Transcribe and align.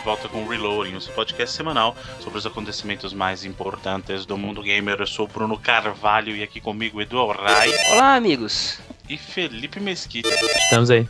volta 0.00 0.28
com 0.28 0.42
o 0.42 0.48
Reloading, 0.48 0.94
o 0.94 1.00
seu 1.00 1.12
podcast 1.12 1.54
semanal 1.54 1.96
sobre 2.20 2.38
os 2.38 2.46
acontecimentos 2.46 3.12
mais 3.12 3.44
importantes 3.44 4.24
do 4.24 4.36
mundo 4.36 4.62
gamer. 4.62 4.96
Eu 4.98 5.06
sou 5.06 5.26
o 5.26 5.28
Bruno 5.28 5.58
Carvalho 5.58 6.34
e 6.34 6.42
aqui 6.42 6.60
comigo 6.60 7.00
Edu 7.00 7.26
Rai. 7.26 7.70
Olá, 7.92 8.14
amigos. 8.14 8.80
E 9.08 9.18
Felipe 9.18 9.78
Mesquita. 9.78 10.28
Estamos 10.28 10.90
aí. 10.90 11.06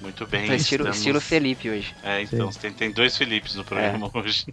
Muito 0.00 0.26
bem. 0.26 0.46
Tá 0.46 0.54
estilo, 0.54 0.82
estamos... 0.82 0.98
estilo 0.98 1.20
Felipe 1.20 1.70
hoje. 1.70 1.94
É, 2.02 2.22
então, 2.22 2.50
tem, 2.50 2.72
tem 2.72 2.90
dois 2.90 3.16
Felipes 3.16 3.54
no 3.54 3.64
programa 3.64 4.10
é. 4.12 4.18
hoje. 4.18 4.46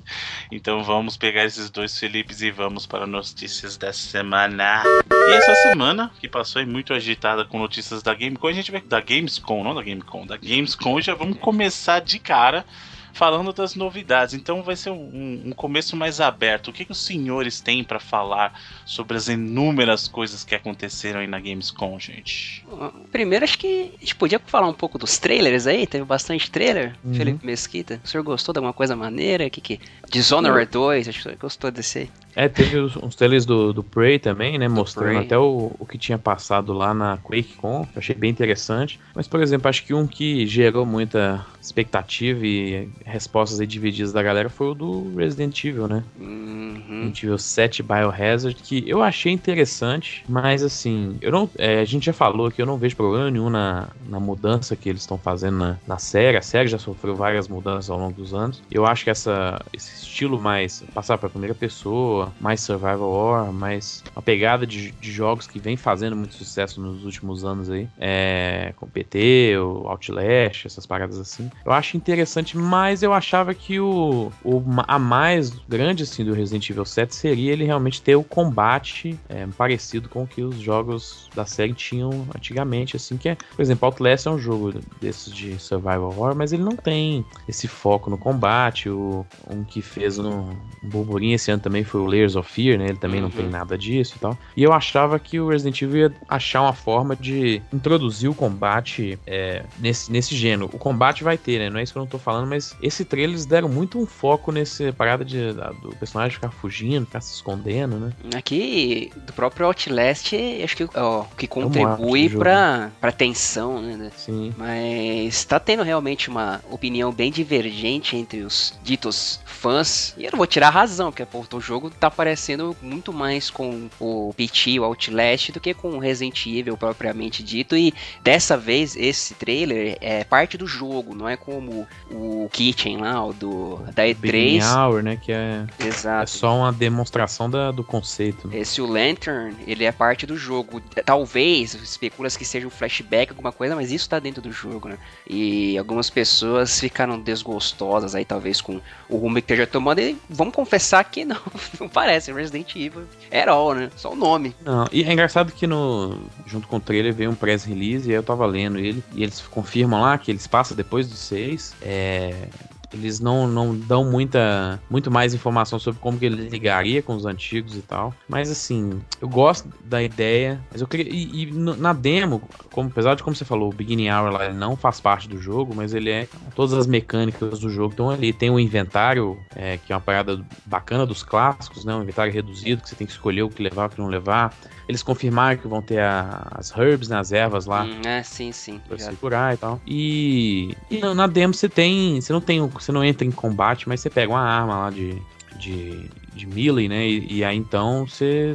então 0.52 0.82
vamos 0.82 1.16
pegar 1.16 1.44
esses 1.44 1.70
dois 1.70 1.98
Felipes 1.98 2.40
e 2.42 2.50
vamos 2.50 2.86
para 2.86 3.06
notícias 3.06 3.76
da 3.76 3.92
semana. 3.92 4.82
E 5.10 5.32
essa 5.32 5.54
semana, 5.56 6.10
que 6.20 6.28
passou 6.28 6.60
aí 6.60 6.66
muito 6.66 6.92
agitada 6.92 7.44
com 7.44 7.58
notícias 7.58 8.02
da 8.02 8.14
Gamescom, 8.14 8.48
a 8.48 8.52
gente 8.52 8.70
vai. 8.70 8.80
Da 8.80 9.00
Gamescom, 9.00 9.64
não 9.64 9.74
da 9.74 9.82
Gamescom, 9.82 10.26
da 10.26 10.36
Gamescom, 10.36 11.00
já 11.00 11.14
vamos 11.14 11.38
começar 11.38 12.00
de 12.00 12.18
cara 12.18 12.64
falando 13.12 13.52
das 13.52 13.74
novidades. 13.74 14.34
Então 14.34 14.62
vai 14.62 14.76
ser 14.76 14.90
um, 14.90 15.42
um 15.46 15.52
começo 15.52 15.96
mais 15.96 16.20
aberto. 16.20 16.68
O 16.68 16.72
que, 16.72 16.84
que 16.84 16.92
os 16.92 17.04
senhores 17.04 17.60
têm 17.60 17.84
para 17.84 18.00
falar 18.00 18.58
sobre 18.84 19.16
as 19.16 19.28
inúmeras 19.28 20.08
coisas 20.08 20.44
que 20.44 20.54
aconteceram 20.54 21.20
aí 21.20 21.26
na 21.26 21.38
Gamescom, 21.38 21.98
gente? 21.98 22.64
Primeiro, 23.10 23.44
acho 23.44 23.58
que 23.58 23.92
a 23.96 24.00
gente 24.00 24.16
podia 24.16 24.38
falar 24.38 24.68
um 24.68 24.74
pouco 24.74 24.98
dos 24.98 25.18
trailers 25.18 25.66
aí. 25.66 25.86
Teve 25.86 26.04
bastante 26.04 26.50
trailer. 26.50 26.94
Uhum. 27.04 27.14
Felipe 27.14 27.46
Mesquita, 27.46 28.00
o 28.04 28.08
senhor 28.08 28.22
gostou 28.22 28.52
de 28.52 28.58
alguma 28.58 28.72
coisa 28.72 28.96
maneira? 28.96 29.46
O 29.46 29.50
que 29.50 29.60
que... 29.60 29.80
Dishonored 30.10 30.70
2, 30.70 31.08
acho 31.08 31.28
que 31.28 31.36
gostou 31.36 31.70
desse 31.70 32.00
aí. 32.00 32.10
É, 32.34 32.48
teve 32.48 32.78
os, 32.78 32.96
uns 32.96 33.14
trailers 33.14 33.44
do, 33.44 33.72
do 33.72 33.82
Prey 33.82 34.18
também, 34.18 34.58
né? 34.58 34.68
Mostrando 34.68 35.14
Prey. 35.14 35.26
até 35.26 35.38
o, 35.38 35.72
o 35.78 35.86
que 35.86 35.98
tinha 35.98 36.18
passado 36.18 36.72
lá 36.72 36.94
na 36.94 37.18
QuakeCon. 37.18 37.86
Achei 37.96 38.14
bem 38.14 38.30
interessante. 38.30 39.00
Mas, 39.14 39.26
por 39.26 39.42
exemplo, 39.42 39.68
acho 39.68 39.84
que 39.84 39.92
um 39.92 40.06
que 40.06 40.46
gerou 40.46 40.86
muita 40.86 41.44
expectativa 41.60 42.46
e 42.46 42.88
respostas 43.04 43.60
aí 43.60 43.66
divididas 43.66 44.12
da 44.12 44.22
galera 44.22 44.48
foi 44.48 44.68
o 44.68 44.74
do 44.74 45.14
Resident 45.16 45.64
Evil, 45.64 45.86
né? 45.86 46.02
Uhum. 46.18 46.86
Resident 46.88 47.22
Evil 47.22 47.38
7 47.38 47.82
Biohazard, 47.82 48.54
que 48.62 48.84
eu 48.86 49.02
achei 49.02 49.32
interessante, 49.32 50.24
mas 50.28 50.62
assim, 50.62 51.18
eu 51.20 51.30
não, 51.30 51.48
é, 51.58 51.80
a 51.80 51.84
gente 51.84 52.06
já 52.06 52.12
falou 52.12 52.50
que 52.50 52.60
eu 52.60 52.66
não 52.66 52.78
vejo 52.78 52.96
problema 52.96 53.30
nenhum 53.30 53.50
na, 53.50 53.88
na 54.08 54.20
mudança 54.20 54.76
que 54.76 54.88
eles 54.88 55.02
estão 55.02 55.18
fazendo 55.18 55.58
na, 55.58 55.78
na 55.86 55.98
série. 55.98 56.36
A 56.36 56.42
série 56.42 56.68
já 56.68 56.78
sofreu 56.78 57.14
várias 57.14 57.48
mudanças 57.48 57.90
ao 57.90 57.98
longo 57.98 58.14
dos 58.14 58.34
anos. 58.34 58.62
Eu 58.70 58.86
acho 58.86 59.04
que 59.04 59.10
essa, 59.10 59.60
esse 59.72 60.04
estilo 60.04 60.40
mais 60.40 60.82
passar 60.94 61.18
para 61.18 61.28
primeira 61.28 61.54
pessoa, 61.54 62.32
mais 62.40 62.60
survival 62.60 63.10
horror, 63.10 63.52
mais 63.52 64.02
uma 64.14 64.22
pegada 64.22 64.66
de, 64.66 64.92
de 64.92 65.12
jogos 65.12 65.46
que 65.46 65.58
vem 65.58 65.76
fazendo 65.76 66.16
muito 66.16 66.34
sucesso 66.34 66.80
nos 66.80 67.04
últimos 67.04 67.44
anos 67.44 67.70
aí, 67.70 67.88
é, 67.98 68.72
com 68.76 68.86
PT, 68.86 69.56
o 69.58 69.88
Outlast, 69.88 70.66
essas 70.66 70.86
paradas 70.86 71.18
assim. 71.18 71.49
Eu 71.64 71.72
acho 71.72 71.96
interessante, 71.96 72.56
mas 72.56 73.02
eu 73.02 73.12
achava 73.12 73.54
que 73.54 73.80
o, 73.80 74.32
o 74.44 74.62
a 74.86 74.98
mais 74.98 75.50
grande 75.68 76.02
assim 76.02 76.24
do 76.24 76.32
Resident 76.32 76.68
Evil 76.70 76.84
7 76.84 77.14
seria 77.14 77.52
ele 77.52 77.64
realmente 77.64 78.02
ter 78.02 78.16
o 78.16 78.24
combate 78.24 79.18
é, 79.28 79.46
parecido 79.56 80.08
com 80.08 80.22
o 80.22 80.26
que 80.26 80.42
os 80.42 80.56
jogos 80.56 81.28
da 81.34 81.44
série 81.44 81.72
tinham 81.72 82.26
antigamente, 82.34 82.96
assim, 82.96 83.16
que 83.16 83.28
é, 83.28 83.34
por 83.34 83.62
exemplo, 83.62 83.86
Outlast 83.86 84.26
é 84.26 84.30
um 84.30 84.38
jogo 84.38 84.74
desses 85.00 85.32
de 85.32 85.58
survival 85.58 86.08
horror, 86.08 86.34
mas 86.34 86.52
ele 86.52 86.62
não 86.62 86.76
tem 86.76 87.24
esse 87.48 87.68
foco 87.68 88.10
no 88.10 88.18
combate, 88.18 88.88
o 88.88 89.24
um 89.48 89.64
que 89.64 89.80
fez 89.80 90.18
um, 90.18 90.50
um 90.82 90.88
burburinho 90.88 91.34
esse 91.34 91.50
ano 91.50 91.62
também 91.62 91.84
foi 91.84 92.00
o 92.00 92.06
Layers 92.06 92.36
of 92.36 92.50
Fear, 92.50 92.78
né? 92.78 92.86
Ele 92.86 92.98
também 92.98 93.20
uhum. 93.20 93.28
não 93.28 93.30
tem 93.30 93.44
uhum. 93.44 93.50
nada 93.50 93.76
disso 93.76 94.14
e 94.16 94.20
tal. 94.20 94.38
E 94.56 94.62
eu 94.62 94.72
achava 94.72 95.18
que 95.18 95.40
o 95.40 95.48
Resident 95.48 95.80
Evil 95.82 96.00
ia 96.00 96.12
achar 96.28 96.62
uma 96.62 96.72
forma 96.72 97.16
de 97.16 97.62
introduzir 97.72 98.28
o 98.28 98.34
combate 98.34 99.18
é, 99.26 99.64
nesse, 99.78 100.10
nesse 100.10 100.36
gênero. 100.36 100.70
O 100.72 100.78
combate 100.78 101.24
vai 101.24 101.36
ter, 101.40 101.58
né? 101.58 101.70
Não 101.70 101.78
é 101.78 101.82
isso 101.82 101.92
que 101.92 101.98
eu 101.98 102.02
não 102.02 102.08
tô 102.08 102.18
falando, 102.18 102.48
mas 102.48 102.76
esse 102.82 103.04
trailer 103.04 103.30
eles 103.30 103.46
deram 103.46 103.68
muito 103.68 103.98
um 103.98 104.06
foco 104.06 104.52
nesse 104.52 104.92
parada 104.92 105.24
de, 105.24 105.52
da, 105.52 105.70
do 105.70 105.94
personagem 105.96 106.34
ficar 106.34 106.50
fugindo, 106.50 107.06
ficar 107.06 107.20
se 107.20 107.34
escondendo, 107.34 107.96
né? 107.98 108.12
Aqui, 108.36 109.12
do 109.16 109.32
próprio 109.32 109.66
Outlast, 109.66 110.32
acho 110.62 110.76
que 110.76 110.88
ó, 110.94 111.24
que 111.36 111.46
contribui 111.46 112.26
é 112.26 112.30
pra, 112.30 112.90
pra 113.00 113.12
tensão, 113.12 113.80
né? 113.80 114.10
Sim. 114.16 114.54
Mas 114.56 115.44
tá 115.44 115.58
tendo 115.58 115.82
realmente 115.82 116.28
uma 116.28 116.60
opinião 116.70 117.12
bem 117.12 117.30
divergente 117.30 118.16
entre 118.16 118.42
os 118.42 118.78
ditos 118.82 119.40
fãs. 119.44 120.14
E 120.16 120.24
eu 120.24 120.32
não 120.32 120.38
vou 120.38 120.46
tirar 120.46 120.68
a 120.68 120.70
razão, 120.70 121.10
porque 121.10 121.24
pô, 121.24 121.44
o 121.52 121.60
jogo 121.60 121.90
tá 121.90 122.10
parecendo 122.10 122.76
muito 122.80 123.12
mais 123.12 123.50
com 123.50 123.88
o 123.98 124.32
PT, 124.36 124.80
o 124.80 124.84
Outlast, 124.84 125.52
do 125.52 125.60
que 125.60 125.74
com 125.74 125.90
o 125.90 125.98
Resident 125.98 126.46
Evil 126.46 126.76
propriamente 126.76 127.42
dito. 127.42 127.76
E 127.76 127.92
dessa 128.22 128.56
vez, 128.56 128.96
esse 128.96 129.34
trailer 129.34 129.96
é 130.00 130.24
parte 130.24 130.56
do 130.56 130.66
jogo, 130.66 131.14
não 131.14 131.28
é 131.28 131.29
como 131.36 131.86
o 132.10 132.48
Kitchen 132.52 132.98
lá, 132.98 133.24
o 133.24 133.32
do, 133.32 133.76
da 133.94 134.04
E3. 134.04 134.14
Big 134.14 134.60
Hour, 134.64 135.02
né? 135.02 135.16
Que 135.16 135.32
é, 135.32 135.66
Exato. 135.78 136.24
é 136.24 136.26
só 136.26 136.56
uma 136.56 136.72
demonstração 136.72 137.48
da, 137.48 137.70
do 137.70 137.84
conceito. 137.84 138.48
Né? 138.48 138.58
Esse 138.58 138.80
o 138.80 138.86
Lantern, 138.86 139.54
ele 139.66 139.84
é 139.84 139.92
parte 139.92 140.26
do 140.26 140.36
jogo. 140.36 140.80
Talvez, 141.04 141.74
especula 141.74 142.28
que 142.30 142.44
seja 142.44 142.66
um 142.66 142.70
flashback, 142.70 143.30
alguma 143.30 143.52
coisa, 143.52 143.74
mas 143.74 143.90
isso 143.90 144.08
tá 144.08 144.18
dentro 144.18 144.40
do 144.40 144.52
jogo, 144.52 144.88
né? 144.88 144.98
E 145.28 145.76
algumas 145.76 146.08
pessoas 146.08 146.78
ficaram 146.78 147.18
desgostosas 147.18 148.14
aí, 148.14 148.24
talvez, 148.24 148.60
com 148.60 148.80
o 149.08 149.16
rumo 149.16 149.34
que 149.34 149.40
esteja 149.40 149.66
tomando. 149.66 150.00
E 150.00 150.16
vamos 150.28 150.54
confessar 150.54 151.02
que 151.04 151.24
não, 151.24 151.40
não 151.80 151.88
parece 151.88 152.32
Resident 152.32 152.74
Evil 152.76 153.04
era 153.30 153.52
all, 153.52 153.74
né? 153.74 153.90
Só 153.96 154.12
o 154.12 154.16
nome. 154.16 154.54
Não, 154.64 154.86
e 154.92 155.02
é 155.02 155.12
engraçado 155.12 155.52
que 155.52 155.66
no 155.66 156.18
junto 156.46 156.66
com 156.68 156.76
o 156.76 156.80
trailer 156.80 157.14
veio 157.14 157.30
um 157.30 157.34
press 157.34 157.64
release 157.64 158.08
e 158.08 158.12
aí 158.12 158.16
eu 158.16 158.22
tava 158.22 158.44
lendo 158.46 158.78
ele 158.78 159.02
e 159.14 159.22
eles 159.22 159.40
confirmam 159.40 160.00
lá 160.00 160.16
que 160.18 160.30
eles 160.30 160.46
passam 160.46 160.76
depois 160.76 161.08
do 161.08 161.14
6. 161.20 161.74
É, 161.82 162.48
eles 162.92 163.20
não, 163.20 163.46
não 163.46 163.74
dão 163.74 164.04
muita 164.04 164.80
muito 164.90 165.10
mais 165.10 165.34
informação 165.34 165.78
sobre 165.78 166.00
como 166.00 166.18
que 166.18 166.26
ele 166.26 166.48
ligaria 166.48 167.02
com 167.02 167.14
os 167.14 167.24
antigos 167.24 167.76
e 167.76 167.82
tal. 167.82 168.14
Mas 168.28 168.50
assim, 168.50 169.00
eu 169.20 169.28
gosto 169.28 169.68
da 169.84 170.02
ideia. 170.02 170.60
Mas 170.70 170.80
eu 170.80 170.88
queria. 170.88 171.08
E, 171.10 171.42
e 171.44 171.52
na 171.52 171.92
demo, 171.92 172.42
como, 172.70 172.88
apesar 172.88 173.14
de 173.14 173.22
como 173.22 173.34
você 173.34 173.44
falou, 173.44 173.70
o 173.70 173.74
Beginning 173.74 174.10
Hour 174.10 174.32
lá, 174.32 174.52
não 174.52 174.76
faz 174.76 175.00
parte 175.00 175.28
do 175.28 175.38
jogo, 175.38 175.74
mas 175.74 175.94
ele 175.94 176.10
é. 176.10 176.28
Todas 176.54 176.74
as 176.74 176.86
mecânicas 176.86 177.60
do 177.60 177.70
jogo 177.70 177.90
estão 177.90 178.10
ali. 178.10 178.32
Tem 178.32 178.50
um 178.50 178.58
inventário, 178.58 179.38
é, 179.54 179.78
que 179.78 179.92
é 179.92 179.96
uma 179.96 180.02
parada 180.02 180.44
bacana 180.66 181.06
dos 181.06 181.22
clássicos, 181.22 181.84
né? 181.84 181.94
Um 181.94 182.02
inventário 182.02 182.32
reduzido, 182.32 182.82
que 182.82 182.88
você 182.88 182.96
tem 182.96 183.06
que 183.06 183.12
escolher 183.12 183.42
o 183.42 183.48
que 183.48 183.62
levar, 183.62 183.86
o 183.86 183.90
que 183.90 184.00
não 184.00 184.08
levar. 184.08 184.54
Eles 184.90 185.04
confirmaram 185.04 185.56
que 185.56 185.68
vão 185.68 185.80
ter 185.80 186.00
a, 186.00 186.48
as 186.50 186.76
herbs, 186.76 187.08
né, 187.08 187.16
as 187.16 187.30
ervas 187.30 187.64
lá. 187.64 187.84
Hum, 187.84 188.00
é, 188.04 188.24
sim, 188.24 188.50
sim. 188.50 188.80
Pra 188.88 188.98
se 188.98 189.12
curar 189.12 189.54
e 189.54 189.56
tal. 189.56 189.80
E, 189.86 190.76
e 190.90 190.98
na, 190.98 191.28
demo 191.28 191.54
você 191.54 191.68
tem. 191.68 192.20
Você 192.20 192.32
não 192.32 192.40
tem. 192.40 192.60
Você 192.80 192.92
não 192.92 193.04
entra 193.04 193.26
em 193.26 193.30
combate, 193.30 193.88
mas 193.88 194.00
você 194.00 194.10
pega 194.10 194.32
uma 194.32 194.40
arma 194.40 194.78
lá 194.78 194.90
de. 194.90 195.20
de 195.58 196.08
de 196.34 196.46
melee, 196.46 196.88
né? 196.88 197.06
E, 197.06 197.38
e, 197.38 197.44
aí 197.44 197.56
então 197.56 198.06
você 198.06 198.54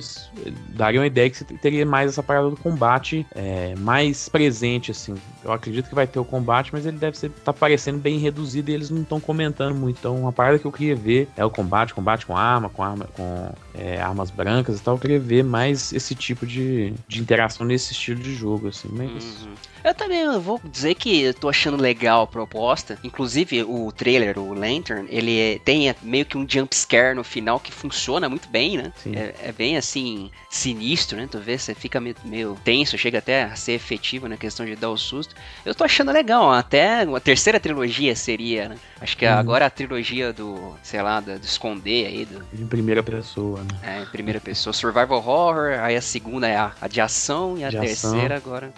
daria 0.70 1.00
uma 1.00 1.08
ideia 1.08 1.30
que 1.30 1.38
você 1.38 1.46
teria 1.46 1.86
mais 1.86 2.10
essa 2.10 2.24
parada 2.24 2.50
do 2.50 2.58
combate 2.58 3.26
é, 3.36 3.76
mais 3.76 4.30
presente, 4.30 4.92
assim. 4.92 5.16
Eu 5.44 5.52
acredito 5.52 5.90
que 5.90 5.96
vai 5.96 6.08
ter 6.08 6.20
o 6.20 6.26
combate, 6.26 6.72
mas 6.74 6.86
ele 6.86 6.98
deve 6.98 7.16
estar 7.16 7.30
tá 7.30 7.54
parecendo 7.54 8.00
bem 8.00 8.18
reduzido 8.18 8.72
e 8.72 8.74
eles 8.74 8.90
não 8.90 9.02
estão 9.02 9.20
comentando 9.20 9.76
muito. 9.76 10.00
Então, 10.00 10.16
uma 10.16 10.32
parada 10.32 10.58
que 10.58 10.66
eu 10.66 10.72
queria 10.72 10.96
ver 10.96 11.28
é 11.36 11.46
o 11.46 11.50
combate, 11.50 11.94
combate 11.94 12.26
com 12.26 12.36
arma, 12.36 12.70
com 12.70 12.84
arma, 12.84 13.06
com 13.14 13.54
é, 13.74 14.02
armas 14.02 14.32
brancas 14.32 14.80
e 14.80 14.82
tal. 14.82 14.96
Eu 14.96 15.00
queria 15.00 15.20
ver 15.20 15.44
mais 15.44 15.94
esse 15.94 16.16
tipo 16.16 16.46
de, 16.46 16.94
de 17.08 17.22
interação 17.22 17.66
nesse 17.66 17.92
estilo 17.92 18.20
de 18.22 18.34
jogo, 18.34 18.70
assim. 18.70 18.90
Mas. 18.92 19.44
Uhum. 19.44 19.54
Eu 19.84 19.94
também 19.94 20.28
vou 20.40 20.60
dizer 20.64 20.96
que 20.96 21.22
eu 21.22 21.34
tô 21.34 21.48
achando 21.48 21.80
legal 21.80 22.24
a 22.24 22.28
proposta. 22.28 22.98
Inclusive, 23.04 23.64
o 23.64 23.92
trailer, 23.92 24.40
o 24.40 24.52
Lantern, 24.52 25.08
ele 25.12 25.40
é, 25.40 25.60
tem 25.60 25.94
meio 26.02 26.26
que 26.26 26.36
um 26.36 26.46
jump 26.50 26.76
scare 26.76 27.16
no 27.16 27.24
final 27.24 27.60
que 27.66 27.72
funciona 27.72 28.30
muito 28.30 28.48
bem, 28.48 28.78
né? 28.78 28.94
É, 29.08 29.50
é, 29.50 29.52
bem 29.52 29.76
assim, 29.76 30.30
sinistro, 30.50 31.18
né? 31.18 31.28
Tu 31.30 31.40
vê, 31.40 31.58
você 31.58 31.74
fica 31.74 32.00
meio, 32.00 32.16
meio, 32.24 32.58
tenso, 32.64 32.96
chega 32.98 33.18
até 33.18 33.44
a 33.44 33.56
ser 33.56 33.74
efetivo 33.74 34.28
na 34.30 34.38
questão 34.38 34.66
de 34.66 34.76
dar 34.76 34.92
o 34.92 34.98
susto. 34.98 35.36
Eu 35.66 35.74
tô 35.74 35.84
achando 35.84 36.12
legal, 36.12 36.52
até 36.52 37.04
uma 37.04 37.20
terceira 37.20 37.60
trilogia 37.60 38.16
seria, 38.16 38.70
né? 38.70 38.78
Acho 39.02 39.18
que 39.18 39.26
uhum. 39.26 39.34
agora 39.34 39.66
a 39.66 39.70
trilogia 39.70 40.32
do, 40.32 40.76
sei 40.84 41.02
lá, 41.02 41.20
do, 41.20 41.40
do 41.40 41.44
esconder 41.44 42.06
aí. 42.06 42.26
Do... 42.26 42.46
Em 42.54 42.68
primeira 42.68 43.02
pessoa, 43.02 43.62
né? 43.62 43.80
É, 43.82 44.02
em 44.04 44.06
primeira 44.06 44.40
pessoa. 44.40 44.72
Survival 44.72 45.26
Horror, 45.26 45.80
aí 45.82 45.96
a 45.96 46.02
segunda 46.02 46.48
é 46.48 46.56
a, 46.56 46.72
a 46.80 46.88
de 46.88 47.02
ação 47.02 47.58
e 47.58 47.64
a 47.64 47.70
de 47.70 47.80
terceira 47.80 48.36
ação. 48.36 48.52
agora 48.52 48.72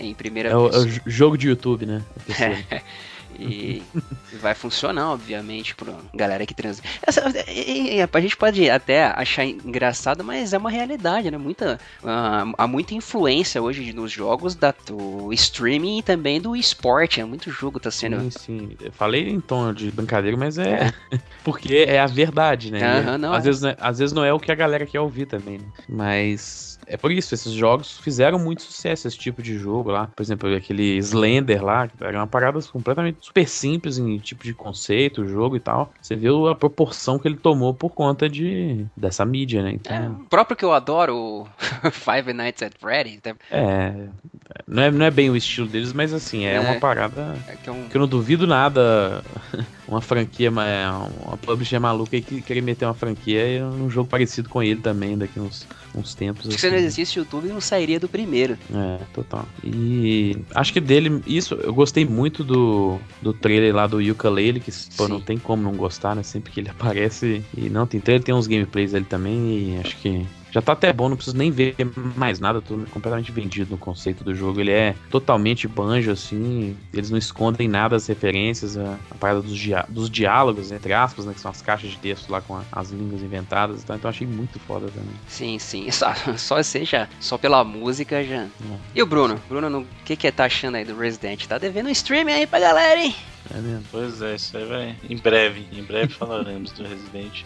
em 0.00 0.12
primeira 0.12 0.48
é 0.48 0.56
o, 0.56 0.68
é 0.68 0.76
o, 0.76 1.00
jogo 1.06 1.38
de 1.38 1.48
YouTube, 1.48 1.86
né? 1.86 2.02
E 3.38 3.82
vai 4.40 4.54
funcionar, 4.54 5.12
obviamente, 5.12 5.74
pra 5.74 5.94
galera 6.12 6.44
que 6.44 6.54
transa. 6.54 6.82
Essa, 7.06 7.22
a 7.26 8.20
gente 8.20 8.36
pode 8.36 8.68
até 8.68 9.04
achar 9.04 9.44
engraçado, 9.44 10.24
mas 10.24 10.52
é 10.52 10.58
uma 10.58 10.70
realidade, 10.70 11.30
né? 11.30 11.38
Muita, 11.38 11.78
uh, 12.02 12.54
há 12.56 12.66
muita 12.66 12.94
influência 12.94 13.62
hoje 13.62 13.92
nos 13.92 14.10
jogos 14.10 14.54
da, 14.54 14.74
do 14.86 15.32
streaming 15.32 15.98
e 15.98 16.02
também 16.02 16.40
do 16.40 16.56
esporte. 16.56 17.20
É 17.20 17.24
muito 17.24 17.50
jogo 17.50 17.78
tá 17.78 17.90
sendo. 17.90 18.20
Sim, 18.20 18.30
sim. 18.30 18.76
Eu 18.80 18.92
falei 18.92 19.28
em 19.28 19.40
tom 19.40 19.72
de 19.72 19.90
brincadeira, 19.90 20.36
mas 20.36 20.58
é. 20.58 20.92
é. 21.12 21.18
porque 21.44 21.86
é 21.88 22.00
a 22.00 22.06
verdade, 22.06 22.72
né? 22.72 23.00
Uhum, 23.00 23.18
não, 23.18 23.32
às, 23.32 23.44
é. 23.44 23.46
vezes, 23.46 23.62
às 23.78 23.98
vezes 23.98 24.12
não 24.12 24.24
é 24.24 24.32
o 24.32 24.40
que 24.40 24.50
a 24.50 24.54
galera 24.54 24.86
quer 24.86 25.00
ouvir 25.00 25.26
também, 25.26 25.58
né? 25.58 25.64
Mas 25.88 26.77
é 26.88 26.96
por 26.96 27.12
isso, 27.12 27.34
esses 27.34 27.52
jogos 27.52 27.98
fizeram 27.98 28.38
muito 28.38 28.62
sucesso, 28.62 29.06
esse 29.06 29.18
tipo 29.18 29.42
de 29.42 29.58
jogo 29.58 29.90
lá. 29.90 30.08
Por 30.16 30.22
exemplo, 30.22 30.54
aquele 30.54 30.96
Slender 30.96 31.62
lá, 31.62 31.86
que 31.86 32.02
era 32.02 32.18
uma 32.18 32.26
parada 32.26 32.58
completamente 32.62 33.18
super 33.20 33.46
simples 33.46 33.98
em 33.98 34.18
tipo 34.18 34.42
de 34.42 34.54
conceito, 34.54 35.28
jogo 35.28 35.56
e 35.56 35.60
tal. 35.60 35.92
Você 36.00 36.16
viu 36.16 36.48
a 36.48 36.54
proporção 36.54 37.18
que 37.18 37.28
ele 37.28 37.36
tomou 37.36 37.74
por 37.74 37.90
conta 37.90 38.28
de 38.28 38.86
dessa 38.96 39.24
mídia, 39.24 39.62
né? 39.62 39.72
Então... 39.72 39.96
É, 39.96 40.08
o 40.08 40.24
próprio 40.28 40.56
que 40.56 40.64
eu 40.64 40.72
adoro, 40.72 41.46
Five 41.92 42.32
Nights 42.32 42.62
at 42.62 42.72
Freddy's. 42.78 43.20
Né? 43.24 43.34
É, 43.50 44.08
não 44.66 44.82
é, 44.82 44.90
não 44.90 45.06
é 45.06 45.10
bem 45.10 45.28
o 45.30 45.36
estilo 45.36 45.68
deles, 45.68 45.92
mas 45.92 46.14
assim, 46.14 46.46
é, 46.46 46.54
é 46.54 46.60
uma 46.60 46.76
parada 46.76 47.36
é 47.46 47.56
que, 47.56 47.68
é 47.68 47.72
um... 47.72 47.88
que 47.88 47.96
eu 47.96 48.00
não 48.00 48.08
duvido 48.08 48.46
nada 48.46 49.22
uma 49.86 50.00
franquia, 50.00 50.50
uma 50.50 51.36
publisher 51.42 51.78
maluca 51.78 52.16
aí 52.16 52.22
que 52.22 52.40
queria 52.40 52.62
meter 52.62 52.86
uma 52.86 52.94
franquia 52.94 53.46
e 53.46 53.62
um 53.62 53.90
jogo 53.90 54.08
parecido 54.08 54.48
com 54.48 54.62
ele 54.62 54.80
também 54.80 55.16
daqui 55.16 55.38
uns, 55.38 55.66
uns 55.98 56.14
tempos. 56.14 56.46
Se 56.48 56.54
assim. 56.54 56.70
não 56.70 56.76
existisse 56.76 57.18
YouTube, 57.18 57.48
não 57.48 57.60
sairia 57.60 57.98
do 57.98 58.08
primeiro. 58.08 58.58
É, 58.72 59.00
total. 59.12 59.46
E 59.62 60.38
acho 60.54 60.72
que 60.72 60.80
dele, 60.80 61.22
isso, 61.26 61.54
eu 61.54 61.72
gostei 61.74 62.04
muito 62.04 62.44
do, 62.44 62.98
do 63.20 63.32
trailer 63.32 63.74
lá 63.74 63.86
do 63.86 63.98
Ukulele, 63.98 64.60
que 64.60 64.72
pô, 64.96 65.08
não 65.08 65.20
tem 65.20 65.38
como 65.38 65.62
não 65.62 65.72
gostar, 65.72 66.14
né? 66.14 66.22
Sempre 66.22 66.52
que 66.52 66.60
ele 66.60 66.70
aparece. 66.70 67.42
E 67.56 67.68
não, 67.68 67.86
tem 67.86 68.00
trailer, 68.00 68.24
tem 68.24 68.34
uns 68.34 68.46
gameplays 68.46 68.94
ali 68.94 69.04
também 69.04 69.74
e 69.74 69.80
acho 69.80 69.96
que 69.98 70.26
já 70.50 70.62
tá 70.62 70.72
até 70.72 70.92
bom, 70.92 71.08
não 71.08 71.16
preciso 71.16 71.36
nem 71.36 71.50
ver 71.50 71.74
mais 72.16 72.40
nada, 72.40 72.60
tô 72.60 72.78
completamente 72.90 73.30
vendido 73.30 73.70
no 73.70 73.78
conceito 73.78 74.24
do 74.24 74.34
jogo. 74.34 74.60
Ele 74.60 74.70
é 74.70 74.94
totalmente 75.10 75.68
banjo, 75.68 76.10
assim, 76.10 76.76
eles 76.92 77.10
não 77.10 77.18
escondem 77.18 77.68
nada 77.68 77.96
as 77.96 78.06
referências, 78.06 78.76
a, 78.76 78.98
a 79.10 79.14
parada 79.14 79.42
dos, 79.42 79.56
dia, 79.56 79.84
dos 79.88 80.08
diálogos, 80.08 80.72
entre 80.72 80.92
aspas, 80.92 81.26
né, 81.26 81.34
que 81.34 81.40
são 81.40 81.50
as 81.50 81.60
caixas 81.60 81.90
de 81.90 81.98
texto 81.98 82.30
lá 82.30 82.40
com 82.40 82.56
a, 82.56 82.62
as 82.72 82.90
línguas 82.90 83.22
inventadas, 83.22 83.84
tá? 83.84 83.96
então 83.96 84.08
achei 84.08 84.26
muito 84.26 84.58
foda 84.60 84.88
também. 84.88 85.14
Sim, 85.28 85.58
sim, 85.58 85.90
só, 85.92 86.14
só 86.36 86.62
seja, 86.62 87.08
só 87.20 87.36
pela 87.36 87.62
música 87.64 88.24
já. 88.24 88.42
É. 88.42 88.48
E 88.94 89.02
o 89.02 89.06
Bruno? 89.06 89.40
Bruno, 89.48 89.80
o 89.80 89.86
que 90.04 90.16
que 90.16 90.30
tá 90.32 90.46
achando 90.46 90.76
aí 90.76 90.84
do 90.84 90.96
Resident? 90.96 91.46
Tá 91.46 91.58
devendo 91.58 91.88
um 91.88 91.90
stream 91.90 92.28
aí 92.28 92.46
pra 92.46 92.60
galera, 92.60 93.00
hein? 93.00 93.14
É 93.54 93.60
mesmo. 93.60 93.84
Pois 93.90 94.20
é, 94.20 94.34
isso 94.34 94.56
aí 94.56 94.64
vai. 94.66 94.96
Em 95.08 95.16
breve, 95.16 95.66
em 95.72 95.82
breve 95.82 96.12
falaremos 96.12 96.72
do 96.72 96.82
Resident. 96.82 97.44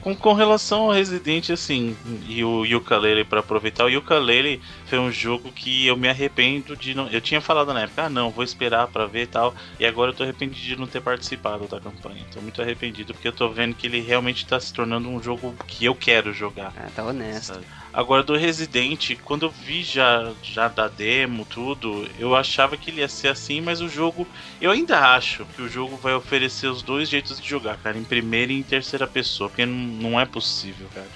Com, 0.00 0.14
com 0.16 0.32
relação 0.32 0.84
ao 0.84 0.92
Resident, 0.92 1.50
assim, 1.50 1.94
e 2.26 2.42
o 2.42 2.64
Yooka-Laylee 2.64 3.24
para 3.24 3.40
aproveitar, 3.40 3.84
o 3.84 3.88
Yooka-Laylee 3.88 4.60
foi 4.86 4.98
um 4.98 5.12
jogo 5.12 5.52
que 5.52 5.86
eu 5.86 5.96
me 5.96 6.08
arrependo 6.08 6.74
de 6.74 6.94
não... 6.94 7.08
Eu 7.08 7.20
tinha 7.20 7.40
falado 7.40 7.74
na 7.74 7.82
época, 7.82 8.04
ah 8.04 8.08
não, 8.08 8.30
vou 8.30 8.42
esperar 8.42 8.88
para 8.88 9.06
ver 9.06 9.24
e 9.24 9.26
tal, 9.26 9.54
e 9.78 9.84
agora 9.84 10.10
eu 10.10 10.14
tô 10.14 10.22
arrependido 10.22 10.60
de 10.60 10.76
não 10.76 10.86
ter 10.86 11.02
participado 11.02 11.68
da 11.68 11.80
campanha. 11.80 12.24
Tô 12.32 12.40
muito 12.40 12.62
arrependido, 12.62 13.12
porque 13.12 13.28
eu 13.28 13.32
tô 13.32 13.50
vendo 13.50 13.74
que 13.74 13.86
ele 13.86 14.00
realmente 14.00 14.46
tá 14.46 14.58
se 14.58 14.72
tornando 14.72 15.08
um 15.08 15.22
jogo 15.22 15.54
que 15.66 15.84
eu 15.84 15.94
quero 15.94 16.32
jogar. 16.32 16.72
Ah, 16.76 16.88
tá 16.94 17.04
honesto. 17.04 17.54
Sabe? 17.54 17.66
Agora 17.92 18.22
do 18.22 18.36
Resident, 18.36 19.16
quando 19.24 19.46
eu 19.46 19.50
vi 19.50 19.82
já, 19.82 20.36
já 20.42 20.68
da 20.68 20.86
demo, 20.88 21.44
tudo, 21.44 22.08
eu 22.16 22.36
achava 22.36 22.76
que 22.76 22.90
ele 22.90 23.00
ia 23.00 23.08
ser 23.08 23.28
assim, 23.28 23.60
mas 23.60 23.80
o 23.80 23.88
jogo. 23.88 24.30
Eu 24.60 24.70
ainda 24.70 25.14
acho 25.14 25.44
que 25.46 25.60
o 25.60 25.68
jogo 25.68 25.96
vai 25.96 26.14
oferecer 26.14 26.68
os 26.68 26.82
dois 26.84 27.08
jeitos 27.08 27.40
de 27.40 27.48
jogar, 27.48 27.78
cara, 27.78 27.98
em 27.98 28.04
primeira 28.04 28.52
e 28.52 28.56
em 28.56 28.62
terceira 28.62 29.08
pessoa, 29.08 29.50
porque 29.50 29.66
não, 29.66 29.74
não 29.74 30.20
é 30.20 30.24
possível, 30.24 30.88
cara. 30.90 31.10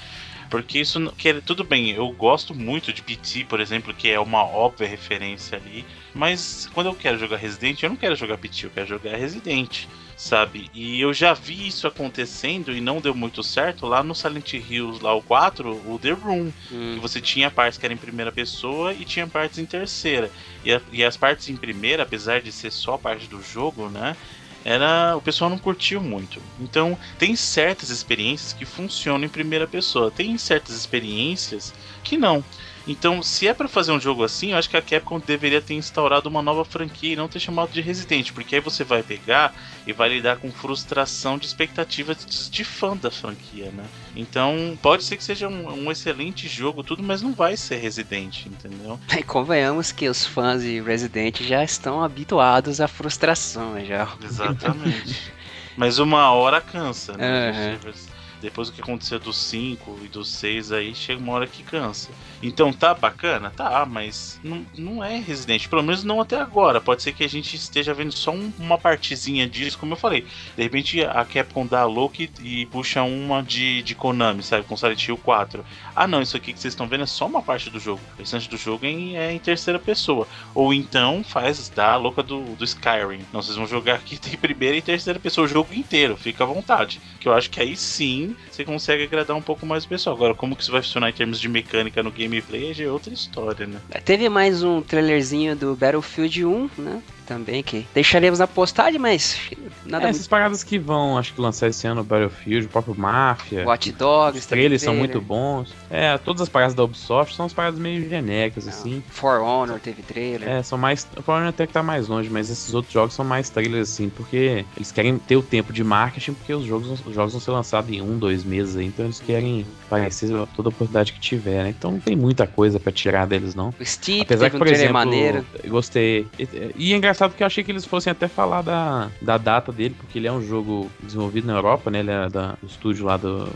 Porque 0.50 0.78
isso. 0.78 1.12
Que, 1.16 1.34
tudo 1.40 1.64
bem, 1.64 1.90
eu 1.90 2.08
gosto 2.12 2.54
muito 2.54 2.92
de 2.92 3.02
PT, 3.02 3.44
por 3.44 3.60
exemplo, 3.60 3.94
que 3.94 4.10
é 4.10 4.20
uma 4.20 4.44
óbvia 4.44 4.86
referência 4.86 5.58
ali. 5.58 5.84
Mas 6.14 6.68
quando 6.72 6.86
eu 6.88 6.94
quero 6.94 7.18
jogar 7.18 7.36
Resident, 7.36 7.82
eu 7.82 7.90
não 7.90 7.96
quero 7.96 8.16
jogar 8.16 8.38
PT, 8.38 8.66
eu 8.66 8.70
quero 8.70 8.86
jogar 8.86 9.16
Resident 9.16 9.86
sabe? 10.16 10.70
E 10.72 11.00
eu 11.00 11.12
já 11.12 11.32
vi 11.32 11.66
isso 11.66 11.86
acontecendo 11.86 12.72
e 12.72 12.80
não 12.80 13.00
deu 13.00 13.14
muito 13.14 13.42
certo 13.42 13.86
lá 13.86 14.02
no 14.02 14.14
Silent 14.14 14.54
Hills, 14.54 15.02
lá 15.02 15.14
o 15.14 15.22
4, 15.22 15.70
o 15.70 15.98
The 15.98 16.10
Room. 16.10 16.52
Hum. 16.72 16.94
Que 16.94 17.00
você 17.00 17.20
tinha 17.20 17.50
partes 17.50 17.78
que 17.78 17.86
eram 17.86 17.94
em 17.94 17.98
primeira 17.98 18.32
pessoa 18.32 18.92
e 18.92 19.04
tinha 19.04 19.26
partes 19.26 19.58
em 19.58 19.66
terceira. 19.66 20.30
E, 20.64 20.72
a, 20.72 20.80
e 20.92 21.04
as 21.04 21.16
partes 21.16 21.48
em 21.48 21.56
primeira, 21.56 22.02
apesar 22.02 22.40
de 22.40 22.52
ser 22.52 22.70
só 22.70 22.96
parte 22.96 23.26
do 23.26 23.42
jogo, 23.42 23.88
né? 23.88 24.16
Era, 24.64 25.14
o 25.16 25.20
pessoal 25.20 25.50
não 25.50 25.58
curtiu 25.58 26.00
muito. 26.00 26.40
Então, 26.58 26.98
tem 27.18 27.36
certas 27.36 27.90
experiências 27.90 28.52
que 28.52 28.64
funcionam 28.64 29.26
em 29.26 29.28
primeira 29.28 29.66
pessoa, 29.66 30.10
tem 30.10 30.38
certas 30.38 30.74
experiências 30.74 31.74
que 32.02 32.16
não. 32.16 32.42
Então, 32.86 33.22
se 33.22 33.48
é 33.48 33.54
para 33.54 33.68
fazer 33.68 33.92
um 33.92 34.00
jogo 34.00 34.22
assim, 34.22 34.52
eu 34.52 34.58
acho 34.58 34.68
que 34.68 34.76
a 34.76 34.82
Capcom 34.82 35.18
deveria 35.18 35.60
ter 35.60 35.74
instaurado 35.74 36.28
uma 36.28 36.42
nova 36.42 36.64
franquia 36.64 37.12
e 37.12 37.16
não 37.16 37.28
ter 37.28 37.40
chamado 37.40 37.72
de 37.72 37.80
Resident, 37.80 38.32
porque 38.32 38.56
aí 38.56 38.60
você 38.60 38.84
vai 38.84 39.02
pegar 39.02 39.54
e 39.86 39.92
vai 39.92 40.10
lidar 40.10 40.36
com 40.36 40.52
frustração 40.52 41.38
de 41.38 41.46
expectativas 41.46 42.50
de, 42.50 42.64
fã 42.64 42.96
da 42.96 43.10
franquia, 43.10 43.70
né? 43.70 43.84
Então, 44.14 44.78
pode 44.82 45.02
ser 45.04 45.16
que 45.16 45.24
seja 45.24 45.48
um, 45.48 45.86
um, 45.86 45.90
excelente 45.90 46.46
jogo, 46.46 46.82
tudo, 46.82 47.02
mas 47.02 47.22
não 47.22 47.32
vai 47.32 47.56
ser 47.56 47.76
Resident, 47.76 48.46
entendeu? 48.46 49.00
E 49.16 49.22
convenhamos 49.22 49.90
que 49.90 50.08
os 50.08 50.26
fãs 50.26 50.62
de 50.62 50.80
Resident 50.80 51.40
já 51.40 51.64
estão 51.64 52.02
habituados 52.02 52.80
à 52.80 52.88
frustração, 52.88 53.82
já. 53.84 54.08
Exatamente. 54.22 55.32
mas 55.76 55.98
uma 55.98 56.30
hora 56.32 56.60
cansa, 56.60 57.16
né? 57.16 57.78
Uhum. 57.84 58.13
Depois 58.44 58.68
do 58.68 58.74
que 58.74 58.82
aconteceu 58.82 59.18
dos 59.18 59.38
5 59.38 60.00
e 60.04 60.08
dos 60.08 60.28
6 60.28 60.70
aí, 60.70 60.94
chega 60.94 61.18
uma 61.18 61.32
hora 61.32 61.46
que 61.46 61.62
cansa. 61.62 62.10
Então 62.42 62.70
tá 62.74 62.92
bacana? 62.92 63.50
Tá, 63.50 63.86
mas 63.86 64.38
não, 64.44 64.66
não 64.76 65.02
é 65.02 65.18
Resident. 65.18 65.66
Pelo 65.66 65.82
menos 65.82 66.04
não 66.04 66.20
até 66.20 66.38
agora. 66.38 66.78
Pode 66.78 67.02
ser 67.02 67.14
que 67.14 67.24
a 67.24 67.28
gente 67.28 67.56
esteja 67.56 67.94
vendo 67.94 68.12
só 68.12 68.32
um, 68.32 68.52
uma 68.58 68.76
partezinha 68.76 69.48
disso, 69.48 69.78
como 69.78 69.94
eu 69.94 69.96
falei. 69.96 70.26
De 70.54 70.62
repente 70.62 71.02
a 71.02 71.24
Capcom 71.24 71.66
dá 71.66 71.80
a 71.80 71.86
louca 71.86 72.22
e, 72.22 72.30
e 72.42 72.66
puxa 72.66 73.02
uma 73.02 73.42
de, 73.42 73.82
de 73.82 73.94
Konami, 73.94 74.42
sabe? 74.42 74.64
Com 74.64 74.76
Silent 74.76 75.08
Hill 75.08 75.16
4. 75.16 75.64
Ah 75.96 76.06
não, 76.06 76.20
isso 76.20 76.36
aqui 76.36 76.52
que 76.52 76.60
vocês 76.60 76.74
estão 76.74 76.86
vendo 76.86 77.04
é 77.04 77.06
só 77.06 77.26
uma 77.26 77.40
parte 77.40 77.70
do 77.70 77.80
jogo. 77.80 78.02
O 78.14 78.18
restante 78.18 78.46
do 78.46 78.58
jogo 78.58 78.84
é 78.84 78.90
em, 78.90 79.16
é 79.16 79.32
em 79.32 79.38
terceira 79.38 79.78
pessoa. 79.78 80.28
Ou 80.54 80.74
então 80.74 81.24
faz 81.24 81.70
da 81.70 81.96
louca 81.96 82.22
do, 82.22 82.42
do 82.56 82.64
Skyrim. 82.64 83.24
Não, 83.32 83.40
vocês 83.40 83.56
vão 83.56 83.66
jogar 83.66 83.94
aqui 83.94 84.20
em 84.30 84.36
primeira 84.36 84.76
e 84.76 84.82
terceira 84.82 85.18
pessoa 85.18 85.46
o 85.46 85.48
jogo 85.48 85.72
inteiro. 85.72 86.14
Fica 86.14 86.44
à 86.44 86.46
vontade. 86.46 87.00
Que 87.18 87.26
eu 87.26 87.32
acho 87.32 87.48
que 87.48 87.58
aí 87.58 87.74
sim 87.74 88.33
você 88.50 88.64
consegue 88.64 89.04
agradar 89.04 89.36
um 89.36 89.42
pouco 89.42 89.66
mais 89.66 89.84
o 89.84 89.88
pessoal. 89.88 90.16
Agora, 90.16 90.34
como 90.34 90.56
que 90.56 90.62
isso 90.62 90.72
vai 90.72 90.82
funcionar 90.82 91.10
em 91.10 91.12
termos 91.12 91.40
de 91.40 91.48
mecânica 91.48 92.02
no 92.02 92.10
gameplay 92.10 92.74
é 92.78 92.88
outra 92.88 93.12
história, 93.12 93.66
né? 93.66 93.80
Teve 94.04 94.28
mais 94.28 94.62
um 94.62 94.80
trailerzinho 94.80 95.56
do 95.56 95.74
Battlefield 95.74 96.44
1, 96.44 96.70
né? 96.78 97.02
Também, 97.24 97.62
que 97.62 97.86
deixaremos 97.94 98.38
na 98.38 98.46
postagem, 98.46 98.98
mas 98.98 99.38
nada 99.84 100.06
é, 100.06 100.10
Essas 100.10 100.26
paradas 100.26 100.62
que 100.62 100.78
vão, 100.78 101.18
acho 101.18 101.34
que 101.34 101.40
lançar 101.40 101.68
esse 101.68 101.86
ano, 101.86 102.04
Battlefield, 102.04 102.66
o 102.66 102.68
próprio 102.68 102.94
Mafia. 102.96 103.64
Watch 103.66 103.92
Dogs, 103.92 104.40
Os 104.40 104.46
trailers 104.46 104.82
são 104.82 104.94
muito 104.94 105.20
bons. 105.20 105.74
É, 105.90 106.16
todas 106.18 106.42
as 106.42 106.48
paradas 106.48 106.74
da 106.74 106.84
Ubisoft 106.84 107.34
são 107.34 107.46
as 107.46 107.52
paradas 107.52 107.78
meio 107.78 108.08
genéricas, 108.08 108.68
assim. 108.68 109.02
For 109.08 109.40
Honor 109.40 109.80
teve 109.80 110.02
trailer. 110.02 110.48
É, 110.48 110.62
são 110.62 110.78
mais. 110.78 111.06
O 111.16 111.22
For 111.22 111.32
Honor 111.32 111.48
até 111.48 111.66
que 111.66 111.72
tá 111.72 111.82
mais 111.82 112.08
longe, 112.08 112.28
mas 112.30 112.50
esses 112.50 112.72
outros 112.74 112.92
jogos 112.92 113.14
são 113.14 113.24
mais 113.24 113.48
trailers, 113.50 113.92
assim, 113.92 114.08
porque 114.08 114.64
eles 114.76 114.92
querem 114.92 115.18
ter 115.18 115.36
o 115.36 115.42
tempo 115.42 115.72
de 115.72 115.82
marketing, 115.82 116.34
porque 116.34 116.52
os 116.52 116.64
jogos, 116.64 117.00
os 117.06 117.14
jogos 117.14 117.32
vão 117.32 117.40
ser 117.40 117.50
lançados 117.50 117.90
em 117.90 118.00
um, 118.00 118.18
dois 118.18 118.44
meses 118.44 118.76
aí, 118.76 118.86
então 118.86 119.06
eles 119.06 119.20
querem 119.20 119.66
aparecer 119.86 120.28
toda 120.54 120.68
a 120.68 120.70
oportunidade 120.70 121.12
que 121.12 121.20
tiver, 121.20 121.64
né? 121.64 121.74
Então 121.76 121.92
não 121.92 122.00
tem 122.00 122.16
muita 122.16 122.46
coisa 122.46 122.78
pra 122.78 122.92
tirar 122.92 123.26
deles, 123.26 123.54
não. 123.54 123.74
O 123.78 123.84
Steve 123.84 124.22
Apesar 124.22 124.50
que, 124.50 124.58
por 124.58 124.66
um 124.66 124.70
exemplo, 124.70 124.94
maneiro. 124.94 125.44
gostei. 125.66 126.26
E, 126.38 126.48
e 126.76 126.92
é 126.92 126.96
engraçado 126.96 127.13
porque 127.18 127.42
eu 127.42 127.46
achei 127.46 127.62
que 127.62 127.70
eles 127.70 127.84
fossem 127.84 128.10
até 128.10 128.28
falar 128.28 128.62
da, 128.62 129.10
da 129.20 129.38
data 129.38 129.72
dele, 129.72 129.94
porque 129.98 130.18
ele 130.18 130.26
é 130.26 130.32
um 130.32 130.42
jogo 130.42 130.90
desenvolvido 131.00 131.46
na 131.46 131.54
Europa, 131.54 131.90
né? 131.90 132.00
Ele 132.00 132.10
é 132.10 132.28
da, 132.28 132.56
do 132.60 132.66
estúdio 132.66 133.06
lá 133.06 133.16
do, 133.16 133.48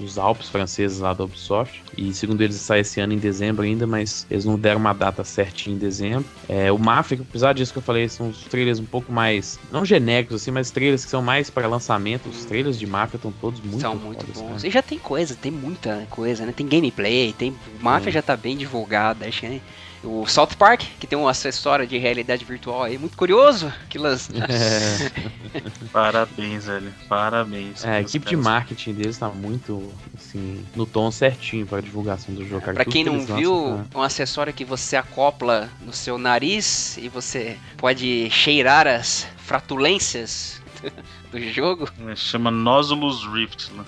dos 0.00 0.18
Alpes 0.18 0.48
franceses 0.48 0.98
lá 0.98 1.12
da 1.12 1.24
Ubisoft. 1.24 1.82
E 1.96 2.12
segundo 2.12 2.40
eles, 2.40 2.56
sai 2.56 2.80
esse 2.80 3.00
ano 3.00 3.12
em 3.12 3.18
dezembro 3.18 3.62
ainda, 3.62 3.86
mas 3.86 4.26
eles 4.30 4.44
não 4.44 4.58
deram 4.58 4.80
uma 4.80 4.92
data 4.92 5.22
certinha 5.22 5.76
em 5.76 5.78
dezembro. 5.78 6.24
É, 6.48 6.72
o 6.72 6.78
Mafia, 6.78 7.18
apesar 7.20 7.52
disso 7.52 7.72
que 7.72 7.78
eu 7.78 7.82
falei, 7.82 8.08
são 8.08 8.30
os 8.30 8.42
trailers 8.44 8.78
um 8.78 8.84
pouco 8.84 9.12
mais, 9.12 9.58
não 9.70 9.84
genéricos 9.84 10.36
assim, 10.36 10.50
mas 10.50 10.70
trailers 10.70 11.04
que 11.04 11.10
são 11.10 11.22
mais 11.22 11.50
para 11.50 11.68
lançamento. 11.68 12.28
Os 12.28 12.44
trailers 12.44 12.78
de 12.78 12.86
Mafia 12.86 13.16
estão 13.16 13.32
todos 13.32 13.60
muito 13.60 13.80
São 13.80 13.96
muito 13.96 14.24
fodas, 14.24 14.40
bons. 14.40 14.56
Cara. 14.56 14.66
E 14.66 14.70
já 14.70 14.82
tem 14.82 14.98
coisa, 14.98 15.34
tem 15.34 15.52
muita 15.52 16.06
coisa, 16.10 16.46
né? 16.46 16.52
Tem 16.56 16.66
gameplay, 16.66 17.32
tem. 17.32 17.54
Mafia 17.80 18.08
é. 18.08 18.12
já 18.12 18.22
tá 18.22 18.36
bem 18.36 18.56
divulgado, 18.56 19.24
acho 19.24 19.40
que. 19.40 19.48
Né? 19.48 19.60
O 20.02 20.26
South 20.26 20.56
Park, 20.58 20.82
que 20.98 21.06
tem 21.06 21.18
um 21.18 21.28
acessório 21.28 21.86
de 21.86 21.98
realidade 21.98 22.44
virtual 22.44 22.84
aí, 22.84 22.96
muito 22.96 23.16
curioso. 23.16 23.72
Que 23.88 23.98
lança. 23.98 24.32
É. 24.50 25.60
Parabéns, 25.92 26.66
velho. 26.66 26.92
Parabéns. 27.08 27.84
É, 27.84 27.96
a 27.96 28.00
equipe 28.00 28.26
de 28.26 28.36
marketing 28.36 28.94
deles 28.94 29.18
tá 29.18 29.28
muito, 29.28 29.92
assim, 30.16 30.64
no 30.74 30.86
tom 30.86 31.10
certinho 31.10 31.66
para 31.66 31.80
divulgação 31.80 32.34
do 32.34 32.46
jogo. 32.46 32.60
Cara. 32.60 32.74
Pra 32.74 32.84
quem 32.84 33.04
não 33.04 33.20
viu, 33.20 33.54
lançam, 33.54 33.86
um 33.94 34.02
acessório 34.02 34.52
que 34.52 34.64
você 34.64 34.96
acopla 34.96 35.68
no 35.84 35.92
seu 35.92 36.18
nariz 36.18 36.96
e 36.98 37.08
você 37.08 37.56
pode 37.76 38.30
cheirar 38.30 38.86
as 38.86 39.26
fratulências 39.38 40.62
do 41.30 41.40
jogo. 41.52 41.88
É, 42.08 42.16
chama 42.16 42.50
Nosulus 42.50 43.26
Rift. 43.26 43.70
Né? 43.72 43.84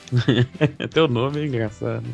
Teu 0.93 1.09
nome 1.09 1.41
é 1.41 1.47
engraçado. 1.47 2.05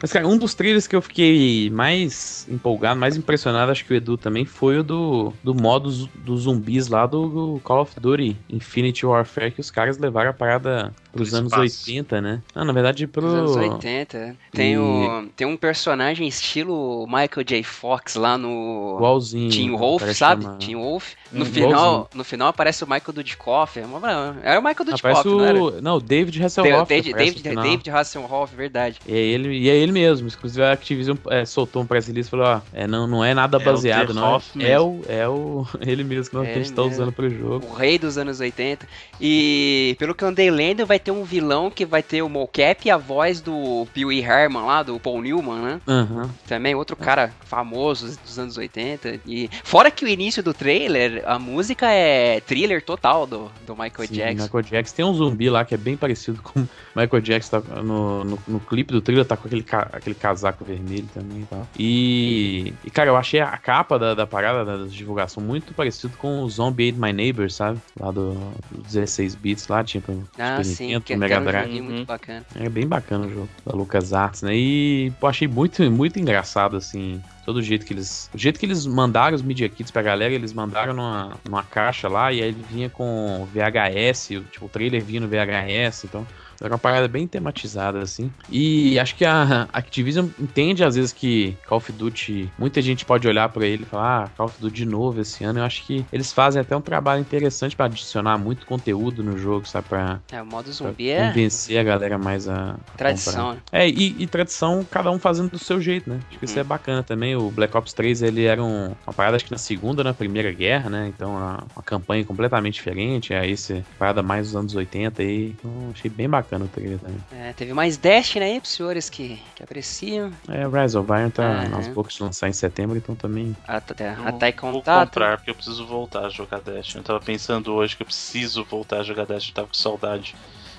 Mas, 0.00 0.12
cara, 0.12 0.26
um 0.26 0.38
dos 0.38 0.54
trailers 0.54 0.86
que 0.86 0.94
eu 0.94 1.02
fiquei 1.02 1.70
mais 1.70 2.46
empolgado, 2.48 2.98
mais 2.98 3.16
impressionado, 3.16 3.72
acho 3.72 3.84
que 3.84 3.92
o 3.92 3.96
Edu 3.96 4.16
também, 4.16 4.44
foi 4.44 4.78
o 4.78 4.82
do, 4.82 5.32
do 5.42 5.54
modo 5.54 5.90
dos 6.14 6.42
zumbis 6.42 6.88
lá 6.88 7.06
do, 7.06 7.60
Call 7.64 7.82
of 7.82 7.98
Duty 7.98 8.36
Infinity 8.48 9.04
Warfare, 9.04 9.50
que 9.50 9.60
os 9.60 9.70
caras 9.70 9.98
levaram 9.98 10.30
a 10.30 10.32
parada 10.34 10.94
pros 11.12 11.34
anos 11.34 11.52
espaço. 11.52 11.90
80, 11.90 12.20
né? 12.20 12.42
Não, 12.54 12.64
na 12.64 12.72
verdade, 12.72 13.06
pro. 13.06 13.26
Os 13.26 13.34
anos 13.34 13.56
80. 13.56 14.36
Tem, 14.52 14.74
e... 14.74 14.78
o, 14.78 15.28
tem 15.36 15.46
um 15.46 15.56
personagem 15.56 16.26
estilo 16.26 17.06
Michael 17.06 17.44
J. 17.44 17.62
Fox 17.62 18.14
lá 18.14 18.36
no. 18.36 18.96
Igualzinho. 18.96 19.50
Team 19.50 19.76
Wolf, 19.76 20.02
sabe? 20.14 20.46
Team 20.58 20.80
Wolf. 20.80 21.14
No, 21.30 21.44
hum, 21.44 21.46
final, 21.46 22.10
no 22.14 22.24
final 22.24 22.48
aparece 22.48 22.84
o 22.84 22.86
Michael 22.86 23.12
Dudikoff. 23.12 23.78
Era 23.78 24.54
é 24.56 24.58
o 24.58 24.62
Michael 24.62 24.84
Dudikoff, 24.84 25.28
não 25.28 25.44
era? 25.44 25.80
Não, 25.80 25.96
o 25.96 26.00
David 26.00 26.42
Hasselhoff. 26.42 26.88
David, 26.88 27.14
David, 27.14 27.42
David 27.42 27.90
Hasselhoff, 27.90 28.54
verdade. 28.54 28.98
E 29.06 29.12
é 29.12 29.18
ele, 29.18 29.58
e 29.58 29.68
é 29.68 29.76
ele 29.76 29.92
mesmo. 29.92 30.28
Inclusive 30.28 30.62
a 30.62 30.72
Activision 30.72 31.16
é, 31.30 31.44
soltou 31.44 31.82
um 31.82 31.86
press 31.86 32.06
release 32.06 32.28
e 32.28 32.30
falou: 32.30 32.46
ó, 32.46 32.60
é, 32.72 32.86
não, 32.86 33.06
não 33.06 33.24
é 33.24 33.34
nada 33.34 33.58
é 33.58 33.64
baseado, 33.64 34.14
não. 34.14 34.40
É 34.60 34.80
o, 34.80 35.00
é 35.08 35.28
o. 35.28 35.66
Ele 35.80 36.04
mesmo 36.04 36.30
que 36.30 36.36
é 36.36 36.52
a 36.52 36.54
gente 36.54 36.72
tá 36.72 36.82
usando 36.82 37.12
pro 37.12 37.28
jogo. 37.30 37.66
O 37.66 37.74
rei 37.74 37.98
dos 37.98 38.18
anos 38.18 38.40
80. 38.40 38.86
E 39.20 39.96
pelo 39.98 40.14
que 40.14 40.24
eu 40.24 40.28
andei 40.28 40.50
lendo, 40.50 40.86
vai 40.86 40.97
ter 40.98 41.10
um 41.10 41.24
vilão 41.24 41.70
que 41.70 41.84
vai 41.84 42.02
ter 42.02 42.22
o 42.22 42.28
mocap 42.28 42.86
e 42.86 42.90
a 42.90 42.96
voz 42.96 43.40
do 43.40 43.86
Pee 43.92 44.20
Herman 44.20 44.64
lá, 44.64 44.82
do 44.82 44.98
Paul 44.98 45.22
Newman, 45.22 45.60
né? 45.60 45.80
Uhum. 45.86 46.28
Também 46.46 46.74
outro 46.74 46.96
cara 46.96 47.32
famoso 47.44 48.18
dos 48.24 48.38
anos 48.38 48.56
80. 48.56 49.20
E 49.26 49.48
fora 49.62 49.90
que 49.90 50.04
o 50.04 50.08
início 50.08 50.42
do 50.42 50.52
trailer, 50.54 51.22
a 51.26 51.38
música 51.38 51.90
é 51.90 52.40
thriller 52.40 52.82
total 52.82 53.26
do, 53.26 53.50
do 53.66 53.74
Michael 53.74 54.08
Sim, 54.08 54.14
Jackson. 54.14 54.44
Michael 54.44 54.62
Jackson. 54.64 54.96
Tem 54.96 55.04
um 55.04 55.14
zumbi 55.14 55.50
lá 55.50 55.64
que 55.64 55.74
é 55.74 55.78
bem 55.78 55.96
parecido 55.96 56.40
com 56.42 56.60
o 56.60 56.68
Michael 56.94 57.22
Jackson 57.22 57.60
tá 57.60 57.82
no, 57.82 58.24
no, 58.24 58.38
no 58.46 58.60
clipe 58.60 58.92
do 58.92 59.00
trailer, 59.00 59.24
tá 59.24 59.36
com 59.36 59.46
aquele, 59.46 59.64
aquele 59.92 60.14
casaco 60.14 60.64
vermelho 60.64 61.08
também 61.14 61.42
e 61.42 61.46
tal. 61.46 61.66
E, 61.78 62.74
e, 62.84 62.90
cara, 62.90 63.10
eu 63.10 63.16
achei 63.16 63.40
a 63.40 63.56
capa 63.56 63.98
da, 63.98 64.14
da 64.14 64.26
parada, 64.26 64.64
da 64.64 64.86
divulgação, 64.86 65.42
muito 65.42 65.72
parecido 65.74 66.16
com 66.18 66.42
o 66.42 66.50
Zombie 66.50 66.90
Ate 66.90 66.98
My 66.98 67.12
Neighbor, 67.12 67.50
sabe? 67.50 67.78
Lá 67.98 68.10
do, 68.10 68.34
do 68.70 68.82
16 68.82 69.34
bits 69.34 69.68
lá, 69.68 69.82
tipo, 69.84 70.22
ah, 70.38 70.62
sim, 70.62 70.87
que, 71.00 71.16
Mega 71.16 71.40
Drive. 71.40 71.80
Um 71.80 71.84
muito 71.84 72.06
bacana. 72.06 72.44
É 72.54 72.68
bem 72.68 72.86
bacana 72.86 73.26
o 73.26 73.30
jogo 73.30 73.48
da 73.64 73.76
Lucas 73.76 74.12
Arts, 74.12 74.42
né? 74.42 74.54
E 74.54 75.12
pô, 75.20 75.26
achei 75.26 75.46
muito, 75.46 75.82
muito 75.90 76.18
engraçado, 76.18 76.76
assim, 76.76 77.22
todo 77.44 77.56
o 77.56 77.62
jeito 77.62 77.86
que 77.86 77.92
eles. 77.92 78.30
O 78.34 78.38
jeito 78.38 78.58
que 78.58 78.66
eles 78.66 78.86
mandaram 78.86 79.34
os 79.34 79.42
Media 79.42 79.68
Kits 79.68 79.90
pra 79.90 80.02
galera, 80.02 80.32
eles 80.32 80.52
mandaram 80.52 80.92
numa, 80.94 81.32
numa 81.44 81.62
caixa 81.62 82.08
lá 82.08 82.32
e 82.32 82.42
aí 82.42 82.48
ele 82.48 82.64
vinha 82.70 82.90
com 82.90 83.46
VHS, 83.52 84.28
tipo, 84.50 84.66
o 84.66 84.68
trailer 84.68 85.02
vinha 85.02 85.20
no 85.20 85.28
VHS, 85.28 86.04
então. 86.04 86.26
Era 86.60 86.72
uma 86.72 86.78
parada 86.78 87.06
bem 87.06 87.26
tematizada, 87.26 88.00
assim. 88.00 88.32
E 88.50 88.98
acho 88.98 89.14
que 89.14 89.24
a 89.24 89.68
Activision 89.72 90.28
entende, 90.38 90.82
às 90.82 90.96
vezes, 90.96 91.12
que 91.12 91.56
Call 91.66 91.78
of 91.78 91.92
Duty. 91.92 92.50
Muita 92.58 92.82
gente 92.82 93.04
pode 93.04 93.28
olhar 93.28 93.48
para 93.48 93.66
ele 93.66 93.84
e 93.84 93.86
falar, 93.86 94.24
ah, 94.24 94.28
Call 94.36 94.46
of 94.46 94.60
Duty 94.60 94.74
de 94.74 94.84
novo 94.84 95.20
esse 95.20 95.44
ano. 95.44 95.60
Eu 95.60 95.64
acho 95.64 95.84
que 95.84 96.04
eles 96.12 96.32
fazem 96.32 96.60
até 96.60 96.76
um 96.76 96.80
trabalho 96.80 97.20
interessante 97.20 97.76
para 97.76 97.86
adicionar 97.86 98.36
muito 98.38 98.66
conteúdo 98.66 99.22
no 99.22 99.38
jogo, 99.38 99.66
sabe? 99.68 99.88
Pra, 99.88 100.20
é, 100.32 100.42
o 100.42 100.46
modo 100.46 100.70
zumbi 100.72 101.10
é. 101.10 101.28
Convencer 101.28 101.78
a 101.78 101.82
galera 101.82 102.18
mais 102.18 102.48
a. 102.48 102.76
Tradição. 102.96 103.54
Comprar. 103.54 103.80
É, 103.80 103.88
e, 103.88 104.16
e, 104.18 104.26
tradição, 104.26 104.84
cada 104.90 105.10
um 105.10 105.18
fazendo 105.18 105.50
do 105.50 105.58
seu 105.58 105.80
jeito, 105.80 106.10
né? 106.10 106.20
Acho 106.28 106.38
que 106.38 106.44
hum. 106.44 106.48
isso 106.48 106.58
é 106.58 106.64
bacana 106.64 107.02
também. 107.02 107.36
O 107.36 107.50
Black 107.50 107.76
Ops 107.76 107.92
3, 107.92 108.22
ele 108.22 108.44
era 108.44 108.62
um, 108.62 108.94
uma 109.06 109.12
parada, 109.14 109.36
acho 109.36 109.44
que 109.44 109.52
na 109.52 109.58
segunda, 109.58 110.02
na 110.02 110.12
primeira 110.12 110.52
guerra, 110.52 110.90
né? 110.90 111.12
Então, 111.14 111.30
uma, 111.30 111.64
uma 111.74 111.82
campanha 111.82 112.24
completamente 112.24 112.74
diferente. 112.74 113.32
Aí, 113.32 113.52
esse 113.52 113.84
parada 113.98 114.22
mais 114.22 114.48
dos 114.48 114.56
anos 114.56 114.74
80 114.74 115.22
aí. 115.22 115.54
Então, 115.58 115.70
achei 115.92 116.10
bem 116.10 116.28
bacana 116.28 116.47
bacana 116.48 116.64
o 116.64 116.68
trailer 116.68 116.98
também. 116.98 117.18
É, 117.30 117.52
teve 117.52 117.74
mais 117.74 117.98
Destiny 117.98 118.44
aí 118.44 118.60
pros 118.60 118.72
senhores 118.72 119.10
que, 119.10 119.40
que 119.54 119.62
apreciam. 119.62 120.32
É, 120.48 120.66
Rise 120.66 120.96
of 120.96 121.10
Iron 121.12 121.30
tá 121.30 121.68
aos 121.72 121.88
poucos 121.88 122.14
de 122.14 122.22
lançar 122.22 122.48
em 122.48 122.52
setembro, 122.52 122.96
então 122.96 123.14
também. 123.14 123.54
Até, 123.66 124.08
até 124.24 124.52
contato. 124.52 124.72
Vou 124.72 125.06
comprar 125.06 125.36
porque 125.36 125.50
eu 125.50 125.54
preciso 125.54 125.86
voltar 125.86 126.24
a 126.26 126.28
jogar 126.30 126.60
Destiny. 126.60 127.00
Eu 127.00 127.04
tava 127.04 127.20
pensando 127.20 127.72
hoje 127.74 127.96
que 127.96 128.02
eu 128.02 128.06
preciso 128.06 128.64
voltar 128.64 129.00
a 129.00 129.02
jogar 129.02 129.26
Destiny, 129.26 129.50
eu 129.50 129.54
tava 129.54 129.68
com 129.68 129.74
saudade 129.74 130.34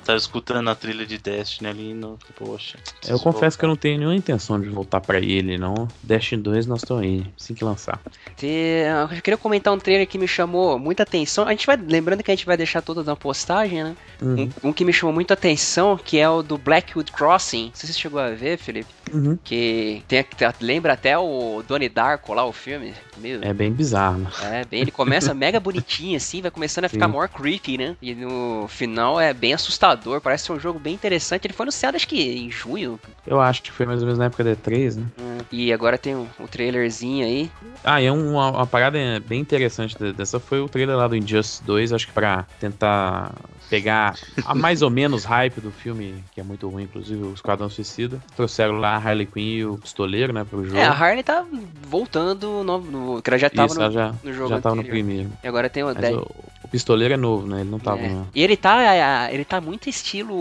tava 0.10 0.18
escutando 0.18 0.68
a 0.70 0.76
trilha 0.76 1.06
de 1.06 1.18
Destiny 1.20 1.70
ali 1.70 1.94
no. 1.94 2.18
Poxa. 2.36 2.80
Eu 3.08 3.20
confesso 3.20 3.24
voltar. 3.24 3.58
que 3.58 3.66
eu 3.66 3.70
não 3.70 3.76
tenho 3.76 3.98
nenhuma 4.00 4.16
intenção 4.16 4.60
de 4.60 4.68
voltar 4.68 5.00
para 5.02 5.20
ele, 5.20 5.58
não. 5.58 5.88
Destiny 6.02 6.42
2 6.42 6.66
nós 6.66 6.82
estamos 6.82 7.04
aí, 7.04 7.26
assim 7.40 7.54
que 7.54 7.64
lançar. 7.64 8.00
Eu 8.42 9.22
queria 9.22 9.38
comentar 9.38 9.74
um 9.74 9.78
trailer 9.78 10.08
que 10.08 10.18
me 10.18 10.28
chamou 10.28 10.80
muita 10.80 11.04
atenção. 11.04 11.46
A 11.46 11.52
gente 11.52 11.68
vai. 11.68 11.78
Lembrando 11.78 12.24
que 12.24 12.32
a 12.32 12.36
gente 12.36 12.46
vai 12.46 12.58
deixar 12.58 12.82
todas 12.82 13.06
na 13.06 13.16
postagem, 13.16 13.84
né? 13.84 13.96
Uhum. 14.22 14.50
Um, 14.64 14.70
um, 14.70 14.74
que 14.74 14.84
me 14.84 14.92
chamou 14.92 15.14
muita 15.14 15.36
atenção, 15.36 15.98
que 15.98 16.18
é 16.18 16.28
o 16.28 16.42
do 16.42 16.58
Blackwood 16.58 17.12
Crossing. 17.12 17.68
Não 17.68 17.76
sei 17.76 17.88
se 17.88 17.94
você 17.94 18.00
chegou 18.00 18.20
a 18.20 18.32
ver, 18.32 18.58
Felipe. 18.58 18.90
Uhum. 19.14 19.38
Que 19.44 20.04
tem, 20.08 20.26
lembra 20.62 20.94
até 20.94 21.18
o 21.18 21.64
Donnie 21.68 21.90
Darko 21.90 22.34
lá, 22.34 22.46
o 22.46 22.54
filme. 22.54 22.94
Meu, 23.18 23.42
é 23.44 23.54
bem 23.54 23.72
bizarro. 23.72 24.28
É, 24.44 24.64
bem, 24.66 24.82
ele 24.82 24.92
começa 24.92 25.34
mega 25.36 25.60
bonitinho 25.60 26.16
assim, 26.16 26.42
vai 26.42 26.52
começando 26.52 26.86
a 26.86 26.90
ficar 26.90 27.08
Sim. 27.08 27.12
more 27.12 27.30
creepy, 27.30 27.78
né? 27.78 27.96
E 28.02 28.16
no 28.16 28.68
final 28.68 29.20
é 29.20 29.34
bem 29.34 29.54
assustador, 29.54 29.99
parece 30.22 30.46
ser 30.46 30.54
um 30.54 30.60
jogo 30.60 30.80
bem 30.80 30.94
interessante. 30.94 31.46
Ele 31.46 31.54
foi 31.54 31.66
anunciado 31.66 31.96
acho 31.96 32.08
que 32.08 32.22
em 32.22 32.50
junho. 32.52 33.00
Eu 33.26 33.40
acho 33.40 33.62
que 33.62 33.72
foi 33.72 33.86
mais 33.86 34.00
ou 34.00 34.06
menos 34.06 34.20
na 34.20 34.26
época 34.26 34.44
da 34.44 34.52
E3, 34.52 34.96
né? 34.96 35.06
Hum, 35.20 35.38
e 35.52 35.72
agora 35.72 35.98
tem 35.98 36.16
o 36.16 36.28
um, 36.40 36.44
um 36.44 36.48
trailerzinho 36.48 37.26
aí. 37.26 37.52
Ah, 37.84 38.02
e 38.02 38.06
é 38.06 38.12
uma, 38.12 38.52
uma 38.52 38.68
parada 38.68 38.98
bem 39.28 39.40
interessante 39.40 39.98
dessa 40.14 40.40
foi 40.40 40.60
o 40.60 40.70
trailer 40.70 40.96
lá 40.96 41.08
do 41.08 41.16
Injustice 41.16 41.64
2, 41.64 41.94
acho 41.94 42.08
que 42.08 42.14
pra 42.14 42.46
tentar 42.60 43.34
pegar 43.70 44.16
a 44.46 44.56
mais 44.56 44.82
ou 44.82 44.90
menos 44.90 45.24
hype 45.24 45.62
do 45.62 45.72
filme, 45.72 46.24
que 46.32 46.42
é 46.42 46.44
muito 46.44 46.68
ruim, 46.68 46.84
inclusive, 46.84 47.22
o 47.24 47.34
Esquadrão 47.34 47.70
Suicida. 47.70 48.20
Trouxeram 48.36 48.80
lá 48.80 48.96
a 48.96 48.98
Harley 48.98 49.26
Quinn 49.26 49.42
e 49.42 49.66
o 49.66 49.78
Pistoleiro, 49.78 50.34
né, 50.34 50.44
pro 50.44 50.66
jogo. 50.66 50.78
É, 50.78 50.86
a 50.86 50.92
Harley 50.92 51.24
tá 51.24 51.46
voltando 51.84 52.64
no, 52.64 52.80
no 52.80 53.22
que 53.22 53.30
ela 53.30 53.38
já 53.38 53.50
tava 53.50 53.68
Isso, 53.68 53.80
no, 53.80 53.92
já, 53.92 54.16
no 54.24 54.34
jogo 54.34 54.50
Já 54.50 54.62
tava 54.62 54.76
anterior. 54.76 54.84
no 54.84 54.90
primeiro. 54.90 55.32
E 55.44 55.48
agora 55.48 55.70
tem 55.70 55.84
o... 55.84 55.94
Mas 55.94 56.16
o, 56.16 56.28
o 56.64 56.68
Pistoleiro 56.72 57.14
é 57.14 57.18
novo, 57.18 57.48
né, 57.48 57.62
ele 57.62 57.70
não 57.70 57.80
tava... 57.80 58.02
É. 58.02 58.24
E 58.34 58.44
ele 58.44 58.56
tá, 58.56 59.32
ele 59.32 59.46
tá 59.46 59.60
muito 59.60 59.90
estilo 59.90 60.36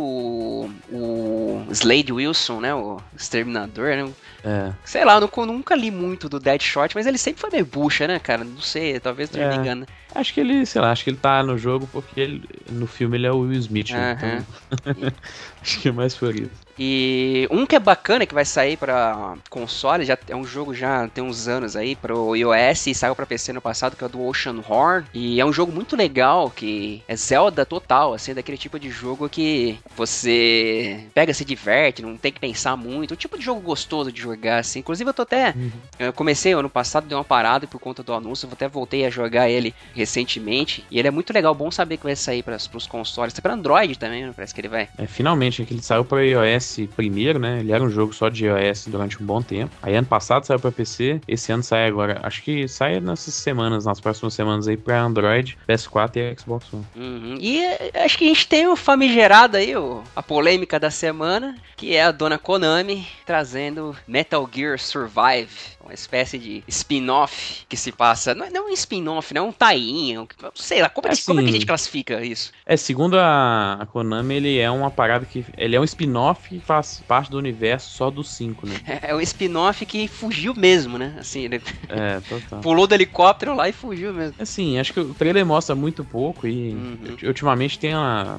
o, 0.91 1.67
Slade 1.71 2.13
Wilson, 2.13 2.61
né, 2.61 2.75
o 2.75 3.01
Exterminador, 3.17 3.97
né, 3.97 4.13
é. 4.45 4.73
Sei 4.85 5.05
lá, 5.05 5.19
eu 5.21 5.47
nunca 5.47 5.75
li 5.75 5.91
muito 5.91 6.29
do 6.29 6.39
Deadshot, 6.39 6.95
mas 6.95 7.07
ele 7.07 7.19
sempre 7.19 7.41
foi 7.41 7.51
meio 7.51 7.67
bucha, 7.67 8.07
né, 8.07 8.19
cara? 8.19 8.45
Não 8.45 8.61
sei, 8.61 9.01
talvez 9.01 9.29
esteja 9.29 9.47
é. 9.47 9.51
me 9.51 9.57
engano. 9.57 9.87
Acho 10.15 10.33
que 10.33 10.41
ele, 10.41 10.65
sei 10.65 10.81
lá, 10.81 10.93
acho 10.93 11.05
que 11.05 11.11
ele 11.11 11.17
tá 11.17 11.43
no 11.43 11.59
jogo 11.59 11.89
porque 11.93 12.21
ele, 12.21 12.49
no 12.71 12.87
filme 12.87 13.17
ele 13.17 13.27
é 13.27 13.33
o 13.33 13.41
Will 13.41 13.59
Smith. 13.59 13.91
Uh 13.91 13.95
-huh. 13.95 14.45
então... 14.71 15.13
acho 15.61 15.81
que 15.81 15.89
é 15.89 15.93
mais 15.93 16.15
por 16.15 16.35
isso. 16.35 16.68
E 16.79 17.49
um 17.51 17.67
que 17.67 17.75
é 17.75 17.81
bacana 17.81 18.25
que 18.25 18.35
vai 18.35 18.45
sair 18.45 18.77
para 18.77 19.35
console, 19.51 20.05
já 20.05 20.17
é 20.29 20.37
um 20.37 20.45
jogo 20.45 20.73
já 20.73 21.09
tem 21.09 21.25
uns 21.25 21.49
anos 21.49 21.75
aí 21.75 21.97
para 21.97 22.15
o 22.15 22.37
iOS 22.37 22.87
e 22.87 22.95
saiu 22.95 23.17
para 23.17 23.27
PC 23.27 23.53
no 23.53 23.61
passado, 23.61 23.97
que 23.97 24.05
é 24.05 24.07
o 24.07 24.11
do 24.11 24.25
Ocean 24.25 24.63
Horn. 24.69 25.07
E 25.13 25.41
é 25.41 25.45
um 25.45 25.53
jogo 25.53 25.73
muito 25.73 25.97
legal 25.97 26.51
que 26.51 27.03
é 27.09 27.17
Zelda 27.17 27.67
total, 27.67 28.15
assim, 28.15 28.33
daquele 28.33 28.57
tipo 28.57 28.79
de 28.79 28.91
jogo 28.91 29.29
que 29.29 29.79
você 29.97 31.07
pega, 31.13 31.35
se 31.35 31.45
diverte, 31.45 32.03
não 32.03 32.17
tem 32.17 32.31
que 32.31 32.41
pensar 32.41 32.77
muito. 32.77 33.13
O 33.13 33.17
tipo 33.17 33.37
de 33.37 33.45
jogo 33.45 33.61
gostoso 33.61 34.13
de 34.13 34.21
jogar, 34.21 34.59
assim. 34.59 34.79
Inclusive 34.79 35.11
eu 35.11 35.15
tô 35.15 35.23
até 35.23 35.55
uhum. 35.57 35.71
eu 35.99 36.13
comecei 36.13 36.53
ano 36.53 36.71
passado, 36.71 37.09
deu 37.09 37.19
uma 37.19 37.25
parada 37.25 37.67
por 37.67 37.81
conta 37.81 38.03
do 38.03 38.13
anúncio, 38.13 38.47
eu 38.47 38.53
até 38.53 38.69
voltei 38.69 39.05
a 39.05 39.11
jogar 39.11 39.49
ele 39.49 39.75
recentemente. 39.95 40.85
E 40.91 40.99
ele 40.99 41.09
é 41.09 41.11
muito 41.11 41.33
legal, 41.33 41.55
bom 41.55 41.71
saber 41.71 41.97
que 41.97 42.05
vai 42.05 42.15
sair 42.15 42.43
para 42.43 42.57
os 42.57 42.87
consoles. 42.87 43.33
Tá 43.33 43.43
para 43.43 43.55
Android 43.55 43.99
também, 43.99 44.25
né? 44.25 44.33
parece 44.35 44.55
que 44.55 44.61
ele 44.61 44.69
vai. 44.69 44.89
É, 44.97 45.07
finalmente, 45.07 45.65
que 45.65 45.75
ele 45.75 45.83
saiu 45.83 46.05
para 46.05 46.25
iOS 46.25 46.68
primeiro, 46.97 47.39
né? 47.39 47.61
Ele 47.61 47.73
era 47.73 47.83
um 47.83 47.91
jogo 47.91 48.13
só 48.13 48.29
de 48.29 48.47
iOS 48.47 48.87
durante 48.87 49.23
um 49.23 49.27
bom 49.27 49.43
tempo. 49.43 49.75
Aí 49.83 49.95
ano 49.95 50.07
passado 50.07 50.45
saiu 50.45 50.61
para 50.61 50.73
PC, 50.73 51.21
esse 51.27 51.53
ano 51.53 51.63
sai 51.63 51.87
agora. 51.87 52.21
Acho 52.23 52.43
que 52.43 52.69
sai 52.69 53.01
nessas 53.01 53.35
semanas, 53.35 53.85
nas 53.85 54.01
próximas 54.01 54.35
semanas 54.35 54.69
aí 54.69 54.77
para 54.77 55.01
Android, 55.01 55.57
PS4 55.69 56.17
e 56.17 56.41
Xbox 56.41 56.73
One. 56.73 56.85
Uhum. 56.97 57.39
E 57.41 57.65
eh, 57.65 57.93
acho 58.05 58.19
que 58.19 58.25
a 58.25 58.29
gente 58.29 58.47
tem 58.47 58.67
o 58.67 58.77
famigerado 58.77 59.57
aí, 59.57 59.77
o, 59.77 60.03
a 60.15 60.23
polêmica 60.23 60.79
da 60.79 60.91
semana, 60.91 61.57
que 61.77 61.95
é 61.95 62.05
a 62.05 62.11
dona 62.11 62.39
Konami 62.39 63.07
trazendo 63.25 63.97
Metal 64.07 64.49
Gear 64.53 64.79
Survive 64.79 65.78
uma 65.89 65.95
espécie 65.95 66.39
de 66.39 66.63
spin-off 66.69 67.65
que 67.69 67.77
se 67.77 67.91
passa. 67.91 68.35
Não 68.35 68.45
é, 68.45 68.51
não 68.51 68.69
é 68.69 68.71
um 68.71 68.75
spin-off, 68.75 69.33
não 69.33 69.47
é 69.47 69.49
um 69.49 69.53
tie-in. 69.53 70.27
Sei 70.55 70.83
lá, 70.83 70.89
como 70.89 71.07
é, 71.07 71.11
que, 71.11 71.15
assim, 71.15 71.25
como 71.25 71.41
é 71.41 71.43
que 71.43 71.49
a 71.49 71.53
gente 71.53 71.67
classifica 71.67 72.25
isso? 72.25 72.53
É, 72.67 72.77
segundo 72.77 73.19
a, 73.19 73.79
a 73.81 73.87
Konami, 73.87 74.35
ele 74.35 74.59
é 74.59 74.71
uma 74.71 74.91
parada 74.91 75.25
que. 75.25 75.45
Ele 75.57 75.75
é 75.75 75.81
um 75.81 75.85
spin-off 75.85 76.49
que 76.49 76.61
faz 76.61 77.03
parte 77.09 77.31
do 77.31 77.39
universo 77.39 77.91
só 77.91 78.11
dos 78.11 78.29
cinco, 78.31 78.67
né? 78.67 78.77
É, 78.89 79.11
é 79.11 79.15
um 79.15 79.21
spin-off 79.21 79.85
que 79.85 80.09
fugiu 80.09 80.55
mesmo, 80.55 80.99
né? 80.99 81.15
Assim, 81.19 81.45
ele 81.45 81.61
é, 81.89 82.21
total. 82.21 82.61
pulou 82.63 82.87
do 82.87 82.95
helicóptero 82.95 83.55
lá 83.55 83.69
e 83.69 83.73
fugiu 83.73 84.15
mesmo. 84.15 84.35
Assim, 84.39 84.79
acho 84.79 84.93
que 84.93 85.01
o 85.01 85.15
trailer 85.15 85.45
mostra 85.45 85.75
muito 85.75 86.05
pouco 86.05 86.47
e 86.47 86.71
uhum. 86.71 87.17
ultimamente 87.25 87.79
tem 87.79 87.93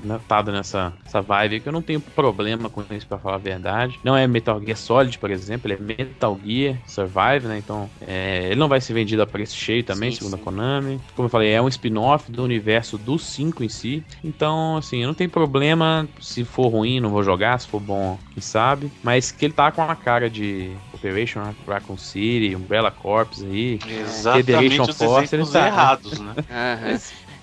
notado 0.04 0.52
nessa 0.52 0.92
essa 1.06 1.22
vibe 1.22 1.60
que 1.60 1.68
eu 1.68 1.74
não 1.74 1.82
tenho 1.82 2.02
problema 2.02 2.70
com 2.70 2.84
isso, 2.92 3.08
pra 3.08 3.18
falar 3.18 3.36
a 3.36 3.40
verdade. 3.40 4.00
Não 4.04 4.16
é 4.16 4.28
Metal 4.28 4.60
Gear 4.60 4.78
Solid, 4.78 5.18
por 5.18 5.30
exemplo, 5.30 5.72
ele 5.72 5.82
é 5.82 6.06
Metal 6.06 6.40
Gear 6.44 6.78
Survive, 6.88 7.39
né? 7.48 7.58
Então, 7.58 7.90
é, 8.02 8.48
ele 8.48 8.56
não 8.56 8.68
vai 8.68 8.82
ser 8.82 8.94
vendido 8.94 9.22
a 9.22 9.28
preço 9.28 9.56
cheio 9.56 9.84
também, 9.84 10.12
sim, 10.12 10.18
segundo 10.18 10.36
sim. 10.36 10.42
a 10.42 10.44
Konami. 10.44 11.00
Como 11.16 11.26
eu 11.28 11.30
falei, 11.30 11.52
é 11.52 11.62
um 11.62 11.68
spin-off 11.68 12.32
do 12.32 12.44
universo 12.44 12.98
dos 12.98 13.24
5 13.26 13.64
em 13.64 13.70
si. 13.70 14.04
Então, 14.24 14.78
assim, 14.78 15.02
eu 15.02 15.08
não 15.08 15.14
tenho 15.14 15.30
problema. 15.30 16.08
Se 16.20 16.44
for 16.44 16.68
ruim, 16.68 17.00
não 17.00 17.10
vou 17.10 17.24
jogar. 17.24 17.60
Se 17.60 17.68
for 17.68 17.80
bom, 17.80 18.18
quem 18.34 18.42
sabe. 18.42 18.92
Mas 19.04 19.32
que 19.32 19.46
ele 19.46 19.54
tá 19.54 19.72
com 19.72 19.82
a 19.82 19.96
cara 19.96 20.30
de 20.30 20.72
Operation 20.94 21.42
Raccoon 21.68 21.98
City, 21.98 22.56
Umbrella 22.56 22.92
Corps 22.92 23.44
aí. 23.44 23.80
Exatamente 23.88 24.82
os 24.82 24.98
Force, 24.98 25.36
exemplos 25.36 25.52
tá, 25.52 25.68
errados, 25.68 26.20
né? 26.20 26.36
Uhum. 26.50 27.00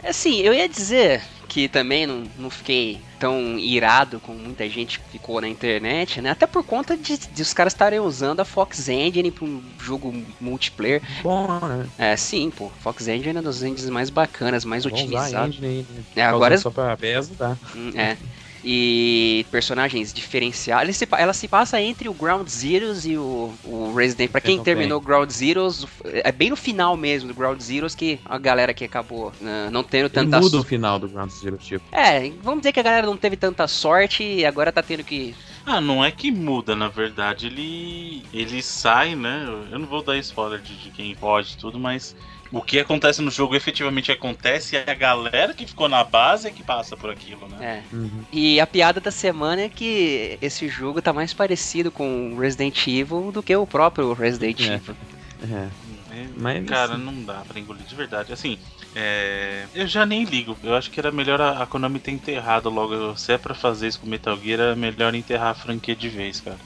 Assim, 0.08 0.40
eu 0.40 0.52
ia 0.52 0.68
dizer 0.68 1.22
que 1.48 1.68
também 1.68 2.06
não, 2.06 2.24
não 2.38 2.50
fiquei 2.50 3.00
tão 3.18 3.58
irado 3.58 4.20
como 4.20 4.38
muita 4.38 4.68
gente 4.68 5.00
ficou 5.10 5.40
na 5.40 5.48
internet, 5.48 6.20
né? 6.20 6.30
Até 6.30 6.46
por 6.46 6.64
conta 6.64 6.96
de, 6.96 7.18
de 7.18 7.42
os 7.42 7.52
caras 7.52 7.72
estarem 7.72 8.00
usando 8.00 8.40
a 8.40 8.44
Fox 8.44 8.88
Engine 8.88 9.30
para 9.30 9.44
um 9.44 9.62
jogo 9.80 10.14
multiplayer. 10.40 11.02
Bom, 11.22 11.46
né? 11.66 11.86
É, 11.98 12.16
sim, 12.16 12.50
pô. 12.50 12.70
Fox 12.80 13.08
Engine 13.08 13.28
é 13.28 13.32
uma 13.32 13.42
das 13.42 13.62
engines 13.62 13.88
mais 13.90 14.10
bacanas, 14.10 14.64
mais 14.64 14.84
utilizadas. 14.84 15.58
Né? 15.58 15.84
É, 16.14 16.24
agora 16.24 16.56
só 16.58 16.70
para 16.70 16.96
PES, 16.96 17.30
tá? 17.30 17.56
É 17.94 18.16
e 18.68 19.46
personagens 19.48 20.12
diferenciados. 20.12 21.00
Ela 21.16 21.32
se 21.32 21.46
passa 21.46 21.80
entre 21.80 22.08
o 22.08 22.12
Ground 22.12 22.48
Zeroes 22.48 23.06
e 23.06 23.16
o, 23.16 23.54
o 23.64 23.94
Resident. 23.94 24.28
Pra 24.28 24.40
quem 24.40 24.60
terminou 24.60 25.00
Ground 25.00 25.30
Zeroes, 25.30 25.86
é 26.04 26.32
bem 26.32 26.50
no 26.50 26.56
final 26.56 26.96
mesmo 26.96 27.28
do 27.28 27.34
Ground 27.34 27.60
Zeroes 27.60 27.94
que 27.94 28.18
a 28.24 28.36
galera 28.38 28.74
que 28.74 28.84
acabou 28.84 29.28
uh, 29.28 29.70
não 29.70 29.84
tendo 29.84 30.10
tanta 30.10 30.30
sorte. 30.32 30.42
muda 30.42 30.58
o 30.58 30.64
final 30.64 30.98
do 30.98 31.08
Ground 31.08 31.30
Zeroes, 31.30 31.64
tipo. 31.64 31.84
É, 31.92 32.32
vamos 32.42 32.60
dizer 32.60 32.72
que 32.72 32.80
a 32.80 32.82
galera 32.82 33.06
não 33.06 33.16
teve 33.16 33.36
tanta 33.36 33.68
sorte 33.68 34.24
e 34.24 34.44
agora 34.44 34.72
tá 34.72 34.82
tendo 34.82 35.04
que 35.04 35.32
ah, 35.64 35.80
não 35.80 36.04
é 36.04 36.12
que 36.12 36.30
muda, 36.30 36.76
na 36.76 36.86
verdade, 36.86 37.48
ele 37.48 38.22
ele 38.32 38.62
sai, 38.62 39.16
né? 39.16 39.46
Eu 39.70 39.80
não 39.80 39.86
vou 39.86 40.00
dar 40.00 40.16
spoiler 40.18 40.60
de, 40.60 40.76
de 40.76 40.90
quem 40.90 41.12
pode 41.16 41.56
tudo, 41.56 41.76
mas 41.76 42.14
o 42.52 42.62
que 42.62 42.78
acontece 42.78 43.20
no 43.20 43.30
jogo 43.30 43.54
efetivamente 43.54 44.12
acontece 44.12 44.76
e 44.76 44.90
a 44.90 44.94
galera 44.94 45.52
que 45.52 45.66
ficou 45.66 45.88
na 45.88 46.04
base 46.04 46.46
é 46.46 46.50
que 46.50 46.62
passa 46.62 46.96
por 46.96 47.10
aquilo, 47.10 47.48
né? 47.48 47.82
É. 47.90 47.94
Uhum. 47.94 48.24
E 48.32 48.60
a 48.60 48.66
piada 48.66 49.00
da 49.00 49.10
semana 49.10 49.62
é 49.62 49.68
que 49.68 50.38
esse 50.40 50.68
jogo 50.68 51.02
tá 51.02 51.12
mais 51.12 51.32
parecido 51.32 51.90
com 51.90 52.36
Resident 52.38 52.86
Evil 52.86 53.32
do 53.32 53.42
que 53.42 53.54
o 53.54 53.66
próprio 53.66 54.12
Resident 54.12 54.60
é. 54.60 54.74
Evil. 54.74 54.96
É. 55.42 55.68
é 56.16 56.26
mas, 56.36 56.64
cara, 56.66 56.94
assim... 56.94 57.02
não 57.02 57.22
dá 57.24 57.42
pra 57.46 57.58
engolir 57.58 57.84
de 57.84 57.94
verdade. 57.94 58.32
Assim, 58.32 58.58
é... 58.94 59.64
eu 59.74 59.86
já 59.86 60.06
nem 60.06 60.24
ligo. 60.24 60.56
Eu 60.62 60.74
acho 60.74 60.90
que 60.90 61.00
era 61.00 61.10
melhor 61.10 61.40
a 61.40 61.66
Konami 61.66 61.98
ter 61.98 62.12
enterrado 62.12 62.70
logo. 62.70 63.16
Se 63.16 63.32
é 63.32 63.38
pra 63.38 63.54
fazer 63.54 63.88
isso 63.88 64.00
com 64.00 64.06
Metal 64.06 64.38
Gear, 64.38 64.60
é 64.60 64.74
melhor 64.74 65.14
enterrar 65.14 65.50
a 65.50 65.54
franquia 65.54 65.96
de 65.96 66.08
vez, 66.08 66.40
cara. 66.40 66.58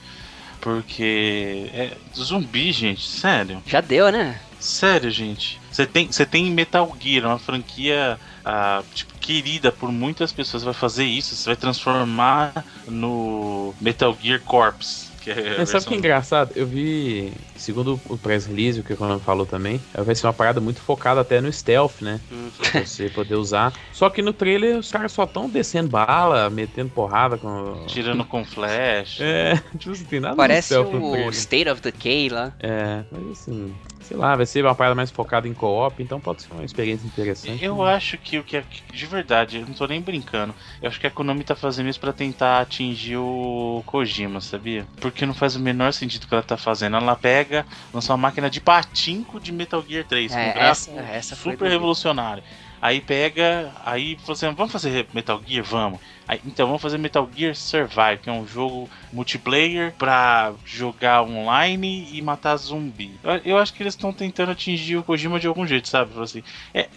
Porque 0.59 1.71
é 1.73 1.97
zumbi, 2.15 2.71
gente, 2.71 3.01
sério. 3.01 3.63
Já 3.65 3.81
deu, 3.81 4.11
né? 4.11 4.39
Sério, 4.61 5.09
gente. 5.09 5.59
Você 5.71 5.85
tem, 5.85 6.11
você 6.11 6.25
tem 6.25 6.51
Metal 6.51 6.95
Gear, 6.99 7.25
uma 7.25 7.39
franquia 7.39 8.19
ah, 8.45 8.83
tipo, 8.93 9.13
querida 9.19 9.71
por 9.71 9.91
muitas 9.91 10.31
pessoas. 10.31 10.61
Você 10.61 10.65
vai 10.65 10.73
fazer 10.73 11.05
isso, 11.05 11.35
você 11.35 11.49
vai 11.49 11.55
transformar 11.55 12.65
no 12.87 13.73
Metal 13.81 14.15
Gear 14.21 14.39
Corps. 14.41 15.09
Que 15.21 15.29
é 15.29 15.55
Mas 15.59 15.69
sabe 15.69 15.85
o 15.85 15.87
que 15.87 15.93
é 15.93 15.97
engraçado? 15.97 16.51
Eu 16.55 16.65
vi, 16.65 17.31
segundo 17.55 17.99
o 18.09 18.17
press 18.17 18.47
release, 18.47 18.79
o 18.79 18.83
que 18.83 18.93
o 18.93 18.97
Conan 18.97 19.19
falou 19.19 19.45
também, 19.45 19.79
vai 19.93 20.15
ser 20.15 20.25
uma 20.25 20.33
parada 20.33 20.59
muito 20.59 20.81
focada 20.81 21.21
até 21.21 21.39
no 21.39 21.51
stealth, 21.53 22.01
né? 22.01 22.19
Hum. 22.31 22.49
Pra 22.57 22.83
você 22.83 23.07
poder 23.07 23.35
usar. 23.35 23.71
Só 23.93 24.09
que 24.09 24.23
no 24.23 24.33
trailer 24.33 24.77
os 24.77 24.91
caras 24.91 25.11
só 25.11 25.25
estão 25.25 25.47
descendo 25.47 25.89
bala, 25.89 26.49
metendo 26.49 26.89
porrada 26.89 27.37
com. 27.37 27.85
Tirando 27.85 28.25
com 28.25 28.43
flash. 28.43 29.19
É, 29.21 29.61
tipo, 29.77 29.95
não 29.95 30.05
tem 30.05 30.19
nada 30.19 30.35
Parece 30.35 30.75
o 30.75 31.29
State 31.29 31.69
of 31.69 31.81
Decay 31.81 32.29
lá. 32.29 32.51
É, 32.59 33.03
mas 33.11 33.31
assim 33.31 33.75
sei 34.01 34.17
lá, 34.17 34.35
vai 34.35 34.45
ser 34.45 34.63
uma 34.63 34.75
parada 34.75 34.95
mais 34.95 35.11
focada 35.11 35.47
em 35.47 35.53
co-op, 35.53 36.01
então 36.01 36.19
pode 36.19 36.41
ser 36.41 36.53
uma 36.53 36.63
experiência 36.63 37.05
interessante. 37.05 37.63
Eu 37.63 37.77
né? 37.77 37.93
acho 37.93 38.17
que 38.17 38.37
o 38.37 38.43
que 38.43 38.57
é 38.57 38.63
de 38.91 39.05
verdade, 39.05 39.57
eu 39.57 39.65
não 39.65 39.73
tô 39.73 39.87
nem 39.87 40.01
brincando. 40.01 40.53
Eu 40.81 40.89
acho 40.89 40.99
que 40.99 41.07
a 41.07 41.11
Konami 41.11 41.43
tá 41.43 41.55
fazendo 41.55 41.89
isso 41.89 41.99
para 41.99 42.13
tentar 42.13 42.59
atingir 42.59 43.17
o 43.17 43.83
Kojima, 43.85 44.41
sabia? 44.41 44.85
Porque 44.99 45.25
não 45.25 45.33
faz 45.33 45.55
o 45.55 45.59
menor 45.59 45.93
sentido 45.93 46.23
o 46.23 46.27
que 46.27 46.33
ela 46.33 46.43
tá 46.43 46.57
fazendo. 46.57 46.97
Ela 46.97 47.15
pega, 47.15 47.65
lança 47.93 48.11
uma 48.11 48.17
máquina 48.17 48.49
de 48.49 48.59
patinco 48.59 49.39
de 49.39 49.51
Metal 49.51 49.83
Gear 49.87 50.05
3, 50.05 50.31
é, 50.31 50.51
com 50.51 50.59
um 50.59 50.61
essa, 50.61 50.91
essa 50.91 51.35
super 51.35 51.69
revolucionário. 51.69 52.43
Aí 52.81 52.99
pega, 52.99 53.71
aí 53.85 54.17
falou 54.21 54.33
assim: 54.33 54.51
vamos 54.53 54.71
fazer 54.71 55.07
Metal 55.13 55.39
Gear? 55.45 55.63
Vamos. 55.63 55.99
Aí, 56.27 56.41
então 56.45 56.65
vamos 56.65 56.81
fazer 56.81 56.97
Metal 56.97 57.29
Gear 57.35 57.55
Survive, 57.55 58.17
que 58.23 58.29
é 58.29 58.33
um 58.33 58.47
jogo 58.47 58.89
multiplayer 59.13 59.93
pra 59.97 60.53
jogar 60.65 61.21
online 61.23 62.07
e 62.11 62.21
matar 62.21 62.55
zumbi. 62.55 63.11
Eu, 63.23 63.31
eu 63.45 63.57
acho 63.57 63.73
que 63.73 63.83
eles 63.83 63.93
estão 63.93 64.11
tentando 64.11 64.51
atingir 64.51 64.97
o 64.97 65.03
Kojima 65.03 65.39
de 65.39 65.47
algum 65.47 65.67
jeito, 65.67 65.87
sabe? 65.87 66.11
Assim, 66.19 66.41
é, 66.73 66.87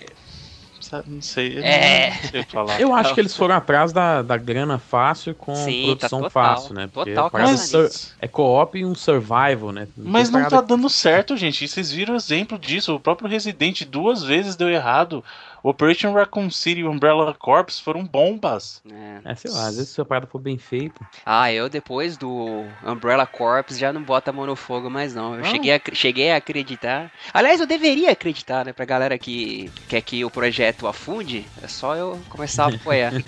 não 1.06 1.20
sei, 1.20 1.58
é. 1.58 2.10
não 2.10 2.30
sei 2.30 2.42
falar. 2.44 2.80
Eu 2.80 2.94
acho 2.94 3.14
que 3.14 3.20
eles 3.20 3.36
foram 3.36 3.54
atrás 3.54 3.92
da, 3.92 4.22
da 4.22 4.36
grana 4.36 4.78
fácil 4.78 5.34
com 5.34 5.54
Sim, 5.54 5.82
tá 5.82 6.08
produção 6.08 6.22
tá 6.22 6.30
fácil, 6.30 6.74
né? 6.74 6.88
Porque 6.92 7.14
total, 7.14 7.30
mas, 7.32 8.14
é 8.20 8.28
co-op 8.28 8.78
e 8.78 8.84
um 8.84 8.94
survival, 8.94 9.72
né? 9.72 9.88
Não 9.96 10.10
mas 10.10 10.30
não 10.30 10.46
tá 10.48 10.60
dando 10.60 10.88
certo, 10.88 11.36
gente. 11.36 11.66
Vocês 11.66 11.90
viram 11.90 12.14
o 12.14 12.16
exemplo 12.16 12.58
disso. 12.58 12.94
O 12.94 13.00
próprio 13.00 13.28
Resident 13.28 13.84
duas 13.84 14.22
vezes 14.22 14.56
deu 14.56 14.68
errado. 14.68 15.24
Operation 15.66 16.12
Raccoon 16.12 16.50
City 16.50 16.82
e 16.82 16.84
Umbrella 16.84 17.32
Corps 17.32 17.80
foram 17.80 18.04
bombas. 18.04 18.82
É. 18.92 19.32
é, 19.32 19.34
sei 19.34 19.50
lá, 19.50 19.66
às 19.66 19.76
vezes 19.76 19.88
se 19.92 19.98
a 19.98 20.04
parada 20.04 20.26
for 20.26 20.38
bem 20.38 20.58
feita. 20.58 21.00
Ah, 21.24 21.50
eu 21.50 21.70
depois 21.70 22.18
do 22.18 22.66
Umbrella 22.84 23.26
Corps 23.26 23.78
já 23.78 23.90
não 23.90 24.02
bota 24.02 24.30
a 24.30 24.32
mão 24.32 24.44
no 24.44 24.54
fogo 24.54 24.90
mais 24.90 25.14
não. 25.14 25.34
Eu 25.34 25.40
ah. 25.40 25.44
cheguei, 25.44 25.72
a, 25.72 25.80
cheguei 25.94 26.30
a 26.32 26.36
acreditar. 26.36 27.10
Aliás, 27.32 27.60
eu 27.60 27.66
deveria 27.66 28.10
acreditar, 28.10 28.66
né? 28.66 28.74
Pra 28.74 28.84
galera 28.84 29.16
que 29.16 29.70
quer 29.88 30.02
que 30.02 30.22
o 30.22 30.30
projeto 30.30 30.86
afunde, 30.86 31.46
é 31.62 31.66
só 31.66 31.96
eu 31.96 32.20
começar 32.28 32.66
a 32.66 32.74
apoiar. 32.74 33.12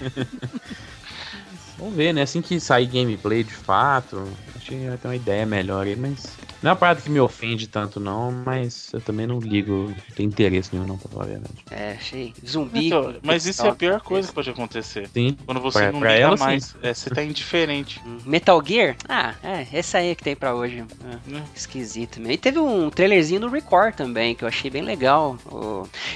Vamos 1.78 1.94
ver, 1.94 2.12
né? 2.12 2.20
Assim 2.20 2.42
que 2.42 2.60
sair 2.60 2.86
gameplay 2.86 3.44
de 3.44 3.54
fato, 3.54 4.30
acho 4.54 4.66
que 4.66 4.88
vai 4.88 4.98
ter 4.98 5.08
uma 5.08 5.16
ideia 5.16 5.46
melhor 5.46 5.86
aí, 5.86 5.96
mas 5.96 6.36
não 6.66 6.70
é 6.70 6.72
uma 6.72 6.80
parada 6.80 7.00
que 7.00 7.08
me 7.08 7.20
ofende 7.20 7.68
tanto, 7.68 8.00
não, 8.00 8.32
mas 8.32 8.92
eu 8.92 9.00
também 9.00 9.24
não 9.24 9.38
ligo, 9.38 9.88
não 9.88 10.14
tenho 10.16 10.26
interesse 10.26 10.74
nenhum, 10.74 10.84
não, 10.84 10.98
pra 10.98 11.08
falar 11.08 11.22
a 11.22 11.28
verdade. 11.28 11.54
É, 11.70 11.92
achei. 11.92 12.34
Zumbi. 12.44 12.88
Então, 12.88 13.14
mas 13.22 13.46
isso 13.46 13.64
é 13.64 13.68
a 13.68 13.74
pior 13.74 14.00
coisa 14.00 14.26
que 14.26 14.34
pode 14.34 14.50
acontecer. 14.50 15.08
Sim. 15.14 15.36
Quando 15.46 15.60
você 15.60 15.78
pra, 15.78 15.92
não 15.92 16.00
pra 16.00 16.14
liga 16.14 16.24
ela, 16.24 16.36
mais, 16.36 16.74
é, 16.82 16.92
você 16.92 17.08
tá 17.08 17.22
indiferente. 17.22 18.02
Hum, 18.04 18.18
Metal 18.26 18.60
Gear? 18.66 18.96
Ah, 19.08 19.36
é, 19.44 19.64
esse 19.72 19.96
aí 19.96 20.16
que 20.16 20.24
tem 20.24 20.34
pra 20.34 20.56
hoje. 20.56 20.82
É, 21.04 21.36
é. 21.36 21.42
Esquisito 21.54 22.18
mesmo. 22.18 22.32
E 22.32 22.36
teve 22.36 22.58
um 22.58 22.90
trailerzinho 22.90 23.42
do 23.42 23.48
Record 23.48 23.94
também, 23.94 24.34
que 24.34 24.42
eu 24.42 24.48
achei 24.48 24.68
bem 24.68 24.82
legal. 24.82 25.38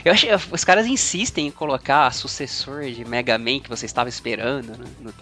Eu 0.04 0.12
achei, 0.12 0.30
os 0.50 0.64
caras 0.64 0.84
insistem 0.84 1.46
em 1.46 1.50
colocar 1.52 2.12
sucessor 2.12 2.90
de 2.90 3.04
Mega 3.04 3.38
Man 3.38 3.60
que 3.60 3.68
você 3.68 3.86
estava 3.86 4.08
esperando, 4.08 4.76
né? 4.76 4.84
No 5.00 5.12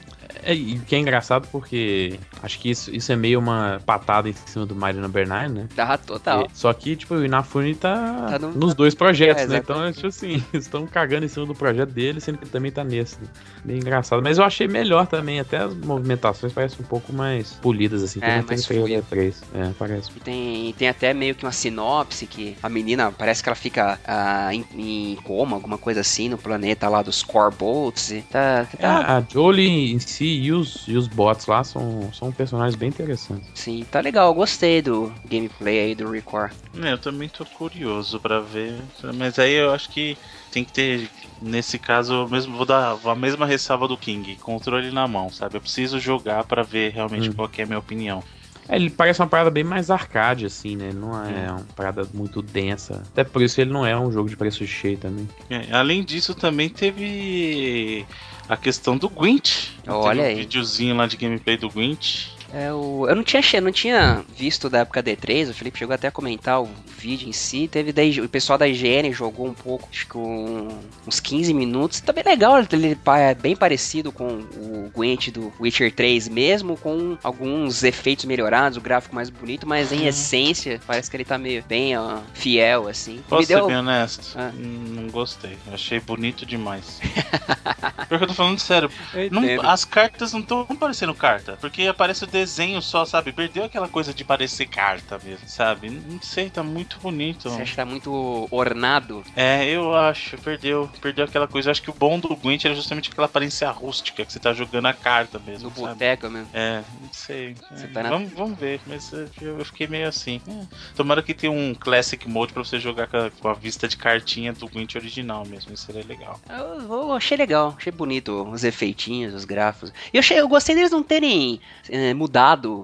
é, 0.43 0.55
e 0.55 0.77
o 0.77 0.81
que 0.81 0.95
é 0.95 0.99
engraçado 0.99 1.49
porque 1.51 2.19
acho 2.43 2.59
que 2.59 2.71
isso, 2.71 2.95
isso 2.95 3.11
é 3.11 3.17
meio 3.17 3.39
uma 3.39 3.81
patada 3.85 4.29
em 4.29 4.33
cima 4.33 4.67
do 4.67 4.75
Mario 4.75 5.01
Number 5.01 5.18
9, 5.27 5.49
né? 5.49 5.69
Tá, 5.75 5.97
total. 5.97 6.47
E, 6.47 6.49
só 6.53 6.73
que, 6.73 6.97
tipo, 6.97 7.15
o 7.15 7.25
Inafune 7.25 7.75
tá, 7.75 8.29
tá 8.31 8.39
no, 8.39 8.53
nos 8.53 8.75
dois 8.75 8.95
projetos, 8.95 9.45
é, 9.45 9.47
né? 9.47 9.57
Então, 9.59 9.93
tipo 9.93 10.07
assim, 10.07 10.43
eles 10.53 10.67
estão 10.67 10.87
cagando 10.87 11.25
em 11.25 11.29
cima 11.29 11.47
do 11.47 11.55
projeto 11.55 11.91
dele, 11.91 12.21
sendo 12.21 12.39
que 12.39 12.45
ele 12.45 12.51
também 12.51 12.71
tá 12.71 12.85
nesse. 12.85 13.21
Né? 13.21 13.29
Bem 13.65 13.77
engraçado. 13.79 14.23
Mas 14.23 14.39
eu 14.39 14.45
achei 14.45 14.69
melhor 14.69 15.07
também, 15.07 15.41
até 15.41 15.59
as 15.59 15.75
movimentações 15.75 16.53
parecem 16.53 16.79
um 16.81 16.89
pouco 16.89 17.13
mais 17.13 17.53
polidas, 17.55 18.03
assim, 18.03 18.21
é, 18.23 18.43
mais 18.43 18.67
3. 19.09 19.43
É, 19.55 19.71
parece. 19.79 20.11
E 20.17 20.21
tem, 20.21 20.73
tem 20.75 20.89
até 20.89 21.13
meio 21.13 21.35
que 21.35 21.45
uma 21.45 21.53
sinopse 21.53 22.27
que 22.27 22.57
a 22.63 22.69
menina 22.69 23.13
parece 23.13 23.43
que 23.43 23.49
ela 23.49 23.57
fica 23.57 23.99
uh, 24.05 24.53
em, 24.53 24.65
em, 24.75 25.17
coma, 25.17 25.57
alguma 25.57 25.79
coisa 25.79 26.01
assim, 26.01 26.29
no 26.29 26.39
planeta 26.39 26.89
lá 26.89 27.03
dos 27.03 27.23
Core 27.23 27.55
Bolts. 27.55 28.11
E 28.11 28.23
tá, 28.23 28.67
tá... 28.67 28.79
É, 28.79 28.87
a 28.87 29.25
Jolie 29.29 29.93
em 29.93 29.99
si 29.99 30.25
e 30.25 30.53
os, 30.53 30.85
e 30.87 30.97
os 30.97 31.07
bots 31.09 31.47
lá 31.47 31.65
são, 31.65 32.11
são 32.13 32.33
personagens 32.33 32.75
bem 32.75 32.89
interessantes. 32.89 33.49
Sim, 33.55 33.85
tá 33.91 34.01
legal. 34.01 34.33
Gostei 34.33 34.81
do 34.83 34.98
gameplay 35.27 35.81
aí 35.81 35.95
do 35.95 36.11
Record. 36.11 36.53
É, 36.83 36.93
eu 36.93 36.99
também 36.99 37.29
tô 37.29 37.45
curioso 37.45 38.19
para 38.21 38.41
ver. 38.41 38.75
Mas 39.15 39.39
aí 39.39 39.55
eu 39.55 39.73
acho 39.73 39.91
que 39.91 40.17
tem 40.51 40.65
que 40.65 40.73
ter, 40.73 41.11
nesse 41.41 41.79
caso, 41.79 42.15
eu 42.15 42.29
mesmo 42.29 42.57
vou 42.57 42.67
dar 42.67 42.99
a 43.05 43.15
mesma 43.15 43.47
ressalva 43.47 43.87
do 43.87 43.97
King, 43.97 44.37
controle 44.37 44.91
na 44.91 45.07
mão, 45.07 45.31
sabe? 45.31 45.57
Eu 45.57 45.61
preciso 45.61 46.01
jogar 46.01 46.45
para 46.45 46.63
ver 46.63 46.93
realmente 46.93 47.31
hum. 47.31 47.33
qual 47.35 47.51
é 47.57 47.63
a 47.63 47.67
minha 47.67 47.79
opinião. 47.79 48.23
É, 48.69 48.77
ele 48.77 48.91
parece 48.91 49.21
uma 49.21 49.27
parada 49.27 49.51
bem 49.51 49.65
mais 49.65 49.91
arcade, 49.91 50.45
assim, 50.45 50.77
né? 50.77 50.93
Não 50.93 51.15
é 51.25 51.51
uma 51.51 51.67
parada 51.75 52.07
muito 52.13 52.43
densa. 52.43 53.03
Até 53.13 53.25
por 53.25 53.41
isso 53.41 53.61
ele 53.61 53.73
não 53.73 53.87
é 53.87 53.99
um 53.99 54.13
jogo 54.13 54.29
de 54.29 54.37
preço 54.37 54.67
cheio 54.67 54.99
também. 54.99 55.27
É, 55.49 55.75
além 55.75 56.05
disso, 56.05 56.35
também 56.35 56.69
teve 56.69 58.05
a 58.47 58.57
questão 58.57 58.99
do 58.99 59.09
Gwent. 59.09 59.71
Olha 59.87 60.23
teve 60.23 60.29
aí. 60.29 60.35
um 60.35 60.39
videozinho 60.39 60.97
lá 60.97 61.07
de 61.07 61.17
gameplay 61.17 61.57
do 61.57 61.71
Gwent. 61.71 62.29
É, 62.53 62.73
o, 62.73 63.07
eu 63.09 63.15
não 63.15 63.23
tinha, 63.23 63.43
che- 63.43 63.61
não 63.61 63.71
tinha 63.71 64.25
visto 64.37 64.71
da 64.71 64.79
época 64.79 65.03
D3, 65.03 65.51
o 65.51 65.55
Felipe 65.55 65.79
chegou 65.79 65.95
até 65.95 66.09
a 66.09 66.11
comentar 66.11 66.63
o 66.63 66.69
vídeo 66.97 67.29
em 67.29 67.33
si. 67.33 67.69
Teve 67.69 67.93
da, 67.93 68.03
IG 68.03 68.21
o 68.23 68.29
pessoal 68.29 68.59
da 68.59 68.67
IGN 68.67 69.13
jogou 69.13 69.47
um 69.47 69.53
pouco, 69.55 69.87
acho 69.93 70.07
que 70.09 70.17
um- 70.17 70.69
uns 71.07 71.21
15 71.21 71.53
minutos. 71.53 72.01
Tá 72.01 72.13
bem 72.13 72.25
legal, 72.25 72.59
ele 72.73 72.97
é 73.07 73.35
bem 73.35 73.55
parecido 73.55 74.11
com 74.11 74.27
o 74.29 74.91
Gwent 74.95 75.29
do 75.31 75.53
Witcher 75.61 75.93
3 75.95 76.29
mesmo, 76.29 76.77
com 76.79 77.19
alguns 77.23 77.83
efeitos 77.83 78.25
melhorados, 78.25 78.79
o 78.79 78.81
gráfico 78.81 79.15
mais 79.15 79.29
bonito, 79.29 79.67
mas 79.67 79.93
em 79.93 80.07
essência 80.07 80.81
parece 80.87 81.11
que 81.11 81.17
ele 81.19 81.25
tá 81.27 81.37
meio 81.37 81.63
bem 81.69 81.97
ó, 81.99 82.19
fiel, 82.33 82.89
assim. 82.89 83.21
Posso 83.29 83.43
Me 83.43 83.47
deu- 83.47 83.61
ser 83.61 83.67
bem 83.67 83.77
honesto? 83.77 84.35
Ah. 84.39 84.51
Não 84.55 85.09
gostei. 85.09 85.57
Eu 85.67 85.75
Achei 85.75 86.01
bonito 86.01 86.47
demais. 86.47 86.99
Pior 88.09 88.19
que 88.19 88.25
eu 88.25 88.29
tô 88.29 88.35
falando 88.35 88.59
sério. 88.59 88.91
Eu 89.15 89.31
Não- 89.31 89.69
as 89.69 89.85
cartas 89.85 90.33
não 90.33 90.41
estão 90.41 90.65
parecendo 90.65 91.15
carta. 91.15 91.59
Porque 91.61 91.83
aparece 91.83 92.25
o 92.25 92.27
desenho 92.39 92.81
só, 92.81 93.05
sabe? 93.05 93.33
Perdeu 93.33 93.65
aquela 93.65 93.89
coisa 93.89 94.15
de 94.15 94.25
parecer 94.25 94.67
carta 94.67 95.19
mesmo, 95.25 95.49
sabe? 95.49 95.91
Não 95.91 96.21
sei, 96.23 96.49
tá 96.51 96.63
muito 96.63 96.99
bonito. 97.01 97.49
Você 97.51 97.63
acha 97.63 97.71
que 97.71 97.77
tá 97.77 97.85
muito 97.85 98.47
ornado? 98.51 99.25
É, 99.35 99.65
eu 99.69 99.95
acho, 99.95 100.39
perdeu. 100.39 100.89
Perdeu 101.01 101.25
aquela 101.25 101.47
coisa. 101.49 101.69
Eu 101.69 101.73
acho 101.73 101.83
que 101.83 101.91
o 101.91 101.95
bom 101.95 102.19
do 102.19 102.35
Gwent 102.37 102.65
era 102.65 102.75
justamente 102.75 103.11
aquela 103.11 103.27
aparência 103.27 103.69
rústica, 103.71 104.25
que 104.25 104.33
você 104.33 104.39
tá 104.39 104.53
jogando 104.53 104.87
a 104.87 104.93
carta 104.95 105.39
mesmo. 105.39 105.69
No 105.69 105.75
boteco 105.75 106.29
mesmo. 106.31 106.49
É, 106.53 106.83
não 107.01 107.13
sei. 107.13 107.55
É, 107.73 107.87
tá 107.89 108.03
na- 108.03 108.11
vamos, 108.11 108.33
vamos 108.33 108.59
ver, 108.59 108.81
mas 108.87 109.13
eu, 109.41 109.65
fiquei 109.65 109.87
meio 109.87 110.09
assim. 110.09 110.41
É, 110.47 110.53
Tomara 110.95 111.23
que 111.23 111.35
tenha 111.35 111.53
um 111.53 111.75
Classic 111.75 112.29
Mode 112.29 112.53
pra 112.53 112.63
você 112.65 112.79
jogar 112.79 113.07
com 113.07 113.17
a, 113.17 113.31
com 113.31 113.49
a 113.49 113.55
vista 113.55 113.89
de 113.89 113.97
cartinha 113.97 114.53
do 114.53 114.69
Gwent 114.69 114.95
original 114.97 115.45
mesmo. 115.47 115.73
Isso 115.73 115.87
seria 115.87 116.05
legal. 116.07 116.41
Eu, 116.49 116.83
eu 116.83 117.13
achei 117.13 117.37
legal, 117.37 117.75
achei 117.77 117.93
bonito 117.93 118.49
os 118.51 118.65
efeitinhos, 118.65 119.35
os 119.35 119.45
gráficos. 119.45 119.93
E 120.13 120.17
eu, 120.17 120.21
achei, 120.21 120.39
eu 120.39 120.49
gostei 120.49 120.75
deles 120.75 120.91
não 120.91 121.03
terem 121.03 121.61
eh, 121.89 122.15
mudado, 122.15 122.28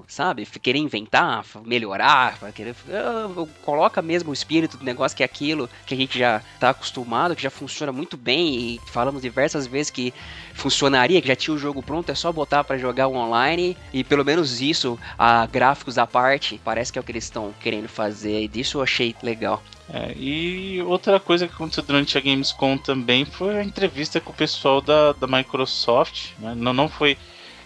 sabe? 0.07 0.45
Querer 0.45 0.79
inventar, 0.79 1.45
melhorar, 1.63 2.37
querer. 2.53 2.75
coloca 3.63 4.01
mesmo 4.01 4.31
o 4.31 4.33
espírito 4.33 4.77
do 4.77 4.85
negócio, 4.85 5.15
que 5.15 5.23
é 5.23 5.25
aquilo 5.25 5.69
que 5.85 5.93
a 5.93 5.97
gente 5.97 6.17
já 6.17 6.41
tá 6.59 6.69
acostumado, 6.69 7.35
que 7.35 7.43
já 7.43 7.49
funciona 7.49 7.91
muito 7.91 8.17
bem. 8.17 8.55
E 8.55 8.81
falamos 8.87 9.21
diversas 9.21 9.67
vezes 9.67 9.89
que 9.89 10.13
funcionaria, 10.53 11.21
que 11.21 11.27
já 11.27 11.35
tinha 11.35 11.53
o 11.53 11.57
jogo 11.57 11.81
pronto, 11.81 12.11
é 12.11 12.15
só 12.15 12.31
botar 12.31 12.63
pra 12.63 12.77
jogar 12.77 13.07
online. 13.07 13.77
E 13.93 14.03
pelo 14.03 14.25
menos 14.25 14.61
isso, 14.61 14.99
a 15.17 15.45
gráficos 15.45 15.97
à 15.97 16.07
parte, 16.07 16.59
parece 16.63 16.91
que 16.91 16.99
é 16.99 17.01
o 17.01 17.03
que 17.03 17.11
eles 17.11 17.25
estão 17.25 17.53
querendo 17.59 17.87
fazer. 17.87 18.43
E 18.43 18.47
disso 18.47 18.77
eu 18.77 18.83
achei 18.83 19.15
legal. 19.21 19.61
É, 19.87 20.13
e 20.17 20.81
outra 20.81 21.19
coisa 21.19 21.47
que 21.47 21.53
aconteceu 21.53 21.83
durante 21.83 22.17
a 22.17 22.21
Gamescom 22.21 22.77
também 22.77 23.23
foi 23.23 23.57
a 23.57 23.63
entrevista 23.63 24.19
com 24.19 24.31
o 24.31 24.35
pessoal 24.35 24.81
da, 24.81 25.13
da 25.13 25.27
Microsoft. 25.27 26.31
né? 26.39 26.55
Não, 26.55 26.73
não 26.73 26.89
foi 26.89 27.17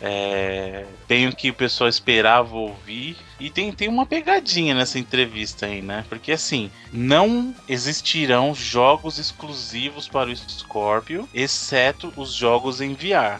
é, 0.01 0.85
bem 1.07 1.27
o 1.27 1.35
que 1.35 1.49
o 1.49 1.53
pessoal 1.53 1.89
esperava 1.89 2.55
ouvir. 2.55 3.17
E 3.39 3.49
tem, 3.49 3.71
tem 3.71 3.87
uma 3.87 4.05
pegadinha 4.05 4.73
nessa 4.75 4.99
entrevista 4.99 5.65
aí, 5.65 5.81
né? 5.81 6.03
Porque 6.09 6.31
assim, 6.31 6.69
não 6.91 7.53
existirão 7.67 8.53
jogos 8.53 9.17
exclusivos 9.17 10.07
para 10.07 10.29
o 10.29 10.35
Scorpio, 10.35 11.27
exceto 11.33 12.11
os 12.17 12.33
jogos 12.33 12.81
em 12.81 12.93
VR. 12.93 13.39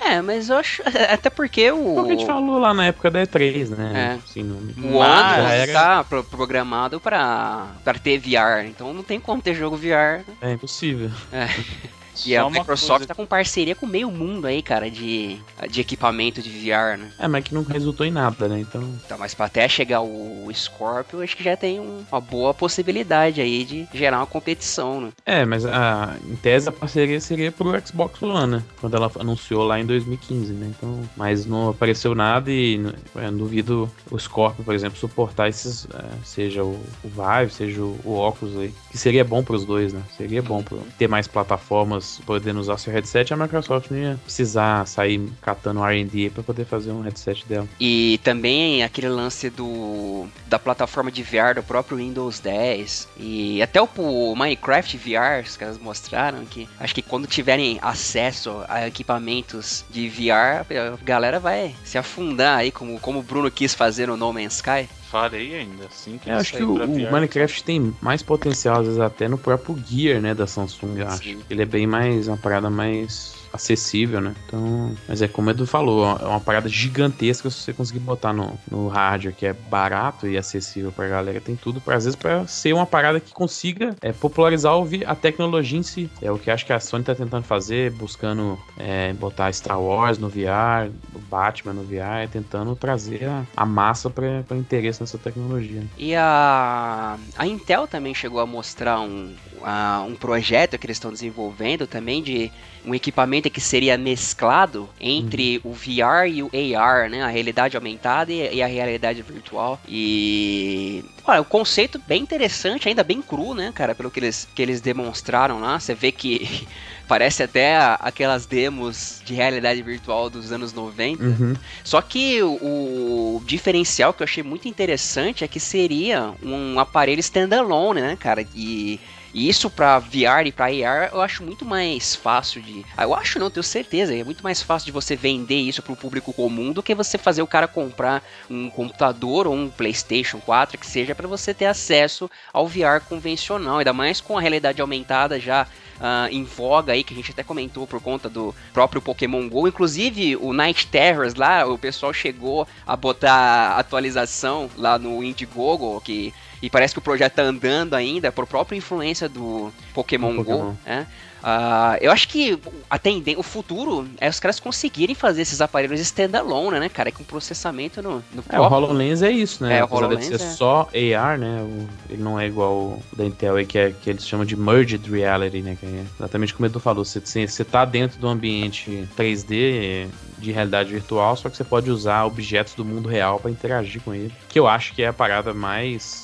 É, 0.00 0.20
mas 0.20 0.50
eu 0.50 0.58
acho. 0.58 0.82
Até 1.08 1.30
porque 1.30 1.70
o. 1.70 1.94
Foi 1.94 2.02
o 2.02 2.06
que 2.06 2.12
a 2.12 2.16
gente 2.16 2.26
falou 2.26 2.58
lá 2.58 2.74
na 2.74 2.86
época 2.86 3.10
da 3.10 3.22
E3, 3.22 3.68
né? 3.70 3.92
É. 3.94 4.18
Assim, 4.22 4.42
no- 4.42 4.56
O 4.56 4.98
Mas- 4.98 5.38
One 5.44 5.52
era- 5.52 5.72
tá 5.72 6.04
pro- 6.04 6.24
programado 6.24 7.00
pra, 7.00 7.68
pra 7.82 7.94
ter 7.98 8.18
VR, 8.18 8.66
então 8.66 8.92
não 8.92 9.02
tem 9.02 9.18
como 9.18 9.40
ter 9.40 9.54
jogo 9.54 9.76
VR. 9.76 10.22
É 10.42 10.52
impossível. 10.52 11.10
E 12.26 12.36
a 12.36 12.42
Só 12.42 12.50
Microsoft 12.50 12.88
coisa- 12.98 13.06
tá 13.06 13.14
com 13.14 13.26
parceria 13.26 13.74
com 13.74 13.86
meio 13.86 14.10
mundo 14.10 14.46
aí, 14.46 14.62
cara, 14.62 14.90
de, 14.90 15.38
de 15.70 15.80
equipamento 15.80 16.40
de 16.42 16.50
VR, 16.50 16.96
né? 16.98 17.10
É, 17.18 17.26
mas 17.28 17.44
que 17.44 17.54
não 17.54 17.62
resultou 17.62 18.06
em 18.06 18.10
nada, 18.10 18.48
né? 18.48 18.60
Então. 18.60 18.82
Então, 19.04 19.18
mas 19.18 19.34
pra 19.34 19.46
até 19.46 19.68
chegar 19.68 20.00
o 20.02 20.48
Scorpio, 20.52 21.22
acho 21.22 21.36
que 21.36 21.42
já 21.44 21.56
tem 21.56 21.80
um- 21.80 22.04
uma 22.10 22.20
boa 22.20 22.52
possibilidade 22.54 23.40
aí 23.40 23.64
de 23.64 23.86
gerar 23.92 24.18
uma 24.18 24.26
competição, 24.26 25.00
né? 25.00 25.08
É, 25.26 25.44
mas 25.44 25.64
a, 25.66 26.16
em 26.26 26.36
tese 26.36 26.68
a 26.68 26.72
parceria 26.72 27.20
seria 27.20 27.50
pro 27.50 27.72
Xbox 27.86 28.22
One, 28.22 28.56
né? 28.56 28.62
Quando 28.80 28.96
ela 28.96 29.10
anunciou 29.18 29.64
lá 29.64 29.78
em 29.80 29.86
2015, 29.86 30.52
né? 30.52 30.72
Então, 30.76 31.00
mas 31.16 31.46
não 31.46 31.70
apareceu 31.70 32.14
nada 32.14 32.50
e 32.50 32.80
eu 33.14 33.32
duvido 33.32 33.90
o 34.10 34.18
Scorpio, 34.18 34.64
por 34.64 34.74
exemplo, 34.74 34.98
suportar 34.98 35.48
esses, 35.48 35.86
é, 35.86 36.24
seja 36.24 36.62
o, 36.64 36.72
o 37.02 37.08
Vive, 37.08 37.52
seja 37.52 37.80
o, 37.80 37.98
o 38.04 38.14
Oculus 38.18 38.56
aí, 38.58 38.74
que 38.90 38.98
seria 38.98 39.24
bom 39.24 39.42
pros 39.42 39.64
dois, 39.64 39.92
né? 39.92 40.02
Seria 40.16 40.42
bom 40.42 40.62
pra 40.62 40.78
ter 40.98 41.08
mais 41.08 41.26
plataformas 41.26 42.03
podendo 42.26 42.60
usar 42.60 42.78
seu 42.78 42.92
headset, 42.92 43.32
a 43.32 43.36
Microsoft 43.36 43.90
não 43.90 43.98
ia 43.98 44.18
precisar 44.22 44.86
sair 44.86 45.28
catando 45.40 45.84
R&D 45.84 46.30
para 46.30 46.42
poder 46.42 46.64
fazer 46.64 46.92
um 46.92 47.02
headset 47.02 47.46
dela. 47.46 47.68
E 47.80 48.20
também 48.22 48.82
aquele 48.82 49.08
lance 49.08 49.50
do 49.50 50.26
da 50.46 50.58
plataforma 50.58 51.10
de 51.10 51.22
VR 51.22 51.54
do 51.54 51.62
próprio 51.62 51.98
Windows 51.98 52.38
10 52.40 53.08
e 53.18 53.62
até 53.62 53.80
o, 53.80 53.88
o 53.96 54.36
Minecraft 54.36 54.96
VR, 54.96 55.44
os 55.44 55.56
caras 55.56 55.78
mostraram 55.78 56.44
que 56.44 56.68
acho 56.78 56.94
que 56.94 57.02
quando 57.02 57.26
tiverem 57.26 57.78
acesso 57.82 58.64
a 58.68 58.86
equipamentos 58.86 59.84
de 59.90 60.08
VR, 60.08 60.64
a 60.70 61.04
galera 61.04 61.38
vai 61.38 61.74
se 61.84 61.98
afundar 61.98 62.58
aí 62.58 62.70
como 62.70 62.98
como 63.00 63.20
o 63.20 63.22
Bruno 63.22 63.50
quis 63.50 63.74
fazer 63.74 64.08
no 64.08 64.16
No 64.16 64.32
Man's 64.32 64.54
Sky. 64.54 64.88
Farei 65.14 65.54
ainda, 65.54 65.86
assim 65.86 66.18
que 66.18 66.28
Eu 66.28 66.32
ele 66.32 66.40
acho 66.40 66.56
que 66.56 66.62
o, 66.64 66.74
o. 66.74 67.12
Minecraft 67.12 67.62
tem 67.62 67.94
mais 68.02 68.20
potencial, 68.20 68.80
às 68.80 68.86
vezes, 68.86 69.00
até 69.00 69.28
no 69.28 69.38
próprio 69.38 69.78
Gear, 69.86 70.20
né, 70.20 70.34
da 70.34 70.44
Samsung, 70.44 70.98
eu 70.98 71.06
acho. 71.06 71.22
Sim. 71.22 71.40
Ele 71.48 71.62
é 71.62 71.64
bem 71.64 71.86
mais, 71.86 72.26
uma 72.26 72.36
parada 72.36 72.68
mais 72.68 73.32
acessível, 73.54 74.20
né? 74.20 74.34
Então, 74.46 74.94
mas 75.08 75.22
é 75.22 75.28
como 75.28 75.48
o 75.48 75.50
Edu 75.50 75.66
falou, 75.66 76.04
é 76.20 76.26
uma 76.26 76.40
parada 76.40 76.68
gigantesca 76.68 77.48
se 77.48 77.56
você 77.60 77.72
conseguir 77.72 78.00
botar 78.00 78.32
no, 78.32 78.58
no 78.70 78.88
hardware, 78.88 79.34
que 79.34 79.46
é 79.46 79.52
barato 79.52 80.26
e 80.26 80.36
acessível 80.36 80.90
pra 80.92 81.08
galera, 81.08 81.40
tem 81.40 81.54
tudo, 81.56 81.80
pra, 81.80 81.96
às 81.96 82.04
vezes, 82.04 82.16
pra 82.16 82.46
ser 82.46 82.72
uma 82.72 82.84
parada 82.86 83.20
que 83.20 83.32
consiga 83.32 83.94
é, 84.02 84.12
popularizar 84.12 84.72
a 85.06 85.14
tecnologia 85.14 85.78
em 85.78 85.82
si. 85.82 86.10
É 86.20 86.30
o 86.30 86.38
que 86.38 86.50
acho 86.50 86.66
que 86.66 86.72
a 86.72 86.80
Sony 86.80 87.04
tá 87.04 87.14
tentando 87.14 87.44
fazer, 87.44 87.92
buscando 87.92 88.58
é, 88.76 89.12
botar 89.12 89.52
Star 89.52 89.80
Wars 89.80 90.18
no 90.18 90.28
VR, 90.28 90.90
Batman 91.30 91.74
no 91.74 91.84
VR, 91.84 92.28
tentando 92.30 92.74
trazer 92.74 93.24
a, 93.26 93.44
a 93.56 93.64
massa 93.64 94.10
pra 94.10 94.42
interesse 94.56 95.00
nessa 95.00 95.16
tecnologia. 95.18 95.82
E 95.96 96.14
a, 96.14 97.16
a 97.36 97.46
Intel 97.46 97.86
também 97.86 98.14
chegou 98.14 98.40
a 98.40 98.46
mostrar 98.46 99.00
um, 99.00 99.34
a- 99.62 100.04
um 100.06 100.14
projeto 100.14 100.76
que 100.78 100.86
eles 100.86 100.96
estão 100.96 101.12
desenvolvendo 101.12 101.86
também 101.86 102.22
de 102.22 102.50
um 102.84 102.94
equipamento 102.94 103.50
que 103.50 103.60
seria 103.60 103.96
mesclado 103.96 104.88
entre 105.00 105.60
o 105.64 105.72
VR 105.72 106.28
e 106.28 106.42
o 106.42 106.50
AR, 106.78 107.08
né? 107.08 107.22
A 107.22 107.28
realidade 107.28 107.76
aumentada 107.76 108.32
e, 108.32 108.56
e 108.56 108.62
a 108.62 108.66
realidade 108.66 109.22
virtual. 109.22 109.80
E. 109.88 111.04
Olha, 111.26 111.40
o 111.40 111.44
conceito 111.44 111.98
bem 112.06 112.22
interessante, 112.22 112.88
ainda 112.88 113.02
bem 113.02 113.22
cru, 113.22 113.54
né, 113.54 113.72
cara? 113.74 113.94
Pelo 113.94 114.10
que 114.10 114.20
eles, 114.20 114.46
que 114.54 114.60
eles 114.60 114.80
demonstraram 114.80 115.60
lá. 115.60 115.78
Você 115.78 115.94
vê 115.94 116.12
que. 116.12 116.66
Parece 117.06 117.42
até 117.42 117.76
aquelas 118.00 118.46
demos 118.46 119.20
de 119.26 119.34
realidade 119.34 119.82
virtual 119.82 120.30
dos 120.30 120.50
anos 120.50 120.72
90. 120.72 121.22
Uhum. 121.22 121.54
Só 121.84 122.00
que 122.00 122.42
o, 122.42 123.36
o 123.36 123.42
diferencial 123.44 124.14
que 124.14 124.22
eu 124.22 124.24
achei 124.24 124.42
muito 124.42 124.66
interessante 124.68 125.44
é 125.44 125.48
que 125.48 125.60
seria 125.60 126.32
um 126.42 126.80
aparelho 126.80 127.20
standalone, 127.20 128.00
né, 128.00 128.16
cara? 128.18 128.46
E, 128.54 128.98
e 129.34 129.48
isso 129.48 129.68
pra 129.68 129.98
VR 129.98 130.46
e 130.46 130.52
pra 130.52 130.66
AR 130.66 131.10
eu 131.12 131.20
acho 131.20 131.42
muito 131.42 131.64
mais 131.64 132.14
fácil 132.14 132.62
de. 132.62 132.86
Ah, 132.96 133.02
eu 133.02 133.14
acho 133.14 133.38
não, 133.38 133.50
tenho 133.50 133.64
certeza. 133.64 134.14
É 134.16 134.22
muito 134.22 134.44
mais 134.44 134.62
fácil 134.62 134.86
de 134.86 134.92
você 134.92 135.16
vender 135.16 135.56
isso 135.56 135.82
pro 135.82 135.96
público 135.96 136.32
comum 136.32 136.72
do 136.72 136.82
que 136.82 136.94
você 136.94 137.18
fazer 137.18 137.42
o 137.42 137.46
cara 137.46 137.66
comprar 137.66 138.22
um 138.48 138.70
computador 138.70 139.48
ou 139.48 139.54
um 139.54 139.68
PlayStation 139.68 140.40
4 140.40 140.78
que 140.78 140.86
seja 140.86 141.14
pra 141.16 141.26
você 141.26 141.52
ter 141.52 141.66
acesso 141.66 142.30
ao 142.52 142.68
VR 142.68 143.00
convencional. 143.08 143.78
Ainda 143.78 143.92
mais 143.92 144.20
com 144.20 144.38
a 144.38 144.40
realidade 144.40 144.80
aumentada 144.80 145.40
já 145.40 145.66
ah, 146.06 146.28
em 146.30 146.44
voga 146.44 146.92
aí, 146.92 147.02
que 147.02 147.14
a 147.14 147.16
gente 147.16 147.30
até 147.30 147.42
comentou 147.42 147.86
por 147.86 147.98
conta 147.98 148.28
do 148.28 148.54
próprio 148.74 149.00
Pokémon 149.00 149.48
GO. 149.48 149.66
Inclusive, 149.66 150.36
o 150.36 150.52
Night 150.52 150.86
Terrors 150.88 151.34
lá, 151.34 151.64
o 151.64 151.78
pessoal 151.78 152.12
chegou 152.12 152.68
a 152.86 152.94
botar 152.94 153.78
atualização 153.78 154.68
lá 154.76 154.98
no 154.98 155.24
Indiegogo, 155.24 155.98
que 156.02 156.34
e 156.60 156.68
parece 156.68 156.92
que 156.92 156.98
o 156.98 157.02
projeto 157.02 157.36
tá 157.36 157.42
andando 157.42 157.94
ainda 157.94 158.30
por 158.30 158.46
própria 158.46 158.76
influência 158.76 159.30
do 159.30 159.72
Pokémon, 159.94 160.32
Do 160.32 160.44
Pokémon. 160.44 160.58
Go, 160.72 160.78
né? 160.84 161.06
Ah, 161.46 161.98
eu 162.00 162.10
acho 162.10 162.26
que 162.26 162.58
a 162.88 162.98
o 163.36 163.42
futuro 163.42 164.08
é 164.18 164.30
os 164.30 164.40
caras 164.40 164.58
conseguirem 164.58 165.14
fazer 165.14 165.42
esses 165.42 165.60
aparelhos 165.60 166.00
standalone, 166.00 166.80
né, 166.80 166.88
cara? 166.88 167.12
Com 167.12 167.22
processamento 167.22 168.00
no, 168.00 168.24
no 168.32 168.42
É, 168.48 168.58
o 168.58 168.62
HoloLens 168.62 169.20
é 169.20 169.30
isso, 169.30 169.62
né? 169.62 169.76
É, 169.76 169.82
o 169.82 169.84
Apesar 169.84 169.98
de 169.98 170.04
HoloLens 170.04 170.26
ser 170.26 170.34
é. 170.34 170.38
só 170.38 170.88
AR, 171.18 171.38
né? 171.38 171.86
ele 172.08 172.22
não 172.22 172.40
é 172.40 172.46
igual 172.46 172.72
o 172.72 173.02
da 173.14 173.26
Intel 173.26 173.56
aí, 173.56 173.66
que, 173.66 173.76
é, 173.76 173.90
que 173.92 174.08
eles 174.08 174.26
chamam 174.26 174.46
de 174.46 174.56
Merged 174.56 175.06
Reality, 175.10 175.60
né? 175.60 175.76
Que 175.78 175.84
é 175.84 176.04
exatamente 176.18 176.54
como 176.54 176.66
o 176.66 176.70
Edu 176.70 176.80
falou. 176.80 177.04
Você, 177.04 177.20
você, 177.20 177.46
você 177.46 177.62
tá 177.62 177.84
dentro 177.84 178.18
do 178.18 178.26
ambiente 178.26 179.06
3D, 179.14 180.08
de 180.38 180.50
realidade 180.50 180.92
virtual, 180.92 181.36
só 181.36 181.50
que 181.50 181.56
você 181.56 181.64
pode 181.64 181.90
usar 181.90 182.24
objetos 182.24 182.74
do 182.74 182.84
mundo 182.84 183.08
real 183.08 183.38
para 183.38 183.50
interagir 183.50 184.00
com 184.00 184.14
ele. 184.14 184.32
Que 184.48 184.58
eu 184.58 184.66
acho 184.66 184.94
que 184.94 185.02
é 185.02 185.08
a 185.08 185.12
parada 185.12 185.52
mais 185.52 186.23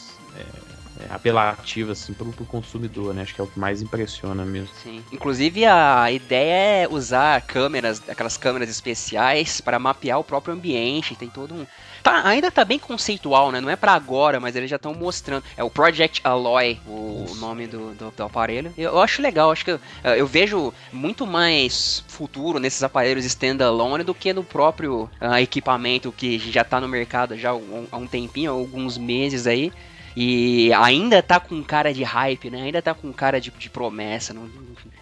é, 1.09 1.15
apelativa 1.15 1.93
assim 1.93 2.13
pro, 2.13 2.33
pro 2.33 2.45
consumidor, 2.45 3.15
né? 3.15 3.23
Acho 3.23 3.35
que 3.35 3.41
é 3.41 3.45
o 3.45 3.47
que 3.47 3.59
mais 3.59 3.83
impressiona 3.83 4.45
mesmo. 4.45 4.75
Sim. 4.83 5.03
Inclusive 5.13 5.65
a 5.65 6.11
ideia 6.11 6.85
é 6.85 6.89
usar 6.89 7.41
câmeras, 7.43 8.03
aquelas 8.09 8.37
câmeras 8.37 8.69
especiais 8.69 9.61
para 9.61 9.79
mapear 9.79 10.19
o 10.19 10.25
próprio 10.25 10.55
ambiente. 10.55 11.17
Tem 11.17 11.29
todo 11.29 11.55
um 11.55 11.67
Tá, 12.03 12.27
ainda 12.27 12.51
tá 12.51 12.65
bem 12.65 12.79
conceitual, 12.79 13.53
né? 13.53 13.61
Não 13.61 13.69
é 13.69 13.77
para 13.77 13.93
agora, 13.93 14.41
mas 14.41 14.57
eles 14.57 14.71
já 14.71 14.77
estão 14.77 14.95
mostrando. 14.95 15.45
É 15.57 15.63
o 15.63 15.71
Project 15.71 16.21
Alloy, 16.25 16.81
o, 16.87 17.27
o 17.31 17.35
nome 17.37 17.67
do, 17.67 17.93
do, 17.95 18.11
do, 18.11 18.23
aparelho. 18.23 18.73
Eu, 18.77 19.01
acho 19.01 19.21
legal, 19.21 19.51
acho 19.51 19.65
que 19.65 19.71
eu, 19.71 19.81
eu, 20.17 20.27
vejo 20.27 20.73
muito 20.93 21.27
mais 21.27 22.03
futuro 22.09 22.59
nesses 22.59 22.83
aparelhos 22.83 23.25
standalone 23.25 24.05
do 24.05 24.15
que 24.15 24.33
no 24.33 24.43
próprio 24.43 25.11
uh, 25.21 25.37
equipamento 25.39 26.13
que 26.13 26.39
já 26.39 26.65
tá 26.65 26.81
no 26.81 26.89
mercado 26.89 27.37
já 27.37 27.51
há 27.51 27.97
um 27.97 28.07
tempinho, 28.07 28.53
alguns 28.53 28.97
meses 28.97 29.47
aí. 29.47 29.73
E 30.17 30.73
ainda 30.75 31.23
tá 31.23 31.39
com 31.39 31.63
cara 31.63 31.93
de 31.93 32.03
hype, 32.03 32.51
né? 32.51 32.63
Ainda 32.63 32.83
tá 32.83 32.95
com 32.95 33.13
cara 33.13 33.41
de, 33.41 33.51
de 33.51 33.71
promessa. 33.71 34.35
Não, 34.35 34.49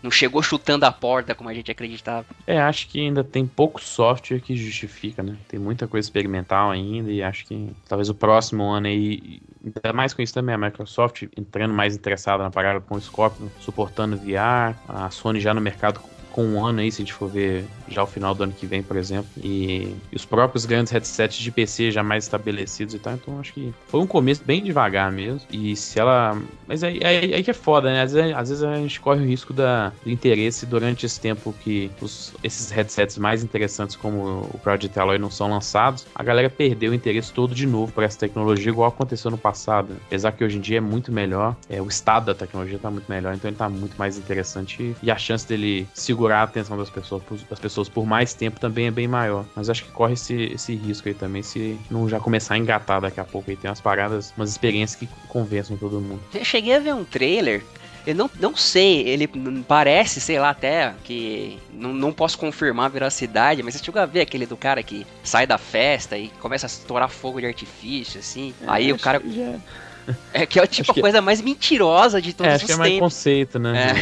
não 0.02 0.10
chegou 0.10 0.42
chutando 0.42 0.84
a 0.84 0.92
porta 0.92 1.34
como 1.34 1.48
a 1.48 1.54
gente 1.54 1.70
acreditava. 1.70 2.26
É, 2.46 2.60
acho 2.60 2.88
que 2.88 3.00
ainda 3.00 3.24
tem 3.24 3.46
pouco 3.46 3.80
software 3.82 4.40
que 4.40 4.56
justifica, 4.56 5.22
né? 5.22 5.36
Tem 5.48 5.58
muita 5.58 5.86
coisa 5.86 6.06
experimental 6.06 6.70
ainda 6.70 7.10
e 7.10 7.22
acho 7.22 7.46
que 7.46 7.70
talvez 7.88 8.08
o 8.08 8.14
próximo 8.14 8.64
ano 8.64 8.86
aí, 8.86 9.40
ainda 9.64 9.92
mais 9.92 10.12
com 10.12 10.22
isso 10.22 10.34
também, 10.34 10.54
a 10.54 10.58
Microsoft 10.58 11.24
entrando 11.36 11.72
mais 11.72 11.96
interessada 11.96 12.42
na 12.42 12.50
parada 12.50 12.80
com 12.80 12.94
o 12.94 13.00
Scorpio, 13.00 13.50
suportando 13.60 14.16
VR, 14.16 14.76
a 14.88 15.10
Sony 15.10 15.40
já 15.40 15.54
no 15.54 15.60
mercado 15.60 16.00
com 16.38 16.44
um 16.44 16.64
ano 16.64 16.78
aí, 16.78 16.92
se 16.92 17.02
a 17.02 17.04
gente 17.04 17.12
for 17.12 17.28
ver 17.28 17.64
já 17.88 18.00
o 18.00 18.06
final 18.06 18.32
do 18.32 18.44
ano 18.44 18.52
que 18.52 18.64
vem, 18.64 18.80
por 18.80 18.96
exemplo. 18.96 19.28
E, 19.42 19.96
e, 20.12 20.14
os 20.14 20.24
próprios 20.24 20.64
grandes 20.64 20.92
headsets 20.92 21.36
de 21.36 21.50
PC 21.50 21.90
já 21.90 22.00
mais 22.00 22.24
estabelecidos 22.24 22.94
e 22.94 22.98
tal. 23.00 23.14
Então 23.14 23.40
acho 23.40 23.52
que 23.52 23.74
foi 23.88 24.00
um 24.00 24.06
começo 24.06 24.44
bem 24.44 24.62
devagar 24.62 25.10
mesmo. 25.10 25.40
E 25.50 25.74
se 25.74 25.98
ela. 25.98 26.40
Mas 26.64 26.84
aí, 26.84 27.00
aí, 27.02 27.34
aí 27.34 27.42
que 27.42 27.50
é 27.50 27.54
foda, 27.54 27.92
né? 27.92 28.02
Às 28.02 28.12
vezes, 28.12 28.36
às 28.36 28.48
vezes, 28.50 28.62
a 28.62 28.76
gente 28.76 29.00
corre 29.00 29.20
o 29.20 29.26
risco 29.26 29.52
da, 29.52 29.92
do 30.04 30.12
interesse 30.12 30.64
durante 30.64 31.04
esse 31.04 31.20
tempo 31.20 31.52
que 31.60 31.90
os, 32.00 32.32
esses 32.44 32.70
headsets 32.70 33.18
mais 33.18 33.42
interessantes, 33.42 33.96
como 33.96 34.48
o 34.54 34.60
Project 34.62 34.96
Alloy, 34.96 35.18
não 35.18 35.32
são 35.32 35.50
lançados. 35.50 36.06
A 36.14 36.22
galera 36.22 36.48
perdeu 36.48 36.92
o 36.92 36.94
interesse 36.94 37.32
todo 37.32 37.52
de 37.52 37.66
novo 37.66 37.90
por 37.90 38.04
essa 38.04 38.16
tecnologia, 38.16 38.70
igual 38.70 38.90
aconteceu 38.90 39.28
no 39.28 39.38
passado. 39.38 39.96
Apesar 40.06 40.30
que 40.30 40.44
hoje 40.44 40.58
em 40.58 40.60
dia 40.60 40.78
é 40.78 40.80
muito 40.80 41.10
melhor. 41.10 41.56
É, 41.68 41.82
o 41.82 41.88
estado 41.88 42.26
da 42.26 42.34
tecnologia 42.34 42.76
está 42.76 42.92
muito 42.92 43.10
melhor, 43.10 43.34
então 43.34 43.48
ele 43.48 43.56
está 43.56 43.68
muito 43.68 43.96
mais 43.98 44.16
interessante. 44.16 44.94
E 45.02 45.10
a 45.10 45.18
chance 45.18 45.48
dele 45.48 45.88
segurar 45.92 46.27
segurar 46.28 46.40
a 46.40 46.42
atenção 46.42 46.76
das 46.76 46.90
pessoas, 46.90 47.22
das 47.48 47.58
pessoas 47.58 47.88
por 47.88 48.06
mais 48.06 48.34
tempo 48.34 48.60
também 48.60 48.86
é 48.86 48.90
bem 48.90 49.08
maior. 49.08 49.44
Mas 49.56 49.70
acho 49.70 49.84
que 49.84 49.90
corre 49.90 50.12
esse, 50.14 50.34
esse 50.34 50.74
risco 50.74 51.08
aí 51.08 51.14
também, 51.14 51.42
se 51.42 51.78
não 51.90 52.08
já 52.08 52.20
começar 52.20 52.54
a 52.54 52.58
engatar 52.58 53.00
daqui 53.00 53.18
a 53.18 53.24
pouco 53.24 53.50
aí. 53.50 53.56
Tem 53.56 53.68
umas 53.70 53.80
paradas, 53.80 54.32
umas 54.36 54.50
experiências 54.50 54.98
que 54.98 55.08
convencem 55.28 55.76
todo 55.76 56.00
mundo. 56.00 56.20
Eu 56.34 56.44
cheguei 56.44 56.76
a 56.76 56.80
ver 56.80 56.94
um 56.94 57.04
trailer 57.04 57.62
eu 58.06 58.14
não, 58.14 58.30
não 58.40 58.56
sei, 58.56 59.06
ele 59.06 59.28
parece, 59.66 60.18
sei 60.18 60.38
lá, 60.38 60.48
até 60.48 60.94
que. 61.04 61.58
Não, 61.70 61.92
não 61.92 62.10
posso 62.10 62.38
confirmar 62.38 62.86
a 62.86 62.88
veracidade, 62.88 63.62
mas 63.62 63.74
você 63.74 63.84
chegou 63.84 64.00
a 64.00 64.06
ver 64.06 64.22
aquele 64.22 64.46
do 64.46 64.56
cara 64.56 64.82
que 64.82 65.06
sai 65.22 65.46
da 65.46 65.58
festa 65.58 66.16
e 66.16 66.28
começa 66.40 66.64
a 66.64 66.68
estourar 66.68 67.10
fogo 67.10 67.38
de 67.38 67.46
artifício, 67.46 68.18
assim. 68.18 68.54
É, 68.62 68.64
aí 68.66 68.92
o 68.94 68.98
cara. 68.98 69.20
Já... 69.20 69.56
É 70.32 70.46
que 70.46 70.58
é 70.58 70.66
tipo 70.66 70.92
a 70.92 70.94
que... 70.94 71.00
coisa 71.00 71.20
mais 71.20 71.40
mentirosa 71.40 72.20
de 72.20 72.32
todos 72.32 72.52
é, 72.52 72.54
acho 72.54 72.64
os 72.64 72.68
que 72.68 72.72
é 72.72 72.76
mais 72.76 72.98
conceito, 72.98 73.58
né? 73.58 73.94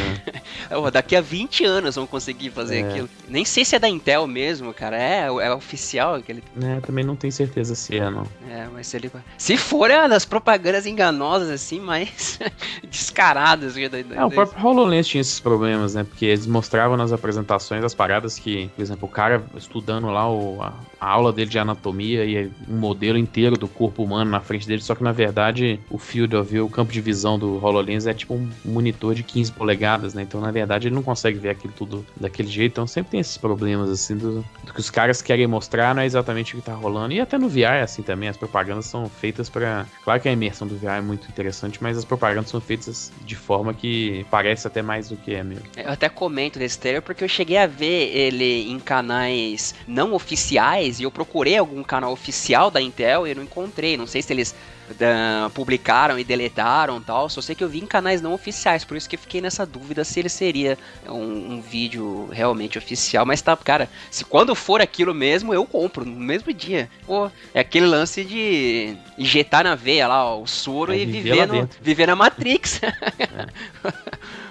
É. 0.70 0.90
daqui 0.90 1.16
a 1.16 1.20
20 1.20 1.64
anos 1.64 1.96
vão 1.96 2.06
conseguir 2.06 2.50
fazer 2.50 2.80
é. 2.80 2.88
aquilo. 2.88 3.08
Nem 3.28 3.44
sei 3.44 3.64
se 3.64 3.76
é 3.76 3.78
da 3.78 3.88
Intel 3.88 4.26
mesmo, 4.26 4.72
cara. 4.72 4.96
É, 4.96 5.26
é 5.26 5.52
oficial 5.52 6.14
aquele. 6.14 6.42
É, 6.62 6.80
também 6.80 7.04
não 7.04 7.16
tenho 7.16 7.32
certeza 7.32 7.74
se 7.74 7.96
é, 7.98 8.10
não. 8.10 8.26
É, 8.48 8.66
mas 8.72 8.86
se 8.86 8.96
ele. 8.96 9.10
Se 9.36 9.56
for 9.56 9.90
é 9.90 10.08
das 10.08 10.24
propagandas 10.24 10.86
enganosas, 10.86 11.50
assim, 11.50 11.80
mais 11.80 12.38
descaradas. 12.90 13.76
é, 13.76 14.24
o 14.24 14.30
próprio 14.30 14.66
HoloLens 14.66 15.06
tinha 15.06 15.20
esses 15.20 15.40
problemas, 15.40 15.94
né? 15.94 16.04
Porque 16.04 16.26
eles 16.26 16.46
mostravam 16.46 16.96
nas 16.96 17.12
apresentações 17.12 17.82
as 17.84 17.94
paradas 17.94 18.38
que, 18.38 18.68
por 18.74 18.82
exemplo, 18.82 19.08
o 19.08 19.10
cara 19.10 19.42
estudando 19.56 20.08
lá 20.08 20.30
o, 20.30 20.62
a, 20.62 20.72
a 21.00 21.08
aula 21.08 21.32
dele 21.32 21.50
de 21.50 21.58
anatomia 21.58 22.24
e 22.24 22.50
um 22.68 22.76
modelo 22.76 23.18
inteiro 23.18 23.56
do 23.56 23.68
corpo 23.68 24.02
humano 24.02 24.30
na 24.30 24.40
frente 24.40 24.66
dele, 24.66 24.82
só 24.82 24.94
que 24.94 25.02
na 25.02 25.12
verdade 25.12 25.78
o 25.96 25.98
field 25.98 26.36
of 26.36 26.50
view, 26.50 26.66
o 26.66 26.70
campo 26.70 26.92
de 26.92 27.00
visão 27.00 27.38
do 27.38 27.62
HoloLens 27.64 28.06
é 28.06 28.12
tipo 28.12 28.34
um 28.34 28.50
monitor 28.64 29.14
de 29.14 29.22
15 29.22 29.52
polegadas, 29.52 30.12
né? 30.14 30.22
Então, 30.22 30.40
na 30.40 30.50
verdade, 30.50 30.88
ele 30.88 30.94
não 30.94 31.02
consegue 31.02 31.38
ver 31.38 31.48
aquilo 31.48 31.72
tudo 31.74 32.06
daquele 32.20 32.48
jeito. 32.48 32.72
Então, 32.72 32.86
sempre 32.86 33.12
tem 33.12 33.20
esses 33.20 33.38
problemas, 33.38 33.88
assim, 33.90 34.16
do, 34.16 34.44
do 34.62 34.74
que 34.74 34.80
os 34.80 34.90
caras 34.90 35.22
querem 35.22 35.46
mostrar, 35.46 35.94
não 35.94 36.02
é 36.02 36.06
exatamente 36.06 36.54
o 36.54 36.58
que 36.58 36.64
tá 36.64 36.74
rolando. 36.74 37.14
E 37.14 37.20
até 37.20 37.38
no 37.38 37.48
VR 37.48 37.78
é 37.78 37.82
assim 37.82 38.02
também, 38.02 38.28
as 38.28 38.36
propagandas 38.36 38.84
são 38.86 39.08
feitas 39.08 39.48
para 39.48 39.86
Claro 40.04 40.20
que 40.20 40.28
a 40.28 40.32
imersão 40.32 40.68
do 40.68 40.76
VR 40.76 40.98
é 40.98 41.00
muito 41.00 41.28
interessante, 41.28 41.82
mas 41.82 41.96
as 41.96 42.04
propagandas 42.04 42.50
são 42.50 42.60
feitas 42.60 43.10
de 43.24 43.34
forma 43.34 43.72
que 43.72 44.24
parece 44.30 44.66
até 44.66 44.82
mais 44.82 45.08
do 45.08 45.16
que 45.16 45.34
é 45.34 45.42
mesmo. 45.42 45.64
Eu 45.76 45.90
até 45.90 46.08
comento 46.08 46.58
nesse 46.58 46.78
trailer 46.78 47.02
porque 47.02 47.24
eu 47.24 47.28
cheguei 47.28 47.56
a 47.56 47.66
ver 47.66 48.14
ele 48.16 48.70
em 48.70 48.78
canais 48.78 49.74
não 49.86 50.12
oficiais 50.12 51.00
e 51.00 51.04
eu 51.04 51.10
procurei 51.10 51.56
algum 51.56 51.82
canal 51.82 52.12
oficial 52.12 52.70
da 52.70 52.80
Intel 52.80 53.26
e 53.26 53.34
não 53.34 53.42
encontrei. 53.42 53.96
Não 53.96 54.06
sei 54.06 54.22
se 54.22 54.32
eles 54.32 54.54
uh, 54.90 55.50
publicaram 55.50 56.18
e 56.18 56.24
deletaram 56.24 57.00
tal. 57.00 57.28
Só 57.28 57.40
sei 57.40 57.54
que 57.54 57.64
eu 57.64 57.68
vi 57.68 57.78
em 57.78 57.86
canais 57.86 58.20
não 58.20 58.32
oficiais, 58.32 58.84
por 58.84 58.96
isso 58.96 59.08
que 59.08 59.16
eu 59.16 59.20
fiquei 59.20 59.40
nessa 59.40 59.66
dúvida 59.66 60.04
se 60.04 60.20
ele 60.20 60.28
seria 60.28 60.78
um, 61.06 61.54
um, 61.54 61.60
vídeo 61.60 62.28
realmente 62.32 62.78
oficial. 62.78 63.26
Mas 63.26 63.42
tá, 63.42 63.56
cara, 63.56 63.88
se 64.10 64.24
quando 64.24 64.54
for 64.54 64.80
aquilo 64.80 65.14
mesmo, 65.14 65.52
eu 65.52 65.64
compro 65.64 66.04
no 66.04 66.18
mesmo 66.18 66.52
dia. 66.52 66.90
Pô, 67.06 67.30
é 67.54 67.60
aquele 67.60 67.86
lance 67.86 68.24
de 68.24 68.96
injetar 69.18 69.64
na 69.64 69.74
veia 69.74 70.08
lá 70.08 70.24
ó, 70.24 70.40
o 70.40 70.46
soro 70.46 70.92
é, 70.92 70.98
e 70.98 71.06
viver, 71.06 71.46
no, 71.46 71.68
viver 71.80 72.06
na 72.06 72.16
Matrix. 72.16 72.80
É. 72.82 72.92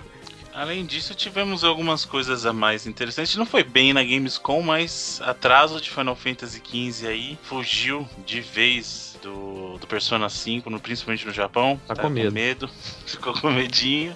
Além 0.55 0.85
disso, 0.85 1.13
tivemos 1.13 1.65
algumas 1.65 2.05
coisas 2.05 2.45
a 2.45 2.53
mais 2.53 2.87
interessantes. 2.87 3.35
Não 3.35 3.45
foi 3.45 3.61
bem 3.61 3.91
na 3.91 4.01
Gamescom, 4.01 4.61
mas 4.61 5.19
atraso 5.21 5.81
de 5.81 5.89
Final 5.89 6.15
Fantasy 6.15 6.61
XV 6.65 7.07
aí 7.09 7.37
fugiu 7.43 8.07
de 8.25 8.39
vez 8.39 9.04
do, 9.25 9.77
do 9.79 9.87
Persona 9.87 10.29
5, 10.29 10.69
no, 10.69 10.79
principalmente 10.79 11.25
no 11.25 11.33
Japão. 11.33 11.79
Tá, 11.87 11.95
tá 11.95 12.03
com, 12.03 12.09
medo. 12.09 12.27
com 12.27 12.33
medo. 12.33 12.69
Ficou 13.05 13.33
com 13.33 13.49
medinho. 13.51 14.15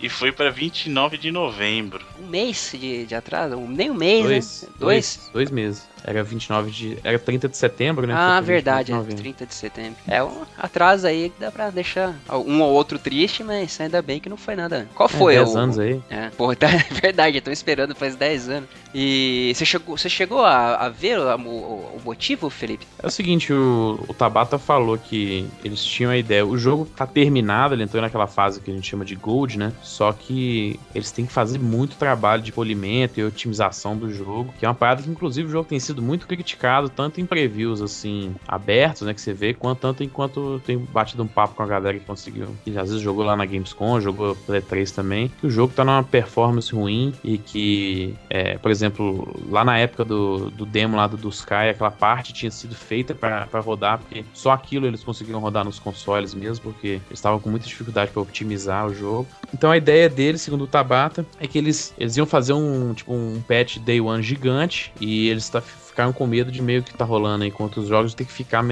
E 0.00 0.08
foi 0.08 0.32
para 0.32 0.50
29 0.50 1.16
de 1.16 1.30
novembro. 1.30 2.04
Um 2.20 2.26
mês 2.26 2.74
de, 2.78 3.06
de 3.06 3.14
atraso? 3.14 3.56
Nem 3.56 3.90
um 3.90 3.94
mês, 3.94 4.22
dois, 4.24 4.62
né? 4.62 4.68
Dois? 4.78 5.16
Dois, 5.16 5.30
dois 5.32 5.50
meses. 5.50 5.88
Era 6.04 6.22
29 6.22 6.70
de. 6.70 6.98
Era 7.02 7.18
30 7.18 7.48
de 7.48 7.56
setembro, 7.56 8.06
né? 8.06 8.14
Ah, 8.14 8.40
verdade, 8.40 8.92
é 8.92 9.02
30 9.02 9.46
de 9.46 9.54
setembro. 9.54 9.96
É 10.06 10.22
um 10.22 10.42
atraso 10.58 11.06
aí 11.06 11.30
que 11.30 11.40
dá 11.40 11.50
pra 11.50 11.70
deixar 11.70 12.14
um 12.30 12.60
ou 12.60 12.72
outro 12.72 12.98
triste, 12.98 13.42
mas 13.42 13.80
ainda 13.80 14.02
bem 14.02 14.20
que 14.20 14.28
não 14.28 14.36
foi 14.36 14.54
nada. 14.54 14.86
Qual 14.94 15.08
é, 15.08 15.12
foi? 15.12 15.34
É, 15.36 15.38
10 15.38 15.54
o... 15.54 15.58
anos 15.58 15.78
aí. 15.78 16.00
É, 16.10 16.28
porra, 16.30 16.56
tá, 16.56 16.68
é 16.70 17.00
verdade, 17.00 17.38
eu 17.38 17.42
tô 17.42 17.50
esperando 17.50 17.94
faz 17.94 18.16
10 18.16 18.48
anos. 18.50 18.68
E 18.94 19.52
você 19.54 19.64
chegou, 19.64 19.98
você 19.98 20.08
chegou 20.08 20.44
a, 20.44 20.76
a 20.76 20.88
ver 20.88 21.18
o, 21.18 21.36
o, 21.36 21.96
o, 21.96 22.00
motivo, 22.04 22.48
Felipe? 22.48 22.86
É 23.02 23.06
o 23.06 23.10
seguinte, 23.10 23.52
o, 23.52 23.98
o 24.06 24.14
Tabata 24.14 24.56
falou 24.56 24.96
que 24.96 25.48
eles 25.64 25.84
tinham 25.84 26.12
a 26.12 26.16
ideia. 26.16 26.46
O 26.46 26.56
jogo 26.56 26.84
tá 26.84 27.04
terminado, 27.04 27.74
ele 27.74 27.82
entrou 27.82 28.00
naquela 28.00 28.28
fase 28.28 28.60
que 28.60 28.70
a 28.70 28.74
gente 28.74 28.88
chama 28.88 29.04
de 29.04 29.16
Gold, 29.16 29.58
né? 29.58 29.72
Só 29.82 30.12
que 30.12 30.78
eles 30.94 31.10
têm 31.10 31.26
que 31.26 31.32
fazer 31.32 31.58
muito 31.58 31.96
trabalho 31.96 32.40
de 32.40 32.52
polimento 32.52 33.18
e 33.18 33.24
otimização 33.24 33.96
do 33.96 34.12
jogo, 34.12 34.54
que 34.58 34.64
é 34.64 34.68
uma 34.68 34.74
parada 34.74 35.02
que, 35.02 35.10
inclusive, 35.10 35.48
o 35.48 35.50
jogo 35.50 35.68
tem 35.68 35.80
sido 35.80 35.93
sido 35.94 36.02
muito 36.02 36.26
criticado, 36.26 36.88
tanto 36.88 37.20
em 37.20 37.26
previews 37.26 37.80
assim, 37.80 38.34
abertos, 38.46 39.02
né, 39.02 39.14
que 39.14 39.20
você 39.20 39.32
vê, 39.32 39.54
quanto 39.54 39.78
tanto 39.78 40.02
enquanto 40.02 40.60
tem 40.66 40.76
batido 40.76 41.22
um 41.22 41.26
papo 41.26 41.54
com 41.54 41.62
a 41.62 41.66
galera 41.66 41.98
que 41.98 42.04
conseguiu, 42.04 42.48
que 42.64 42.76
às 42.76 42.88
vezes 42.88 43.00
jogou 43.00 43.24
lá 43.24 43.36
na 43.36 43.44
Gamescom, 43.44 44.00
jogou 44.00 44.34
Play 44.34 44.60
3 44.60 44.90
também, 44.90 45.30
que 45.40 45.46
o 45.46 45.50
jogo 45.50 45.72
tá 45.72 45.84
numa 45.84 46.02
performance 46.02 46.74
ruim 46.74 47.14
e 47.22 47.38
que, 47.38 48.14
é, 48.28 48.58
por 48.58 48.70
exemplo, 48.70 49.34
lá 49.48 49.64
na 49.64 49.78
época 49.78 50.04
do, 50.04 50.50
do 50.50 50.66
demo 50.66 50.96
lá 50.96 51.06
do, 51.06 51.16
do 51.16 51.28
Sky, 51.28 51.70
aquela 51.70 51.90
parte 51.90 52.32
tinha 52.32 52.50
sido 52.50 52.74
feita 52.74 53.14
para 53.14 53.60
rodar, 53.60 53.98
porque 53.98 54.24
só 54.32 54.50
aquilo 54.50 54.86
eles 54.86 55.04
conseguiram 55.04 55.38
rodar 55.38 55.64
nos 55.64 55.78
consoles 55.78 56.34
mesmo, 56.34 56.64
porque 56.64 56.88
eles 56.88 57.02
estavam 57.12 57.38
com 57.38 57.50
muita 57.50 57.66
dificuldade 57.66 58.10
para 58.10 58.22
otimizar 58.22 58.86
o 58.86 58.94
jogo. 58.94 59.26
Então 59.52 59.70
a 59.70 59.76
ideia 59.76 60.08
deles, 60.08 60.40
segundo 60.40 60.64
o 60.64 60.66
Tabata, 60.66 61.26
é 61.38 61.46
que 61.46 61.58
eles, 61.58 61.94
eles 61.98 62.16
iam 62.16 62.26
fazer 62.26 62.52
um, 62.52 62.94
tipo, 62.94 63.12
um 63.12 63.42
patch 63.46 63.78
Day 63.78 64.00
One 64.00 64.22
gigante 64.22 64.92
e 65.00 65.28
eles 65.28 65.48
tá, 65.48 65.62
ficaram 65.94 66.12
com 66.12 66.26
medo 66.26 66.50
de 66.50 66.60
meio 66.60 66.82
que 66.82 66.92
tá 66.92 67.04
rolando 67.04 67.44
aí 67.44 67.52
com 67.52 67.62
outros 67.62 67.86
jogos, 67.86 68.14
ter 68.14 68.24
que 68.24 68.32
ficar, 68.32 68.64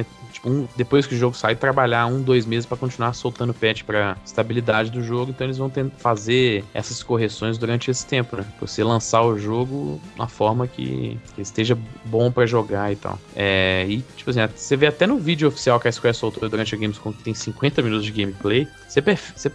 um, 0.44 0.66
depois 0.76 1.06
que 1.06 1.14
o 1.14 1.18
jogo 1.18 1.36
sai, 1.36 1.54
trabalhar 1.54 2.06
um, 2.06 2.20
dois 2.20 2.44
meses 2.46 2.66
para 2.66 2.76
continuar 2.76 3.12
soltando 3.12 3.54
patch 3.54 3.82
pra 3.84 4.16
estabilidade 4.24 4.90
do 4.90 5.02
jogo. 5.02 5.30
Então 5.30 5.46
eles 5.46 5.58
vão 5.58 5.70
fazer 5.98 6.64
essas 6.74 7.02
correções 7.02 7.58
durante 7.58 7.90
esse 7.90 8.06
tempo, 8.06 8.36
né? 8.36 8.44
Você 8.60 8.82
lançar 8.82 9.22
o 9.22 9.38
jogo 9.38 10.00
na 10.16 10.26
forma 10.26 10.66
que, 10.66 11.18
que 11.34 11.40
esteja 11.40 11.78
bom 12.04 12.30
para 12.30 12.46
jogar 12.46 12.92
e 12.92 12.96
tal. 12.96 13.18
É, 13.34 13.86
e, 13.88 14.02
tipo 14.16 14.30
assim, 14.30 14.40
você 14.54 14.76
vê 14.76 14.86
até 14.86 15.06
no 15.06 15.16
vídeo 15.18 15.48
oficial 15.48 15.78
que 15.78 15.88
a 15.88 15.92
Square 15.92 16.16
soltou 16.16 16.48
durante 16.48 16.74
a 16.74 16.78
Gamescom, 16.78 17.12
que 17.12 17.22
tem 17.22 17.34
50 17.34 17.82
minutos 17.82 18.04
de 18.04 18.12
gameplay, 18.12 18.68
você, 18.88 19.00
você 19.34 19.50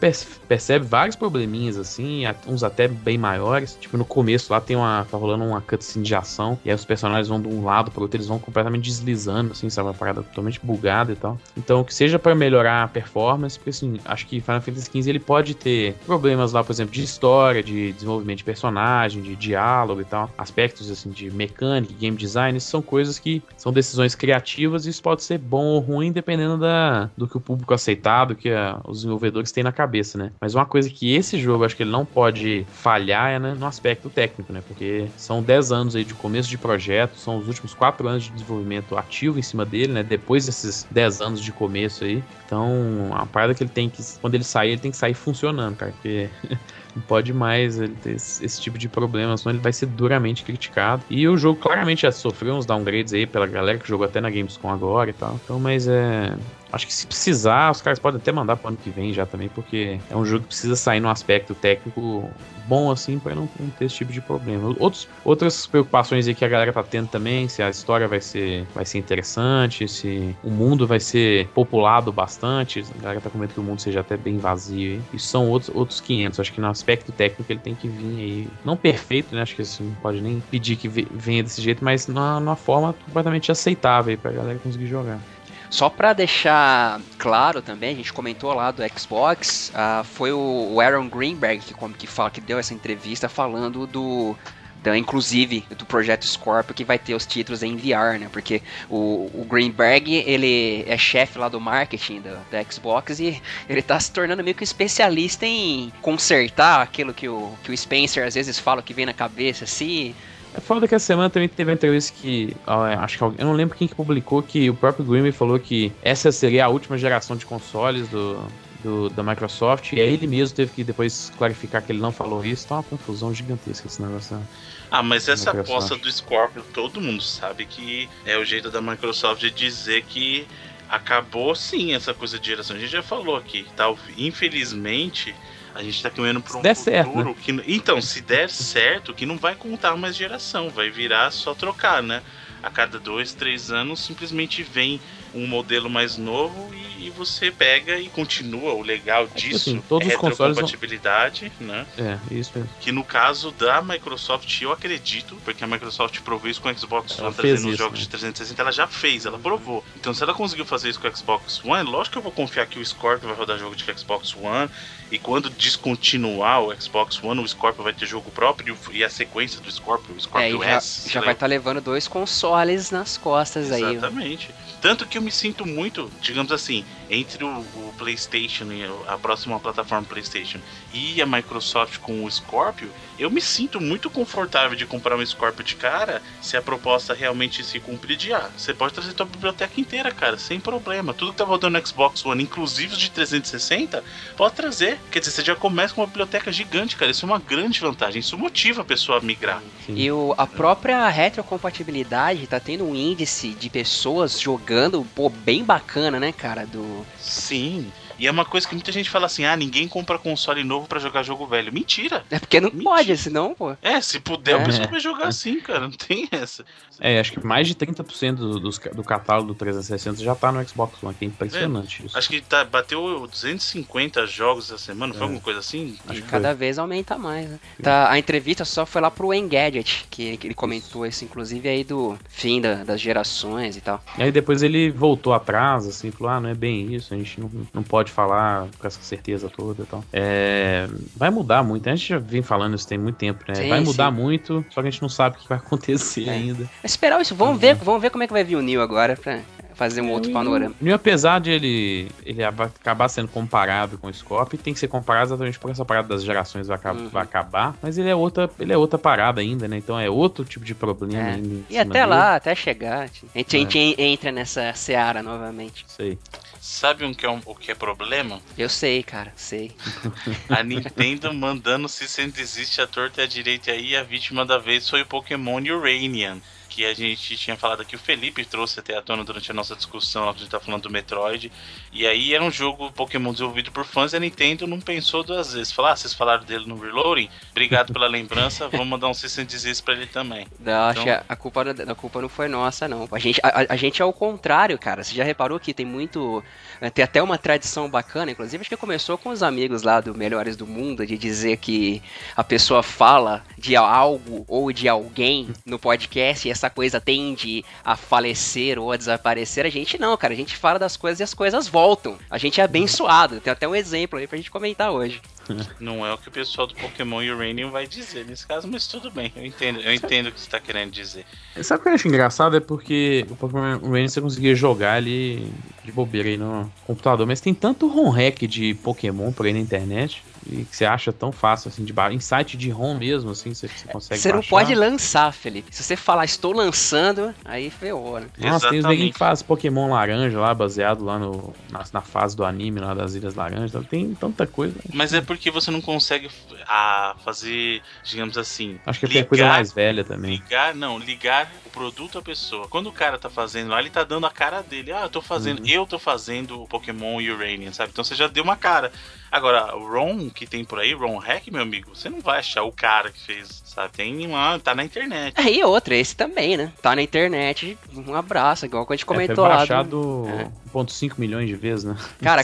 percebe 0.48 0.86
vários 0.86 1.16
probleminhas, 1.16 1.78
assim, 1.78 2.24
uns 2.48 2.64
até 2.64 2.88
bem 2.88 3.18
maiores. 3.18 3.78
Tipo, 3.80 3.98
no 3.98 4.06
começo 4.06 4.52
lá 4.52 4.60
tem 4.60 4.76
uma. 4.76 5.06
tá 5.10 5.18
rolando 5.18 5.44
uma 5.44 5.62
cutscene 5.62 6.06
de 6.06 6.16
ação, 6.16 6.58
e 6.64 6.70
aí 6.70 6.76
os 6.76 6.86
personagens 6.86 7.28
vão 7.28 7.42
de 7.42 7.48
um 7.48 7.64
lado 7.64 7.92
pro 7.92 8.02
outro, 8.02 8.18
eles 8.18 8.28
vão 8.28 8.40
completamente 8.40 8.90
deslizando, 8.90 9.52
assim, 9.52 9.70
sabe? 9.70 9.90
Uma 9.90 9.94
parada 9.94 10.24
totalmente 10.24 10.60
bugada 10.64 10.77
e 11.12 11.16
tal. 11.16 11.38
Então, 11.56 11.84
que 11.84 11.94
seja 11.94 12.20
para 12.20 12.36
melhorar 12.36 12.84
a 12.84 12.88
performance, 12.88 13.58
porque 13.58 13.70
assim, 13.70 14.00
acho 14.06 14.26
que 14.28 14.42
Final 14.42 14.62
Fantasy 14.62 14.90
XV 14.92 15.10
ele 15.10 15.20
pode 15.20 15.54
ter 15.54 15.96
problemas 16.06 16.54
lá, 16.54 16.64
por 16.64 16.72
exemplo, 16.72 16.94
de 16.94 17.04
história, 17.04 17.64
de 17.64 17.94
desenvolvimento 17.94 18.40
de 18.40 18.44
personagem, 18.44 19.22
de 19.22 19.36
diálogo 19.36 20.02
e 20.02 20.06
tal, 20.06 20.30
aspectos 20.38 20.90
assim 20.90 21.10
de 21.10 21.30
mecânica, 21.32 21.94
game 22.00 22.16
design, 22.18 22.60
são 22.60 22.82
coisas 22.82 23.20
que 23.20 23.42
são 23.58 23.72
decisões 23.72 24.16
criativas 24.16 24.86
e 24.86 24.90
isso 24.90 25.02
pode 25.02 25.24
ser 25.24 25.38
bom 25.38 25.66
ou 25.66 25.80
ruim 25.80 26.12
dependendo 26.12 26.58
da, 26.58 27.10
do 27.18 27.28
que 27.28 27.38
o 27.38 27.42
público 27.42 27.74
aceitar, 27.74 28.26
do 28.26 28.36
que 28.36 28.50
a, 28.50 28.80
os 28.86 29.00
desenvolvedores 29.00 29.52
têm 29.52 29.64
na 29.64 29.72
cabeça, 29.72 30.18
né? 30.18 30.32
Mas 30.40 30.56
uma 30.56 30.66
coisa 30.66 30.90
que 30.90 31.14
esse 31.16 31.38
jogo 31.40 31.64
acho 31.64 31.76
que 31.76 31.84
ele 31.84 31.92
não 31.92 32.06
pode 32.06 32.66
falhar 32.72 33.32
é 33.32 33.40
né, 33.40 33.56
no 33.58 33.66
aspecto 33.66 34.10
técnico, 34.10 34.52
né? 34.52 34.62
Porque 34.68 35.08
são 35.18 35.42
10 35.42 35.72
anos 35.72 35.96
aí 35.96 36.04
de 36.04 36.14
começo 36.14 36.50
de 36.50 36.58
projeto, 36.58 37.18
são 37.18 37.38
os 37.38 37.48
últimos 37.48 37.74
4 37.74 38.08
anos 38.08 38.24
de 38.24 38.32
desenvolvimento 38.32 38.98
ativo 38.98 39.40
em 39.40 39.42
cima 39.42 39.66
dele, 39.66 39.94
né? 39.94 40.04
Depois 40.04 40.46
desses 40.46 40.67
10 40.92 41.22
anos 41.22 41.42
de 41.42 41.52
começo 41.52 42.04
aí. 42.04 42.24
Então, 42.46 43.10
a 43.14 43.26
parada 43.26 43.54
que 43.54 43.64
ele 43.64 43.70
tem 43.70 43.90
que. 43.90 44.02
Quando 44.22 44.36
ele 44.36 44.44
sair, 44.44 44.72
ele 44.72 44.82
tem 44.82 44.92
que 44.92 44.98
sair 44.98 45.14
funcionando, 45.14 45.76
cara. 45.76 45.92
Porque 45.92 46.30
não 46.96 47.02
pode 47.04 47.34
mais 47.34 47.80
ele 47.80 47.96
ter 48.02 48.16
esse, 48.16 48.44
esse, 48.44 48.62
tipo 48.62 48.78
de 48.78 48.88
problema, 48.88 49.38
senão 49.38 49.54
ele 49.54 49.62
vai 49.62 49.74
ser 49.74 49.86
duramente 49.88 50.44
criticado. 50.44 51.04
E 51.10 51.28
o 51.28 51.38
jogo 51.38 51.60
claramente 51.60 52.04
já 52.04 52.12
sofreu 52.12 52.56
uns 52.56 52.66
downgrades 52.66 53.14
aí 53.14 53.26
pela 53.26 53.48
galera 53.48 53.78
que 53.78 53.88
jogou 53.88 54.06
até 54.06 54.22
na 54.22 54.30
Gamescom 54.30 54.70
agora 54.70 55.10
e 55.10 55.14
tal. 55.14 55.40
Então, 55.44 55.60
mas 55.60 55.88
é. 55.88 56.34
Acho 56.72 56.86
que 56.86 56.94
se 56.94 57.08
precisar, 57.08 57.72
os 57.72 57.82
caras 57.82 58.00
podem 58.00 58.20
até 58.20 58.32
mandar 58.32 58.58
pro 58.58 58.70
ano 58.70 58.78
que 58.78 58.90
vem 58.90 59.14
já 59.14 59.26
também, 59.26 59.50
porque 59.50 60.00
é 60.10 60.16
um 60.16 60.26
jogo 60.26 60.44
que 60.44 60.50
precisa 60.50 60.76
sair 60.76 61.00
num 61.00 61.10
aspecto 61.10 61.56
técnico 61.56 62.30
bom 62.68 62.92
assim 62.92 63.18
para 63.18 63.34
não, 63.34 63.50
não, 63.60 63.70
ter 63.70 63.86
esse 63.86 63.96
tipo 63.96 64.12
de 64.12 64.22
problema. 64.22 64.68
Outros, 64.78 65.08
outras 65.24 65.66
preocupações 65.66 66.28
aí 66.28 66.36
que 66.36 66.44
a 66.44 66.48
galera 66.48 66.74
tá 66.74 66.84
tendo 66.84 67.08
também, 67.08 67.48
se 67.48 67.64
a 67.64 67.70
história 67.70 68.08
vai 68.08 68.20
ser, 68.20 68.66
vai 68.74 68.86
ser 68.86 68.98
interessante, 68.98 69.88
se 69.88 70.36
o 70.44 70.50
mundo 70.50 70.86
vai 70.86 71.00
ser 71.00 71.48
populado 71.50 72.12
bastante, 72.12 72.84
a 72.98 73.02
galera 73.02 73.22
tá 73.22 73.30
com 73.30 73.38
medo 73.38 73.54
que 73.54 73.60
o 73.60 73.64
mundo 73.64 73.80
seja 73.80 74.02
até 74.02 74.18
bem 74.18 74.38
vazio. 74.38 75.04
Isso 75.14 75.28
são 75.28 75.48
outros, 75.48 75.74
outros 75.74 76.02
500. 76.02 76.40
Acho 76.40 76.54
que 76.54 76.62
no 76.62 76.68
aspecto 76.68 77.12
técnico 77.12 77.52
ele 77.52 77.60
tem 77.60 77.76
que 77.76 77.88
vir 77.88 78.20
aí, 78.20 78.48
não 78.64 78.76
perfeito, 78.76 79.34
né? 79.34 79.42
Acho 79.42 79.56
que 79.56 79.62
assim, 79.62 79.86
não 79.86 79.96
pode 79.96 80.22
nem 80.22 80.42
pedir 80.42 80.76
que 80.76 80.88
venha 80.88 81.44
desse 81.44 81.62
jeito, 81.62 81.84
mas 81.84 82.08
numa, 82.08 82.40
numa 82.40 82.56
forma 82.56 82.94
completamente 82.94 83.52
aceitável 83.52 84.12
aí 84.12 84.18
pra 84.18 84.32
galera 84.32 84.60
conseguir 84.60 84.88
jogar. 84.88 85.22
Só 85.70 85.90
para 85.90 86.14
deixar 86.14 87.02
claro 87.18 87.62
também, 87.62 87.94
a 87.94 87.96
gente 87.96 88.14
comentou 88.14 88.54
lá 88.54 88.72
do 88.72 88.82
Xbox, 88.98 89.72
uh, 89.76 90.04
foi 90.04 90.32
o 90.32 90.80
Aaron 90.80 91.10
Greenberg 91.10 91.62
que, 91.62 91.74
que, 91.98 92.08
fala, 92.08 92.30
que 92.30 92.40
deu 92.40 92.58
essa 92.58 92.74
entrevista 92.74 93.28
falando 93.28 93.86
do 93.86 94.36
da, 94.82 94.98
inclusive 94.98 95.66
do 95.78 95.86
projeto 95.86 96.26
Scorpio 96.26 96.74
que 96.74 96.84
vai 96.84 96.98
ter 96.98 97.14
os 97.14 97.26
títulos 97.26 97.64
em 97.64 97.76
VR, 97.76 98.20
né? 98.20 98.30
Porque 98.32 98.62
o, 98.90 99.30
o 99.34 99.46
Greenberg 99.50 100.14
ele 100.26 100.86
é 100.88 100.98
chefe 100.98 101.38
lá 101.38 101.50
do 101.50 101.60
marketing 101.60 102.22
da, 102.22 102.40
da, 102.52 102.64
Xbox 102.64 103.20
e 103.20 103.42
ele 103.68 103.82
tá 103.82 104.00
se 104.00 104.12
tornando 104.12 104.44
meio 104.44 104.56
que 104.56 104.64
um 104.64 104.64
especialista 104.64 105.46
em 105.46 105.92
consertar 106.02 106.82
aquilo 106.82 107.14
que 107.14 107.28
o, 107.28 107.52
que 107.64 107.72
o 107.72 107.78
Spencer 107.78 108.26
às 108.26 108.36
vezes 108.36 108.60
fala 108.60 108.82
que 108.82 108.94
vem 108.94 109.06
na 109.06 109.14
cabeça, 109.14 109.66
assim. 109.66 110.16
É 110.58 110.60
foda 110.60 110.88
que 110.88 110.96
a 110.96 111.00
semana 111.00 111.30
também 111.30 111.48
teve 111.48 111.70
uma 111.70 111.76
entrevista 111.76 112.12
que. 112.20 112.58
acho 112.66 113.18
que 113.18 113.24
alguém, 113.24 113.40
eu 113.40 113.46
não 113.46 113.54
lembro 113.54 113.78
quem 113.78 113.88
que 113.88 113.94
publicou 113.94 114.42
que 114.42 114.68
o 114.72 114.74
próprio 114.74 115.06
Grimmy 115.06 115.32
falou 115.32 115.60
que 115.60 115.94
essa 116.02 116.32
seria 116.32 116.66
a 116.66 116.68
última 116.68 116.98
geração 116.98 117.38
de 117.38 117.46
consoles 117.46 118.08
do, 118.08 118.44
do, 118.84 119.08
da 119.10 119.22
Microsoft. 119.22 119.94
E 119.94 120.02
aí 120.02 120.16
ele 120.16 120.26
mesmo 120.26 120.56
teve 120.56 120.72
que 120.72 120.84
depois 120.84 121.32
clarificar 121.38 121.84
que 121.84 121.92
ele 121.92 122.00
não 122.00 122.12
falou 122.12 122.44
isso. 122.44 122.68
Tá 122.68 122.78
uma 122.78 122.84
confusão 122.84 123.32
gigantesca 123.32 123.86
esse 123.86 124.02
negócio. 124.02 124.42
Ah, 124.90 125.04
mas 125.04 125.28
essa 125.28 125.52
aposta 125.52 125.96
do 125.96 126.12
Scorpio, 126.12 126.64
todo 126.74 127.00
mundo 127.00 127.22
sabe 127.22 127.64
que 127.68 128.10
é 128.26 128.36
o 128.36 128.44
jeito 128.44 128.72
da 128.72 128.82
Microsoft 128.82 129.40
de 129.40 129.52
dizer 129.52 130.06
que 130.06 130.48
acabou 130.90 131.54
sim 131.54 131.94
essa 131.94 132.16
coisa 132.16 132.40
de 132.40 132.48
geração. 132.48 132.76
A 132.76 132.80
gente 132.80 132.92
já 132.92 133.04
falou 133.04 133.36
aqui, 133.36 133.68
tá? 133.76 133.94
Infelizmente 134.18 135.36
a 135.74 135.84
gente 135.84 136.02
tá 136.02 136.10
caminhando 136.10 136.42
para 136.42 136.52
um 136.52 136.54
futuro 136.56 136.76
certo, 136.76 137.16
né? 137.16 137.36
que. 137.42 137.64
Então, 137.68 138.02
se 138.02 138.22
der 138.22 138.50
certo, 138.50 139.14
que 139.14 139.26
não 139.26 139.38
vai 139.38 139.56
contar 139.56 139.96
mais 139.96 140.16
geração, 140.16 140.70
vai 140.70 140.90
virar 140.90 141.32
só 141.32 141.54
trocar, 141.54 142.02
né? 142.02 142.22
A 142.64 142.72
cada 142.72 143.00
dois, 143.00 143.34
três 143.34 143.72
anos 143.72 144.00
simplesmente 144.00 144.64
vem 144.64 145.00
um 145.34 145.46
modelo 145.46 145.90
mais 145.90 146.18
novo 146.18 146.74
e, 146.74 147.08
e 147.08 147.10
você 147.10 147.52
pega 147.52 148.00
e 148.00 148.10
continua. 148.10 148.74
O 148.74 148.82
legal 148.82 149.30
é 149.34 149.40
disso 149.40 149.70
assim, 149.70 149.84
todos 149.88 150.08
é 150.08 150.12
a 150.12 150.20
retrocompatibilidade, 150.20 151.52
vão... 151.60 151.68
né? 151.68 151.86
É, 151.98 152.18
isso 152.34 152.52
mesmo. 152.56 152.70
Que 152.80 152.92
no 152.92 153.04
caso 153.04 153.52
da 153.52 153.82
Microsoft, 153.82 154.62
eu 154.62 154.72
acredito, 154.72 155.38
porque 155.44 155.64
a 155.64 155.68
Microsoft 155.68 156.20
provou 156.22 156.50
isso 156.50 156.62
com 156.62 156.70
o 156.70 156.78
Xbox 156.78 157.20
One, 157.20 157.34
trazendo 157.34 157.70
os 157.70 157.78
jogos 157.78 158.00
né? 158.00 158.06
de 158.06 158.10
360, 158.10 158.62
ela 158.62 158.72
já 158.72 158.88
fez, 158.88 159.26
ela 159.26 159.38
provou. 159.38 159.84
Então 159.96 160.14
se 160.14 160.24
ela 160.24 160.34
conseguiu 160.34 160.66
fazer 160.66 160.90
isso 160.90 161.00
com 161.00 161.08
o 161.08 161.16
Xbox 161.16 161.64
One, 161.64 161.90
lógico 161.90 162.14
que 162.14 162.18
eu 162.18 162.24
vou 162.24 162.32
confiar 162.32 162.66
que 162.66 162.80
o 162.80 162.86
Scorpio 162.86 163.28
vai 163.28 163.38
rodar 163.38 163.58
jogo 163.58 163.76
de 163.76 163.84
Xbox 163.84 164.36
One, 164.36 164.70
e 165.12 165.18
quando 165.18 165.50
descontinuar 165.50 166.62
o 166.62 166.82
Xbox 166.82 167.24
One, 167.24 167.42
o 167.42 167.48
Scorpio 167.48 167.84
vai 167.84 167.94
ter 167.94 168.06
jogo 168.06 168.30
próprio 168.32 168.78
e 168.92 169.04
a 169.04 169.10
sequência 169.10 169.62
do 169.62 169.72
Scorpio, 169.72 170.14
o 170.16 170.20
Scorpio 170.20 170.64
é, 170.64 170.74
S. 170.74 171.08
Já, 171.08 171.14
já 171.14 171.20
vai 171.22 171.34
estar 171.34 171.46
tá 171.46 171.50
levando 171.50 171.80
dois 171.80 172.08
consoles 172.08 172.92
nas 172.92 173.18
costas 173.18 173.68
Exatamente. 173.68 173.88
aí. 173.88 173.96
Exatamente. 173.96 174.50
Tanto 174.82 175.06
que 175.06 175.18
eu 175.18 175.22
me 175.22 175.32
sinto 175.32 175.66
muito, 175.66 176.12
digamos 176.22 176.52
assim, 176.52 176.86
entre 177.10 177.44
o, 177.44 177.60
o, 177.60 177.94
PlayStation 177.98 178.72
e 178.72 178.84
a 179.08 179.18
próxima 179.18 179.60
plataforma 179.60 180.06
PlayStation 180.06 180.60
e 180.94 181.22
a 181.22 181.26
Microsoft 181.26 182.00
com 182.00 182.24
o 182.24 182.32
Scorpio, 182.32 182.90
eu 183.18 183.32
me 183.32 183.42
sinto 183.42 183.82
muito 183.82 184.10
confortável 184.10 184.76
de 184.76 184.86
comprar 184.86 185.16
um 185.16 185.26
Scorpio 185.26 185.64
de 185.64 185.76
cara 185.76 186.22
se 186.42 186.56
a 186.56 186.62
proposta 186.62 187.14
realmente 187.14 187.64
se 187.64 187.80
cumprir 187.80 188.16
de 188.16 188.34
ah, 188.34 188.50
você 188.56 188.74
pode 188.74 188.94
trazer 188.94 189.14
tua 189.14 189.26
biblioteca 189.26 189.80
inteira, 189.80 190.12
cara, 190.12 190.38
sem 190.38 190.60
problema. 190.60 191.14
Tudo 191.14 191.32
que 191.32 191.38
tá 191.38 191.44
rodando 191.44 191.78
no 191.78 191.88
Xbox 191.88 192.26
One, 192.26 192.44
inclusive 192.44 192.94
os 192.94 193.00
de 193.00 193.10
360, 193.12 194.04
pode 194.36 194.56
trazer. 194.56 195.00
Quer 195.12 195.20
dizer, 195.20 195.32
você 195.32 195.44
já 195.44 195.56
começa 195.56 195.94
com 195.94 196.02
uma 196.02 196.08
biblioteca 196.08 196.52
gigante, 196.52 196.96
cara. 196.96 197.12
Isso 197.12 197.26
é 197.26 197.30
uma 197.30 197.40
grande 197.40 197.80
vantagem. 197.80 198.20
Isso 198.20 198.38
motiva 198.38 198.82
a 198.82 198.86
pessoa 198.86 199.18
a 199.18 199.22
migrar. 199.22 199.62
Sim. 199.86 199.96
E 199.96 200.12
o, 200.12 200.34
a 200.38 200.46
própria 200.46 201.08
retrocompatibilidade 201.08 202.48
tá 202.48 202.60
tendo 202.60 202.86
um 202.86 202.96
índice 202.96 203.50
de 203.50 203.70
pessoas 203.70 204.40
jogando, 204.40 205.06
pô, 205.16 205.30
bem 205.30 205.64
bacana, 205.64 206.20
né, 206.20 206.32
cara? 206.32 206.66
Do... 206.66 206.97
Sim. 207.16 207.94
E 208.20 208.28
é 208.28 208.32
uma 208.32 208.46
coisa 208.46 208.68
que 208.68 208.74
muita 208.74 208.92
gente 208.92 209.10
fala 209.10 209.26
assim: 209.26 209.46
ah, 209.46 209.56
ninguém 209.56 209.88
compra 209.88 210.18
console 210.18 210.64
novo 210.64 210.88
para 210.88 211.00
jogar 211.00 211.24
jogo 211.24 211.46
velho. 211.46 211.72
Mentira. 211.72 212.26
É 212.30 212.40
porque 212.40 212.60
não 212.60 212.70
Mentira. 212.70 212.90
pode, 212.90 213.18
senão, 213.18 213.54
pô. 213.54 213.76
É, 213.82 214.00
se 214.02 214.20
puder, 214.20 214.54
é. 214.54 214.56
o 214.58 214.66
pessoal 214.66 214.88
vai 214.88 215.00
jogar 215.00 215.28
assim, 215.28 215.60
cara. 215.60 215.82
Não 215.82 215.92
tem 215.92 216.28
essa. 216.32 216.66
É, 217.00 217.20
acho 217.20 217.34
que 217.34 217.46
mais 217.46 217.68
de 217.68 217.76
30% 217.76 218.36
do, 218.36 218.60
do, 218.60 218.70
do 218.70 219.04
catálogo 219.04 219.50
do 219.50 219.56
360 219.56 220.24
já 220.24 220.36
tá 220.36 220.52
no 220.52 220.68
Xbox 220.68 221.02
One, 221.02 221.14
que 221.14 221.26
é 221.26 221.28
impressionante 221.28 222.02
é, 222.02 222.06
isso. 222.06 222.18
Acho 222.18 222.30
que 222.30 222.42
tá, 222.42 222.66
bateu 222.66 223.28
250 223.28 224.26
jogos 224.26 224.66
essa 224.66 224.78
semana, 224.78 225.14
é. 225.14 225.16
foi 225.16 225.24
alguma 225.24 225.42
coisa 225.42 225.60
assim? 225.60 225.98
Acho 226.08 226.22
que 226.22 226.28
cada 226.28 226.50
foi. 226.50 226.58
vez 226.58 226.80
aumenta 226.80 227.18
mais, 227.18 227.50
né? 227.50 227.60
Tá, 227.82 228.12
a 228.12 228.18
entrevista 228.18 228.66
só 228.66 228.86
foi 228.86 229.02
lá 229.02 229.12
pro 229.12 229.34
Engadget, 229.34 230.08
que, 230.10 230.38
que 230.38 230.48
ele 230.48 230.54
comentou 230.54 231.06
isso, 231.06 231.24
inclusive 231.24 231.70
aí 231.70 231.84
do 231.84 232.18
fim 232.30 232.60
da, 232.60 232.84
das 232.84 233.00
gerações 233.00 233.78
e 233.78 233.82
tal. 233.82 234.04
E 234.18 234.24
aí 234.24 234.32
depois 234.32 234.64
ele 234.64 234.90
voltou 234.90 235.34
atrás, 235.34 235.86
assim, 235.88 236.12
falou: 236.12 236.34
ah, 236.34 236.40
não 236.40 236.50
é 236.50 236.56
bem 236.56 236.94
isso, 236.94 237.14
a 237.14 237.18
gente 237.18 237.40
não, 237.40 237.52
não 237.74 237.84
pode 237.84 238.07
falar 238.12 238.68
essa 238.84 239.02
certeza 239.02 239.50
toda 239.50 239.84
e 239.84 239.86
tal. 239.86 240.04
É, 240.12 240.88
vai 241.16 241.30
mudar 241.30 241.64
muito. 241.64 241.88
A 241.88 241.96
gente 241.96 242.10
já 242.10 242.20
vem 242.20 242.42
falando 242.42 242.76
isso 242.76 242.88
tem 242.88 242.98
muito 242.98 243.16
tempo, 243.16 243.44
né? 243.48 243.56
Sim, 243.56 243.70
vai 243.70 243.80
mudar 243.80 244.12
sim. 244.12 244.22
muito, 244.22 244.66
só 244.70 244.82
que 244.82 244.88
a 244.88 244.92
gente 244.92 245.02
não 245.02 245.10
sabe 245.10 245.38
o 245.38 245.40
que 245.40 245.50
vai 245.50 245.58
acontecer 245.60 246.28
é. 246.28 246.32
ainda. 246.32 246.70
Esperar 246.84 247.22
isso. 247.22 247.36
Vamos 247.36 247.56
uhum. 247.56 247.60
ver, 247.60 247.76
vamos 247.76 248.02
ver 248.02 248.10
como 248.10 248.24
é 248.24 248.28
que 248.28 248.34
vai 248.34 248.44
vir 248.44 248.56
o 248.56 248.62
Neil 248.62 248.82
agora 248.82 249.16
pra 249.16 249.40
fazer 249.78 250.02
um 250.02 250.12
outro 250.12 250.32
panorama. 250.32 250.74
E 250.82 250.92
apesar 250.92 251.40
de 251.40 251.52
ele, 251.52 252.12
ele 252.26 252.44
acabar 252.44 253.08
sendo 253.08 253.28
comparado 253.28 253.98
com 254.00 254.08
o 254.08 254.14
Scorpio, 254.14 254.58
tem 254.58 254.74
que 254.74 254.80
ser 254.80 254.88
comparado 254.88 255.28
exatamente 255.28 255.60
por 255.60 255.70
essa 255.70 255.86
parada 255.86 256.08
das 256.08 256.24
gerações 256.24 256.68
vai, 256.68 256.80
uhum. 256.84 257.10
vai 257.10 257.24
acabar, 257.24 257.76
mas 257.82 257.98
ele 257.98 258.10
é 258.10 258.16
outra, 258.16 258.50
ele 258.60 258.74
é 258.74 258.78
outra 258.78 258.98
parada 258.98 259.40
ainda, 259.40 259.68
né? 259.68 259.78
Então 259.78 260.00
é 260.00 260.10
outro 260.10 260.44
tipo 260.44 260.66
de 260.66 260.74
problema 260.74 261.30
é. 261.30 261.34
ainda. 261.36 261.64
E 261.70 261.78
até 261.78 261.94
dele. 261.94 262.06
lá, 262.08 262.36
até 262.36 262.56
chegar, 262.56 263.02
a 263.02 263.06
gente, 263.06 263.26
é. 263.36 263.40
a 263.40 263.62
gente 263.62 263.96
entra 264.02 264.32
nessa 264.32 264.74
seara 264.74 265.22
novamente. 265.22 265.86
Sei. 265.88 266.18
Sabe 266.60 267.06
um 267.06 267.14
que 267.14 267.26
é 267.26 267.30
um, 267.30 267.40
o 267.46 267.54
que 267.54 267.72
é 267.72 267.76
problema? 267.76 268.42
Eu 268.58 268.68
sei, 268.68 269.04
cara, 269.04 269.32
sei. 269.36 269.72
a 270.50 270.64
Nintendo 270.64 271.32
mandando 271.34 271.88
se 271.88 272.08
sempre 272.08 272.42
existe 272.42 272.82
a 272.82 272.88
torta 272.88 273.22
e 273.22 273.24
a 273.24 273.28
direita 273.28 273.72
aí, 273.72 273.96
a 273.96 274.02
vítima 274.02 274.44
da 274.44 274.58
vez 274.58 274.90
foi 274.90 275.04
o 275.04 275.06
Pokémon 275.06 275.62
Uranian 275.62 276.40
que 276.78 276.86
a 276.86 276.94
gente 276.94 277.36
tinha 277.36 277.58
falado 277.58 277.82
aqui, 277.82 277.96
o 277.96 278.00
Felipe 278.00 278.46
trouxe 278.46 278.80
até 278.80 278.96
à 278.96 279.02
tona 279.02 279.24
durante 279.24 279.50
a 279.50 279.54
nossa 279.54 279.76
discussão 279.76 280.26
lá 280.26 280.32
que 280.32 280.38
a 280.38 280.42
gente 280.42 280.52
tá 280.52 280.60
falando 280.60 280.84
do 280.84 280.92
Metroid. 280.92 281.52
E 281.92 282.06
aí 282.06 282.36
era 282.36 282.44
um 282.44 282.52
jogo 282.52 282.92
Pokémon 282.92 283.32
desenvolvido 283.32 283.72
por 283.72 283.84
fãs 283.84 284.14
e 284.14 284.18
a 284.18 284.20
Nintendo 284.20 284.68
não 284.68 284.80
pensou 284.80 285.24
duas 285.24 285.54
vezes. 285.54 285.72
Falar, 285.72 285.94
ah, 285.94 285.96
vocês 285.96 286.14
falaram 286.14 286.44
dele 286.44 286.66
no 286.68 286.80
Reloading? 286.80 287.32
Obrigado 287.50 287.92
pela 287.92 288.08
lembrança, 288.08 288.68
vamos 288.70 288.86
mandar 288.86 289.08
um 289.08 289.14
cease 289.16 289.42
and 289.42 289.46
desist 289.46 289.84
pra 289.84 289.96
ele 289.96 290.06
também. 290.06 290.46
Não, 290.60 290.92
então... 290.92 291.04
a, 291.28 291.36
culpa, 291.36 291.62
a 291.62 291.96
culpa 291.96 292.22
não 292.22 292.30
foi 292.30 292.48
nossa, 292.48 292.88
não. 292.88 293.10
A 293.12 293.18
gente, 293.18 293.42
a, 293.42 293.74
a 293.74 293.76
gente 293.76 294.00
é 294.00 294.06
o 294.06 294.14
contrário, 294.14 294.78
cara. 294.78 295.04
Você 295.04 295.16
já 295.16 295.24
reparou 295.24 295.60
que 295.60 295.74
tem 295.74 295.86
muito. 295.86 296.44
Eh, 296.80 296.92
tem 296.92 297.04
até 297.04 297.24
uma 297.24 297.40
tradição 297.40 297.90
bacana, 297.90 298.30
inclusive 298.30 298.62
acho 298.62 298.70
que 298.70 298.78
começou 298.78 299.18
com 299.18 299.30
os 299.30 299.42
amigos 299.42 299.82
lá 299.82 300.00
do 300.00 300.14
Melhores 300.14 300.56
do 300.56 300.68
Mundo, 300.68 301.08
de 301.08 301.18
dizer 301.18 301.58
que 301.58 302.04
a 302.36 302.44
pessoa 302.44 302.84
fala 302.84 303.44
de 303.58 303.76
algo 303.76 304.46
ou 304.48 304.72
de 304.72 304.88
alguém 304.88 305.48
no 305.66 305.80
podcast 305.80 306.48
e 306.48 306.52
essa 306.52 306.67
coisa 306.70 307.00
tende 307.00 307.64
a 307.84 307.96
falecer 307.96 308.80
ou 308.80 308.92
a 308.92 308.98
desaparecer. 308.98 309.66
A 309.66 309.70
gente 309.70 309.98
não, 310.00 310.16
cara. 310.18 310.34
A 310.34 310.38
gente 310.38 310.56
fala 310.56 310.80
das 310.80 310.98
coisas 310.98 311.20
e 311.20 311.24
as 311.24 311.34
coisas 311.34 311.68
voltam. 311.68 312.18
A 312.30 312.38
gente 312.38 312.62
é 312.62 312.64
abençoado. 312.64 313.40
Tem 313.40 313.52
até 313.52 313.68
um 313.68 313.76
exemplo 313.76 314.20
aí 314.20 314.28
pra 314.28 314.38
gente 314.38 314.52
comentar 314.52 314.92
hoje. 314.92 315.22
Não 315.80 316.06
é 316.06 316.14
o 316.14 316.18
que 316.18 316.28
o 316.28 316.32
pessoal 316.32 316.68
do 316.68 316.76
Pokémon 316.76 317.18
Uranium 317.18 317.72
vai 317.72 317.88
dizer 317.88 318.26
nesse 318.26 318.46
caso, 318.46 318.68
mas 318.68 318.88
tudo 318.88 319.10
bem, 319.10 319.32
eu 319.36 319.46
entendo, 319.46 319.80
eu 319.80 319.94
entendo 319.94 320.28
o 320.28 320.32
que 320.32 320.40
você 320.40 320.48
está 320.48 320.60
querendo 320.60 320.92
dizer. 320.92 321.26
Sabe 321.62 321.80
o 321.80 321.84
que 321.84 321.90
eu 321.90 321.94
acho 321.94 322.08
engraçado? 322.08 322.58
É 322.58 322.60
porque 322.60 323.26
o 323.30 323.36
Pokémon 323.36 323.80
Uranium 323.82 324.10
você 324.10 324.22
conseguia 324.22 324.56
jogar 324.56 324.96
ali 324.96 325.52
de 325.84 325.92
bobeira 325.92 326.30
aí 326.30 326.38
no 326.38 326.72
computador, 326.86 327.26
mas 327.26 327.40
tem 327.40 327.54
tanto 327.54 327.88
ROM 327.88 328.10
hack 328.10 328.42
de 328.42 328.74
Pokémon 328.76 329.32
por 329.32 329.46
aí 329.46 329.54
na 329.54 329.60
internet 329.60 330.22
e 330.50 330.66
que 330.66 330.76
você 330.76 330.86
acha 330.86 331.12
tão 331.12 331.32
fácil 331.32 331.70
assim 331.70 331.84
de 331.84 331.92
bar... 331.92 332.12
em 332.12 332.20
site 332.20 332.58
de 332.58 332.70
ROM 332.70 332.96
mesmo 332.96 333.32
assim 333.32 333.54
você, 333.54 333.68
você 333.68 333.88
consegue 333.88 334.22
Você 334.22 334.32
não 334.32 334.42
pode 334.42 334.74
lançar, 334.74 335.32
Felipe. 335.34 335.76
Se 335.76 335.84
você 335.84 335.96
falar 335.96 336.26
estou 336.26 336.54
lançando, 336.54 337.34
aí 337.44 337.70
ferrou, 337.70 338.20
né? 338.20 338.28
Nossa, 338.38 338.70
tem 338.70 338.80
os 338.80 338.86
que 338.86 339.14
faz 339.14 339.42
Pokémon 339.42 339.90
laranja 339.90 340.40
lá 340.40 340.54
baseado 340.54 341.04
lá 341.04 341.20
no 341.20 341.54
na, 341.70 341.84
na, 341.92 342.02
fase 342.02 342.36
do 342.36 342.46
anime 342.46 342.80
lá 342.80 342.94
das 342.94 343.16
Ilhas 343.16 343.36
Laranjas, 343.36 343.86
tem 343.88 344.14
tanta 344.16 344.48
coisa. 344.48 344.76
Mas 344.94 345.14
é 345.14 345.22
porque 345.22 345.52
você 345.52 345.70
não 345.72 345.82
consegue 345.82 346.30
a, 346.68 347.16
fazer, 347.24 347.82
digamos 348.04 348.38
assim, 348.38 348.80
Acho 348.86 349.00
que 349.00 349.06
é 349.06 349.10
ligar, 349.10 349.22
a 349.22 349.26
coisa 349.26 349.48
mais 349.48 349.74
velha 349.74 350.04
também. 350.04 350.32
Ligar, 350.32 350.74
não, 350.74 350.98
ligar 350.98 351.52
o 351.68 351.70
produto 351.70 352.18
à 352.18 352.22
pessoa. 352.22 352.68
Quando 352.68 352.88
o 352.88 352.92
cara 352.92 353.20
tá 353.20 353.30
fazendo 353.30 353.70
lá, 353.70 353.80
ele 353.80 353.90
tá 353.90 354.04
dando 354.04 354.26
a 354.26 354.32
cara 354.32 354.62
dele. 354.62 354.92
Ah, 354.92 355.04
eu 355.04 355.10
tô 355.10 355.22
fazendo, 355.22 355.60
uhum. 355.60 355.68
eu 355.68 355.86
tô 355.86 356.00
fazendo 356.00 356.64
o 356.64 356.68
Pokémon 356.68 357.18
Uranium, 357.18 357.74
sabe? 357.74 357.92
Então 357.92 358.04
você 358.04 358.16
já 358.16 358.28
deu 358.28 358.44
uma 358.44 358.56
cara. 358.56 358.92
Agora, 359.32 359.76
o 359.76 359.88
ROM 359.88 360.30
que 360.30 360.48
tem 360.48 360.64
por 360.64 360.80
aí, 360.80 360.94
ROM 360.94 361.18
hack, 361.18 361.48
meu 361.52 361.62
amigo, 361.62 361.96
você 361.96 362.10
não 362.10 362.22
vai 362.22 362.40
achar 362.40 362.64
o 362.64 362.72
cara 362.72 363.12
que 363.12 363.20
fez, 363.20 363.62
sabe? 363.66 363.94
Tem 363.94 364.26
uma, 364.26 364.58
tá 364.60 364.74
na 364.74 364.84
internet. 364.84 365.34
Aí 365.38 365.60
é, 365.60 365.66
outra, 365.66 365.96
esse 365.96 366.16
também, 366.16 366.56
né? 366.56 366.72
Tá 366.82 366.96
na 366.96 367.02
internet. 367.02 367.78
Um 367.94 368.16
abraço, 368.16 368.66
igual 368.66 368.86
que 368.86 368.94
a 368.94 368.96
gente 368.96 369.04
é, 369.04 369.08
comentou 369.08 369.46
é, 369.46 369.50
lá. 369.50 369.84
Do... 369.84 370.26
É. 370.28 370.50
1.5 370.86 371.14
milhões 371.18 371.48
de 371.48 371.56
vezes, 371.56 371.84
né? 371.84 371.96
Cara, 372.22 372.44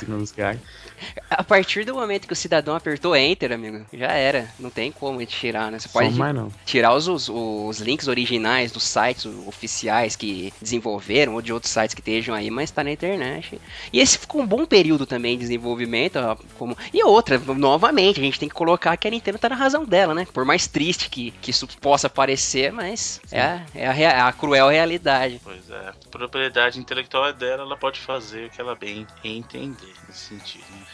a 1.29 1.43
partir 1.43 1.86
do 1.86 1.93
momento 1.93 2.27
que 2.27 2.34
o 2.34 2.36
cidadão 2.36 2.75
apertou 2.75 3.15
Enter, 3.15 3.51
amigo, 3.51 3.86
já 3.93 4.11
era. 4.11 4.47
Não 4.59 4.69
tem 4.69 4.91
como 4.91 5.23
tirar, 5.25 5.71
né? 5.71 5.79
Você 5.79 5.89
pode 5.89 6.13
tirar 6.65 6.93
os, 6.93 7.07
os, 7.07 7.29
os, 7.29 7.79
links 7.79 8.07
originais 8.07 8.71
dos 8.71 8.84
sites 8.84 9.25
oficiais 9.47 10.15
que 10.15 10.53
desenvolveram 10.61 11.34
ou 11.34 11.41
de 11.41 11.51
outros 11.51 11.71
sites 11.71 11.93
que 11.93 12.01
estejam 12.01 12.36
aí, 12.36 12.49
mas 12.49 12.71
tá 12.71 12.84
na 12.84 12.91
internet. 12.91 13.59
E 13.91 13.99
esse 13.99 14.17
ficou 14.17 14.41
um 14.41 14.47
bom 14.47 14.65
período 14.65 15.05
também 15.05 15.36
de 15.36 15.41
desenvolvimento. 15.41 16.19
Como... 16.57 16.77
E 16.93 17.03
outra, 17.03 17.38
novamente, 17.39 18.19
a 18.19 18.23
gente 18.23 18.39
tem 18.39 18.49
que 18.49 18.55
colocar 18.55 18.95
que 18.97 19.07
a 19.07 19.11
Nintendo 19.11 19.39
tá 19.39 19.49
na 19.49 19.55
razão 19.55 19.86
dela, 19.86 20.13
né? 20.13 20.27
Por 20.31 20.45
mais 20.45 20.67
triste 20.67 21.09
que, 21.09 21.31
que 21.41 21.51
isso 21.51 21.67
possa 21.81 22.09
parecer, 22.09 22.71
mas 22.71 23.19
é 23.31 23.41
a, 23.41 23.65
é, 23.75 23.88
a, 23.88 23.95
é 23.95 24.21
a 24.21 24.31
cruel 24.31 24.69
realidade. 24.69 25.41
Pois 25.43 25.69
é, 25.69 25.89
a 25.89 25.93
propriedade 26.09 26.79
intelectual 26.79 27.27
é 27.27 27.34
dela, 27.34 27.63
ela 27.63 27.77
pode 27.77 27.99
fazer 27.99 28.22
o 28.32 28.49
que 28.49 28.61
ela 28.61 28.76
bem 28.76 29.07
entender 29.24 29.95
nesse 30.07 30.19
sentido. 30.21 30.71
Né? 30.74 30.86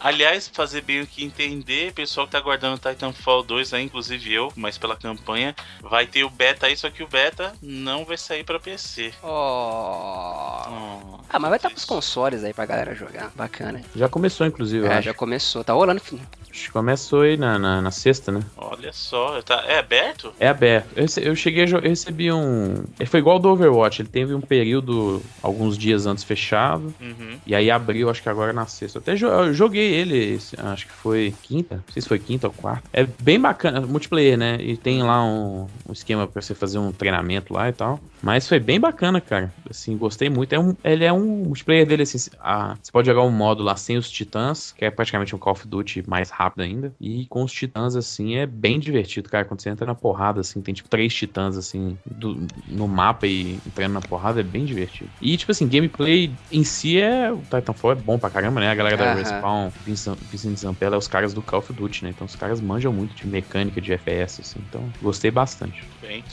Aliás, 0.00 0.48
fazer 0.48 0.82
bem 0.82 1.00
o 1.00 1.06
que 1.06 1.24
entender, 1.24 1.92
pessoal 1.92 2.26
que 2.26 2.32
tá 2.32 2.38
aguardando 2.38 2.78
Titanfall 2.78 3.42
2 3.42 3.74
aí, 3.74 3.84
inclusive 3.84 4.32
eu, 4.32 4.52
mas 4.54 4.78
pela 4.78 4.96
campanha, 4.96 5.54
vai 5.80 6.06
ter 6.06 6.24
o 6.24 6.30
beta 6.30 6.66
aí, 6.66 6.76
só 6.76 6.88
que 6.88 7.02
o 7.02 7.08
beta 7.08 7.52
não 7.60 8.04
vai 8.04 8.16
sair 8.16 8.44
para 8.44 8.60
PC. 8.60 9.12
Oh. 9.22 9.26
oh. 9.28 11.18
Ah, 11.28 11.38
mas 11.38 11.50
vai 11.50 11.58
estar 11.58 11.68
tá 11.68 11.74
pros 11.74 11.84
consoles 11.84 12.44
aí 12.44 12.54
pra 12.54 12.64
galera 12.64 12.94
jogar. 12.94 13.30
Bacana. 13.34 13.82
Já 13.94 14.08
começou, 14.08 14.46
inclusive. 14.46 14.86
É, 14.86 15.02
já 15.02 15.12
começou. 15.12 15.64
Tá 15.64 15.72
rolando. 15.72 16.00
Começou 16.72 17.22
aí 17.22 17.36
na, 17.36 17.58
na, 17.58 17.80
na, 17.80 17.90
sexta, 17.90 18.32
né? 18.32 18.40
Olha 18.56 18.92
só, 18.92 19.40
tá, 19.42 19.64
é 19.66 19.78
aberto? 19.78 20.32
É 20.40 20.48
aberto. 20.48 20.88
Eu, 20.96 21.06
eu 21.22 21.36
cheguei, 21.36 21.64
eu 21.64 21.80
recebi 21.80 22.32
um. 22.32 22.84
Ele 22.98 23.08
foi 23.08 23.20
igual 23.20 23.36
ao 23.36 23.42
do 23.42 23.48
Overwatch, 23.50 24.02
ele 24.02 24.08
teve 24.08 24.34
um 24.34 24.40
período, 24.40 25.22
alguns 25.42 25.78
dias 25.78 26.06
antes 26.06 26.24
fechado, 26.24 26.92
uhum. 27.00 27.38
e 27.46 27.54
aí 27.54 27.70
abriu, 27.70 28.10
acho 28.10 28.22
que 28.22 28.28
agora 28.28 28.52
na 28.52 28.66
sexta. 28.66 28.98
Eu 28.98 29.02
até 29.02 29.16
jo 29.16 29.52
joguei 29.52 29.87
ele, 29.88 30.38
acho 30.58 30.86
que 30.86 30.92
foi 30.92 31.34
quinta, 31.42 31.76
não 31.76 31.92
sei 31.92 32.02
se 32.02 32.08
foi 32.08 32.18
quinta 32.18 32.46
ou 32.46 32.52
quarta. 32.52 32.82
É 32.92 33.06
bem 33.22 33.40
bacana, 33.40 33.80
multiplayer, 33.80 34.36
né? 34.36 34.56
E 34.60 34.76
tem 34.76 35.02
lá 35.02 35.24
um, 35.24 35.66
um 35.88 35.92
esquema 35.92 36.26
pra 36.26 36.40
você 36.40 36.54
fazer 36.54 36.78
um 36.78 36.92
treinamento 36.92 37.52
lá 37.52 37.68
e 37.68 37.72
tal. 37.72 38.00
Mas 38.22 38.48
foi 38.48 38.58
bem 38.58 38.80
bacana, 38.80 39.20
cara. 39.20 39.52
Assim, 39.68 39.96
gostei 39.96 40.28
muito. 40.28 40.52
É 40.52 40.58
um, 40.58 40.74
ele 40.82 41.04
é 41.04 41.12
um 41.12 41.44
multiplayer 41.44 41.86
dele, 41.86 42.02
assim. 42.02 42.18
A, 42.40 42.76
você 42.80 42.90
pode 42.90 43.06
jogar 43.06 43.22
um 43.22 43.30
modo 43.30 43.62
lá 43.62 43.76
sem 43.76 43.96
os 43.96 44.10
titãs, 44.10 44.72
que 44.72 44.84
é 44.84 44.90
praticamente 44.90 45.34
um 45.34 45.38
Call 45.38 45.52
of 45.52 45.66
Duty 45.66 46.04
mais 46.06 46.30
rápido 46.30 46.62
ainda. 46.62 46.92
E 47.00 47.26
com 47.26 47.42
os 47.42 47.52
titãs, 47.52 47.94
assim, 47.94 48.36
é 48.36 48.46
bem 48.46 48.80
divertido, 48.80 49.28
cara. 49.28 49.44
Quando 49.44 49.60
você 49.60 49.70
entra 49.70 49.86
na 49.86 49.94
porrada, 49.94 50.40
assim, 50.40 50.60
tem 50.60 50.74
tipo 50.74 50.88
três 50.88 51.14
titãs, 51.14 51.56
assim, 51.56 51.96
do, 52.04 52.46
no 52.66 52.88
mapa 52.88 53.26
e 53.26 53.58
entrando 53.66 53.92
na 53.92 54.00
porrada, 54.00 54.40
é 54.40 54.44
bem 54.44 54.64
divertido. 54.64 55.10
E, 55.20 55.36
tipo 55.36 55.52
assim, 55.52 55.68
gameplay 55.68 56.32
em 56.50 56.64
si 56.64 57.00
é. 57.00 57.30
O 57.30 57.38
Titanfall 57.38 57.92
é 57.92 57.94
bom 57.94 58.18
pra 58.18 58.30
caramba, 58.30 58.60
né? 58.60 58.70
A 58.70 58.74
galera 58.74 58.96
da 58.96 59.14
Respawn, 59.14 59.70
Vincent, 59.84 60.56
Zampella, 60.56 60.96
é 60.96 60.98
os 60.98 61.08
caras 61.08 61.32
do 61.32 61.42
Call 61.42 61.60
of 61.60 61.72
Duty, 61.72 62.04
né? 62.04 62.10
Então 62.10 62.26
os 62.26 62.34
caras 62.34 62.60
manjam 62.60 62.92
muito 62.92 63.14
de 63.14 63.26
mecânica, 63.26 63.80
de 63.80 63.92
FPS, 63.92 64.40
assim. 64.40 64.60
Então, 64.68 64.90
gostei 65.00 65.30
bastante. 65.30 65.84
Bem. 66.00 66.24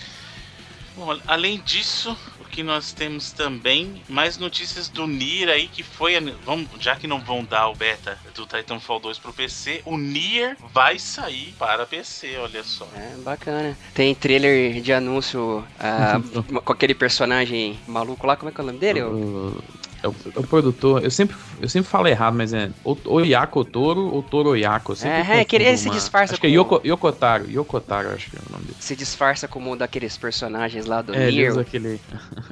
Bom, 0.95 1.19
além 1.27 1.59
disso, 1.59 2.17
o 2.39 2.45
que 2.45 2.63
nós 2.63 2.93
temos 2.93 3.33
também, 3.33 4.01
mais 4.07 4.37
notícias 4.37 4.87
do 4.87 5.05
Nier 5.05 5.49
aí, 5.49 5.67
que 5.67 5.83
foi. 5.83 6.13
Vamos, 6.45 6.69
já 6.79 6.95
que 6.95 7.05
não 7.05 7.19
vão 7.19 7.43
dar 7.43 7.67
o 7.67 7.75
beta 7.75 8.17
do 8.33 8.45
Titanfall 8.45 9.01
2 9.01 9.19
pro 9.19 9.33
PC, 9.33 9.81
o 9.83 9.97
Nier 9.97 10.55
vai 10.73 10.97
sair 10.97 11.53
para 11.59 11.85
PC, 11.85 12.37
olha 12.37 12.63
só. 12.63 12.87
É, 12.95 13.13
bacana. 13.17 13.77
Tem 13.93 14.15
trailer 14.15 14.81
de 14.81 14.93
anúncio 14.93 15.59
uh, 15.59 16.43
com 16.63 16.71
aquele 16.71 16.95
personagem 16.95 17.77
maluco 17.85 18.25
lá, 18.25 18.37
como 18.37 18.49
é 18.49 18.53
que 18.53 18.61
é 18.61 18.63
o 18.63 18.67
nome 18.67 18.79
dele? 18.79 19.01
O, 19.01 19.61
é 20.05 20.07
o, 20.07 20.15
é 20.35 20.39
o, 20.39 20.43
produtor, 20.43 21.03
eu 21.03 21.09
sempre, 21.09 21.35
eu 21.59 21.67
sempre 21.67 21.89
falo 21.89 22.07
errado, 22.07 22.35
mas 22.35 22.53
é 22.53 22.69
Oyako 23.05 23.65
Toro 23.65 24.13
ou 24.13 24.21
Toro 24.21 24.49
Oyako. 24.49 24.93
É, 25.03 25.41
é 25.41 25.45
que 25.45 25.55
ele 25.55 25.75
se 25.77 25.89
disfarça 25.89 26.33
acho 26.33 26.41
como... 26.41 26.41
que 26.41 26.47
é 26.47 26.59
Yoko, 26.59 26.81
Yokotaro, 26.85 27.49
Yokotaro, 27.49 28.09
acho 28.09 28.29
que 28.29 28.37
é 28.37 28.39
o 28.47 28.51
nome 28.51 28.65
dele. 28.65 28.77
Se 28.79 28.95
disfarça 28.95 29.47
como 29.47 29.71
um 29.71 29.77
daqueles 29.77 30.15
personagens 30.15 30.85
lá 30.85 31.01
do 31.01 31.13
é, 31.13 31.31
Nier. 31.31 31.45
Ele 31.45 31.49
usa 31.49 31.61
aquele, 31.61 31.87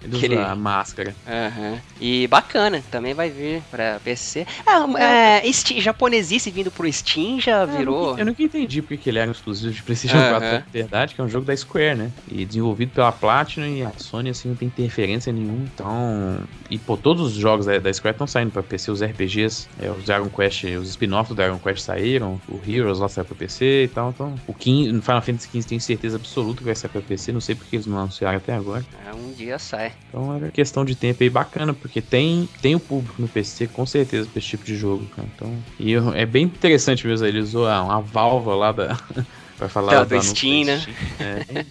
ele 0.04 0.18
aquele... 0.18 0.36
usa 0.36 0.48
a 0.48 0.56
máscara. 0.56 1.16
Uhum. 1.28 1.80
E 2.02 2.28
bacana, 2.28 2.84
também 2.90 3.14
vai 3.14 3.30
vir 3.30 3.62
pra 3.70 4.00
PC. 4.04 4.46
Ah, 4.66 4.86
é, 5.00 5.52
Steam, 5.52 5.80
japonesice 5.80 6.50
vindo 6.50 6.72
pro 6.72 6.92
Steam 6.92 7.40
já 7.40 7.66
virou... 7.66 8.04
Eu 8.04 8.10
nunca, 8.10 8.22
eu 8.22 8.26
nunca 8.26 8.44
entendi 8.44 8.82
porque 8.82 8.98
que 8.98 9.10
ele 9.10 9.20
era 9.20 9.30
um 9.30 9.32
exclusivo 9.32 9.74
de 9.74 9.82
PlayStation 9.84 10.18
uhum. 10.18 10.30
4, 10.30 10.50
na 10.50 10.64
verdade, 10.72 11.16
que 11.16 11.22
é 11.22 11.24
um 11.24 11.30
jogo 11.30 11.46
da 11.46 11.56
Square, 11.56 11.96
né? 11.96 12.12
E 12.30 12.46
desenvolvido 12.46 12.92
pela 12.94 13.12
Platinum 13.12 13.68
e 13.68 13.84
a 13.84 13.92
Sony, 13.98 14.30
assim, 14.30 14.50
não 14.50 14.56
tem 14.56 14.68
interferência 14.68 15.32
nenhuma, 15.32 15.66
então... 15.74 16.40
E, 16.70 16.78
pô, 16.78 16.98
todos 16.98 17.28
os 17.28 17.34
jogos 17.44 17.66
da, 17.66 17.78
da 17.78 17.94
Square 17.94 18.16
estão 18.16 18.26
saindo 18.26 18.52
pra 18.52 18.64
PC, 18.64 18.90
os 18.90 19.04
RPGs, 19.04 19.68
é, 19.80 19.92
os 19.92 20.06
Dragon 20.06 20.30
Quest, 20.30 20.64
os 20.64 20.90
spin-offs 20.90 21.30
do 21.30 21.36
Dragon 21.36 21.60
Quest 21.60 21.84
saíram, 21.84 22.40
o 22.48 22.60
Heroes 22.66 23.00
lá 23.00 23.10
saiu 23.10 23.26
pra 23.26 23.36
PC 23.36 23.84
e 23.84 23.88
tal, 23.90 24.10
então 24.10 24.36
o 24.48 24.54
15, 24.54 25.02
Final 25.02 25.22
Fantasy 25.22 25.50
XV 25.50 25.64
tenho 25.68 25.82
certeza 25.82 26.16
absoluta 26.16 26.60
que 26.60 26.66
vai 26.66 26.76
sair 26.76 26.90
pra 26.90 27.02
PC, 27.02 27.32
não 27.32 27.42
sei 27.42 27.56
porque 27.56 27.76
eles 27.76 27.86
não 27.86 28.00
anunciaram 28.00 28.38
até 28.38 28.54
agora. 28.54 28.84
É, 29.06 29.14
um 29.14 29.34
dia 29.34 29.60
sai. 29.60 29.92
Então 30.10 30.36
é 30.36 30.50
questão 30.50 30.86
de 30.86 30.96
tempo 30.96 31.22
aí 31.22 31.30
bacana, 31.30 31.74
porque 31.74 32.02
tem, 32.02 32.48
tem 32.62 32.76
o 32.76 32.80
público 32.80 33.22
no 33.22 33.28
PC 33.28 33.68
com 33.68 33.86
certeza 33.86 34.28
pra 34.30 34.40
esse 34.40 34.48
tipo 34.48 34.64
de 34.64 34.76
jogo, 34.76 35.06
cara. 35.08 35.28
Então, 35.36 35.56
e 35.78 35.92
eu, 35.92 36.14
é 36.14 36.26
bem 36.26 36.46
interessante 36.46 37.06
mesmo, 37.06 37.28
ele 37.28 37.40
usou 37.40 37.68
uma 37.68 38.02
válvula 38.02 38.56
lá 38.56 38.72
da... 38.72 38.98
pra 39.58 39.70
falar 39.70 39.92
tá, 39.92 40.04
do 40.04 40.22
Steam, 40.24 40.66
né? 40.66 40.84
É, 41.20 41.66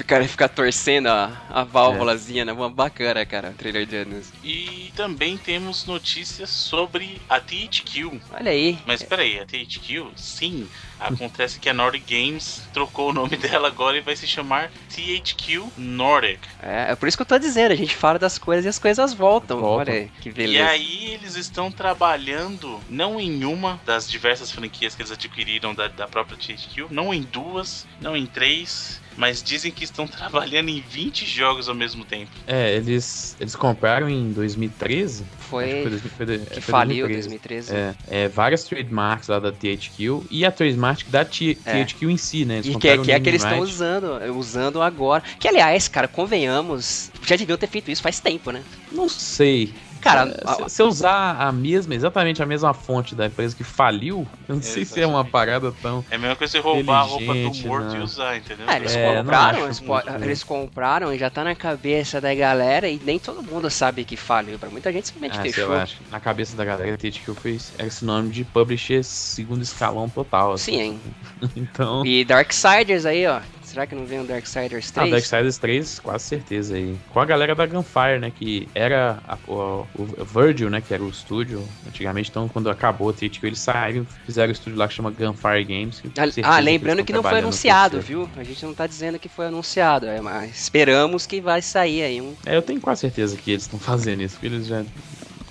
ficar, 0.00 0.26
ficar 0.26 0.48
torcendo 0.48 1.08
a, 1.08 1.30
a 1.48 1.62
válvulazinha, 1.62 2.42
é. 2.42 2.44
né? 2.46 2.52
Bacana, 2.72 3.24
cara, 3.26 3.50
o 3.50 3.54
trailer 3.54 3.86
de 3.86 3.98
anúncio. 3.98 4.32
E 4.42 4.92
também 4.96 5.36
temos 5.36 5.84
notícias 5.86 6.50
sobre 6.50 7.20
a 7.28 7.38
THQ. 7.38 8.20
Olha 8.32 8.50
aí. 8.50 8.78
Mas 8.86 9.02
peraí, 9.02 9.38
a 9.38 9.46
THQ, 9.46 10.06
sim, 10.16 10.68
Acontece 11.00 11.58
que 11.58 11.68
a 11.68 11.72
Nordic 11.72 12.04
Games 12.06 12.62
trocou 12.74 13.08
o 13.08 13.12
nome 13.12 13.36
dela 13.38 13.68
agora 13.68 13.96
e 13.96 14.02
vai 14.02 14.14
se 14.14 14.26
chamar 14.26 14.70
THQ 14.94 15.64
Nordic. 15.78 16.46
É, 16.62 16.92
é 16.92 16.94
por 16.94 17.08
isso 17.08 17.16
que 17.16 17.22
eu 17.22 17.26
tô 17.26 17.38
dizendo, 17.38 17.72
a 17.72 17.76
gente 17.76 17.96
fala 17.96 18.18
das 18.18 18.38
coisas 18.38 18.66
e 18.66 18.68
as 18.68 18.78
coisas 18.78 19.14
voltam. 19.14 19.60
Volta. 19.60 19.90
Olha 19.90 20.00
aí, 20.00 20.10
que 20.20 20.30
beleza. 20.30 20.58
E 20.58 20.68
aí 20.68 21.14
eles 21.14 21.36
estão 21.36 21.72
trabalhando 21.72 22.78
não 22.88 23.18
em 23.18 23.44
uma 23.44 23.80
das 23.86 24.08
diversas 24.08 24.52
franquias 24.52 24.94
que 24.94 25.00
eles 25.00 25.10
adquiriram 25.10 25.74
da, 25.74 25.88
da 25.88 26.06
própria 26.06 26.36
THQ, 26.36 26.86
não 26.90 27.14
em 27.14 27.22
duas, 27.22 27.86
não 28.00 28.14
em 28.14 28.26
três, 28.26 28.99
mas 29.16 29.42
dizem 29.42 29.70
que 29.70 29.84
estão 29.84 30.06
trabalhando 30.08 30.68
em 30.68 30.80
20 30.80 31.26
jogos 31.26 31.68
ao 31.68 31.74
mesmo 31.74 32.04
tempo. 32.04 32.30
É, 32.46 32.74
eles, 32.76 33.36
eles 33.40 33.54
compraram 33.54 34.08
em 34.08 34.32
2013. 34.32 35.24
Foi, 35.38 35.82
foi, 35.82 35.98
foi, 35.98 36.26
foi 36.26 36.38
que 36.46 36.60
faliu 36.60 37.06
2013. 37.06 37.72
2013. 37.72 37.74
É, 37.74 37.94
é, 38.24 38.28
várias 38.28 38.64
trademarks 38.64 39.28
lá 39.28 39.38
da 39.38 39.50
THQ 39.50 40.22
e 40.30 40.44
a 40.44 40.52
trademark 40.52 41.08
da 41.08 41.24
T 41.24 41.58
é. 41.64 41.84
THQ 41.84 42.06
em 42.06 42.16
si, 42.16 42.44
né? 42.44 42.58
Eles 42.58 42.66
e 42.66 42.78
que, 42.78 42.88
é, 42.88 42.98
que 42.98 43.12
é 43.12 43.20
que 43.20 43.28
eles 43.28 43.42
estão 43.42 43.60
usando, 43.60 44.20
usando 44.36 44.80
agora. 44.80 45.22
Que 45.38 45.48
aliás, 45.48 45.88
cara, 45.88 46.06
convenhamos, 46.06 47.10
já 47.26 47.36
deviam 47.36 47.58
ter 47.58 47.66
feito 47.66 47.90
isso 47.90 48.02
faz 48.02 48.20
tempo, 48.20 48.50
né? 48.50 48.62
Não 48.92 49.08
sei. 49.08 49.74
Cara, 50.00 50.26
se, 50.68 50.76
se 50.76 50.82
usar 50.82 51.36
a 51.38 51.52
mesma, 51.52 51.94
exatamente 51.94 52.42
a 52.42 52.46
mesma 52.46 52.72
fonte 52.72 53.14
da 53.14 53.26
empresa 53.26 53.54
que 53.54 53.62
faliu, 53.62 54.26
eu 54.48 54.54
não 54.54 54.62
sei 54.62 54.84
se 54.84 55.00
é 55.00 55.06
uma 55.06 55.24
parada 55.24 55.72
tão. 55.82 56.04
É 56.10 56.16
a 56.16 56.18
mesma 56.18 56.36
coisa 56.36 56.52
você 56.52 56.58
roubar 56.58 57.00
a 57.00 57.02
roupa 57.02 57.34
do 57.34 57.54
morto 57.66 57.96
e 57.96 57.98
usar, 58.00 58.36
entendeu? 58.36 58.68
É, 58.68 58.76
eles 58.76 58.94
é, 58.94 59.16
compraram, 59.16 59.64
eles, 59.64 59.82
eles, 60.22 60.42
compraram 60.42 61.12
e 61.12 61.18
já 61.18 61.28
tá 61.28 61.44
na 61.44 61.54
cabeça 61.54 62.20
da 62.20 62.34
galera 62.34 62.88
e 62.88 63.00
nem 63.04 63.18
todo 63.18 63.42
mundo 63.42 63.68
sabe 63.70 64.04
que 64.04 64.16
faliu. 64.16 64.58
Pra 64.58 64.70
muita 64.70 64.92
gente 64.92 65.08
simplesmente 65.08 65.38
ah, 65.38 65.42
fechou. 65.42 65.64
Eu 65.64 65.74
acho. 65.74 65.98
Na 66.10 66.20
cabeça 66.20 66.56
da 66.56 66.64
galera, 66.64 66.96
que 66.96 67.28
eu 67.28 67.34
fiz 67.34 67.72
esse 67.78 68.04
nome 68.04 68.30
de 68.30 68.44
publisher 68.44 69.02
segundo 69.02 69.62
escalão 69.62 70.08
total. 70.08 70.52
Assim. 70.52 70.72
Sim, 70.72 70.80
hein? 70.80 71.00
então. 71.56 72.04
E 72.06 72.24
Darksiders 72.24 73.04
aí, 73.04 73.26
ó. 73.26 73.40
Será 73.70 73.86
que 73.86 73.94
não 73.94 74.04
vem 74.04 74.20
o 74.20 74.24
Darksiders 74.24 74.90
3? 74.90 74.96
Ah, 74.96 75.10
Darksiders 75.12 75.58
3, 75.58 76.00
quase 76.00 76.24
certeza 76.24 76.74
aí. 76.74 76.98
Com 77.10 77.20
a 77.20 77.24
galera 77.24 77.54
da 77.54 77.64
Gunfire, 77.66 78.18
né? 78.18 78.32
Que 78.34 78.68
era 78.74 79.20
a, 79.28 79.38
o, 79.46 79.86
o, 79.96 80.24
Virgil, 80.24 80.68
né? 80.68 80.80
Que 80.80 80.92
era 80.92 81.00
o 81.00 81.08
estúdio 81.08 81.64
antigamente. 81.86 82.30
Então, 82.30 82.48
quando 82.48 82.68
acabou 82.68 83.08
o 83.08 83.12
THQ, 83.12 83.46
eles 83.46 83.60
saíram 83.60 84.04
fizeram 84.26 84.48
o 84.48 84.52
estúdio 84.52 84.76
lá 84.76 84.88
que 84.88 84.94
chama 84.94 85.12
Gunfire 85.12 85.62
Games. 85.62 86.02
Ah, 86.42 86.58
lembrando 86.58 86.98
que, 86.98 87.04
que 87.04 87.12
não 87.12 87.22
foi 87.22 87.38
anunciado, 87.38 88.00
viu? 88.00 88.28
A 88.36 88.42
gente 88.42 88.64
não 88.64 88.74
tá 88.74 88.88
dizendo 88.88 89.20
que 89.20 89.28
foi 89.28 89.46
anunciado, 89.46 90.06
é, 90.06 90.20
mas 90.20 90.50
esperamos 90.50 91.24
que 91.24 91.40
vai 91.40 91.62
sair 91.62 92.02
aí 92.02 92.20
um. 92.20 92.34
É, 92.44 92.56
eu 92.56 92.62
tenho 92.62 92.80
quase 92.80 93.02
certeza 93.02 93.36
que 93.36 93.52
eles 93.52 93.62
estão 93.62 93.78
fazendo 93.78 94.20
isso, 94.20 94.34
porque 94.34 94.46
eles 94.46 94.66
já 94.66 94.84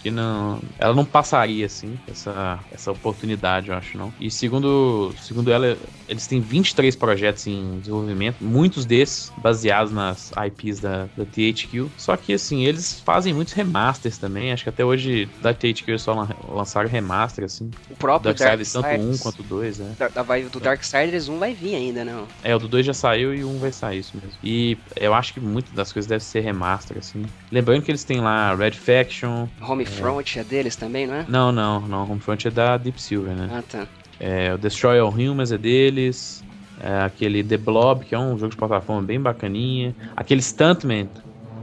que 0.02 0.10
não, 0.10 0.62
ela 0.78 0.93
não 0.93 1.06
passaria 1.06 1.66
assim 1.66 1.97
essa, 2.08 2.60
essa 2.72 2.91
oportunidade, 2.91 3.70
eu 3.70 3.76
acho 3.76 3.97
não. 3.97 4.14
E 4.20 4.32
segundo, 4.32 5.14
segundo 5.22 5.52
ela, 5.52 5.78
eles 6.08 6.26
têm 6.28 6.39
23 6.39 6.95
projetos 6.95 7.45
em 7.47 7.80
desenvolvimento, 7.80 8.38
muitos 8.41 8.86
desses 8.86 9.32
baseados 9.38 9.91
nas 9.91 10.32
IPs 10.45 10.80
da, 10.80 11.08
da 11.16 11.26
THQ. 11.26 11.88
Só 11.97 12.16
que 12.16 12.34
assim, 12.34 12.66
eles 12.66 13.00
fazem 13.02 13.34
muitos 13.34 13.54
remasters 13.54 14.18
também. 14.18 14.52
Acho 14.52 14.64
que 14.64 14.70
até 14.70 14.84
hoje 14.84 15.30
da 15.41 15.54
THQ 15.54 15.91
eles 15.91 16.02
só 16.02 16.28
lançaram 16.47 16.89
remaster 16.89 17.45
assim. 17.45 17.70
O 17.89 17.95
próprio 17.95 18.34
Dark 18.34 18.60
tanto 18.72 18.88
um 18.88 19.18
quanto 19.18 19.43
dois, 19.43 19.80
né? 19.80 19.95
Da, 20.14 20.24
vai, 20.24 20.43
do 20.43 20.60
Darksiders 20.60 21.28
1 21.28 21.38
vai 21.38 21.54
vir 21.54 21.76
ainda, 21.76 22.06
não? 22.06 22.28
É, 22.43 22.56
o 22.56 22.60
do 22.60 22.68
2 22.68 22.86
já 22.86 22.93
saiu 22.93 23.34
e 23.34 23.43
o 23.43 23.50
1 23.50 23.60
vai 23.60 23.72
sair 23.72 24.00
isso 24.00 24.16
mesmo. 24.16 24.38
E 24.43 24.78
eu 24.95 25.14
acho 25.14 25.34
que 25.34 25.39
muitas 25.39 25.74
das 25.74 25.91
coisas 25.91 26.08
devem 26.08 26.26
ser 26.26 26.41
remaster 26.41 26.97
assim. 26.97 27.24
Lembrando 27.52 27.84
que 27.84 27.91
eles 27.91 28.04
têm 28.04 28.22
lá 28.22 28.56
Red 28.56 28.72
Faction, 28.72 29.47
Home 29.62 29.86
Homefront 29.90 30.38
é. 30.38 30.42
é 30.42 30.44
deles 30.44 30.76
também, 30.76 31.08
não 31.08 31.16
é? 31.16 31.26
Não, 31.28 31.52
não, 31.52 31.82
não. 31.82 32.12
Homefront 32.12 32.48
é 32.48 32.52
da 32.52 32.78
Deep 32.78 33.02
Silver, 33.02 33.36
né? 33.36 33.50
Ah, 33.52 33.62
tá. 33.62 33.88
É, 34.20 34.54
o 34.54 34.58
Destroy 34.58 35.00
All 35.00 35.10
Humans 35.10 35.52
é 35.52 35.58
deles. 35.58 36.44
É, 36.82 37.02
aquele 37.02 37.44
The 37.44 37.58
Blob, 37.58 38.06
que 38.06 38.16
é 38.16 38.20
um 38.20 38.38
jogo 38.38 38.52
de 38.52 38.58
plataforma 38.58 39.02
bem 39.02 39.20
bacaninha. 39.20 39.96
Aquele 40.16 40.42
Stuntman, 40.42 41.10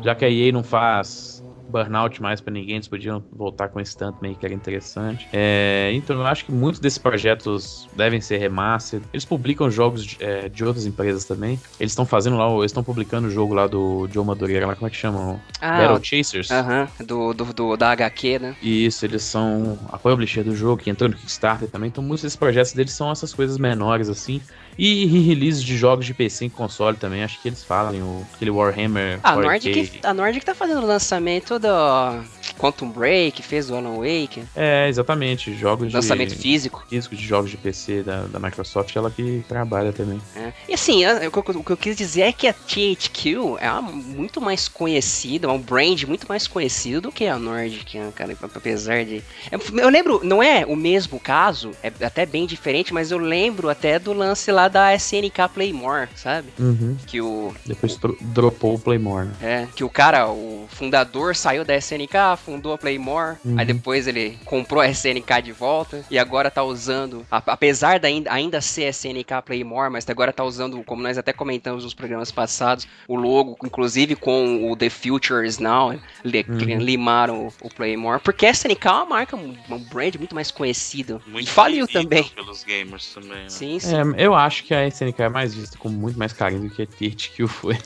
já 0.03 0.14
que 0.14 0.24
a 0.24 0.31
EA 0.31 0.53
não 0.53 0.62
faz 0.62 1.36
burnout 1.69 2.21
mais 2.23 2.41
para 2.41 2.53
ninguém, 2.53 2.77
eles 2.77 2.89
podiam 2.89 3.23
voltar 3.33 3.69
com 3.69 3.81
esse 3.81 3.97
tanto 3.97 4.19
meio 4.21 4.37
que 4.37 4.45
era 4.45 4.55
interessante. 4.55 5.29
É, 5.33 5.91
então 5.95 6.17
eu 6.17 6.27
acho 6.27 6.45
que 6.45 6.53
muitos 6.53 6.81
desses 6.81 6.99
projetos 6.99 7.89
devem 7.95 8.21
ser 8.21 8.39
remastered. 8.39 9.07
Eles 9.12 9.25
publicam 9.25 9.71
jogos 9.71 10.05
de, 10.05 10.17
é, 10.21 10.49
de 10.49 10.64
outras 10.64 10.87
empresas 10.87 11.25
também. 11.25 11.61
Eles 11.79 11.93
estão 11.93 12.07
fazendo 12.07 12.37
lá, 12.37 12.49
eles 12.53 12.67
estão 12.67 12.85
publicando 12.85 13.29
o 13.29 13.31
jogo 13.31 13.55
lá 13.55 13.67
do 13.67 14.09
Joe 14.12 14.25
Madureira, 14.25 14.67
como 14.75 14.87
é 14.87 14.91
que 14.91 14.97
chamam? 14.97 15.41
Ah, 15.61 15.79
Battle 15.79 16.01
Chasers. 16.03 16.51
Aham, 16.51 16.85
uh 16.85 17.03
-huh, 17.03 17.07
do, 17.07 17.35
do, 17.35 17.53
do, 17.53 17.77
da 17.77 17.91
HQ, 17.91 18.39
né? 18.39 18.57
Isso, 18.62 19.05
eles 19.05 19.23
são 19.23 19.79
a 19.89 19.99
publisher 19.99 20.43
do 20.43 20.55
jogo, 20.55 20.83
que 20.83 20.91
entrou 20.91 21.11
no 21.11 21.17
Kickstarter 21.17 21.69
também. 21.69 21.89
Então 21.89 22.03
muitos 22.03 22.23
desses 22.23 22.37
projetos 22.37 22.73
deles 22.73 22.93
são 22.93 23.11
essas 23.11 23.33
coisas 23.33 23.59
menores 23.59 24.09
assim. 24.09 24.41
E 24.79 25.07
re-release 25.07 25.64
de 25.64 25.77
jogos 25.77 26.05
de 26.05 26.12
PC 26.12 26.45
em 26.45 26.51
console 26.51 26.97
também, 26.97 27.24
acho 27.24 27.41
que 27.41 27.49
eles 27.49 27.64
falam, 27.64 27.95
o, 27.95 28.27
aquele 28.35 28.51
Warhammer. 28.51 29.20
A 29.22 29.35
Nordic, 29.37 30.01
a 30.03 30.12
Nordic 30.12 30.45
tá 30.45 30.55
fazendo 30.55 30.83
o 30.83 30.87
lançamento 30.87 31.59
do 31.59 31.68
Quantum 32.59 32.88
Break, 32.90 33.42
fez 33.42 33.70
o 33.70 33.74
Alan 33.74 33.96
Wake. 33.96 34.42
É, 34.54 34.88
exatamente, 34.88 35.54
jogos 35.54 35.92
lançamento 35.92 36.34
de... 36.34 36.36
físico. 36.36 36.84
Físico 36.88 37.14
de 37.14 37.24
jogos 37.24 37.50
de 37.50 37.57
PC 37.57 38.02
da, 38.02 38.22
da 38.24 38.38
Microsoft, 38.38 38.94
ela 38.94 39.11
que 39.11 39.44
trabalha 39.48 39.92
também. 39.92 40.20
É. 40.34 40.52
E 40.68 40.74
assim, 40.74 41.04
o, 41.07 41.59
o, 41.59 41.64
que 41.64 41.72
eu 41.72 41.76
quis 41.76 41.96
dizer 41.96 42.22
é 42.22 42.32
que 42.32 42.48
a 42.48 42.52
THQ 42.52 43.36
é 43.61 43.70
muito 43.80 44.40
mais 44.40 44.68
conhecida, 44.68 45.48
é 45.48 45.50
um 45.50 45.59
brand 45.59 46.02
muito 46.04 46.26
mais 46.28 46.46
conhecido 46.46 47.02
do 47.02 47.12
que 47.12 47.26
a 47.26 47.38
Nordic, 47.38 47.98
né, 47.98 48.12
cara, 48.14 48.36
apesar 48.54 49.04
de... 49.04 49.22
Eu 49.50 49.88
lembro, 49.88 50.20
não 50.24 50.42
é 50.42 50.64
o 50.64 50.74
mesmo 50.74 51.20
caso, 51.20 51.72
é 51.82 51.92
até 52.04 52.24
bem 52.24 52.46
diferente, 52.46 52.92
mas 52.92 53.11
eu 53.11 53.18
lembro 53.18 53.68
até 53.68 53.98
do 53.98 54.12
lance 54.12 54.50
lá 54.50 54.68
da 54.68 54.94
SNK 54.94 55.48
Playmore, 55.52 56.09
sabe? 56.14 56.48
Uhum. 56.59 56.96
Que 57.07 57.20
o. 57.20 57.54
Depois 57.64 57.94
o, 58.02 58.16
dropou 58.20 58.74
o 58.74 58.78
Playmore. 58.78 59.26
Né? 59.26 59.34
É, 59.42 59.68
que 59.74 59.84
o 59.84 59.90
cara, 59.90 60.28
o 60.28 60.66
fundador, 60.68 61.36
saiu 61.36 61.64
da 61.64 61.76
SNK, 61.76 62.36
fundou 62.47 62.72
a 62.72 62.78
Playmore, 62.78 63.38
uhum. 63.44 63.59
aí 63.59 63.66
depois 63.66 64.07
ele 64.07 64.38
comprou 64.44 64.80
a 64.80 64.88
SNK 64.88 65.42
de 65.42 65.51
volta 65.51 66.05
e 66.09 66.16
agora 66.16 66.49
tá 66.49 66.62
usando, 66.62 67.26
apesar 67.28 67.99
de 67.99 68.07
ainda, 68.07 68.32
ainda 68.32 68.61
ser 68.61 68.88
SNK 68.90 69.42
Playmore, 69.44 69.90
mas 69.90 70.09
agora 70.09 70.32
tá 70.32 70.44
usando, 70.44 70.80
como 70.84 71.03
nós 71.03 71.18
até 71.18 71.32
comentamos 71.32 71.82
nos 71.82 71.92
programas 71.92 72.30
passados, 72.30 72.86
o 73.09 73.16
logo, 73.16 73.57
inclusive 73.64 74.14
com 74.14 74.70
o 74.70 74.76
The 74.76 74.88
Future 74.88 75.44
is 75.44 75.59
Now, 75.59 75.90
uhum. 75.90 76.78
limaram 76.78 77.49
o, 77.49 77.66
o, 77.66 77.68
Playmore, 77.68 78.20
porque 78.20 78.47
a 78.47 78.51
SNK 78.51 78.86
é 78.86 78.90
uma 78.90 79.07
marca, 79.07 79.36
um, 79.36 79.57
um 79.68 79.78
brand 79.78 80.14
muito 80.14 80.34
mais 80.34 80.53
conhecido. 80.53 81.20
Muito 81.26 81.49
e 81.49 81.51
faliu 81.51 81.88
também. 81.88 82.24
Pelos 82.28 82.62
gamers 82.62 83.12
também. 83.12 83.30
Né? 83.30 83.49
Sim, 83.49 83.80
sim. 83.80 83.97
É, 83.97 84.24
eu 84.24 84.34
acho 84.34 84.62
que 84.62 84.72
a 84.72 84.86
SNK 84.86 85.22
é 85.22 85.28
mais 85.28 85.53
vista 85.53 85.76
com 85.76 85.88
muito 85.88 86.16
mais 86.16 86.32
carinho 86.32 86.68
do 86.68 86.70
que 86.70 86.82
a 86.82 86.86
THQ 86.86 87.49
foi. 87.49 87.76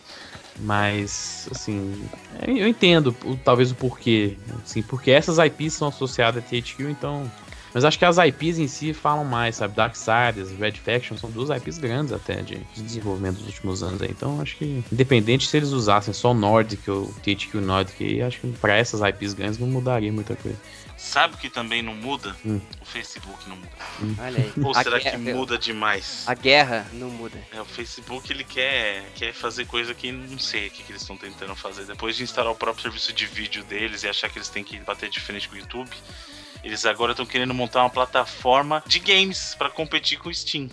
Mas, 0.63 1.49
assim, 1.51 2.05
eu 2.47 2.69
entendo 2.69 3.13
talvez 3.45 3.71
o 3.71 3.75
porquê. 3.75 4.37
Assim, 4.63 4.83
porque 4.83 5.11
essas 5.11 5.39
IPs 5.39 5.75
são 5.75 5.89
associadas 5.89 6.45
a 6.45 6.47
THQ, 6.47 6.91
então. 6.91 7.31
Mas 7.73 7.85
acho 7.85 7.99
que 7.99 8.05
as 8.05 8.19
IPs 8.19 8.59
em 8.59 8.67
si 8.67 8.93
falam 8.93 9.25
mais, 9.25 9.57
sabe? 9.57 9.77
Darksiders, 9.77 10.51
Red 10.59 10.73
Faction 10.73 11.17
são 11.17 11.31
duas 11.31 11.51
IPs 11.51 11.79
grandes 11.79 12.13
até 12.13 12.43
de, 12.43 12.57
de 12.75 12.83
desenvolvimento 12.83 13.37
dos 13.37 13.47
últimos 13.47 13.83
anos 13.83 14.03
aí. 14.03 14.11
Então 14.11 14.41
acho 14.41 14.57
que, 14.57 14.83
independente 14.91 15.47
se 15.47 15.57
eles 15.57 15.71
usassem 15.71 16.13
só 16.13 16.35
Nordic 16.35 16.91
ou 16.91 17.15
THQ 17.23 17.61
Nordic, 17.61 18.23
acho 18.23 18.41
que 18.41 18.49
para 18.59 18.77
essas 18.77 19.01
IPs 19.01 19.35
grandes 19.35 19.59
não 19.59 19.69
mudaria 19.69 20.13
muita 20.13 20.35
coisa. 20.35 20.59
Sabe 21.01 21.35
o 21.35 21.39
que 21.39 21.49
também 21.49 21.83
não 21.83 21.95
muda? 21.95 22.37
Hum. 22.45 22.61
O 22.79 22.85
Facebook 22.85 23.49
não 23.49 23.57
muda. 23.57 23.71
Hum. 24.03 24.15
Olha 24.19 24.37
aí. 24.37 24.53
Ou 24.63 24.75
será 24.75 24.99
guerra, 24.99 25.11
que 25.11 25.33
muda 25.33 25.57
demais? 25.57 26.25
A 26.29 26.35
guerra 26.35 26.87
não 26.93 27.09
muda. 27.09 27.43
É, 27.51 27.61
o 27.61 27.65
Facebook 27.65 28.31
ele 28.31 28.45
quer, 28.45 29.11
quer 29.15 29.33
fazer 29.33 29.67
coisa 29.67 29.95
que 29.95 30.13
não 30.13 30.39
sei 30.39 30.69
o 30.69 30.71
que, 30.71 30.83
que 30.83 30.93
eles 30.93 31.01
estão 31.01 31.17
tentando 31.17 31.57
fazer. 31.57 31.87
Depois 31.87 32.17
de 32.17 32.23
instalar 32.23 32.53
o 32.53 32.55
próprio 32.55 32.83
serviço 32.83 33.15
de 33.15 33.25
vídeo 33.25 33.65
deles 33.65 34.03
e 34.03 34.09
achar 34.09 34.29
que 34.29 34.37
eles 34.37 34.51
têm 34.51 34.63
que 34.63 34.79
bater 34.81 35.09
de 35.09 35.19
frente 35.19 35.49
com 35.49 35.55
o 35.55 35.59
YouTube, 35.59 35.91
eles 36.63 36.85
agora 36.85 37.13
estão 37.13 37.25
querendo 37.25 37.55
montar 37.55 37.81
uma 37.81 37.91
plataforma 37.91 38.83
de 38.87 38.99
games 38.99 39.55
para 39.59 39.71
competir 39.71 40.19
com 40.19 40.29
o 40.29 40.35
Steam. 40.35 40.69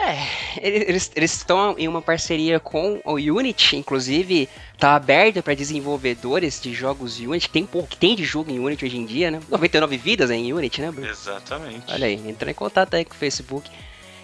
É, 0.00 0.26
eles 0.60 1.10
estão 1.16 1.74
em 1.78 1.88
uma 1.88 2.00
parceria 2.00 2.60
com 2.60 3.00
o 3.04 3.14
Unity, 3.14 3.76
inclusive 3.76 4.48
tá 4.78 4.94
aberto 4.94 5.42
para 5.42 5.54
desenvolvedores 5.54 6.60
de 6.60 6.72
jogos 6.72 7.18
Unity, 7.18 7.48
tem 7.48 7.66
pouco 7.66 7.88
que 7.88 7.96
tem 7.96 8.14
de 8.14 8.24
jogo 8.24 8.50
em 8.50 8.60
Unity 8.60 8.84
hoje 8.84 8.96
em 8.96 9.04
dia, 9.04 9.30
né? 9.30 9.40
99 9.48 9.96
vidas 9.96 10.30
é 10.30 10.36
em 10.36 10.52
Unity, 10.52 10.80
né, 10.80 10.90
Bruno? 10.90 11.08
Exatamente. 11.08 11.84
Olha 11.88 12.06
aí, 12.06 12.14
entra 12.14 12.50
em 12.50 12.54
contato 12.54 12.94
aí 12.94 13.04
com 13.04 13.14
o 13.14 13.16
Facebook. 13.16 13.68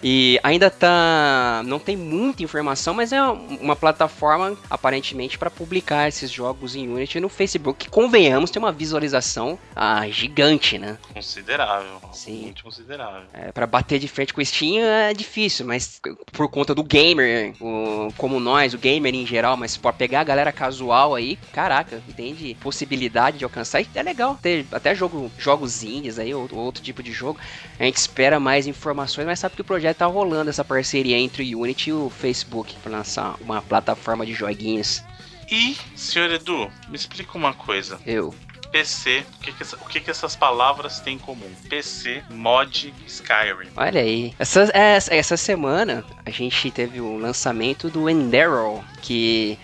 E 0.07 0.39
ainda 0.43 0.69
tá. 0.69 1.63
Não 1.65 1.79
tem 1.79 1.97
muita 1.97 2.43
informação, 2.43 2.93
mas 2.93 3.11
é 3.11 3.19
uma 3.23 3.75
plataforma 3.75 4.55
aparentemente 4.69 5.35
para 5.35 5.49
publicar 5.49 6.07
esses 6.07 6.29
jogos 6.29 6.75
em 6.75 6.87
Unity 6.87 7.19
no 7.19 7.27
Facebook. 7.27 7.85
Que, 7.85 7.89
convenhamos, 7.89 8.51
tem 8.51 8.61
uma 8.61 8.71
visualização 8.71 9.57
ah, 9.75 10.07
gigante, 10.07 10.77
né? 10.77 10.99
Considerável. 11.11 11.99
Sim. 12.13 12.43
Muito 12.43 12.63
considerável. 12.63 13.23
É, 13.33 13.51
para 13.51 13.65
bater 13.65 13.97
de 13.97 14.07
frente 14.07 14.31
com 14.31 14.41
o 14.41 14.45
Steam 14.45 14.85
é 14.85 15.11
difícil, 15.11 15.65
mas 15.65 15.99
por 16.31 16.47
conta 16.49 16.75
do 16.75 16.83
gamer, 16.83 17.55
o, 17.59 18.13
como 18.15 18.39
nós, 18.39 18.75
o 18.75 18.77
gamer 18.77 19.15
em 19.15 19.25
geral, 19.25 19.57
mas 19.57 19.75
para 19.75 19.91
pegar 19.91 20.21
a 20.21 20.23
galera 20.23 20.51
casual 20.51 21.15
aí, 21.15 21.35
caraca, 21.51 21.99
tem 22.15 22.35
de 22.35 22.53
possibilidade 22.61 23.39
de 23.39 23.43
alcançar. 23.43 23.81
E 23.81 23.87
é 23.95 24.03
legal 24.03 24.37
ter 24.39 24.67
até 24.71 24.93
jogo, 24.93 25.31
jogos 25.39 25.83
indies 25.83 26.19
aí, 26.19 26.31
ou, 26.31 26.47
outro 26.53 26.83
tipo 26.83 27.01
de 27.01 27.11
jogo. 27.11 27.39
A 27.79 27.83
gente 27.85 27.97
espera 27.97 28.39
mais 28.39 28.67
informações, 28.67 29.25
mas 29.25 29.39
sabe 29.39 29.55
que 29.55 29.61
o 29.61 29.65
projeto 29.65 29.94
tá 29.95 30.05
rolando 30.05 30.49
essa 30.49 30.63
parceria 30.63 31.17
entre 31.17 31.55
o 31.55 31.61
Unity 31.61 31.89
e 31.89 31.93
o 31.93 32.09
Facebook 32.09 32.75
para 32.83 32.97
lançar 32.97 33.35
uma 33.41 33.61
plataforma 33.61 34.25
de 34.25 34.33
joguinhos. 34.33 35.03
E, 35.49 35.77
senhor 35.95 36.31
Edu, 36.31 36.69
me 36.89 36.95
explica 36.95 37.37
uma 37.37 37.53
coisa. 37.53 37.99
Eu. 38.05 38.33
PC. 38.71 39.23
O 39.37 39.39
que, 39.41 39.51
que, 39.53 39.63
essa, 39.63 39.75
o 39.77 39.85
que, 39.85 39.99
que 40.01 40.11
essas 40.11 40.35
palavras 40.35 40.99
têm 40.99 41.15
em 41.15 41.19
comum? 41.19 41.49
PC, 41.69 42.23
mod, 42.29 42.93
Skyrim. 43.07 43.69
Olha 43.77 44.01
aí. 44.01 44.33
Essa, 44.37 44.69
essa, 44.73 45.15
essa 45.15 45.37
semana 45.37 46.03
a 46.25 46.29
gente 46.29 46.69
teve 46.71 46.99
o 46.99 47.17
lançamento 47.17 47.89
do 47.89 48.09
Enderal, 48.09 48.83
que 49.01 49.57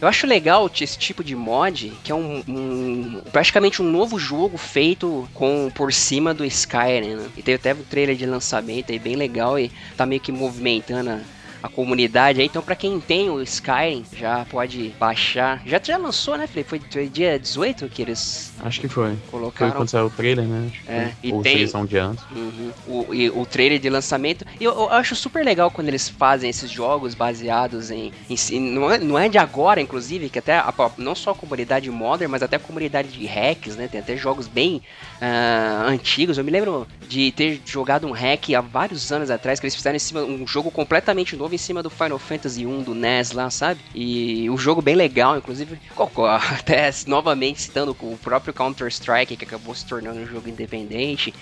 eu 0.00 0.06
acho 0.06 0.26
legal 0.26 0.70
esse 0.80 0.98
tipo 0.98 1.24
de 1.24 1.34
mod, 1.34 1.92
que 2.04 2.12
é 2.12 2.14
um, 2.14 2.42
um, 2.48 3.20
praticamente 3.32 3.82
um 3.82 3.90
novo 3.90 4.18
jogo 4.18 4.56
feito 4.56 5.28
com 5.34 5.70
por 5.74 5.92
cima 5.92 6.32
do 6.32 6.44
Skyrim, 6.44 7.14
né? 7.16 7.28
E 7.36 7.42
teve 7.42 7.56
até 7.56 7.74
um 7.74 7.84
trailer 7.84 8.16
de 8.16 8.24
lançamento 8.26 8.92
aí 8.92 8.98
bem 8.98 9.16
legal 9.16 9.58
e 9.58 9.70
tá 9.96 10.06
meio 10.06 10.20
que 10.20 10.30
movimentando 10.30 11.10
a, 11.10 11.20
a 11.62 11.68
comunidade 11.68 12.40
aí. 12.40 12.46
Então, 12.46 12.62
para 12.62 12.76
quem 12.76 13.00
tem 13.00 13.30
o 13.30 13.40
Skyrim, 13.42 14.04
já 14.16 14.44
pode 14.44 14.94
baixar. 14.98 15.62
Já, 15.66 15.80
já 15.82 15.96
lançou, 15.96 16.36
né, 16.36 16.46
Felipe? 16.46 16.68
Foi, 16.68 16.80
foi 16.90 17.08
dia 17.08 17.38
18 17.38 17.88
que 17.88 18.02
eles. 18.02 18.52
Acho 18.60 18.80
que 18.80 18.88
foi. 18.88 19.16
Colocaram. 19.30 19.72
Foi 19.72 19.80
quando 19.80 19.88
saiu 19.88 20.06
o 20.06 20.10
trailer, 20.10 20.46
né? 20.46 20.70
Acho 20.70 20.90
é, 20.90 21.12
e 21.22 21.32
Ou 21.32 21.42
tem... 21.42 21.66
são 21.66 21.84
de 21.84 21.98
antes. 21.98 22.24
Uhum. 22.30 22.72
O, 22.86 23.14
e, 23.14 23.30
o 23.30 23.44
trailer 23.44 23.78
de 23.78 23.90
lançamento. 23.90 24.44
E 24.60 24.64
eu, 24.64 24.72
eu, 24.72 24.90
acho 24.90 25.14
super 25.16 25.44
legal 25.44 25.70
quando 25.70 25.88
eles 25.88 26.08
fazem 26.08 26.48
esses 26.48 26.70
jogos 26.70 27.14
baseados 27.14 27.90
em. 27.90 28.12
em 28.28 28.60
não, 28.60 28.90
é, 28.90 28.98
não 28.98 29.18
é 29.18 29.28
de 29.28 29.38
agora, 29.38 29.80
inclusive, 29.80 30.28
que 30.28 30.38
até 30.38 30.58
a, 30.58 30.72
não 30.96 31.14
só 31.14 31.32
a 31.32 31.34
comunidade 31.34 31.90
modern, 31.90 32.30
mas 32.30 32.42
até 32.42 32.56
a 32.56 32.60
comunidade 32.60 33.08
de 33.08 33.26
hacks, 33.26 33.76
né? 33.76 33.88
Tem 33.88 34.00
até 34.00 34.16
jogos 34.16 34.46
bem 34.46 34.82
uh, 35.20 35.88
antigos. 35.88 36.38
Eu 36.38 36.44
me 36.44 36.50
lembro 36.50 36.86
de 37.08 37.32
ter 37.32 37.60
jogado 37.64 38.06
um 38.06 38.12
hack 38.12 38.50
há 38.50 38.60
vários 38.60 39.10
anos 39.10 39.30
atrás, 39.30 39.58
que 39.58 39.66
eles 39.66 39.74
fizeram 39.74 39.96
em 39.96 40.00
cima 40.00 40.20
um 40.22 40.46
jogo 40.46 40.70
completamente 40.70 41.36
novo 41.36 41.47
em 41.54 41.58
cima 41.58 41.82
do 41.82 41.90
Final 41.90 42.18
Fantasy 42.18 42.66
1 42.66 42.82
do 42.82 42.94
NES 42.94 43.32
lá, 43.32 43.50
sabe? 43.50 43.80
E 43.94 44.48
o 44.50 44.56
jogo 44.56 44.82
bem 44.82 44.94
legal, 44.94 45.36
inclusive, 45.36 45.78
até 46.58 46.90
novamente 47.06 47.62
citando 47.62 47.96
o 48.00 48.18
próprio 48.18 48.54
Counter-Strike, 48.54 49.36
que 49.36 49.44
acabou 49.44 49.74
se 49.74 49.86
tornando 49.86 50.20
um 50.20 50.26
jogo 50.26 50.48
independente. 50.48 51.34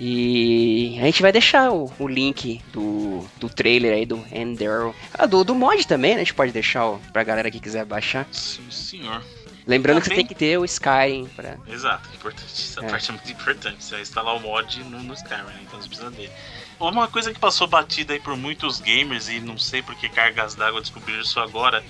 E 0.00 0.96
a 1.00 1.04
gente 1.06 1.20
vai 1.20 1.32
deixar 1.32 1.72
o, 1.72 1.92
o 1.98 2.06
link 2.06 2.62
do, 2.72 3.24
do 3.40 3.48
trailer 3.48 3.94
aí 3.94 4.06
do 4.06 4.24
Ender. 4.30 4.94
Ah, 5.12 5.26
do, 5.26 5.42
do 5.42 5.56
mod 5.56 5.84
também, 5.88 6.12
né? 6.12 6.16
A 6.16 6.24
gente 6.24 6.34
pode 6.34 6.52
deixar 6.52 6.86
ó, 6.86 6.98
pra 7.12 7.24
galera 7.24 7.50
que 7.50 7.58
quiser 7.58 7.84
baixar. 7.84 8.26
Sim, 8.30 8.70
senhor. 8.70 9.24
Lembrando 9.66 10.00
que 10.00 10.08
você 10.08 10.14
tem 10.14 10.24
que 10.24 10.34
ter 10.34 10.56
o 10.56 10.64
Skyrim 10.64 11.26
pra. 11.36 11.56
Exato, 11.66 12.08
importante. 12.14 12.46
Essa 12.46 12.84
é. 12.84 12.88
parte 12.88 13.10
é 13.10 13.12
muito 13.12 13.30
importante. 13.30 13.84
Você 13.84 13.94
vai 13.94 14.02
instalar 14.02 14.36
o 14.36 14.40
mod 14.40 14.82
no, 14.84 15.02
no 15.02 15.12
Skyrim, 15.12 15.42
né? 15.42 15.60
então 15.66 15.82
você 15.82 15.88
precisa 15.88 16.10
dele. 16.10 16.32
Uma 16.80 17.08
coisa 17.08 17.32
que 17.32 17.40
passou 17.40 17.66
batida 17.66 18.12
aí 18.12 18.20
por 18.20 18.36
muitos 18.36 18.80
gamers 18.80 19.28
e 19.28 19.40
não 19.40 19.58
sei 19.58 19.82
por 19.82 19.94
que 19.96 20.08
cargas 20.08 20.54
d'água 20.54 20.80
descobriram 20.80 21.20
isso 21.20 21.40
agora. 21.40 21.82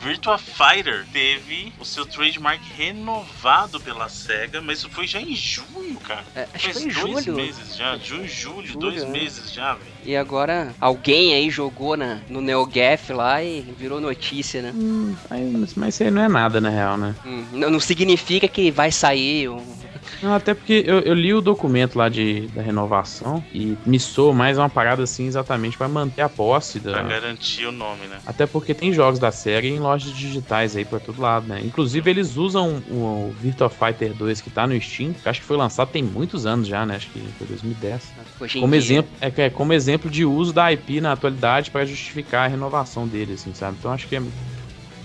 Virtua 0.00 0.36
Fighter 0.38 1.06
teve 1.12 1.72
o 1.80 1.84
seu 1.84 2.04
trademark 2.04 2.60
renovado 2.76 3.80
pela 3.80 4.08
SEGA, 4.08 4.60
mas 4.60 4.78
isso 4.78 4.90
foi 4.90 5.06
já 5.06 5.20
em 5.20 5.34
junho, 5.34 5.98
cara. 6.04 6.24
É, 6.34 6.46
acho 6.54 6.64
Faz 6.64 6.78
que 6.84 6.90
foi 6.90 7.12
dois 7.12 7.24
julho. 7.24 7.36
meses 7.36 7.76
já, 7.76 7.96
junho, 7.96 8.28
julho, 8.28 8.66
julho 8.66 8.78
dois 8.78 9.02
é. 9.02 9.06
meses 9.06 9.52
já, 9.52 9.72
velho. 9.72 9.86
E 10.04 10.14
agora 10.14 10.74
alguém 10.80 11.34
aí 11.34 11.48
jogou 11.50 11.96
na, 11.96 12.20
no 12.28 12.40
NeoGaf 12.40 13.12
lá 13.12 13.42
e 13.42 13.62
virou 13.76 14.00
notícia, 14.00 14.60
né? 14.62 14.72
Hum, 14.74 15.16
mas, 15.30 15.74
mas 15.74 15.94
isso 15.94 16.04
aí 16.04 16.10
não 16.10 16.22
é 16.22 16.28
nada, 16.28 16.60
na 16.60 16.68
real, 16.68 16.96
né? 16.98 17.14
Hum, 17.24 17.46
não, 17.52 17.70
não 17.70 17.80
significa 17.80 18.46
que 18.46 18.70
vai 18.70 18.92
sair 18.92 19.48
um 19.48 19.85
não, 20.22 20.34
até 20.34 20.54
porque 20.54 20.84
eu, 20.86 21.00
eu, 21.00 21.14
li 21.14 21.34
o 21.34 21.40
documento 21.40 21.96
lá 21.96 22.08
de, 22.08 22.46
da 22.48 22.62
renovação 22.62 23.44
e 23.52 23.76
me 23.84 23.98
soou 23.98 24.32
mais 24.32 24.58
uma 24.58 24.68
parada 24.68 25.02
assim 25.02 25.26
exatamente 25.26 25.76
para 25.76 25.88
manter 25.88 26.22
a 26.22 26.28
posse. 26.28 26.80
Da... 26.80 26.92
Pra 26.92 27.02
garantir 27.02 27.66
o 27.66 27.72
nome, 27.72 28.06
né? 28.06 28.18
Até 28.26 28.46
porque 28.46 28.74
tem 28.74 28.92
jogos 28.92 29.18
da 29.18 29.30
série 29.30 29.68
em 29.68 29.78
lojas 29.78 30.12
digitais 30.12 30.76
aí 30.76 30.84
pra 30.84 30.98
todo 30.98 31.20
lado, 31.20 31.46
né? 31.46 31.60
Inclusive 31.64 32.10
eles 32.10 32.36
usam 32.36 32.82
o, 32.90 33.28
o 33.28 33.34
Virtua 33.40 33.68
Fighter 33.68 34.14
2 34.14 34.40
que 34.40 34.50
tá 34.50 34.66
no 34.66 34.80
Steam, 34.80 35.12
que 35.12 35.28
acho 35.28 35.40
que 35.40 35.46
foi 35.46 35.56
lançado 35.56 35.90
tem 35.90 36.02
muitos 36.02 36.46
anos 36.46 36.66
já, 36.66 36.86
né? 36.86 36.96
Acho 36.96 37.10
que 37.10 37.20
foi 37.38 37.46
2010. 37.46 38.14
Hoje 38.40 38.60
como 38.60 38.74
exemplo, 38.74 39.10
é, 39.20 39.32
é 39.36 39.50
como 39.50 39.72
exemplo 39.72 40.10
de 40.10 40.24
uso 40.24 40.52
da 40.52 40.72
IP 40.72 41.00
na 41.00 41.12
atualidade 41.12 41.70
para 41.70 41.84
justificar 41.84 42.46
a 42.46 42.48
renovação 42.48 43.06
dele, 43.06 43.34
assim, 43.34 43.52
sabe? 43.54 43.76
Então 43.78 43.92
acho 43.92 44.08
que 44.08 44.16
é 44.16 44.22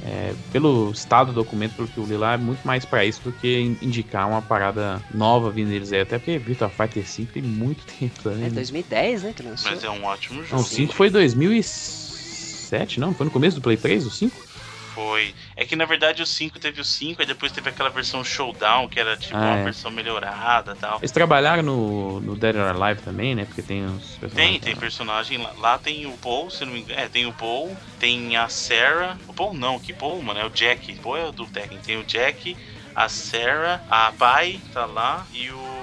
é, 0.04 0.34
pelo 0.52 0.92
estado 0.92 1.28
do 1.28 1.44
documento, 1.44 1.76
pelo 1.76 1.88
que 1.88 1.98
eu 1.98 2.06
li 2.06 2.18
lá, 2.18 2.34
é 2.34 2.38
muito 2.38 2.66
mais 2.66 2.84
para 2.86 3.06
isso 3.06 3.22
do 3.22 3.32
que 3.32 3.78
indicar 3.82 4.28
uma 4.28 4.42
parada 4.42 5.02
nova 5.14 5.52
vindo 5.52 5.70
deles 5.70 5.94
aí. 5.94 6.02
Até 6.02 6.18
porque 6.18 6.38
Virtua 6.40 6.70
Fighter 6.70 7.08
5 7.08 7.34
tem 7.34 7.44
muito 7.44 7.84
tempo 8.00 8.20
também. 8.24 8.46
É 8.46 8.50
2010, 8.50 9.24
né? 9.24 9.34
Que 9.36 9.44
lançou. 9.44 9.70
Mas 9.70 9.84
é 9.84 9.90
um 9.90 10.04
ótimo 10.04 10.42
jogo. 10.44 10.56
Não, 10.56 10.62
o 10.62 10.66
5 10.66 10.94
foi 10.94 11.10
2007, 11.10 13.00
não? 13.00 13.14
Foi 13.14 13.26
no 13.26 13.32
começo 13.32 13.58
do 13.58 13.62
Play 13.62 13.78
3, 13.78 14.06
o 14.06 14.12
5? 14.12 14.51
Foi. 14.94 15.34
É 15.56 15.66
que 15.66 15.76
na 15.76 15.86
verdade 15.86 16.22
o 16.22 16.26
5 16.26 16.60
teve 16.60 16.82
o 16.82 16.84
5, 16.84 17.22
e 17.22 17.26
depois 17.26 17.52
teve 17.52 17.70
aquela 17.70 17.90
versão 17.90 18.24
Showdown, 18.24 18.88
que 18.88 19.00
era 19.00 19.16
tipo 19.16 19.36
ah, 19.36 19.42
uma 19.42 19.58
é. 19.58 19.64
versão 19.64 19.92
melhorada 19.92 20.76
tal. 20.76 20.98
Eles 21.00 21.12
trabalharam 21.12 21.64
no, 21.64 22.20
no 22.22 22.36
Dead 22.36 22.56
or 22.56 22.82
Alive 22.82 23.02
também, 23.02 23.36
né? 23.36 23.46
Porque 23.46 23.62
tem 23.62 23.86
os 23.86 24.18
personagens. 24.18 24.34
Tem, 24.34 24.60
tem 24.60 24.76
personagem 24.76 25.38
lá. 25.38 25.54
Lá 25.58 25.78
tem 25.78 26.06
o 26.06 26.18
Paul, 26.18 26.50
se 26.50 26.66
não 26.66 26.74
me 26.74 26.82
engano. 26.82 27.00
É, 27.00 27.08
tem 27.08 27.26
o 27.26 27.34
Paul, 27.34 27.76
tem 28.00 28.36
a 28.36 28.48
Sarah. 28.50 29.18
O 29.28 29.34
Paul 29.34 29.54
não, 29.54 29.80
que 29.80 29.94
Paul, 29.94 30.22
mano, 30.22 30.40
é 30.40 30.46
o 30.46 30.50
Jack. 30.50 30.94
Paul 30.96 31.18
é 31.18 31.26
o 31.26 31.32
do 31.32 31.46
Tekken. 31.46 31.78
Tem 31.80 31.98
o 31.98 32.04
Jack, 32.04 32.56
a 32.96 33.08
Sarah, 33.08 33.82
a 33.90 34.12
Pai 34.12 34.60
tá 34.74 34.86
lá 34.86 35.26
e 35.34 35.50
o 35.50 35.81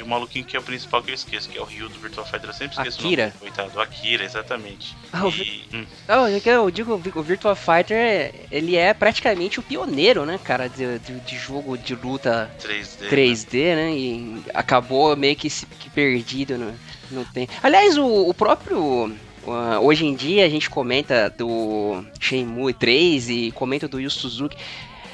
e 0.00 0.02
o 0.02 0.06
maluquinho 0.06 0.44
que 0.44 0.56
é 0.56 0.58
o 0.58 0.62
principal 0.62 1.02
que 1.02 1.10
eu 1.10 1.14
esqueço, 1.14 1.48
que 1.48 1.58
é 1.58 1.60
o 1.60 1.64
Ryu 1.64 1.88
do 1.90 1.98
Virtual 2.00 2.26
Fighter. 2.26 2.48
Eu 2.48 2.54
sempre 2.54 2.76
esqueço 2.76 3.00
Akira. 3.00 3.22
o 3.22 3.26
nome. 3.26 3.38
Coitado, 3.38 3.80
Akira, 3.80 4.24
exatamente. 4.24 4.96
Ah, 5.12 5.28
e... 5.28 5.64
hum. 5.74 5.86
oh, 6.08 6.50
eu 6.50 6.70
digo, 6.70 6.94
o 6.94 7.22
Virtual 7.22 7.54
Fighter, 7.54 8.34
ele 8.50 8.76
é 8.76 8.94
praticamente 8.94 9.60
o 9.60 9.62
pioneiro, 9.62 10.24
né, 10.24 10.40
cara, 10.42 10.68
de, 10.68 10.98
de, 11.00 11.20
de 11.20 11.36
jogo 11.36 11.76
de 11.76 11.94
luta 11.94 12.50
3D, 12.58 13.08
3D 13.10 13.52
né? 13.52 13.74
né? 13.74 13.96
E 13.96 14.42
acabou 14.54 15.14
meio 15.16 15.36
que, 15.36 15.50
se, 15.50 15.66
que 15.66 15.90
perdido 15.90 16.56
no, 16.56 16.74
no 17.10 17.24
tempo. 17.26 17.52
Aliás, 17.62 17.98
o, 17.98 18.28
o 18.28 18.34
próprio 18.34 19.14
Uh, 19.42 19.80
hoje 19.80 20.04
em 20.04 20.14
dia 20.14 20.44
a 20.44 20.48
gente 20.50 20.68
comenta 20.68 21.30
do 21.30 22.04
Shenmue 22.20 22.74
3 22.74 23.30
e 23.30 23.50
comenta 23.52 23.88
do 23.88 23.98
Yu 23.98 24.10
Suzuki. 24.10 24.54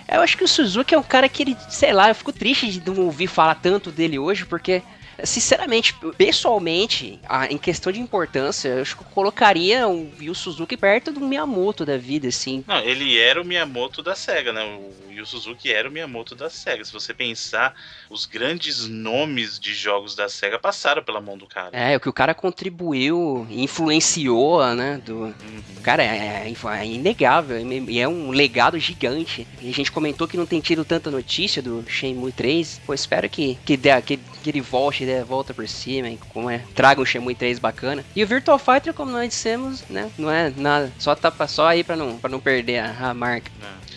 Eu 0.09 0.21
acho 0.21 0.37
que 0.37 0.45
o 0.45 0.49
Suzuki 0.49 0.95
é 0.95 0.99
um 0.99 1.03
cara 1.03 1.29
que 1.29 1.43
ele, 1.43 1.57
sei 1.69 1.93
lá, 1.93 2.09
eu 2.09 2.15
fico 2.15 2.33
triste 2.33 2.71
de 2.71 2.87
não 2.87 2.97
ouvir 3.05 3.27
falar 3.27 3.57
tanto 3.57 3.91
dele 3.91 4.19
hoje, 4.19 4.47
porque 4.47 4.83
Sinceramente, 5.25 5.95
pessoalmente, 6.17 7.19
em 7.49 7.59
questão 7.59 7.91
de 7.91 8.01
importância, 8.01 8.69
eu 8.69 8.83
acho 8.83 8.97
que 8.97 9.03
eu 9.03 9.09
colocaria 9.09 9.89
o 9.89 10.11
Yu 10.21 10.35
Suzuki 10.35 10.77
perto 10.77 11.11
do 11.11 11.21
Miyamoto 11.21 11.85
da 11.87 11.97
vida, 11.97 12.29
assim. 12.29 12.62
Não, 12.67 12.79
ele 12.81 13.19
era 13.19 13.41
o 13.41 13.45
Miyamoto 13.45 14.03
da 14.03 14.14
SEGA, 14.14 14.53
né? 14.53 14.62
O 15.09 15.11
Yu 15.11 15.25
Suzuki 15.25 15.73
era 15.73 15.89
o 15.89 15.93
Miyamoto 15.93 16.35
da 16.35 16.51
SEGA. 16.51 16.85
Se 16.85 16.93
você 16.93 17.14
pensar, 17.14 17.75
os 18.11 18.27
grandes 18.27 18.87
nomes 18.87 19.59
de 19.59 19.73
jogos 19.73 20.14
da 20.14 20.29
SEGA 20.29 20.59
passaram 20.59 21.03
pela 21.03 21.21
mão 21.21 21.39
do 21.39 21.47
cara. 21.47 21.71
É, 21.73 21.97
o 21.97 22.01
que 22.01 22.09
o 22.09 22.12
cara 22.12 22.35
contribuiu, 22.35 23.47
influenciou, 23.51 24.67
né? 24.75 25.01
Do... 25.05 25.14
Uhum. 25.14 25.35
Cara, 25.83 26.03
é, 26.03 26.53
é, 26.53 26.55
é 26.79 26.87
inegável, 26.87 27.59
e 27.59 27.99
é 27.99 28.07
um 28.07 28.31
legado 28.31 28.79
gigante. 28.79 29.47
E 29.62 29.71
a 29.71 29.73
gente 29.73 29.91
comentou 29.91 30.29
que 30.29 30.37
não 30.37 30.47
tem 30.47 30.61
tido 30.61 30.85
tanta 30.85 31.11
notícia 31.11 31.62
do 31.62 31.85
Shenmue 31.89 32.33
3. 32.33 32.83
Pô, 32.85 32.93
espero 32.93 33.29
que, 33.29 33.59
que, 33.64 33.77
dê, 33.77 34.01
que, 34.03 34.17
que 34.17 34.51
ele 34.51 34.61
volte 34.61 35.06
né, 35.07 35.25
volta 35.25 35.55
por 35.55 35.67
cima, 35.69 36.09
como 36.33 36.51
é, 36.51 36.63
traga 36.75 37.01
um 37.01 37.05
Shenmue 37.05 37.35
3 37.35 37.59
bacana. 37.59 38.05
E 38.15 38.23
o 38.23 38.27
Virtual 38.27 38.59
Fighter, 38.59 38.93
como 38.93 39.11
nós 39.11 39.29
dissemos, 39.29 39.83
né, 39.89 40.11
não 40.19 40.31
é 40.31 40.53
nada, 40.57 40.93
só 40.99 41.15
tá 41.15 41.33
só 41.47 41.69
aí 41.69 41.83
para 41.83 41.97
não 41.97 42.19
para 42.19 42.31
não 42.31 42.41
perder 42.41 42.79
a, 42.79 43.11
a 43.11 43.15
marca. 43.15 43.51
É. 43.63 43.97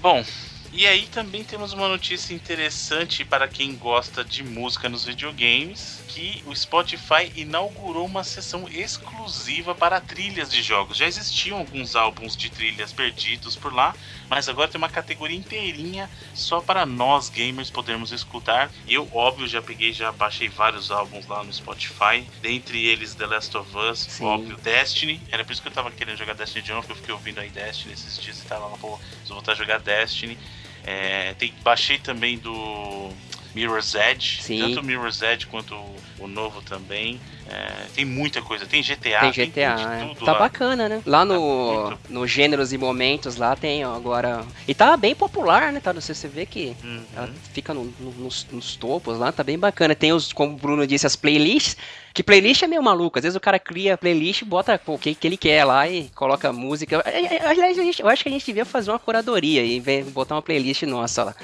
Bom, 0.00 0.22
e 0.70 0.86
aí 0.86 1.06
também 1.06 1.44
temos 1.44 1.72
uma 1.72 1.88
notícia 1.88 2.34
interessante 2.34 3.24
para 3.24 3.48
quem 3.48 3.76
gosta 3.78 4.22
de 4.22 4.42
música 4.44 4.86
nos 4.88 5.04
videogames, 5.04 6.04
que 6.06 6.42
o 6.44 6.54
Spotify 6.54 7.32
inaugurou 7.34 8.04
uma 8.04 8.22
seção 8.22 8.68
exclusiva 8.68 9.74
para 9.74 9.98
trilhas 10.00 10.50
de 10.50 10.62
jogos. 10.62 10.98
Já 10.98 11.06
existiam 11.06 11.58
alguns 11.58 11.96
álbuns 11.96 12.36
de 12.36 12.50
trilhas 12.50 12.92
perdidos 12.92 13.56
por 13.56 13.72
lá, 13.72 13.96
mas 14.28 14.46
agora 14.46 14.68
tem 14.68 14.78
uma 14.78 14.90
categoria 14.90 15.36
inteirinha 15.38 16.10
só 16.34 16.60
para 16.60 16.84
nós 16.84 17.30
gamers 17.30 17.70
podermos 17.70 18.12
escutar. 18.12 18.70
Eu, 18.86 19.08
óbvio, 19.10 19.46
já 19.46 19.62
peguei, 19.62 19.92
já 19.92 20.12
baixei 20.12 20.50
vários 20.50 20.90
álbuns 20.90 21.26
lá 21.26 21.42
no 21.42 21.52
Spotify, 21.52 22.30
dentre 22.40 22.84
eles 22.84 23.14
The 23.14 23.26
Last 23.26 23.56
of 23.56 23.74
Us, 23.76 24.00
Sim. 24.00 24.24
óbvio, 24.26 24.58
Destiny. 24.58 25.26
Era 25.30 25.44
por 25.44 25.52
isso 25.52 25.62
que 25.62 25.68
eu 25.68 25.72
tava 25.72 25.90
querendo 25.92 26.16
jogar 26.18 26.34
Destiny 26.34 26.62
de 26.62 26.70
novo, 26.72 26.82
porque 26.82 26.92
eu 26.92 26.96
fiquei 26.96 27.14
ouvindo 27.14 27.40
aí 27.40 27.50
Destiny 27.50 27.94
esses 27.94 28.18
dias 28.18 28.38
e 28.38 28.46
tava 28.46 28.66
lá, 28.66 28.76
pô, 28.76 28.98
vou 29.26 29.36
voltar 29.36 29.52
a 29.52 29.54
jogar 29.54 29.78
Destiny. 29.78 30.38
É, 30.84 31.34
tem, 31.34 31.52
baixei 31.62 31.98
também 31.98 32.38
do 32.38 33.10
Mirror's 33.54 33.94
Edge, 33.94 34.42
Sim. 34.42 34.60
tanto 34.60 34.80
o 34.80 34.82
Mirror's 34.82 35.20
Edge 35.20 35.46
quanto 35.46 35.74
o, 35.74 35.96
o 36.20 36.28
novo 36.28 36.62
também. 36.62 37.20
É, 37.50 37.86
tem 37.94 38.04
muita 38.04 38.42
coisa, 38.42 38.66
tem 38.66 38.82
GTA, 38.82 39.20
tem 39.20 39.32
GTA, 39.32 39.50
tem 39.50 40.10
é. 40.10 40.14
tá 40.24 40.32
lá. 40.32 40.38
bacana, 40.38 40.88
né? 40.88 41.02
Lá 41.06 41.24
no, 41.24 41.90
tá 41.90 41.98
no 42.10 42.26
Gêneros 42.26 42.72
e 42.72 42.78
Momentos 42.78 43.36
lá 43.36 43.56
tem 43.56 43.82
agora. 43.82 44.44
E 44.66 44.74
tá 44.74 44.96
bem 44.96 45.14
popular, 45.14 45.72
né? 45.72 45.80
Tá, 45.80 45.92
você, 45.92 46.14
você 46.14 46.28
vê 46.28 46.44
que 46.44 46.76
uhum. 46.84 47.02
ela 47.16 47.30
fica 47.52 47.72
no, 47.72 47.84
no, 47.98 48.10
nos, 48.12 48.46
nos, 48.52 48.76
topos 48.76 49.18
lá, 49.18 49.32
tá 49.32 49.42
bem 49.42 49.58
bacana. 49.58 49.94
Tem 49.94 50.12
os, 50.12 50.32
como 50.32 50.52
o 50.52 50.56
Bruno 50.56 50.86
disse, 50.86 51.06
as 51.06 51.16
playlists. 51.16 51.76
Que 52.18 52.22
playlist 52.24 52.64
é 52.64 52.66
meio 52.66 52.82
maluco. 52.82 53.16
Às 53.16 53.22
vezes 53.22 53.36
o 53.36 53.40
cara 53.40 53.60
cria 53.60 53.96
playlist, 53.96 54.42
bota 54.42 54.80
o 54.88 54.98
que, 54.98 55.14
que 55.14 55.24
ele 55.24 55.36
quer 55.36 55.64
lá 55.64 55.88
e 55.88 56.08
coloca 56.16 56.52
música. 56.52 57.00
Aliás, 57.46 57.78
eu 57.78 58.08
acho 58.08 58.24
que 58.24 58.28
a 58.28 58.32
gente 58.32 58.44
devia 58.44 58.64
fazer 58.64 58.90
uma 58.90 58.98
curadoria 58.98 59.62
e 59.64 59.80
botar 60.02 60.34
uma 60.34 60.42
playlist 60.42 60.82
nossa 60.82 61.22
lá. 61.22 61.36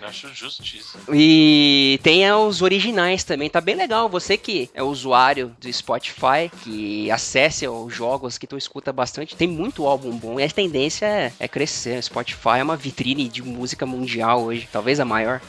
Acho 0.00 0.32
justiça. 0.34 0.98
E 1.12 2.00
tem 2.02 2.32
os 2.32 2.62
originais 2.62 3.24
também, 3.24 3.50
tá 3.50 3.60
bem 3.60 3.74
legal. 3.74 4.08
Você 4.08 4.38
que 4.38 4.70
é 4.72 4.82
usuário 4.82 5.54
do 5.60 5.70
Spotify, 5.70 6.50
que 6.64 7.10
acesse 7.10 7.68
os 7.68 7.94
jogos 7.94 8.38
que 8.38 8.46
tu 8.46 8.56
escuta 8.56 8.90
bastante, 8.90 9.36
tem 9.36 9.46
muito 9.46 9.86
álbum 9.86 10.16
bom 10.16 10.40
e 10.40 10.44
a 10.44 10.48
tendência 10.48 11.04
é, 11.04 11.32
é 11.38 11.46
crescer. 11.46 11.98
O 11.98 12.02
Spotify 12.02 12.60
é 12.60 12.62
uma 12.62 12.76
vitrine 12.76 13.28
de 13.28 13.42
música 13.42 13.84
mundial 13.84 14.44
hoje, 14.44 14.66
talvez 14.72 14.98
a 14.98 15.04
maior. 15.04 15.42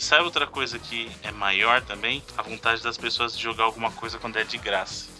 Sabe 0.00 0.24
outra 0.24 0.46
coisa 0.46 0.78
que 0.78 1.12
é 1.22 1.30
maior 1.30 1.82
também? 1.82 2.22
A 2.38 2.40
vontade 2.40 2.82
das 2.82 2.96
pessoas 2.96 3.36
de 3.36 3.42
jogar 3.42 3.64
alguma 3.64 3.92
coisa 3.92 4.18
quando 4.18 4.38
é 4.38 4.42
de 4.42 4.56
graça. 4.56 5.10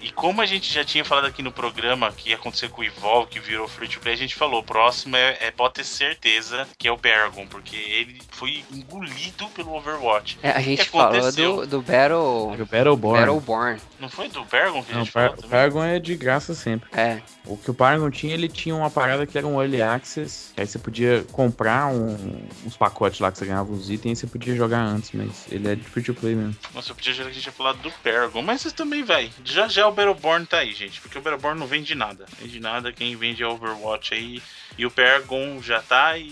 E 0.00 0.10
como 0.10 0.40
a 0.40 0.46
gente 0.46 0.72
já 0.72 0.84
tinha 0.84 1.04
falado 1.04 1.26
aqui 1.26 1.42
no 1.42 1.52
programa 1.52 2.10
que 2.10 2.30
ia 2.30 2.36
acontecer 2.36 2.70
com 2.70 2.80
o 2.80 2.84
Evolve, 2.84 3.30
que 3.30 3.40
virou 3.40 3.68
free 3.68 3.88
to 3.88 4.00
play, 4.00 4.14
a 4.14 4.16
gente 4.16 4.34
falou: 4.34 4.60
o 4.60 4.62
próximo 4.62 5.16
é, 5.16 5.36
é 5.40 5.50
pode 5.50 5.74
ter 5.74 5.84
certeza 5.84 6.66
que 6.78 6.88
é 6.88 6.92
o 6.92 6.98
Paragon, 6.98 7.46
porque 7.46 7.76
ele 7.76 8.20
foi 8.30 8.64
engolido 8.72 9.46
pelo 9.48 9.74
Overwatch. 9.74 10.38
É, 10.42 10.50
a 10.50 10.60
gente 10.60 10.88
falou 10.88 11.32
do, 11.32 11.66
do 11.66 11.82
Battle. 11.82 12.56
Do 12.56 12.66
Battleborn. 12.66 13.20
Battleborn. 13.20 13.80
Não 13.98 14.08
foi 14.08 14.28
do 14.28 14.44
Paragon 14.46 14.82
que 14.82 14.92
a 14.92 14.94
gente 14.94 15.06
Não, 15.06 15.06
falou? 15.06 15.36
o 15.44 15.48
Paragon 15.48 15.84
é 15.84 15.98
de 15.98 16.16
graça 16.16 16.54
sempre. 16.54 16.88
É. 16.92 17.20
O 17.44 17.56
que 17.56 17.70
o 17.70 17.74
Paragon 17.74 18.10
tinha, 18.10 18.32
ele 18.32 18.48
tinha 18.48 18.74
uma 18.74 18.90
parada 18.90 19.26
que 19.26 19.36
era 19.36 19.46
um 19.46 19.60
Early 19.60 19.82
Access, 19.82 20.52
que 20.54 20.60
aí 20.60 20.66
você 20.66 20.78
podia 20.78 21.24
comprar 21.32 21.88
um, 21.88 22.46
uns 22.64 22.76
pacotes 22.76 23.20
lá 23.20 23.30
que 23.30 23.38
você 23.38 23.44
ganhava 23.44 23.70
os 23.70 23.90
itens 23.90 24.18
e 24.18 24.20
você 24.20 24.26
podia 24.26 24.54
jogar 24.54 24.80
antes, 24.80 25.10
mas 25.12 25.46
ele 25.50 25.68
é 25.68 25.74
de 25.74 25.82
free 25.82 26.02
to 26.02 26.14
play 26.14 26.34
mesmo. 26.34 26.56
Nossa, 26.74 26.92
eu 26.92 26.94
podia 26.94 27.12
já 27.12 27.24
que 27.24 27.30
a 27.30 27.32
gente 27.32 27.42
tinha 27.42 27.52
falado 27.52 27.78
do 27.78 27.90
Paragon, 27.90 28.40
mas 28.42 28.62
vocês 28.62 28.72
também, 28.72 29.02
vai. 29.02 29.30
Já 29.44 29.68
já 29.68 29.89
o 29.90 29.94
Battleborn 29.94 30.46
tá 30.46 30.58
aí, 30.58 30.72
gente, 30.72 31.00
porque 31.00 31.18
o 31.18 31.20
Battleborn 31.20 31.58
não 31.58 31.66
vende 31.66 31.94
nada. 31.94 32.26
Vende 32.38 32.60
nada, 32.60 32.92
quem 32.92 33.16
vende 33.16 33.42
é 33.42 33.46
Overwatch 33.46 34.14
aí. 34.14 34.42
E 34.78 34.86
o 34.86 34.90
Paragon 34.90 35.60
já 35.62 35.82
tá 35.82 36.16
e, 36.16 36.24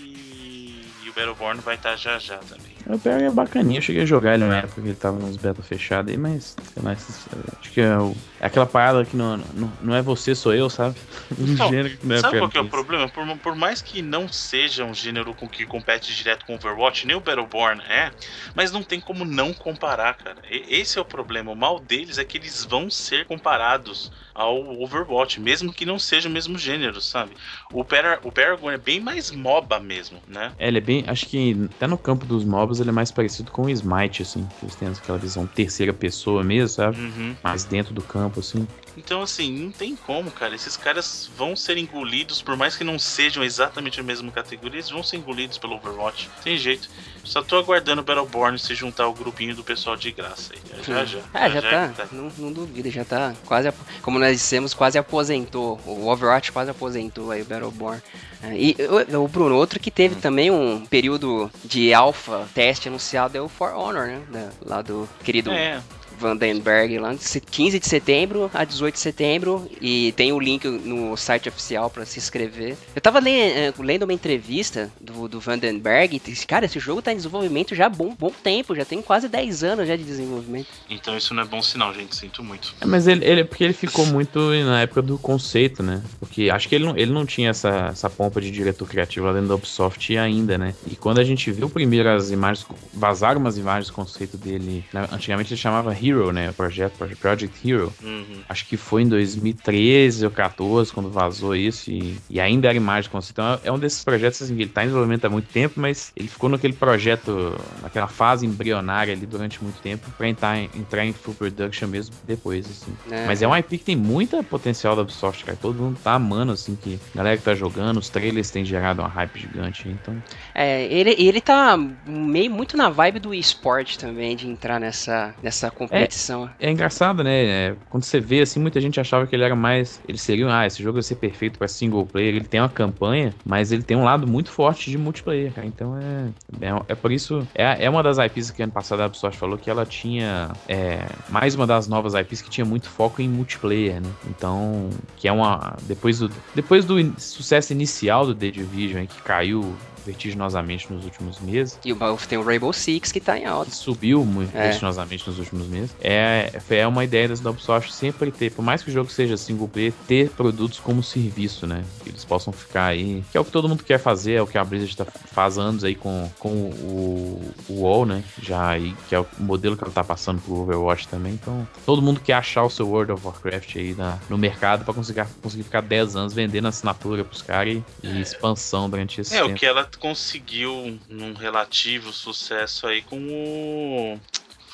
e 1.03 1.09
o 1.09 1.13
Battleborn 1.13 1.61
vai 1.61 1.75
estar 1.75 1.91
tá 1.91 1.95
já 1.95 2.17
já 2.17 2.37
também. 2.37 2.78
O 2.85 2.97
Paragon 2.97 3.25
é 3.25 3.31
bacaninha, 3.31 3.77
eu 3.77 3.81
cheguei 3.81 4.03
a 4.03 4.05
jogar 4.05 4.35
ele 4.35 4.45
na 4.45 4.59
época 4.59 4.81
que 4.81 4.87
ele 4.87 4.95
tava 4.95 5.19
nos 5.19 5.37
beta 5.37 5.61
fechados 5.61 6.11
aí, 6.11 6.17
mas 6.17 6.55
sei 6.73 6.83
lá, 6.83 6.91
acho 6.91 7.71
que 7.71 7.81
é, 7.81 7.97
o, 7.97 8.15
é, 8.39 8.47
aquela 8.47 8.65
parada 8.65 9.05
que 9.05 9.15
não, 9.15 9.37
não, 9.37 9.71
não 9.81 9.95
é 9.95 10.01
você, 10.01 10.33
sou 10.33 10.53
eu, 10.53 10.69
sabe? 10.69 10.95
Um 11.39 11.53
então, 11.53 11.69
gênero 11.69 11.97
que 11.97 12.07
não 12.07 12.15
é 12.15 12.19
sabe 12.19 12.39
qual 12.39 12.49
que 12.49 12.57
é 12.57 12.61
o 12.61 12.67
problema? 12.67 13.07
Por, 13.07 13.37
por 13.37 13.55
mais 13.55 13.81
que 13.81 14.01
não 14.01 14.27
seja 14.27 14.83
um 14.83 14.93
gênero 14.93 15.33
com 15.33 15.47
que 15.47 15.65
compete 15.65 16.13
direto 16.15 16.45
com 16.45 16.55
Overwatch, 16.55 17.05
nem 17.05 17.15
o 17.15 17.19
Battleborn 17.19 17.81
é, 17.83 18.11
mas 18.55 18.71
não 18.71 18.81
tem 18.81 18.99
como 18.99 19.23
não 19.23 19.53
comparar, 19.53 20.15
cara. 20.15 20.37
E, 20.49 20.79
esse 20.79 20.97
é 20.97 21.01
o 21.01 21.05
problema. 21.05 21.51
O 21.51 21.55
mal 21.55 21.79
deles 21.79 22.17
é 22.17 22.25
que 22.25 22.37
eles 22.37 22.65
vão 22.65 22.89
ser 22.89 23.25
comparados 23.25 24.11
ao 24.33 24.81
Overwatch, 24.81 25.39
mesmo 25.39 25.73
que 25.73 25.85
não 25.85 25.99
seja 25.99 26.29
o 26.29 26.31
mesmo 26.31 26.57
gênero, 26.57 27.01
sabe? 27.01 27.31
O, 27.73 27.83
Par 27.83 28.19
o 28.23 28.31
Paragon 28.31 28.71
é 28.71 28.77
bem 28.77 28.99
mais 28.99 29.31
MOBA 29.31 29.79
mesmo, 29.81 30.19
né? 30.25 30.53
É, 30.57 30.69
ele 30.69 30.77
é 30.77 30.81
bem. 30.81 31.03
Acho 31.07 31.25
que 31.25 31.67
até 31.75 31.85
no 31.85 31.97
campo 31.97 32.25
dos 32.25 32.45
Ele 32.77 32.89
é 32.89 32.91
mais 32.91 33.11
parecido 33.11 33.51
com 33.51 33.63
o 33.63 33.69
Smite, 33.69 34.21
assim. 34.21 34.45
Eles 34.61 34.75
têm 34.75 34.87
aquela 34.89 35.17
visão 35.17 35.47
terceira 35.47 35.93
pessoa 35.93 36.43
mesmo, 36.43 36.69
sabe? 36.69 36.99
Uhum. 36.99 37.35
Mais 37.43 37.63
dentro 37.63 37.93
do 37.93 38.01
campo, 38.01 38.39
assim. 38.41 38.67
Então, 38.99 39.21
assim, 39.21 39.49
não 39.51 39.71
tem 39.71 39.95
como, 39.95 40.29
cara. 40.29 40.53
Esses 40.53 40.75
caras 40.75 41.31
vão 41.37 41.55
ser 41.55 41.77
engolidos, 41.77 42.41
por 42.41 42.57
mais 42.57 42.75
que 42.75 42.83
não 42.83 42.99
sejam 42.99 43.41
exatamente 43.43 43.99
a 43.99 44.03
mesma 44.03 44.29
categoria, 44.29 44.75
eles 44.75 44.89
vão 44.89 45.01
ser 45.01 45.15
engolidos 45.15 45.57
pelo 45.57 45.75
Overwatch. 45.75 46.29
Tem 46.43 46.57
jeito. 46.57 46.89
Só 47.23 47.41
tô 47.41 47.57
aguardando 47.57 48.01
o 48.01 48.03
Battleborn 48.03 48.59
se 48.59 48.75
juntar 48.75 49.05
ao 49.05 49.13
grupinho 49.13 49.55
do 49.55 49.63
pessoal 49.63 49.95
de 49.95 50.11
graça 50.11 50.53
aí. 50.53 50.83
Já, 50.83 51.05
já. 51.05 51.19
Ah, 51.33 51.49
já, 51.49 51.61
já, 51.61 51.71
já 51.71 51.87
tá. 51.87 52.03
tá. 52.03 52.07
Não, 52.11 52.29
não 52.37 52.51
duvido, 52.51 52.91
já 52.91 53.05
tá 53.05 53.33
quase. 53.45 53.71
Como 54.01 54.19
nós 54.19 54.33
dissemos, 54.33 54.73
quase 54.73 54.97
aposentou. 54.97 55.79
O 55.85 56.09
Overwatch 56.09 56.51
quase 56.51 56.71
aposentou 56.71 57.31
aí 57.31 57.41
o 57.41 57.45
Battleborn. 57.45 58.01
É, 58.43 58.57
e 58.57 58.75
o, 59.15 59.27
Bruno, 59.27 59.55
outro 59.55 59.79
que 59.79 59.91
teve 59.91 60.15
hum. 60.15 60.19
também 60.19 60.51
um 60.51 60.85
período 60.85 61.49
de 61.63 61.93
alfa 61.93 62.47
teste 62.53 62.89
anunciado 62.89 63.37
é 63.37 63.41
o 63.41 63.47
For 63.47 63.73
Honor, 63.73 64.21
né? 64.29 64.49
lá 64.65 64.81
do 64.81 65.07
querido 65.23 65.51
é. 65.51 65.81
Vandenberg 66.19 66.97
lá, 66.99 67.15
15 67.15 67.79
de 67.79 67.87
setembro 67.87 68.49
a 68.53 68.63
18 68.63 68.93
de 68.93 68.99
setembro, 68.99 69.69
e 69.81 70.11
tem 70.13 70.31
o 70.31 70.39
link 70.39 70.67
no 70.67 71.15
site 71.15 71.49
oficial 71.49 71.89
para 71.89 72.05
se 72.05 72.19
inscrever. 72.19 72.77
Eu 72.95 73.01
tava 73.01 73.19
lendo, 73.19 73.57
eh, 73.57 73.73
lendo 73.79 74.03
uma 74.03 74.13
entrevista 74.13 74.91
do, 74.99 75.27
do 75.27 75.39
Vandenberg 75.39 76.15
e 76.15 76.19
disse, 76.19 76.45
cara, 76.45 76.65
esse 76.65 76.79
jogo 76.79 77.01
tá 77.01 77.11
em 77.11 77.15
desenvolvimento 77.15 77.73
já 77.73 77.85
há 77.85 77.89
bom, 77.89 78.15
bom 78.17 78.31
tempo, 78.31 78.75
já 78.75 78.85
tem 78.85 79.01
quase 79.01 79.27
10 79.27 79.63
anos 79.63 79.87
já 79.87 79.95
de 79.95 80.03
desenvolvimento. 80.03 80.67
Então 80.89 81.15
isso 81.15 81.33
não 81.33 81.43
é 81.43 81.45
bom 81.45 81.61
sinal, 81.61 81.93
gente, 81.93 82.15
sinto 82.15 82.43
muito. 82.43 82.73
É, 82.81 82.85
mas 82.85 83.07
ele, 83.07 83.25
ele 83.25 83.43
porque 83.43 83.63
ele 83.63 83.73
ficou 83.73 84.05
muito 84.05 84.39
na 84.63 84.81
época 84.81 85.01
do 85.01 85.17
conceito, 85.17 85.81
né? 85.81 86.01
Porque 86.19 86.49
acho 86.49 86.67
que 86.67 86.75
ele 86.75 86.85
não, 86.85 86.97
ele 86.97 87.11
não 87.11 87.25
tinha 87.25 87.49
essa, 87.49 87.89
essa 87.91 88.09
pompa 88.09 88.41
de 88.41 88.51
diretor 88.51 88.87
criativo 88.87 89.25
lá 89.25 89.33
dentro 89.33 89.49
da 89.49 89.55
Ubisoft 89.55 90.17
ainda, 90.17 90.57
né? 90.57 90.75
E 90.87 90.95
quando 90.95 91.19
a 91.19 91.23
gente 91.23 91.51
viu 91.51 91.69
primeiro 91.69 92.09
as 92.09 92.31
imagens, 92.31 92.65
vazaram 92.93 93.39
umas 93.39 93.57
imagens 93.57 93.87
do 93.87 93.93
conceito 93.93 94.37
dele, 94.37 94.83
né? 94.93 95.07
antigamente 95.11 95.53
ele 95.53 95.59
chamava 95.59 95.93
Hero, 96.09 96.31
né? 96.31 96.49
O 96.49 96.53
projeto 96.53 96.97
Project 97.19 97.69
Hero. 97.69 97.93
Uhum. 98.03 98.41
Acho 98.47 98.65
que 98.65 98.77
foi 98.77 99.03
em 99.03 99.07
2013 99.07 100.25
ou 100.25 100.31
14 100.31 100.91
quando 100.91 101.09
vazou 101.09 101.55
isso 101.55 101.91
e, 101.91 102.17
e 102.29 102.39
ainda 102.39 102.67
era 102.67 102.77
imagem 102.77 103.09
conceito. 103.09 103.33
Então 103.33 103.59
é 103.63 103.71
um 103.71 103.79
desses 103.79 104.03
projetos 104.03 104.41
assim, 104.41 104.55
que 104.55 104.63
ele 104.63 104.71
tá 104.71 104.81
em 104.83 104.85
desenvolvimento 104.85 105.25
há 105.25 105.29
muito 105.29 105.47
tempo, 105.47 105.79
mas 105.79 106.11
ele 106.15 106.27
ficou 106.27 106.49
naquele 106.49 106.73
projeto, 106.73 107.55
naquela 107.81 108.07
fase 108.07 108.45
embrionária 108.45 109.13
ali 109.13 109.25
durante 109.25 109.61
muito 109.63 109.81
tempo 109.81 110.09
pra 110.17 110.27
entrar 110.27 110.57
em, 110.57 110.69
entrar 110.75 111.05
em 111.05 111.13
full 111.13 111.33
production 111.33 111.87
mesmo 111.87 112.15
depois, 112.25 112.65
assim. 112.65 112.93
É. 113.11 113.25
Mas 113.25 113.41
é 113.41 113.47
um 113.47 113.55
IP 113.55 113.77
que 113.77 113.85
tem 113.85 113.95
muita 113.95 114.43
potencial 114.43 114.95
da 114.95 115.01
Ubisoft, 115.01 115.43
cara. 115.45 115.57
Todo 115.59 115.81
mundo 115.81 115.99
tá 116.03 116.13
amando, 116.13 116.51
assim, 116.51 116.75
que 116.75 116.99
a 117.13 117.17
galera 117.17 117.37
que 117.37 117.43
tá 117.43 117.55
jogando, 117.55 117.97
os 117.97 118.09
trailers 118.09 118.49
têm 118.49 118.65
gerado 118.65 119.01
uma 119.01 119.07
hype 119.07 119.39
gigante, 119.39 119.87
então... 119.87 120.21
É, 120.53 120.85
ele, 120.85 121.15
ele 121.17 121.41
tá 121.41 121.77
meio 122.05 122.51
muito 122.51 122.75
na 122.75 122.89
vibe 122.89 123.19
do 123.19 123.33
esporte 123.33 123.97
também, 123.97 124.35
de 124.35 124.47
entrar 124.47 124.79
nessa, 124.79 125.33
nessa 125.41 125.69
competição. 125.69 125.98
É, 126.03 126.67
é 126.67 126.71
engraçado, 126.71 127.23
né? 127.23 127.45
É, 127.45 127.75
quando 127.89 128.03
você 128.03 128.19
vê 128.19 128.41
assim, 128.41 128.59
muita 128.59 128.79
gente 128.79 128.99
achava 128.99 129.25
que 129.27 129.35
ele 129.35 129.43
era 129.43 129.55
mais. 129.55 130.01
Ele 130.07 130.17
seria, 130.17 130.47
ah, 130.53 130.65
esse 130.65 130.81
jogo 130.81 130.93
vai 130.93 131.03
ser 131.03 131.15
perfeito 131.15 131.57
para 131.57 131.67
single 131.67 132.05
player. 132.05 132.35
Ele 132.35 132.45
tem 132.45 132.59
uma 132.59 132.69
campanha, 132.69 133.33
mas 133.45 133.71
ele 133.71 133.83
tem 133.83 133.97
um 133.97 134.03
lado 134.03 134.27
muito 134.27 134.51
forte 134.51 134.89
de 134.89 134.97
multiplayer, 134.97 135.53
cara. 135.53 135.67
Então 135.67 135.97
é. 135.97 136.29
É, 136.61 136.81
é 136.89 136.95
por 136.95 137.11
isso. 137.11 137.47
É, 137.53 137.85
é 137.85 137.89
uma 137.89 138.03
das 138.03 138.17
IPs 138.17 138.51
que 138.51 138.61
ano 138.63 138.71
passado 138.71 139.01
a 139.01 139.07
Ubisoft 139.07 139.37
falou 139.37 139.57
que 139.57 139.69
ela 139.69 139.85
tinha. 139.85 140.51
É, 140.67 141.05
mais 141.29 141.55
uma 141.55 141.67
das 141.67 141.87
novas 141.87 142.13
IPs 142.13 142.41
que 142.41 142.49
tinha 142.49 142.65
muito 142.65 142.89
foco 142.89 143.21
em 143.21 143.29
multiplayer, 143.29 144.01
né? 144.01 144.09
Então. 144.27 144.89
Que 145.15 145.27
é 145.27 145.31
uma. 145.31 145.75
Depois 145.83 146.19
do, 146.19 146.31
depois 146.55 146.85
do 146.85 146.95
sucesso 147.19 147.73
inicial 147.73 148.25
do 148.25 148.35
The 148.35 148.51
Division, 148.51 149.05
que 149.05 149.21
caiu 149.21 149.75
vertiginosamente 150.09 150.91
nos 150.91 151.05
últimos 151.05 151.39
meses. 151.39 151.79
E 151.85 151.93
tem 152.27 152.37
o 152.37 152.43
Rainbow 152.43 152.73
Six 152.73 153.11
que 153.11 153.19
tá 153.19 153.37
em 153.37 153.45
alta. 153.45 153.71
Subiu 153.71 154.25
muito 154.25 154.55
é. 154.55 154.63
vertiginosamente 154.63 155.27
nos 155.27 155.39
últimos 155.39 155.67
meses. 155.67 155.91
É, 156.01 156.51
é 156.69 156.87
uma 156.87 157.03
ideia 157.03 157.29
da 157.29 157.49
Ubisoft 157.49 157.93
sempre 157.93 158.31
ter, 158.31 158.51
por 158.51 158.63
mais 158.63 158.81
que 158.81 158.89
o 158.89 158.93
jogo 158.93 159.09
seja 159.11 159.37
single 159.37 159.67
player, 159.67 159.93
ter 160.07 160.29
produtos 160.31 160.79
como 160.79 161.03
serviço, 161.03 161.67
né? 161.67 161.83
Que 162.03 162.09
eles 162.09 162.25
possam 162.25 162.51
ficar 162.51 162.85
aí. 162.85 163.23
Que 163.31 163.37
é 163.37 163.41
o 163.41 163.45
que 163.45 163.51
todo 163.51 163.69
mundo 163.69 163.83
quer 163.83 163.99
fazer, 163.99 164.33
é 164.33 164.41
o 164.41 164.47
que 164.47 164.57
a 164.57 164.63
Blizzard 164.63 164.95
tá, 164.97 165.05
faz 165.05 165.57
anos 165.57 165.83
aí 165.83 165.95
com, 165.95 166.29
com 166.39 166.49
o, 166.49 167.53
o 167.69 167.73
WoW, 167.81 168.05
né? 168.05 168.23
Já 168.41 168.69
aí, 168.69 168.95
que 169.07 169.15
é 169.15 169.19
o 169.19 169.27
modelo 169.37 169.77
que 169.77 169.83
ela 169.83 169.93
tá 169.93 170.03
passando 170.03 170.41
pro 170.41 170.61
Overwatch 170.61 171.07
também. 171.07 171.33
Então, 171.33 171.67
todo 171.85 172.01
mundo 172.01 172.19
quer 172.19 172.33
achar 172.33 172.63
o 172.63 172.69
seu 172.69 172.87
World 172.87 173.11
of 173.11 173.25
Warcraft 173.25 173.75
aí 173.75 173.93
na, 173.93 174.17
no 174.29 174.37
mercado 174.37 174.83
pra 174.83 174.93
conseguir, 174.93 175.25
conseguir 175.41 175.63
ficar 175.63 175.81
10 175.81 176.15
anos 176.15 176.33
vendendo 176.33 176.67
assinatura 176.67 177.23
pros 177.23 177.41
caras 177.41 177.77
e, 178.03 178.07
e 178.07 178.21
expansão 178.21 178.89
durante 178.89 179.21
esse 179.21 179.35
é, 179.35 179.37
tempo. 179.37 179.51
É, 179.51 179.53
o 179.53 179.55
que 179.55 179.65
ela 179.65 179.83
conseguiu 179.99 180.99
num 181.09 181.33
relativo 181.33 182.11
sucesso 182.11 182.87
aí 182.87 183.01
com 183.01 183.17
o 183.17 184.19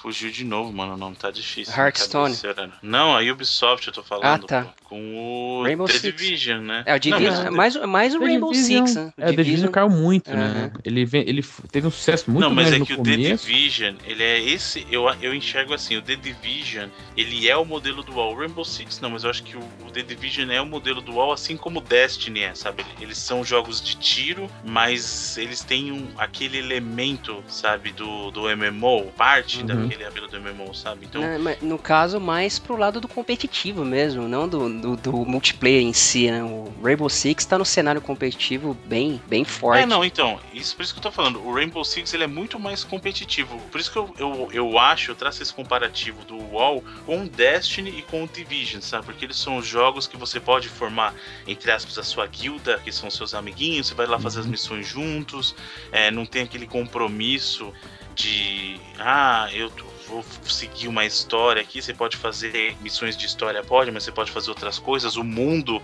Fugiu 0.05 0.29
de 0.29 0.43
novo, 0.43 0.71
mano. 0.71 0.93
O 0.93 0.97
nome 0.97 1.15
tá 1.15 1.31
difícil. 1.31 1.73
Hearthstone. 1.75 2.35
Não, 2.83 3.17
a 3.17 3.21
Ubisoft 3.21 3.87
eu 3.87 3.93
tô 3.93 4.03
falando. 4.03 4.45
Ah, 4.45 4.47
tá. 4.47 4.63
Pô, 4.65 4.84
com 4.87 5.59
o 5.59 5.63
Rainbow 5.63 5.87
The 5.87 5.93
Six. 5.93 6.03
Division, 6.03 6.61
né? 6.61 6.83
É, 6.85 6.95
o 6.95 6.99
Division. 6.99 7.45
Não, 7.45 7.51
mais, 7.51 7.75
mais 7.75 8.15
o 8.15 8.19
Rainbow 8.19 8.51
Division, 8.51 8.85
Six, 8.85 8.95
né? 8.95 9.13
É, 9.17 9.29
o 9.29 9.35
The 9.35 9.43
Division 9.43 9.71
caiu 9.71 9.89
muito, 9.89 10.29
uhum. 10.29 10.37
né? 10.37 10.71
Ele, 10.83 11.05
vem, 11.05 11.27
ele 11.27 11.43
teve 11.71 11.87
um 11.87 11.91
sucesso 11.91 12.29
muito 12.29 12.39
grande 12.39 12.55
Não, 12.55 12.63
mas 12.63 12.73
é 12.73 12.85
que 12.85 12.93
o 12.93 12.97
começo. 12.97 13.45
The 13.45 13.51
Division, 13.53 13.95
ele 14.05 14.23
é 14.23 14.41
esse... 14.41 14.85
Eu, 14.91 15.05
eu 15.21 15.33
enxergo 15.33 15.73
assim, 15.73 15.97
o 15.97 16.01
The 16.01 16.15
Division, 16.15 16.89
ele 17.17 17.49
é 17.49 17.57
o 17.57 17.65
modelo 17.65 18.03
do 18.03 18.13
WoW. 18.13 18.33
O 18.33 18.39
Rainbow 18.39 18.65
Six 18.65 18.99
não, 19.01 19.09
mas 19.09 19.23
eu 19.23 19.29
acho 19.29 19.43
que 19.43 19.57
o, 19.57 19.61
o 19.85 19.91
The 19.91 20.03
Division 20.03 20.49
é 20.51 20.61
o 20.61 20.65
modelo 20.65 21.01
do 21.01 21.13
WoW, 21.13 21.31
assim 21.31 21.57
como 21.57 21.79
o 21.79 21.81
Destiny 21.81 22.41
é, 22.41 22.53
sabe? 22.53 22.85
Eles 23.01 23.17
são 23.17 23.43
jogos 23.43 23.81
de 23.81 23.95
tiro, 23.95 24.49
mas 24.63 25.37
eles 25.37 25.61
têm 25.61 25.91
um, 25.91 26.07
aquele 26.17 26.57
elemento, 26.57 27.43
sabe, 27.47 27.91
do, 27.91 28.31
do 28.31 28.43
MMO, 28.55 29.11
parte 29.17 29.59
uhum. 29.59 29.65
daquele 29.65 30.05
apelo 30.05 30.27
do 30.27 30.39
MMO, 30.39 30.73
sabe? 30.73 31.05
Então... 31.05 31.21
no 31.61 31.77
caso, 31.77 32.19
mais 32.19 32.59
pro 32.59 32.77
lado 32.77 33.01
do 33.01 33.07
competitivo 33.07 33.83
mesmo, 33.83 34.27
não 34.27 34.47
do 34.47 34.74
do, 34.81 34.95
do, 34.95 35.11
multiplayer 35.25 35.81
em 35.81 35.93
si, 35.93 36.29
né? 36.29 36.43
O 36.43 36.73
Rainbow 36.83 37.09
Six 37.09 37.45
tá 37.45 37.57
no 37.57 37.65
cenário 37.65 38.01
competitivo 38.01 38.75
bem, 38.85 39.21
bem 39.27 39.43
forte. 39.43 39.83
É, 39.83 39.85
não, 39.85 40.03
então, 40.03 40.39
isso, 40.53 40.75
por 40.75 40.83
isso 40.83 40.93
que 40.93 40.99
eu 40.99 41.03
tô 41.03 41.11
falando, 41.11 41.45
o 41.45 41.53
Rainbow 41.53 41.83
Six 41.83 42.13
ele 42.13 42.23
é 42.23 42.27
muito 42.27 42.59
mais 42.59 42.83
competitivo. 42.83 43.57
Por 43.71 43.79
isso 43.79 43.91
que 43.91 43.97
eu, 43.97 44.13
eu, 44.17 44.49
eu 44.51 44.79
acho, 44.79 45.11
eu 45.11 45.15
traço 45.15 45.41
esse 45.41 45.53
comparativo 45.53 46.23
do 46.25 46.37
WoW 46.37 46.83
com 47.05 47.23
o 47.23 47.29
Destiny 47.29 47.99
e 47.99 48.01
com 48.01 48.23
o 48.23 48.27
Division, 48.27 48.81
sabe? 48.81 49.05
Porque 49.05 49.25
eles 49.25 49.37
são 49.37 49.61
jogos 49.61 50.07
que 50.07 50.17
você 50.17 50.39
pode 50.39 50.69
formar, 50.69 51.13
entre 51.47 51.71
aspas, 51.71 51.97
a 51.97 52.03
sua 52.03 52.27
guilda, 52.27 52.79
que 52.83 52.91
são 52.91 53.09
seus 53.09 53.33
amiguinhos, 53.33 53.87
você 53.87 53.93
vai 53.93 54.07
lá 54.07 54.19
fazer 54.19 54.39
as 54.39 54.45
uhum. 54.45 54.51
missões 54.51 54.87
juntos, 54.87 55.55
é, 55.91 56.11
não 56.11 56.25
tem 56.25 56.43
aquele 56.43 56.67
compromisso 56.67 57.73
de 58.15 58.79
ah, 58.97 59.49
eu 59.53 59.69
vou 60.07 60.23
seguir 60.43 60.87
uma 60.87 61.05
história 61.05 61.61
aqui, 61.61 61.81
você 61.81 61.93
pode 61.93 62.17
fazer 62.17 62.75
missões 62.81 63.17
de 63.17 63.25
história, 63.25 63.63
pode, 63.63 63.91
mas 63.91 64.03
você 64.03 64.11
pode 64.11 64.31
fazer 64.31 64.49
outras 64.49 64.79
coisas. 64.79 65.15
O 65.15 65.23
mundo, 65.23 65.81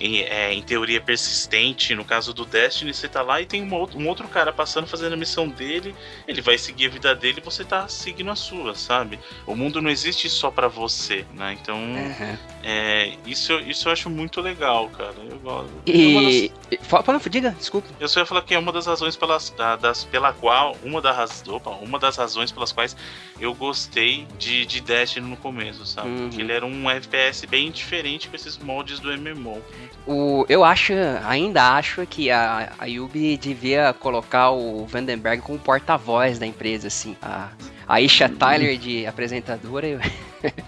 em, 0.00 0.22
é, 0.22 0.52
em 0.52 0.62
teoria, 0.62 0.98
é 0.98 1.00
persistente. 1.00 1.94
No 1.94 2.04
caso 2.04 2.32
do 2.32 2.44
Destiny, 2.44 2.92
você 2.92 3.08
tá 3.08 3.22
lá 3.22 3.40
e 3.40 3.46
tem 3.46 3.62
um 3.62 3.74
outro, 3.74 3.98
um 3.98 4.08
outro 4.08 4.28
cara 4.28 4.52
passando, 4.52 4.86
fazendo 4.86 5.14
a 5.14 5.16
missão 5.16 5.48
dele, 5.48 5.94
ele 6.26 6.40
vai 6.40 6.58
seguir 6.58 6.86
a 6.86 6.90
vida 6.90 7.14
dele 7.14 7.38
e 7.40 7.44
você 7.44 7.64
tá 7.64 7.88
seguindo 7.88 8.30
a 8.30 8.36
sua, 8.36 8.74
sabe? 8.74 9.18
O 9.46 9.54
mundo 9.54 9.80
não 9.82 9.90
existe 9.90 10.28
só 10.28 10.50
para 10.50 10.68
você, 10.68 11.24
né? 11.34 11.56
Então, 11.60 11.76
uhum. 11.76 12.38
é, 12.62 13.14
isso, 13.26 13.52
isso 13.60 13.88
eu 13.88 13.92
acho 13.92 14.10
muito 14.10 14.40
legal, 14.40 14.88
cara. 14.90 15.14
Eu 15.28 15.38
gosto. 15.38 15.70
E. 15.86 16.50
Fala, 16.82 17.20
diga, 17.28 17.50
desculpa. 17.50 17.88
Eu 17.98 18.08
só 18.08 18.20
ia 18.20 18.26
falar 18.26 18.42
que 18.42 18.54
é 18.54 18.58
uma 18.58 18.72
das 18.72 18.86
razões 18.86 19.16
pelas, 19.16 19.54
das, 19.80 20.04
pela 20.04 20.32
qual. 20.32 20.76
Uma, 20.82 21.00
da 21.00 21.26
opa, 21.48 21.70
uma 21.70 21.98
das 21.98 22.16
razões 22.16 22.52
pelas 22.52 22.72
quais 22.72 22.96
eu 23.40 23.54
gostei 23.64 24.26
de, 24.38 24.66
de 24.66 24.80
Destiny 24.82 25.26
no 25.26 25.38
começo, 25.38 25.86
sabe? 25.86 26.08
Uhum. 26.08 26.28
Porque 26.28 26.42
ele 26.42 26.52
era 26.52 26.66
um 26.66 26.90
FPS 26.90 27.46
bem 27.46 27.70
diferente 27.70 28.28
com 28.28 28.36
esses 28.36 28.58
moldes 28.58 29.00
do 29.00 29.08
MMO. 29.16 29.62
O, 30.06 30.44
eu 30.50 30.62
acho, 30.62 30.92
ainda 31.26 31.74
acho 31.74 32.06
que 32.06 32.30
a, 32.30 32.72
a 32.78 32.84
Yubi 32.84 33.38
devia 33.38 33.94
colocar 33.94 34.50
o 34.50 34.84
Vandenberg 34.84 35.42
como 35.42 35.58
porta-voz 35.58 36.38
da 36.38 36.46
empresa, 36.46 36.88
assim. 36.88 37.16
A, 37.22 37.48
a 37.88 38.02
Isha 38.02 38.28
Tyler 38.28 38.76
de 38.76 39.06
apresentadora. 39.06 39.86
Eu... 39.86 40.00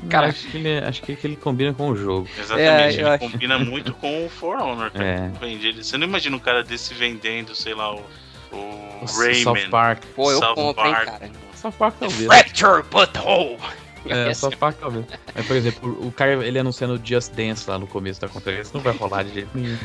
Cara, 0.08 0.28
acho 0.28 0.48
que, 0.48 0.56
ele, 0.56 0.78
acho 0.78 1.02
que 1.02 1.18
ele 1.22 1.36
combina 1.36 1.74
com 1.74 1.90
o 1.90 1.96
jogo. 1.96 2.26
Exatamente, 2.38 2.96
é, 2.96 3.00
ele 3.00 3.08
acho... 3.10 3.30
combina 3.30 3.58
muito 3.58 3.92
com 3.92 4.24
o 4.24 4.30
For 4.30 4.56
Honor. 4.56 4.90
É. 4.94 5.30
Você 5.74 5.98
não 5.98 6.06
imagina 6.06 6.34
um 6.34 6.40
cara 6.40 6.64
desse 6.64 6.94
vendendo, 6.94 7.54
sei 7.54 7.74
lá, 7.74 7.94
o, 7.94 8.02
o, 8.52 8.56
o 8.56 9.04
Rayman. 9.18 9.42
South 9.42 9.70
Park. 9.70 10.02
Pô, 10.14 10.32
eu 10.32 10.38
South 10.38 10.54
compro, 10.54 10.82
Park. 10.82 10.98
hein, 10.98 11.04
cara. 11.04 11.45
South 11.56 11.72
Park 11.72 11.96
talvez. 11.98 12.26
Fracture 12.26 12.82
butthole! 12.90 13.58
É, 14.08 14.32
só 14.34 14.50
Park 14.50 14.78
talvez. 14.78 15.04
Mas, 15.34 15.46
por 15.46 15.56
exemplo, 15.56 16.06
o 16.06 16.12
cara 16.12 16.44
ele 16.46 16.58
anunciando 16.58 17.00
Just 17.02 17.32
Dance 17.32 17.68
lá 17.68 17.78
no 17.78 17.86
começo 17.86 18.20
da 18.20 18.28
conferência, 18.28 18.70
não 18.74 18.80
vai 18.80 18.94
rolar 18.94 19.24
de 19.24 19.34
jeito 19.34 19.50
nenhum. 19.54 19.76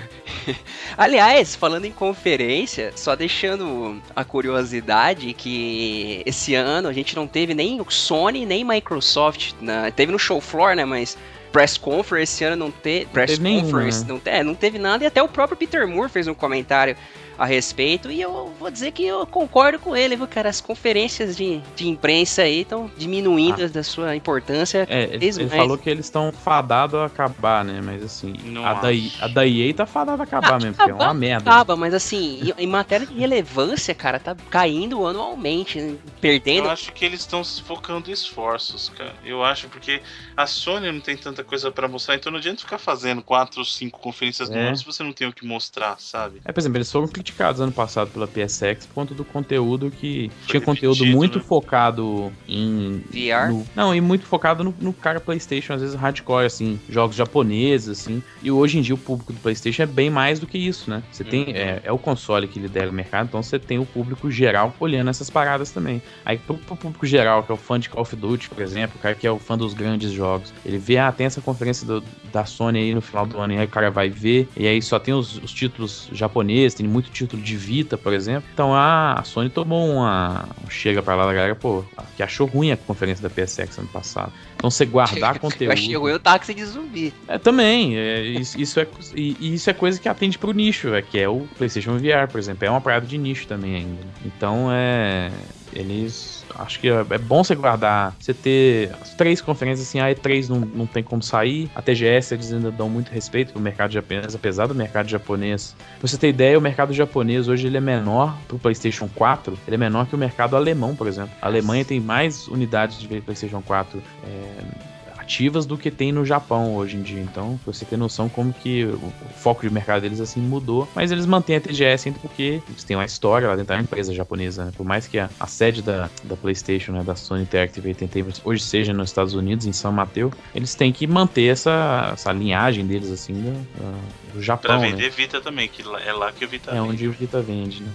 Aliás, 0.97 1.55
falando 1.55 1.85
em 1.85 1.91
conferência, 1.91 2.91
só 2.95 3.15
deixando 3.15 4.01
a 4.15 4.23
curiosidade 4.23 5.33
que 5.33 6.21
esse 6.25 6.55
ano 6.55 6.87
a 6.87 6.93
gente 6.93 7.15
não 7.15 7.27
teve 7.27 7.53
nem 7.53 7.81
Sony 7.89 8.45
nem 8.45 8.63
Microsoft. 8.63 9.53
Na, 9.59 9.91
teve 9.91 10.11
no 10.11 10.19
show 10.19 10.39
floor, 10.39 10.75
né? 10.75 10.85
Mas 10.85 11.17
press 11.51 11.77
conference 11.77 12.33
esse 12.33 12.43
ano 12.45 12.55
não, 12.55 12.71
te, 12.71 13.07
press 13.11 13.37
teve 13.37 13.61
conference, 13.61 14.05
nenhum, 14.05 14.15
né? 14.15 14.21
não, 14.25 14.33
é, 14.33 14.43
não 14.43 14.55
teve 14.55 14.79
nada 14.79 15.03
e 15.03 15.07
até 15.07 15.21
o 15.21 15.27
próprio 15.27 15.57
Peter 15.57 15.85
Moore 15.85 16.09
fez 16.09 16.27
um 16.27 16.33
comentário 16.33 16.95
a 17.41 17.45
respeito. 17.45 18.11
E 18.11 18.21
eu 18.21 18.53
vou 18.59 18.69
dizer 18.69 18.91
que 18.91 19.03
eu 19.03 19.25
concordo 19.25 19.79
com 19.79 19.95
ele, 19.95 20.15
viu, 20.15 20.27
cara? 20.27 20.47
As 20.47 20.61
conferências 20.61 21.35
de, 21.35 21.59
de 21.75 21.89
imprensa 21.89 22.43
aí 22.43 22.61
estão 22.61 22.89
diminuindo 22.95 23.63
ah. 23.63 23.67
da 23.67 23.81
sua 23.81 24.15
importância. 24.15 24.85
É, 24.87 25.05
ele, 25.05 25.25
ele 25.25 25.49
falou 25.49 25.75
que 25.75 25.89
eles 25.89 26.05
estão 26.05 26.31
fadados 26.31 26.99
a 26.99 27.05
acabar, 27.05 27.65
né? 27.65 27.81
Mas 27.83 28.03
assim, 28.03 28.35
a 28.63 28.75
da, 28.75 28.89
a 29.21 29.27
da 29.27 29.47
EA 29.47 29.73
tá 29.73 29.87
fadada 29.87 30.21
a 30.21 30.25
acabar 30.25 30.53
ah, 30.53 30.59
mesmo, 30.59 30.75
porque 30.75 30.91
é 30.91 30.93
uma 30.93 31.13
merda. 31.15 31.49
Acaba, 31.49 31.75
mas 31.75 31.95
assim, 31.95 32.53
em, 32.55 32.67
matéria 32.67 33.07
de 33.07 33.13
relevância, 33.15 33.95
cara, 33.95 34.19
tá 34.19 34.35
caindo 34.51 35.07
anualmente, 35.07 35.81
né? 35.81 35.97
perdendo. 36.19 36.65
Eu 36.65 36.71
acho 36.71 36.93
que 36.93 37.03
eles 37.03 37.21
estão 37.21 37.43
focando 37.43 38.11
esforços, 38.11 38.89
cara. 38.89 39.15
Eu 39.25 39.43
acho 39.43 39.67
porque 39.67 39.99
a 40.37 40.45
Sony 40.45 40.91
não 40.91 41.01
tem 41.01 41.17
tanta 41.17 41.43
coisa 41.43 41.71
para 41.71 41.87
mostrar, 41.87 42.15
então 42.15 42.31
não 42.31 42.37
adianta 42.37 42.61
ficar 42.61 42.77
fazendo 42.77 43.23
quatro, 43.23 43.65
cinco 43.65 43.99
conferências 43.99 44.47
é. 44.51 44.53
no 44.53 44.59
ano 44.59 44.77
se 44.77 44.85
você 44.85 45.01
não 45.01 45.11
tem 45.11 45.27
o 45.27 45.33
que 45.33 45.43
mostrar, 45.43 45.99
sabe? 45.99 46.39
É, 46.45 46.51
por 46.51 46.59
exemplo, 46.59 46.77
eles 46.77 46.91
foram 46.91 47.07
criticados 47.31 47.61
ano 47.61 47.71
passado 47.71 48.11
pela 48.11 48.27
PSX 48.27 48.85
por 48.85 48.93
conta 48.93 49.13
do 49.13 49.23
conteúdo 49.23 49.89
que 49.89 50.29
Foi 50.41 50.47
tinha 50.47 50.61
conteúdo 50.61 51.05
muito 51.05 51.39
né? 51.39 51.45
focado 51.45 52.31
em 52.47 53.03
VR. 53.09 53.51
No, 53.51 53.65
não, 53.75 53.95
e 53.95 54.01
muito 54.01 54.25
focado 54.25 54.63
no, 54.63 54.75
no, 54.79 54.93
cara 54.93 55.19
PlayStation, 55.19 55.73
às 55.73 55.81
vezes 55.81 55.95
hardcore 55.95 56.45
assim, 56.45 56.79
jogos 56.89 57.15
japoneses 57.15 57.89
assim. 57.89 58.21
E 58.43 58.51
hoje 58.51 58.77
em 58.77 58.81
dia 58.81 58.93
o 58.93 58.97
público 58.97 59.33
do 59.33 59.39
PlayStation 59.39 59.83
é 59.83 59.85
bem 59.85 60.09
mais 60.09 60.39
do 60.39 60.45
que 60.45 60.57
isso, 60.57 60.89
né? 60.89 61.01
Você 61.11 61.23
tem 61.23 61.45
uhum. 61.45 61.55
é, 61.55 61.81
é, 61.85 61.91
o 61.91 61.97
console 61.97 62.47
que 62.47 62.59
lidera 62.59 62.89
o 62.89 62.93
mercado, 62.93 63.27
então 63.27 63.41
você 63.41 63.57
tem 63.57 63.79
o 63.79 63.85
público 63.85 64.29
geral 64.29 64.75
olhando 64.79 65.09
essas 65.09 65.29
paradas 65.29 65.71
também. 65.71 66.01
Aí 66.25 66.37
pro, 66.37 66.55
pro 66.55 66.75
público 66.75 67.05
geral, 67.05 67.43
que 67.43 67.51
é 67.51 67.55
o 67.55 67.57
fã 67.57 67.79
de 67.79 67.89
Call 67.89 68.01
of 68.01 68.15
Duty, 68.15 68.49
por 68.49 68.61
exemplo, 68.61 68.97
o 68.97 69.01
cara 69.01 69.15
que 69.15 69.25
é 69.25 69.31
o 69.31 69.39
fã 69.39 69.57
dos 69.57 69.73
grandes 69.73 70.11
jogos, 70.11 70.53
ele 70.65 70.77
vê 70.77 70.97
ah, 70.97 71.11
tem 71.11 71.25
essa 71.25 71.41
conferência 71.41 71.85
do, 71.87 72.03
da 72.31 72.45
Sony 72.45 72.79
aí 72.79 72.93
no 72.93 73.01
final 73.01 73.25
do 73.25 73.39
ano, 73.39 73.53
e 73.53 73.57
aí 73.57 73.65
o 73.65 73.69
cara 73.69 73.89
vai 73.89 74.09
ver, 74.09 74.47
e 74.55 74.67
aí 74.67 74.81
só 74.81 74.99
tem 74.99 75.13
os, 75.13 75.37
os 75.37 75.51
títulos 75.51 76.09
japoneses, 76.11 76.75
tem 76.75 76.87
muito 76.87 77.09
título 77.09 77.20
de 77.25 77.57
Vita, 77.57 77.97
por 77.97 78.13
exemplo. 78.13 78.49
Então 78.53 78.73
a 78.73 79.21
Sony 79.25 79.49
tomou 79.49 79.89
uma. 79.89 80.47
Chega 80.69 81.01
pra 81.01 81.15
lá 81.15 81.25
da 81.25 81.33
galera, 81.33 81.55
pô, 81.55 81.83
que 82.15 82.23
achou 82.23 82.47
ruim 82.47 82.71
a 82.71 82.77
conferência 82.77 83.27
da 83.27 83.29
PSX 83.29 83.77
ano 83.77 83.87
passado. 83.87 84.31
Então 84.55 84.69
você 84.69 84.85
guardar 84.85 85.37
conteúdo. 85.39 85.77
Eu 85.89 86.01
ruim 86.01 86.13
o 86.13 86.19
táxi 86.19 86.53
de 86.53 86.65
zumbi. 86.65 87.13
É, 87.27 87.37
também. 87.37 87.97
É, 87.97 88.21
isso, 88.21 88.59
isso, 88.59 88.79
é, 88.79 88.87
e, 89.15 89.55
isso 89.55 89.69
é 89.69 89.73
coisa 89.73 89.99
que 89.99 90.07
atende 90.07 90.37
pro 90.37 90.51
nicho, 90.51 90.93
é, 90.93 91.01
que 91.01 91.19
é 91.19 91.27
o 91.27 91.47
PlayStation 91.57 91.97
VR, 91.97 92.29
por 92.31 92.39
exemplo. 92.39 92.65
É 92.65 92.69
uma 92.69 92.81
parada 92.81 93.05
de 93.05 93.17
nicho 93.17 93.47
também 93.47 93.75
ainda. 93.75 94.01
Então 94.25 94.69
é. 94.71 95.31
Eles 95.73 96.41
acho 96.55 96.79
que 96.79 96.89
é, 96.89 97.05
é 97.09 97.17
bom 97.17 97.43
você 97.43 97.55
guardar, 97.55 98.15
você 98.19 98.33
ter 98.33 98.91
as 99.01 99.13
três 99.13 99.41
conferências 99.41 99.87
assim, 99.87 99.99
a 99.99 100.13
E3 100.13 100.49
não, 100.49 100.59
não 100.59 100.85
tem 100.85 101.03
como 101.03 101.21
sair, 101.21 101.69
a 101.75 101.81
TGS 101.81 102.33
eles 102.33 102.51
ainda 102.51 102.71
dão 102.71 102.89
muito 102.89 103.09
respeito 103.09 103.53
pro 103.53 103.61
mercado 103.61 103.91
japonês, 103.91 104.35
apesar 104.35 104.67
do 104.67 104.75
mercado 104.75 105.07
japonês. 105.07 105.75
Pra 105.99 106.07
você 106.07 106.17
ter 106.17 106.29
ideia, 106.29 106.57
o 106.57 106.61
mercado 106.61 106.93
japonês 106.93 107.47
hoje 107.47 107.67
ele 107.67 107.77
é 107.77 107.81
menor 107.81 108.37
pro 108.47 108.59
PlayStation 108.59 109.09
4, 109.15 109.57
ele 109.67 109.75
é 109.75 109.79
menor 109.79 110.07
que 110.07 110.15
o 110.15 110.17
mercado 110.17 110.55
alemão, 110.55 110.95
por 110.95 111.07
exemplo. 111.07 111.31
A 111.41 111.47
Alemanha 111.47 111.85
tem 111.85 111.99
mais 111.99 112.47
unidades 112.47 112.99
de 112.99 113.07
PlayStation 113.21 113.61
4 113.61 114.01
é, 114.23 114.90
ativas 115.31 115.65
do 115.65 115.77
que 115.77 115.89
tem 115.89 116.11
no 116.11 116.25
Japão 116.25 116.75
hoje 116.75 116.97
em 116.97 117.01
dia. 117.01 117.21
Então, 117.21 117.57
você 117.65 117.85
ter 117.85 117.95
noção 117.95 118.27
como 118.27 118.51
que 118.51 118.83
o 118.83 119.13
foco 119.37 119.61
de 119.61 119.73
mercado 119.73 120.01
deles 120.01 120.19
assim 120.19 120.41
mudou. 120.41 120.87
Mas 120.93 121.11
eles 121.11 121.25
mantêm 121.25 121.55
a 121.55 121.61
TGS 121.61 122.09
ainda 122.09 122.19
porque 122.19 122.61
eles 122.67 122.83
têm 122.83 122.97
uma 122.97 123.05
história 123.05 123.47
lá 123.47 123.55
dentro 123.55 123.73
da 123.73 123.79
empresa 123.79 124.13
japonesa, 124.13 124.65
né? 124.65 124.71
Por 124.75 124.85
mais 124.85 125.07
que 125.07 125.17
a, 125.17 125.29
a, 125.39 125.47
sede 125.47 125.81
da, 125.81 126.09
da 126.25 126.35
PlayStation, 126.35 126.91
né, 126.91 127.03
da 127.03 127.15
Sony 127.15 127.43
Interactive 127.43 127.89
Entertainment, 127.89 128.33
hoje 128.43 128.61
seja 128.61 128.93
nos 128.93 129.09
Estados 129.09 129.33
Unidos, 129.33 129.65
em 129.65 129.71
São 129.71 129.91
Mateus, 129.91 130.33
eles 130.53 130.75
têm 130.75 130.91
que 130.91 131.07
manter 131.07 131.45
essa, 131.45 132.11
essa 132.13 132.31
linhagem 132.33 132.85
deles 132.85 133.09
assim 133.09 133.33
do, 133.33 134.33
do 134.33 134.41
Japão. 134.41 134.79
Pra 134.79 134.79
vender 134.79 135.03
né? 135.03 135.09
Vita 135.09 135.39
também, 135.39 135.69
que 135.69 135.81
é 135.81 136.13
lá 136.13 136.31
que 136.31 136.43
o 136.43 136.47
Vita 136.47 136.71
é 136.71 136.73
vende. 136.73 136.87
É 136.87 136.89
onde 136.89 137.07
o 137.07 137.11
Vita 137.11 137.41
vende, 137.41 137.81
né? 137.81 137.91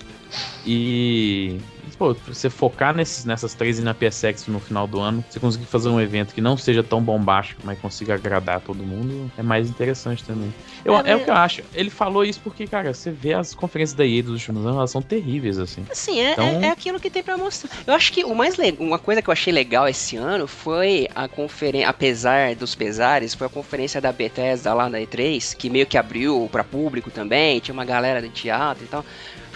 E 0.67 1.59
pô, 1.99 2.15
você 2.15 2.49
focar 2.51 2.95
nesses, 2.95 3.25
nessas 3.25 3.55
três 3.55 3.79
e 3.79 3.83
na 3.83 3.95
PSX 3.95 4.47
no 4.49 4.61
final 4.61 4.87
do 4.87 5.01
ano, 5.01 5.25
você 5.29 5.41
conseguir 5.41 5.67
fazer 5.67 5.89
um 5.89 6.01
evento 6.01 6.35
que 6.35 6.41
não 6.41 6.57
seja 6.57 6.83
tão 6.83 7.03
bombástico, 7.03 7.63
mas 7.65 7.79
consiga 7.79 8.15
agradar 8.15 8.61
todo 8.61 8.83
mundo, 8.83 9.31
é 9.37 9.43
mais 9.43 9.69
interessante 9.69 10.25
também. 10.25 10.53
Eu, 10.85 10.97
é, 10.97 11.11
é, 11.11 11.17
o 11.17 11.25
que 11.25 11.31
eu 11.31 11.35
acho. 11.35 11.63
Ele 11.75 11.91
falou 11.91 12.25
isso 12.25 12.41
porque, 12.41 12.67
cara, 12.67 12.93
você 12.93 13.11
vê 13.11 13.35
as 13.35 13.55
conferências 13.55 13.97
da 13.97 14.07
EA 14.07 14.23
dos 14.23 14.33
últimos 14.33 14.65
anos, 14.65 14.77
elas 14.77 14.91
são 14.91 15.03
terríveis, 15.03 15.59
assim. 15.59 15.85
Assim, 15.91 16.21
é, 16.21 16.33
então... 16.33 16.45
é, 16.45 16.67
é 16.67 16.71
aquilo 16.71 17.01
que 17.01 17.11
tem 17.11 17.23
pra 17.23 17.37
mostrar. 17.37 17.71
Eu 17.87 17.95
acho 17.95 18.13
que 18.13 18.25
o 18.25 18.35
mais 18.35 18.57
legal, 18.57 18.87
uma 18.87 18.99
coisa 18.99 19.21
que 19.21 19.29
eu 19.29 19.33
achei 19.33 19.53
legal 19.53 19.89
esse 19.89 20.17
ano 20.17 20.47
foi 20.47 21.09
a 21.15 21.27
conferência, 21.29 21.89
apesar 21.89 22.55
dos 22.55 22.75
pesares, 22.75 23.35
foi 23.35 23.47
a 23.47 23.51
conferência 23.51 24.01
da 24.01 24.13
Bethesda 24.13 24.73
lá 24.75 24.89
na 24.89 24.99
E3, 24.99 25.57
que 25.57 25.71
meio 25.71 25.87
que 25.87 25.99
abriu 25.99 26.49
para 26.53 26.63
público 26.63 27.11
também, 27.11 27.61
tinha 27.61 27.73
uma 27.73 27.85
galera 27.85 28.21
de 28.21 28.29
teatro 28.29 28.85
e 28.85 28.87
tal. 28.87 29.05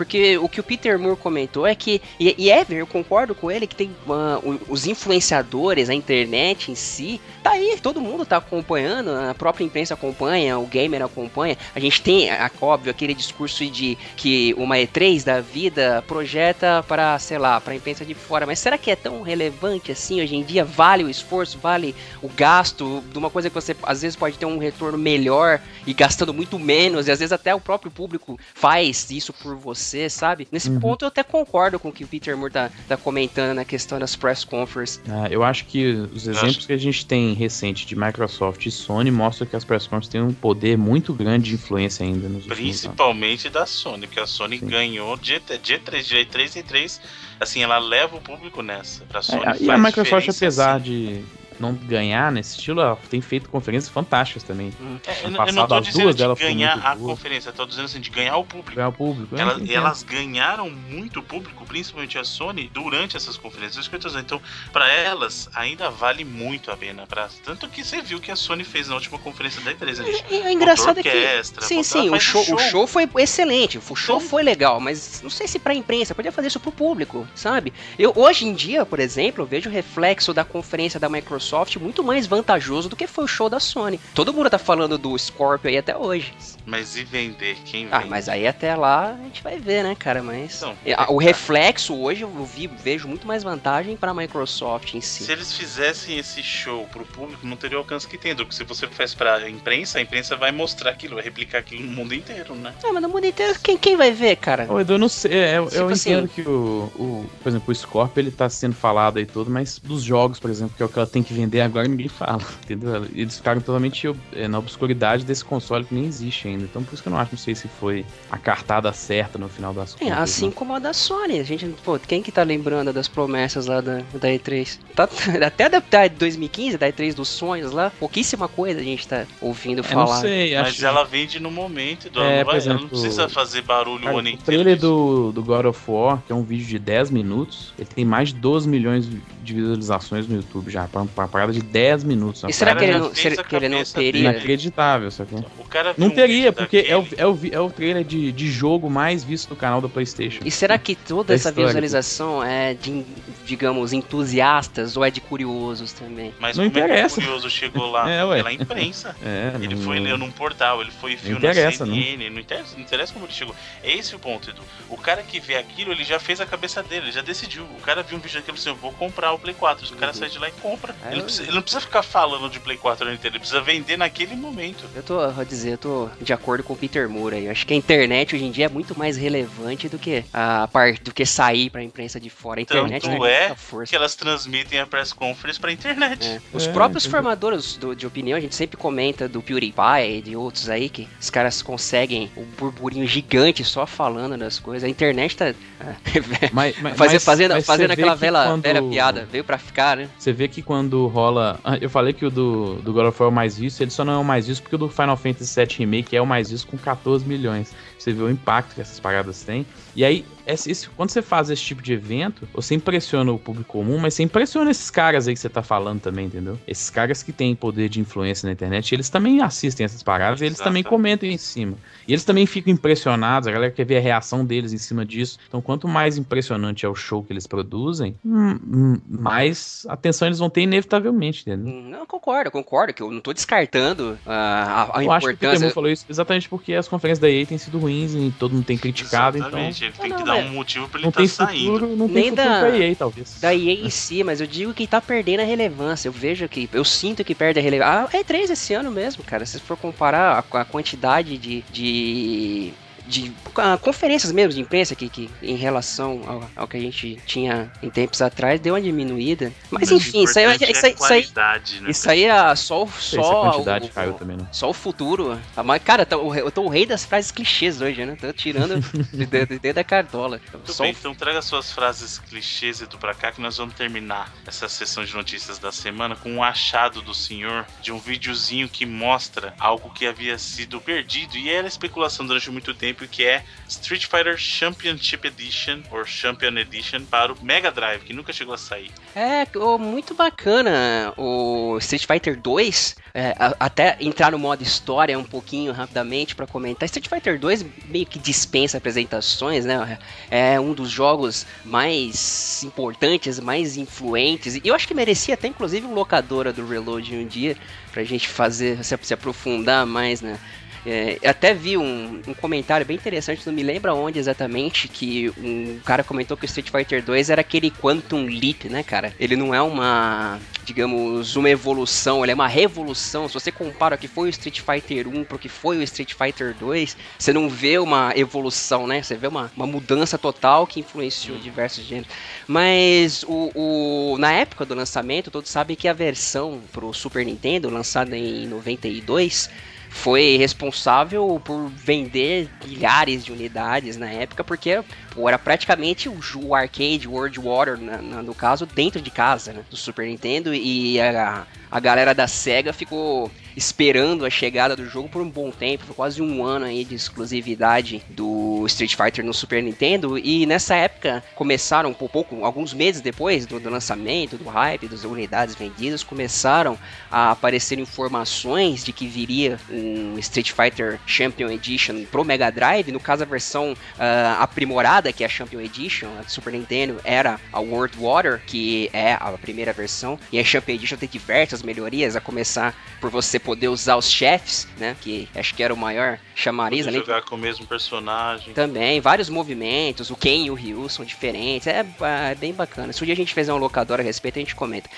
Porque 0.01 0.39
o 0.39 0.49
que 0.49 0.61
o 0.61 0.63
Peter 0.63 0.99
Moore 0.99 1.15
comentou 1.15 1.67
é 1.67 1.75
que, 1.75 2.01
e, 2.19 2.35
e 2.39 2.51
Ever, 2.51 2.79
eu 2.79 2.87
concordo 2.87 3.35
com 3.35 3.51
ele, 3.51 3.67
que 3.67 3.77
tem 3.77 3.91
uh, 4.09 4.59
os 4.67 4.87
influenciadores, 4.87 5.91
a 5.91 5.95
internet 5.95 6.73
em 6.73 6.75
si, 6.75 7.21
tá 7.43 7.51
aí, 7.51 7.79
todo 7.83 8.01
mundo 8.01 8.25
tá 8.25 8.39
acompanhando, 8.39 9.11
a 9.11 9.35
própria 9.35 9.63
imprensa 9.63 9.93
acompanha, 9.93 10.59
o 10.59 10.67
gamer 10.67 11.03
acompanha. 11.03 11.59
A 11.75 11.79
gente 11.79 12.01
tem, 12.01 12.31
óbvio, 12.63 12.91
aquele 12.91 13.13
discurso 13.13 13.63
de 13.67 13.99
que 14.17 14.55
uma 14.57 14.77
E3 14.77 15.23
da 15.23 15.43
vida 15.43 16.03
projeta 16.09 16.83
para, 16.89 17.19
sei 17.19 17.37
lá, 17.37 17.61
para 17.61 17.75
a 17.75 17.77
imprensa 17.77 18.03
de 18.03 18.15
fora, 18.15 18.47
mas 18.47 18.59
será 18.59 18.79
que 18.79 18.91
é 18.91 18.97
tão 18.97 19.21
relevante 19.21 19.93
assim 19.93 20.23
hoje 20.23 20.35
em 20.35 20.43
dia? 20.43 20.65
Vale 20.65 21.05
o 21.05 21.11
esforço, 21.11 21.59
vale 21.59 21.95
o 22.23 22.29
gasto 22.31 23.05
de 23.13 23.19
uma 23.19 23.29
coisa 23.29 23.51
que 23.51 23.55
você 23.55 23.77
às 23.83 24.01
vezes 24.01 24.17
pode 24.17 24.39
ter 24.39 24.47
um 24.47 24.57
retorno 24.57 24.97
melhor 24.97 25.61
e 25.87 25.93
gastando 25.93 26.33
muito 26.33 26.59
menos, 26.59 27.07
e 27.07 27.11
às 27.11 27.19
vezes 27.19 27.33
até 27.33 27.55
o 27.55 27.61
próprio 27.61 27.91
público 27.91 28.41
faz 28.55 29.11
isso 29.11 29.35
por 29.35 29.57
você 29.57 29.90
acontecer, 29.91 30.11
sabe? 30.11 30.49
Nesse 30.51 30.71
uhum. 30.71 30.81
ponto 30.81 31.05
eu 31.05 31.09
até 31.09 31.23
concordo 31.23 31.79
com 31.79 31.89
o 31.89 31.93
que 31.93 32.05
o 32.05 32.07
Peter 32.07 32.37
Moore 32.37 32.53
tá, 32.53 32.71
tá 32.89 32.97
comentando 32.97 33.57
na 33.57 33.65
questão 33.65 33.99
das 33.99 34.15
press 34.15 34.45
conferences. 34.45 35.01
Ah, 35.09 35.29
eu 35.31 35.43
acho 35.43 35.65
que 35.67 35.87
os 36.13 36.27
exemplos 36.27 36.59
acho... 36.59 36.67
que 36.67 36.73
a 36.73 36.77
gente 36.77 37.05
tem 37.05 37.33
recente 37.35 37.87
de 37.87 37.97
Microsoft 37.97 38.65
e 38.67 38.71
Sony 38.71 39.11
mostram 39.11 39.47
que 39.47 39.57
as 39.57 39.65
press 39.65 39.85
conferences 39.85 40.09
têm 40.09 40.23
um 40.23 40.33
poder 40.33 40.79
muito 40.79 41.13
grande 41.13 41.51
de 41.51 41.55
influência 41.55 42.05
ainda 42.05 42.29
nos 42.29 42.47
Principalmente 42.47 43.49
da 43.49 43.67
Sony, 43.67 44.07
porque 44.07 44.21
a 44.21 44.27
Sony 44.27 44.59
Sim. 44.59 44.67
ganhou 44.67 45.17
dia, 45.17 45.41
dia 45.63 45.79
3, 45.79 46.07
dia 46.07 46.27
3 46.27 46.57
e 46.57 46.63
3, 46.63 47.01
assim, 47.41 47.63
ela 47.63 47.79
leva 47.79 48.17
o 48.17 48.21
público 48.21 48.63
nessa. 48.63 49.05
Pra 49.05 49.23
Sony 49.23 49.43
é, 49.47 49.63
e 49.63 49.71
a 49.71 49.79
Microsoft, 49.79 50.29
apesar 50.29 50.77
assim. 50.77 50.85
de 50.85 51.40
não 51.61 51.75
ganhar 51.75 52.33
nesse 52.33 52.57
estilo, 52.57 52.81
ela 52.81 52.97
tem 53.09 53.21
feito 53.21 53.49
conferências 53.49 53.93
fantásticas 53.93 54.43
também. 54.43 54.73
Hum. 54.81 54.99
É, 55.07 55.27
eu, 55.27 55.47
eu 55.47 55.53
não 55.53 55.67
tô 55.67 55.81
dizendo 55.81 56.15
de 56.15 56.35
ganhar 56.35 56.79
a 56.85 56.95
boa. 56.95 57.11
conferência, 57.11 57.51
eu 57.51 57.53
tô 57.53 57.67
dizendo 57.67 57.85
assim, 57.85 58.01
de 58.01 58.11
ganhar 58.11 58.37
o 58.37 58.45
público. 58.45 58.75
Ganhar 58.75 58.89
o 58.89 58.93
público. 58.93 59.37
É, 59.37 59.41
elas, 59.41 59.71
elas 59.71 60.03
ganharam 60.03 60.71
muito 60.71 61.23
público, 61.23 61.65
principalmente 61.67 62.19
a 62.19 62.25
Sony, 62.25 62.71
durante 62.73 63.17
essas 63.17 63.37
conferências. 63.37 63.89
Então, 64.19 64.41
para 64.73 64.91
elas, 64.91 65.49
ainda 65.55 65.91
vale 65.91 66.25
muito 66.25 66.71
a 66.71 66.77
pena. 66.77 67.07
Pra, 67.07 67.29
tanto 67.45 67.69
que 67.69 67.85
você 67.85 68.01
viu 68.01 68.21
que 68.21 68.31
a 68.31 68.37
Sony 68.37 68.65
fez 68.65 68.89
na 68.89 68.95
última 68.95 69.19
conferência 69.19 69.61
da 69.63 69.73
E3. 69.73 70.23
É, 70.31 70.35
é, 70.37 70.53
engraçado 70.53 70.99
orquestra, 70.99 71.61
que... 71.61 71.67
Sim, 71.67 71.83
sim, 71.83 72.11
o 72.11 72.19
show, 72.19 72.45
show, 72.45 72.55
o 72.55 72.59
show 72.59 72.87
foi 72.87 73.09
excelente, 73.19 73.79
o 73.79 73.97
show 73.97 74.17
então, 74.17 74.29
foi 74.29 74.43
legal, 74.43 74.81
mas 74.81 75.21
não 75.23 75.31
sei 75.31 75.47
se 75.47 75.59
pra 75.59 75.75
imprensa, 75.75 76.15
podia 76.15 76.33
fazer 76.33 76.49
isso 76.49 76.61
pro 76.61 76.73
público, 76.73 77.27
sabe? 77.35 77.73
Eu, 77.99 78.13
hoje 78.17 78.47
em 78.47 78.55
dia, 78.55 78.87
por 78.87 78.99
exemplo, 78.99 79.43
eu 79.43 79.47
vejo 79.47 79.69
o 79.69 79.73
reflexo 79.73 80.33
da 80.33 80.45
conferência 80.45 80.99
da 80.99 81.09
Microsoft 81.09 81.50
muito 81.79 82.03
mais 82.03 82.27
vantajoso 82.27 82.89
do 82.89 82.97
que 82.97 83.07
foi 83.07 83.25
o 83.25 83.29
show 83.29 83.49
da 83.49 83.61
Sony. 83.61 84.01
Todo 84.15 84.33
mundo 84.33 84.51
tá 84.51 84.59
falando 84.59 84.97
do 84.97 85.17
Scorpio 85.19 85.69
aí 85.69 85.77
até 85.77 85.97
hoje. 85.97 86.33
Mas 86.67 86.97
e 86.97 87.05
vender? 87.05 87.57
Quem 87.65 87.85
vende? 87.85 87.95
Ah, 87.95 88.07
mas 88.07 88.29
aí 88.29 88.47
até 88.47 88.75
lá 88.75 89.13
a 89.13 89.25
gente 89.25 89.43
vai 89.43 89.59
ver, 89.59 89.83
né, 89.83 89.95
cara? 89.99 90.23
Mas 90.23 90.57
então, 90.57 90.77
é, 90.85 90.95
o 91.09 91.17
reflexo 91.17 91.95
hoje 91.97 92.23
eu 92.23 92.31
vi, 92.45 92.67
vejo 92.67 93.09
muito 93.09 93.27
mais 93.27 93.43
vantagem 93.43 93.97
para 93.97 94.11
a 94.11 94.15
Microsoft 94.15 94.95
em 94.95 95.01
si. 95.01 95.25
Se 95.25 95.33
eles 95.33 95.53
fizessem 95.53 96.19
esse 96.19 96.43
show 96.43 96.87
pro 96.93 97.05
público, 97.05 97.47
não 97.47 97.57
teria 97.57 97.79
o 97.79 97.81
alcance 97.81 98.07
que 98.07 98.17
tem. 98.17 98.35
Porque 98.35 98.55
se 98.55 98.65
você 98.65 98.87
faz 98.87 99.15
pra 99.15 99.49
imprensa, 99.49 99.99
a 99.99 100.03
imprensa 100.03 100.37
vai 100.37 100.53
mostrar 100.53 100.91
aquilo, 100.91 101.17
vai 101.17 101.25
replicar 101.25 101.59
aquilo 101.59 101.83
no 101.85 101.93
mundo 101.93 102.15
inteiro, 102.15 102.55
né? 102.55 102.75
Ah, 102.83 102.93
mas 102.93 103.03
no 103.03 103.09
mundo 103.09 103.27
inteiro, 103.27 103.59
quem, 103.61 103.77
quem 103.77 103.97
vai 103.97 104.13
ver, 104.13 104.37
cara? 104.37 104.67
Ô, 104.73 104.81
Edu, 104.81 104.95
eu 104.95 104.99
não 104.99 105.09
sei. 105.09 105.33
É, 105.33 105.59
eu, 105.59 105.67
tipo 105.67 105.77
eu 105.77 105.89
assim, 105.89 106.13
entendo 106.13 106.29
que 106.29 106.43
o, 106.43 106.91
o, 106.97 107.31
por 107.43 107.49
exemplo, 107.49 107.73
o 107.73 107.75
Scorpio 107.75 108.21
ele 108.21 108.31
tá 108.31 108.49
sendo 108.49 108.75
falado 108.75 109.19
aí 109.19 109.27
todo, 109.27 109.51
mas 109.51 109.79
dos 109.79 110.03
jogos, 110.03 110.39
por 110.39 110.51
exemplo, 110.51 110.75
que 110.77 110.83
é 110.83 110.87
o 110.87 110.89
que 110.89 110.99
ela 110.99 111.07
tem 111.07 111.23
que 111.23 111.35
vender 111.41 111.61
agora, 111.61 111.89
ninguém 111.89 112.09
fala, 112.09 112.43
entendeu? 112.65 113.07
Eles 113.15 113.37
ficaram 113.37 113.61
totalmente 113.61 114.09
é, 114.33 114.47
na 114.47 114.59
obscuridade 114.59 115.25
desse 115.25 115.45
console 115.45 115.85
que 115.85 115.95
nem 115.95 116.07
existe 116.07 116.49
ainda. 116.49 116.65
Então 116.65 116.83
por 116.83 116.95
isso 116.95 117.03
que 117.03 117.09
eu 117.09 117.13
não 117.13 117.19
acho, 117.19 117.33
não 117.33 117.39
sei 117.39 117.55
se 117.55 117.69
foi 117.69 118.05
a 118.31 118.39
cartada 118.39 118.93
certa 118.93 119.39
no 119.39 119.49
final 119.49 119.73
das 119.73 119.95
contas. 119.95 120.09
É, 120.09 120.13
assim 120.13 120.47
né? 120.47 120.53
como 120.55 120.75
a 120.75 120.79
da 120.79 120.93
Sony. 120.93 121.41
A 121.41 121.45
gente, 121.45 121.67
pô, 121.85 121.99
quem 121.99 122.23
que 122.23 122.31
tá 122.31 122.43
lembrando 122.43 122.93
das 122.93 123.09
promessas 123.09 123.67
lá 123.67 123.81
da, 123.81 124.03
da 124.15 124.29
E3? 124.29 124.79
Tá, 124.95 125.09
até 125.45 125.69
da, 125.69 125.81
da 125.81 126.09
2015, 126.09 126.79
da 126.79 126.89
E3 126.89 127.15
dos 127.15 127.29
sonhos 127.29 127.73
lá, 127.73 127.91
pouquíssima 127.99 128.49
coisa 128.49 128.81
a 128.81 128.83
gente 128.83 129.07
tá 129.07 129.27
ouvindo 129.41 129.83
falar. 129.83 130.15
não 130.15 130.21
sei, 130.21 130.55
Mas 130.55 130.69
acho... 130.69 130.87
ela 130.87 131.05
vende 131.05 131.41
no 131.41 131.51
momento, 131.51 132.11
do 132.11 132.21
é, 132.21 132.45
vai, 132.45 132.57
exemplo, 132.57 132.79
ela 132.79 132.83
não 132.83 132.89
precisa 132.89 133.29
fazer 133.29 133.63
barulho 133.63 134.05
cara, 134.05 134.17
o 134.17 134.19
ano 134.19 134.29
inteiro. 134.29 134.43
O 134.43 134.45
trailer 134.45 134.79
do, 134.79 135.33
do 135.33 135.43
God 135.43 135.67
of 135.67 135.81
War, 135.91 136.23
que 136.27 136.33
é 136.33 136.35
um 136.35 136.43
vídeo 136.43 136.67
de 136.67 136.79
10 136.79 137.11
minutos, 137.11 137.73
ele 137.79 137.89
tem 137.95 138.05
mais 138.05 138.31
de 138.31 138.35
12 138.37 138.69
milhões 138.69 139.09
de 139.09 139.21
visualizações 139.43 140.27
no 140.29 140.37
YouTube 140.37 140.71
já, 140.71 140.87
pra 140.87 141.03
uma 141.03 141.29
parada 141.29 141.53
de 141.53 141.63
10 141.63 142.05
minutos. 142.05 142.43
E 142.49 142.53
será 142.53 142.75
que 142.75 142.85
ele, 142.85 142.99
não, 142.99 143.15
será 143.15 143.43
que 143.43 143.57
ele 143.57 143.69
não 143.69 143.83
teria? 143.85 144.21
Inacreditável, 144.21 145.11
só 145.11 145.25
que... 145.25 145.35
O 145.35 145.65
cara 145.69 145.95
não 145.97 146.11
teria, 146.11 146.53
porque 146.53 146.85
é 146.89 146.97
o, 146.97 147.07
é, 147.17 147.27
o, 147.27 147.39
é 147.53 147.61
o 147.61 147.71
trailer 147.71 148.05
de, 148.05 148.33
de 148.33 148.51
jogo 148.51 148.91
mais 148.91 149.25
visto 149.25 149.51
no 149.51 149.57
canal 149.57 149.81
do 149.81 149.89
PlayStation. 149.89 150.41
E 150.45 150.51
será 150.51 150.79
que 150.79 150.95
toda 150.95 151.35
essa 151.35 151.51
visualização 151.51 152.43
é 152.43 152.75
de, 152.75 153.05
digamos, 153.45 153.93
entusiastas 153.93 154.97
ou 154.97 155.05
é 155.05 155.11
de 155.11 155.21
curiosos 155.21 155.93
também? 155.93 156.35
Mas 156.39 156.57
não 156.57 156.69
como 156.69 156.79
interessa. 156.79 157.21
é 157.21 157.21
que 157.21 157.21
o 157.21 157.25
curioso 157.25 157.51
chegou 157.51 157.91
lá? 157.91 158.09
é, 158.11 158.21
Pela 158.21 158.53
imprensa. 158.53 159.17
É, 159.31 159.53
ele 159.61 159.75
não... 159.75 159.83
foi 159.83 159.99
ler 160.01 160.17
num 160.17 160.31
portal, 160.31 160.81
ele 160.81 160.91
foi 160.91 161.15
viu 161.15 161.39
na 161.39 161.53
CNN, 161.53 162.17
não. 162.17 162.31
Não, 162.31 162.41
interessa, 162.41 162.75
não 162.75 162.83
interessa 162.83 163.13
como 163.13 163.27
ele 163.27 163.33
chegou. 163.33 163.55
É 163.83 163.93
esse 163.93 164.15
o 164.15 164.19
ponto, 164.19 164.51
Edu. 164.51 164.63
O 164.89 164.97
cara 164.97 165.23
que 165.23 165.39
vê 165.39 165.57
aquilo, 165.57 165.93
ele 165.93 166.05
já 166.05 166.19
fez 166.19 166.41
a 166.41 166.47
cabeça 166.47 166.83
dele, 166.83 167.07
ele 167.07 167.13
já 167.13 167.23
decidiu. 167.23 167.65
O 167.65 167.81
cara 167.81 168.03
viu 168.03 168.17
um 168.17 168.21
vídeo 168.21 168.41
daquele 168.41 168.57
e 168.57 168.61
assim, 168.61 168.71
eu 168.71 168.77
vou 168.77 168.93
comprar 168.93 169.30
o 169.33 169.39
Play 169.39 169.55
4. 169.55 169.95
O 169.95 169.97
cara 169.97 170.13
sai 170.13 170.29
de 170.29 170.39
lá 170.39 170.49
e 170.49 170.53
compra. 170.53 170.95
É, 171.05 171.09
ele, 171.09 171.17
não 171.17 171.25
precisa, 171.25 171.43
ele, 171.45 171.53
não 171.53 171.63
precisa, 171.63 171.81
ficar 171.81 172.03
falando 172.03 172.49
de 172.49 172.61
Play 172.61 172.77
4 172.77 173.09
o 173.09 173.13
inteiro, 173.13 173.37
ele 173.37 173.41
precisa 173.41 173.61
vender 173.61 173.97
naquele 173.97 174.35
momento. 174.35 174.85
Eu 174.95 175.03
tô, 175.03 175.31
vou 175.31 175.45
dizer, 175.45 175.73
eu 175.73 175.79
tô 175.79 176.09
de 176.21 176.33
acordo 176.33 176.63
com 176.63 176.73
o 176.73 176.77
Peter 176.77 177.09
Moore 177.09 177.37
aí. 177.37 177.47
Eu 177.47 177.53
acho 177.53 177.67
que 177.67 177.75
a 177.75 177.77
internet 177.77 178.35
hoje 178.35 178.45
em 178.45 178.51
dia 178.51 178.67
é 178.67 178.69
muito 178.69 178.99
mais 178.99 179.17
relevante 179.17 179.89
do 179.89 179.99
que 179.99 180.25
a 180.33 180.69
parte 180.69 181.03
do 181.03 181.13
que 181.13 181.25
sair 181.25 181.71
pra 181.71 181.83
imprensa 181.83 182.21
de 182.21 182.31
fora. 182.31 182.61
A 182.61 182.63
internet 182.63 183.03
Tanto 183.03 183.25
é 183.25 183.55
força. 183.55 183.91
que 183.91 183.97
elas 183.97 184.15
transmitem 184.15 184.81
a 184.81 184.87
press 184.87 185.13
conference 185.13 185.59
pra 185.59 185.73
internet. 185.73 186.27
É. 186.27 186.41
Os 186.53 186.67
é, 186.67 186.73
próprios 186.73 187.07
formadores 187.07 187.77
do, 187.77 187.95
de 187.95 188.07
opinião, 188.07 188.37
a 188.37 188.41
gente 188.41 188.55
sempre 188.55 188.77
comenta 188.77 189.29
do 189.29 189.43
PewDiePie 189.43 190.19
e 190.19 190.23
de 190.23 190.37
outros 190.37 190.69
aí 190.69 190.89
que 190.89 191.09
os 191.21 191.31
caras 191.31 191.63
conseguem 191.63 192.31
o 192.37 192.41
um 192.41 192.45
burburinho 192.45 193.07
gigante 193.07 193.65
só 193.65 193.87
falando 193.87 194.37
das 194.37 194.59
coisas. 194.59 194.85
A 194.85 194.89
internet 194.89 195.37
tá 195.37 195.55
mas, 196.53 196.79
mas, 196.79 196.97
fazendo, 196.97 197.21
fazendo, 197.21 197.55
mas 197.55 197.67
fazendo 197.67 197.91
aquela 197.93 198.15
velha, 198.15 198.45
quando... 198.45 198.63
velha 198.63 198.83
piada, 198.83 199.20
veio 199.25 199.45
pra 199.45 199.59
ficar, 199.59 199.97
né? 199.97 200.09
Você 200.19 200.33
vê 200.33 200.49
que 200.49 200.63
quando 200.63 201.07
rola. 201.07 201.59
Ah, 201.65 201.77
eu 201.81 201.91
falei 201.91 202.13
que 202.13 202.25
o 202.25 202.31
do, 202.31 202.77
do 202.77 202.93
God 202.93 203.07
of 203.07 203.23
War 203.23 203.29
é 203.29 203.33
o 203.33 203.35
mais 203.35 203.57
visto, 203.59 203.81
ele 203.81 203.91
só 203.91 204.05
não 204.05 204.15
é 204.15 204.19
o 204.19 204.25
mais 204.25 204.47
visto 204.47 204.63
porque 204.63 204.77
o 204.77 204.79
do 204.79 204.89
Final 204.89 205.17
Fantasy 205.17 205.55
VII 205.55 205.77
Remake 205.79 206.17
é 206.17 206.23
o 206.23 206.27
mais 206.27 206.51
visto 206.51 206.67
com 206.67 206.79
14 206.79 207.27
milhões. 207.27 207.75
Você 207.99 208.13
vê 208.13 208.23
o 208.23 208.31
impacto 208.31 208.75
que 208.75 208.81
essas 208.81 208.99
paradas 208.99 209.43
têm. 209.43 209.67
E 209.95 210.05
aí, 210.05 210.25
esse, 210.47 210.89
quando 210.91 211.11
você 211.11 211.23
faz 211.23 211.51
esse 211.51 211.63
tipo 211.63 211.83
de 211.83 211.93
evento, 211.93 212.49
você 212.53 212.75
impressiona 212.75 213.31
o 213.31 213.39
público 213.39 213.71
comum, 213.71 213.99
mas 213.99 214.15
você 214.15 214.23
impressiona 214.23 214.71
esses 214.71 214.91
caras 214.91 215.29
aí 215.29 215.35
que 215.35 215.41
você 215.41 215.49
tá 215.49 215.63
falando 215.63 216.01
também, 216.01 216.27
entendeu? 216.27 216.59
Esses 216.67 216.91
caras 216.91 217.23
que 217.23 217.33
têm 217.33 217.55
poder 217.55 217.89
de 217.89 218.01
influência 218.01 218.47
na 218.47 218.53
internet, 218.53 218.95
eles 218.95 219.09
também 219.09 219.41
assistem 219.41 219.85
essas 219.85 220.03
paradas 220.03 220.41
e 220.41 220.47
eles 220.47 220.59
também 220.59 220.83
comentam 220.83 221.29
em 221.29 221.39
cima. 221.39 221.77
E 222.07 222.13
eles 222.13 222.25
também 222.25 222.47
ficam 222.47 222.73
impressionados, 222.73 223.47
a 223.47 223.53
galera 223.53 223.73
quer 223.73 223.85
ver 223.85 223.99
a 223.99 224.01
reação 224.01 224.45
deles 224.45 224.73
em 224.73 224.79
cima 224.79 225.05
disso. 225.05 225.39
Então, 225.47 225.61
quanto 225.61 225.87
mais 225.87 226.19
impressionante 226.19 226.85
é 226.85 226.89
o 226.89 226.95
show 226.95 227.23
que 227.23 227.33
eles 227.33 227.47
produzem, 227.47 228.17
hum, 228.25 228.59
hum, 228.67 229.01
mais 229.09 229.87
atenção 229.89 230.27
eles 230.27 230.39
vão 230.39 230.51
ter 230.51 230.63
inevitavelmente, 230.63 231.43
entendeu? 231.43 231.73
Hum, 231.73 231.89
não, 231.91 232.07
concordo, 232.07 232.51
concordo, 232.51 232.93
que 232.93 233.03
eu 233.03 233.11
não 233.11 233.21
tô 233.21 233.33
descartando 233.33 234.13
uh, 234.13 234.19
a, 234.27 234.99
a 234.99 234.99
eu 234.99 235.03
importância... 235.03 235.17
acho 235.17 235.27
que 235.39 235.47
o 235.47 235.51
Temo 235.59 235.71
falou 235.71 235.91
isso 235.91 236.07
exatamente 236.09 236.49
porque 236.49 236.75
as 236.75 236.89
conferências 236.89 237.19
da 237.21 237.29
EA 237.29 237.47
têm 237.47 237.59
sido 237.59 237.79
ruins 237.79 238.15
e 238.15 238.33
todo 238.39 238.53
mundo 238.53 238.65
tem 238.65 238.79
criticado, 238.79 239.37
exatamente. 239.37 239.77
então... 239.77 239.80
Ele 239.85 239.93
tem 239.93 240.13
que 240.13 240.25
dar 240.25 240.37
um 240.37 240.51
motivo 240.51 240.89
pra 240.89 241.01
ele 241.01 241.09
estar 241.09 241.21
tá 241.21 241.29
saindo. 241.29 241.73
Futuro, 241.73 241.97
não 241.97 242.09
Nem 242.09 242.33
da, 242.33 242.63
da 242.63 242.79
EA, 242.79 242.95
talvez. 242.97 243.39
Da 243.41 243.55
EA 243.55 243.73
em 243.73 243.91
si, 243.91 244.23
mas 244.23 244.41
eu 244.41 244.47
digo 244.47 244.75
que 244.75 244.87
tá 244.87 245.01
perdendo 245.01 245.41
a 245.41 245.45
relevância. 245.45 246.09
Eu 246.09 246.13
vejo 246.13 246.49
que, 246.49 246.69
eu 246.73 246.85
sinto 246.85 247.25
que 247.25 247.35
perde 247.35 247.59
a 247.59 247.63
relevância. 247.63 248.09
Ah, 248.13 248.17
é 248.17 248.25
3 248.25 248.51
esse 248.51 248.75
ano 248.75 248.91
mesmo, 248.91 249.23
cara. 249.25 249.47
Se 249.47 249.59
for 249.61 249.77
comparar 249.77 250.45
a, 250.53 250.61
a 250.61 250.65
quantidade 250.65 251.39
de, 251.39 251.63
de 251.71 252.73
de 253.11 253.29
uh, 253.29 253.77
conferências 253.81 254.31
mesmo 254.31 254.53
de 254.55 254.61
imprensa 254.61 254.95
que, 254.95 255.09
que 255.09 255.29
em 255.43 255.57
relação 255.57 256.23
ao, 256.27 256.63
ao, 256.63 256.69
que 256.69 256.77
a 256.77 256.81
gente 256.81 257.21
tinha 257.27 257.71
em 257.83 257.91
tempos 257.91 258.23
atrás 258.23 258.61
deu 258.61 258.75
uma 258.75 258.81
diminuída. 258.81 259.53
Mas, 259.71 259.91
Mas 259.91 259.91
enfim, 259.91 260.23
isso 260.23 260.39
aí, 260.39 260.45
é 260.45 260.55
isso, 260.55 260.65
aí, 260.87 260.95
isso, 260.95 261.13
aí, 261.13 261.81
né? 261.81 261.91
isso 261.91 262.11
aí 262.11 262.25
é 262.25 262.55
só, 262.55 262.87
só 262.87 263.49
a 263.49 263.51
quantidade 263.51 263.89
o, 263.89 263.91
caiu 263.91 264.13
também, 264.15 264.37
né? 264.37 264.47
Só 264.53 264.71
o 264.71 264.73
futuro. 264.73 265.39
Ah, 265.57 265.63
mas, 265.63 265.83
cara, 265.83 266.07
eu 266.37 266.51
tô 266.51 266.63
o 266.63 266.69
rei 266.69 266.87
das 266.87 267.05
frases 267.05 267.33
clichês 267.33 267.81
hoje, 267.81 268.07
né? 268.07 268.17
Tô 268.19 268.33
tirando 268.33 268.81
de 269.13 269.27
dentro 269.27 269.75
da 269.75 269.85
cartola. 269.85 270.41
Muito 270.53 270.73
só 270.73 270.85
bem, 270.85 270.93
o... 270.93 270.97
então 270.97 271.15
traga 271.15 271.43
suas 271.43 271.73
frases 271.73 272.19
clichês 272.19 272.81
Edu 272.81 272.97
pra 272.97 273.15
cá 273.15 273.33
que 273.33 273.41
nós 273.41 273.57
vamos 273.57 273.75
terminar 273.75 274.33
essa 274.47 274.69
sessão 274.69 275.05
de 275.05 275.13
notícias 275.15 275.59
da 275.59 275.73
semana 275.73 276.15
com 276.15 276.31
um 276.31 276.43
achado 276.43 277.03
do 277.03 277.13
senhor 277.13 277.67
de 277.83 277.91
um 277.91 277.99
videozinho 277.99 278.69
que 278.69 278.87
mostra 278.87 279.53
algo 279.59 279.91
que 279.91 280.07
havia 280.07 280.39
sido 280.39 280.81
perdido 280.81 281.37
e 281.37 281.51
era 281.51 281.67
especulação 281.67 282.25
durante 282.25 282.51
muito 282.51 282.73
tempo 282.75 283.00
que 283.07 283.25
é 283.25 283.45
Street 283.69 284.07
Fighter 284.07 284.37
Championship 284.37 285.27
Edition, 285.27 285.81
ou 285.91 286.05
Champion 286.05 286.57
Edition, 286.59 287.03
para 287.05 287.33
o 287.33 287.45
Mega 287.45 287.71
Drive, 287.71 288.03
que 288.03 288.13
nunca 288.13 288.33
chegou 288.33 288.55
a 288.55 288.59
sair. 288.59 288.91
É, 289.15 289.47
oh, 289.57 289.79
muito 289.79 290.15
bacana 290.15 291.13
o 291.17 291.79
Street 291.79 292.07
Fighter 292.07 292.41
2, 292.41 292.97
é, 293.15 293.35
até 293.59 293.97
entrar 294.01 294.33
no 294.33 294.39
modo 294.39 294.63
história 294.63 295.19
um 295.19 295.25
pouquinho 295.25 295.73
rapidamente 295.73 296.35
para 296.35 296.47
comentar. 296.47 296.87
Street 296.87 297.09
Fighter 297.09 297.39
2 297.39 297.67
meio 297.87 298.07
que 298.07 298.19
dispensa 298.19 298.79
apresentações, 298.79 299.65
né? 299.65 299.99
É 300.31 300.59
um 300.61 300.73
dos 300.73 300.91
jogos 300.91 301.47
mais 301.65 302.63
importantes, 302.63 303.41
mais 303.41 303.77
influentes, 303.77 304.57
e 304.57 304.63
eu 304.65 304.75
acho 304.75 304.87
que 304.87 304.95
merecia 304.95 305.35
até 305.35 305.49
inclusive 305.49 305.87
um 305.87 305.95
locadora 305.95 306.53
do 306.53 306.67
Reload 306.67 307.15
um 307.15 307.27
dia, 307.27 307.57
pra 307.93 308.05
gente 308.05 308.29
fazer, 308.29 308.83
se, 308.85 308.97
se 309.03 309.15
aprofundar 309.15 309.87
mais, 309.87 310.21
né? 310.21 310.39
É, 310.85 311.19
até 311.27 311.53
vi 311.53 311.77
um, 311.77 312.23
um, 312.27 312.35
comentário 312.35 312.87
bem 312.87 312.97
interessante, 312.97 313.47
não 313.47 313.53
me 313.53 313.63
lembra 313.63 313.95
onde 313.95 314.19
exatamente, 314.19 314.89
que 314.89 315.31
um 315.39 315.79
cara 315.85 316.03
comentou 316.03 316.37
que 316.37 316.45
o 316.45 316.47
Street 316.47 316.71
Fighter 316.71 317.05
2 317.05 317.31
era 317.31 317.41
aquele 317.41 317.71
Quantum 317.71 318.25
Leap, 318.25 318.65
né, 318.65 318.83
cara? 318.83 319.15
Ele 319.21 319.37
não 319.37 319.55
é 319.55 319.61
uma, 319.61 320.39
digamos, 320.65 321.37
uma 321.37 321.51
evolução, 321.51 322.25
ele 322.25 322.33
é 322.33 322.35
uma 322.35 322.49
revolução. 322.49 323.29
Se 323.29 323.35
você 323.35 323.53
compara 323.53 323.95
o 323.97 323.99
que 323.99 324.09
foi 324.09 324.29
o 324.29 324.31
Street 324.31 324.61
Fighter 324.61 325.07
1 325.07 325.25
pro 325.25 325.39
que 325.39 325.49
foi 325.49 325.77
o 325.77 325.83
Street 325.83 326.15
Fighter 326.15 326.55
2, 326.59 326.97
você 327.19 327.33
não 327.33 327.49
vê 327.49 327.79
uma 327.79 328.13
evolução, 328.17 328.87
né? 328.87 329.03
Você 329.03 329.17
vê 329.17 329.27
uma, 329.27 329.53
uma 329.55 329.67
mudança 329.67 330.17
total 330.17 330.67
que 330.67 330.81
influenciou 330.81 331.39
diversos 331.39 331.85
gêneros. 331.85 332.11
Mas 332.47 333.23
o, 333.25 333.51
o, 333.55 334.19
na 334.19 334.33
época 334.33 334.65
do 334.65 334.75
lançamento, 334.75 335.31
todos 335.31 335.51
sabem 335.51 335.77
que 335.77 335.89
a 335.89 335.93
versão 335.93 336.61
pro 336.73 336.93
Super 336.95 337.25
Nintendo, 337.25 337.69
lançada 337.69 338.17
em 338.17 338.47
92, 338.47 339.51
foi 339.91 340.37
responsável 340.37 341.41
por 341.45 341.69
vender 341.69 342.49
milhares 342.65 343.25
de 343.25 343.33
unidades 343.33 343.97
na 343.97 344.09
época, 344.09 344.45
porque 344.45 344.83
pô, 345.11 345.29
era 345.29 345.39
praticamente 345.39 346.09
o, 346.09 346.55
arcade 346.55 347.09
World 347.09 347.39
Water, 347.41 347.77
na, 347.77 348.01
na, 348.01 348.23
no 348.23 348.35
caso, 348.35 348.65
dentro 348.65 349.03
de 349.03 349.11
casa, 349.11 349.53
né, 349.53 349.63
do 349.69 349.77
Super 349.77 350.07
Nintendo, 350.07 350.55
e 350.55 351.01
a, 351.01 351.45
a 351.69 351.81
galera 351.81 352.15
da 352.15 352.29
SEGA 352.29 352.73
ficou 352.73 353.31
esperando 353.61 354.25
a 354.25 354.31
chegada 354.31 354.75
do 354.75 354.87
jogo 354.87 355.07
por 355.07 355.21
um 355.21 355.29
bom 355.29 355.51
tempo, 355.51 355.85
por 355.85 355.95
quase 355.95 356.23
um 356.23 356.43
ano 356.43 356.65
aí 356.65 356.83
de 356.83 356.95
exclusividade 356.95 358.03
do 358.09 358.65
Street 358.67 358.97
Fighter 358.97 359.23
no 359.23 359.35
Super 359.35 359.63
Nintendo, 359.63 360.19
e 360.19 360.47
nessa 360.47 360.75
época 360.75 361.23
começaram, 361.35 361.93
por 361.93 362.09
pouco, 362.09 362.43
alguns 362.43 362.73
meses 362.73 363.03
depois 363.03 363.45
do, 363.45 363.61
do 363.61 363.69
lançamento, 363.69 364.39
do 364.39 364.49
hype, 364.49 364.89
das 364.89 365.05
unidades 365.05 365.55
vendidas, 365.55 366.03
começaram 366.03 366.79
a 367.11 367.33
aparecer 367.33 367.79
informações 367.79 368.83
de 368.83 368.95
que 368.95 369.07
viria 369.07 369.61
um 369.71 370.19
Street 370.19 370.53
Fighter 370.53 370.99
Champion 371.05 371.51
Edition 371.51 372.05
pro 372.11 372.25
Mega 372.25 372.51
Drive, 372.51 372.91
no 372.91 372.99
caso 372.99 373.25
a 373.25 373.27
versão 373.27 373.73
uh, 373.73 374.41
aprimorada, 374.41 375.13
que 375.13 375.23
é 375.23 375.27
a 375.27 375.31
Champion 375.31 375.61
Edition, 375.61 376.09
a 376.19 376.23
do 376.23 376.31
Super 376.31 376.55
Nintendo, 376.55 376.99
era 377.05 377.39
a 377.53 377.61
World 377.61 377.95
Water, 377.99 378.41
que 378.47 378.89
é 378.95 379.13
a 379.13 379.31
primeira 379.33 379.75
versão, 379.75 380.19
e 380.33 380.39
a 380.39 380.45
Champion 380.45 380.77
Edition 380.77 380.97
tem 380.97 381.09
diversas 381.11 381.63
melhorias, 381.63 382.17
a 382.17 382.21
começar 382.23 382.75
por 383.03 383.11
você 383.11 383.39
poder 383.39 383.50
usar 383.69 383.97
os 383.97 384.11
chefes, 384.11 384.67
né? 384.79 384.97
Que 385.01 385.29
acho 385.35 385.55
que 385.55 385.63
era 385.63 385.73
o 385.73 385.77
maior 385.77 386.19
chamariz. 386.35 386.85
Poder 386.85 386.99
jogar 386.99 387.23
com 387.23 387.35
o 387.35 387.39
mesmo 387.39 387.67
personagem. 387.67 388.55
Também, 388.55 389.01
vários 389.01 389.29
movimentos, 389.29 390.11
o 390.11 390.17
Ken 390.17 390.45
e 390.45 390.51
o 390.51 390.55
Ryu 390.55 390.89
são 390.89 391.05
diferentes, 391.05 391.67
é, 391.67 391.85
é 392.31 392.35
bem 392.35 392.53
bacana. 392.53 392.93
Se 392.93 393.03
um 393.03 393.05
dia 393.05 393.15
a 393.15 393.17
gente 393.17 393.35
fizer 393.35 393.53
um 393.53 393.59
locador 393.59 394.01
a 394.01 394.03
respeito, 394.03 394.39
a 394.39 394.41
gente 394.41 394.55
comenta. 394.55 394.89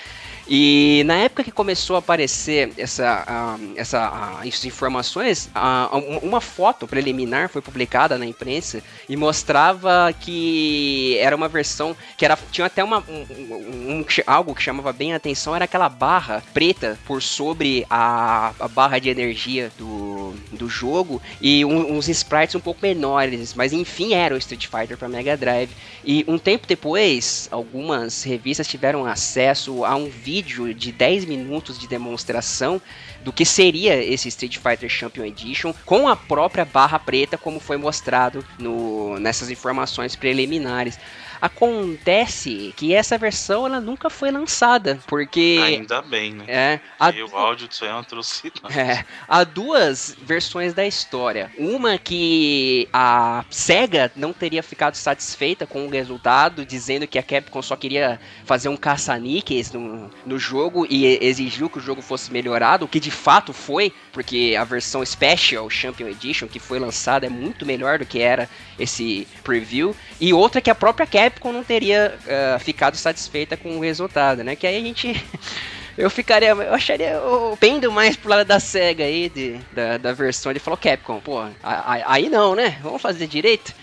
E 0.47 1.03
na 1.05 1.15
época 1.15 1.43
que 1.43 1.51
começou 1.51 1.95
a 1.95 1.99
aparecer 1.99 2.73
essa, 2.77 3.23
uh, 3.57 3.73
essa, 3.77 4.09
uh, 4.09 4.47
essas 4.47 4.65
informações, 4.65 5.49
uh, 5.55 5.97
uma 6.21 6.41
foto 6.41 6.85
preliminar 6.85 7.47
foi 7.47 7.61
publicada 7.61 8.17
na 8.17 8.25
imprensa 8.25 8.83
e 9.07 9.15
mostrava 9.15 10.13
que 10.19 11.17
era 11.19 11.35
uma 11.35 11.47
versão 11.47 11.95
que 12.17 12.25
era, 12.25 12.37
tinha 12.51 12.67
até 12.67 12.83
uma, 12.83 12.99
um, 13.07 13.99
um, 13.99 14.05
algo 14.27 14.53
que 14.53 14.61
chamava 14.61 14.91
bem 14.91 15.13
a 15.13 15.15
atenção, 15.15 15.55
era 15.55 15.65
aquela 15.65 15.87
barra 15.87 16.43
preta 16.53 16.99
por 17.05 17.21
sobre 17.21 17.85
a, 17.89 18.53
a 18.59 18.67
barra 18.67 18.99
de 18.99 19.09
energia 19.09 19.71
do, 19.77 20.33
do 20.51 20.67
jogo 20.67 21.21
e 21.41 21.63
um, 21.63 21.95
uns 21.95 22.09
sprites 22.09 22.55
um 22.55 22.59
pouco 22.59 22.81
menores, 22.81 23.53
mas 23.53 23.71
enfim 23.71 24.13
era 24.13 24.35
o 24.35 24.37
Street 24.37 24.67
Fighter 24.67 24.97
para 24.97 25.07
Mega 25.07 25.37
Drive. 25.37 25.71
E 26.03 26.25
um 26.27 26.37
tempo 26.37 26.67
depois, 26.67 27.47
algumas 27.49 28.23
revistas 28.23 28.67
tiveram 28.67 29.05
acesso 29.05 29.85
a 29.85 29.95
um 29.95 30.09
vídeo 30.09 30.32
vídeo 30.33 30.73
de 30.73 30.91
10 30.91 31.25
minutos 31.25 31.77
de 31.77 31.87
demonstração 31.87 32.81
do 33.23 33.31
que 33.31 33.45
seria 33.45 34.03
esse 34.03 34.27
Street 34.29 34.57
Fighter 34.57 34.89
Champion 34.89 35.25
Edition 35.25 35.71
com 35.85 36.07
a 36.07 36.15
própria 36.15 36.65
barra 36.65 36.97
preta, 36.97 37.37
como 37.37 37.59
foi 37.59 37.77
mostrado 37.77 38.43
no, 38.57 39.19
nessas 39.19 39.51
informações 39.51 40.15
preliminares. 40.15 40.97
Acontece 41.43 42.73
que 42.77 42.93
essa 42.93 43.17
versão 43.17 43.65
ela 43.65 43.81
nunca 43.81 44.09
foi 44.09 44.31
lançada, 44.31 44.97
porque. 45.05 45.59
Ainda 45.61 46.01
bem, 46.01 46.31
né? 46.31 46.45
É. 46.47 46.79
A... 46.97 47.09
o 47.09 47.35
áudio 47.35 47.67
disso 47.67 47.83
é 47.83 47.91
uma 47.91 47.99
atrocidade. 47.99 48.79
É. 48.79 49.03
Há 49.27 49.43
duas 49.43 50.15
versões 50.21 50.73
da 50.73 50.87
história. 50.87 51.51
Uma 51.57 51.97
que 51.97 52.87
a 52.93 53.43
SEGA 53.49 54.09
não 54.15 54.31
teria 54.31 54.63
ficado 54.63 54.95
satisfeita 54.95 55.67
com 55.67 55.85
o 55.85 55.89
resultado, 55.89 56.65
dizendo 56.65 57.05
que 57.05 57.19
a 57.19 57.23
Capcom 57.23 57.61
só 57.61 57.75
queria 57.75 58.21
fazer 58.45 58.69
um 58.69 58.77
caça-níqueis 58.77 59.69
no, 59.73 60.09
no 60.25 60.39
jogo 60.39 60.87
e 60.89 61.05
exigiu 61.21 61.69
que 61.69 61.77
o 61.77 61.81
jogo 61.81 62.01
fosse 62.01 62.31
melhorado, 62.31 62.85
o 62.85 62.87
que 62.87 63.01
de 63.01 63.11
fato 63.11 63.51
foi, 63.51 63.91
porque 64.13 64.55
a 64.57 64.63
versão 64.63 65.05
Special 65.05 65.69
Champion 65.69 66.07
Edition 66.07 66.47
que 66.47 66.59
foi 66.59 66.79
lançada 66.79 67.25
é 67.25 67.29
muito 67.29 67.65
melhor 67.65 67.99
do 67.99 68.05
que 68.05 68.19
era 68.19 68.49
esse 68.79 69.27
preview. 69.43 69.93
E 70.21 70.33
outra 70.33 70.61
que 70.61 70.69
a 70.69 70.75
própria 70.75 71.05
Capcom 71.05 71.32
Capcom 71.33 71.51
não 71.51 71.63
teria 71.63 72.15
uh, 72.25 72.59
ficado 72.59 72.95
satisfeita 72.95 73.57
com 73.57 73.77
o 73.77 73.81
resultado, 73.81 74.43
né? 74.43 74.55
Que 74.55 74.67
aí 74.67 74.77
a 74.77 74.81
gente. 74.81 75.25
eu 75.97 76.09
ficaria. 76.09 76.49
Eu 76.49 76.73
acharia. 76.73 77.09
Eu 77.11 77.57
pendo 77.59 77.91
mais 77.91 78.15
pro 78.15 78.29
lado 78.29 78.45
da 78.45 78.59
SEGA 78.59 79.03
aí, 79.03 79.29
de, 79.29 79.59
da, 79.71 79.97
da 79.97 80.13
versão. 80.13 80.51
Ele 80.51 80.59
falou, 80.59 80.77
Capcom, 80.77 81.19
pô, 81.19 81.43
aí 81.63 82.29
não, 82.29 82.55
né? 82.55 82.77
Vamos 82.81 83.01
fazer 83.01 83.27
direito. 83.27 83.73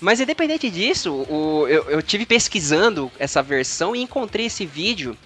Mas 0.00 0.20
independente 0.20 0.70
disso, 0.70 1.12
o, 1.12 1.66
eu, 1.66 1.90
eu 1.90 2.02
tive 2.02 2.24
pesquisando 2.24 3.10
essa 3.18 3.42
versão 3.42 3.96
e 3.96 4.00
encontrei 4.00 4.46
esse 4.46 4.64
vídeo 4.64 5.16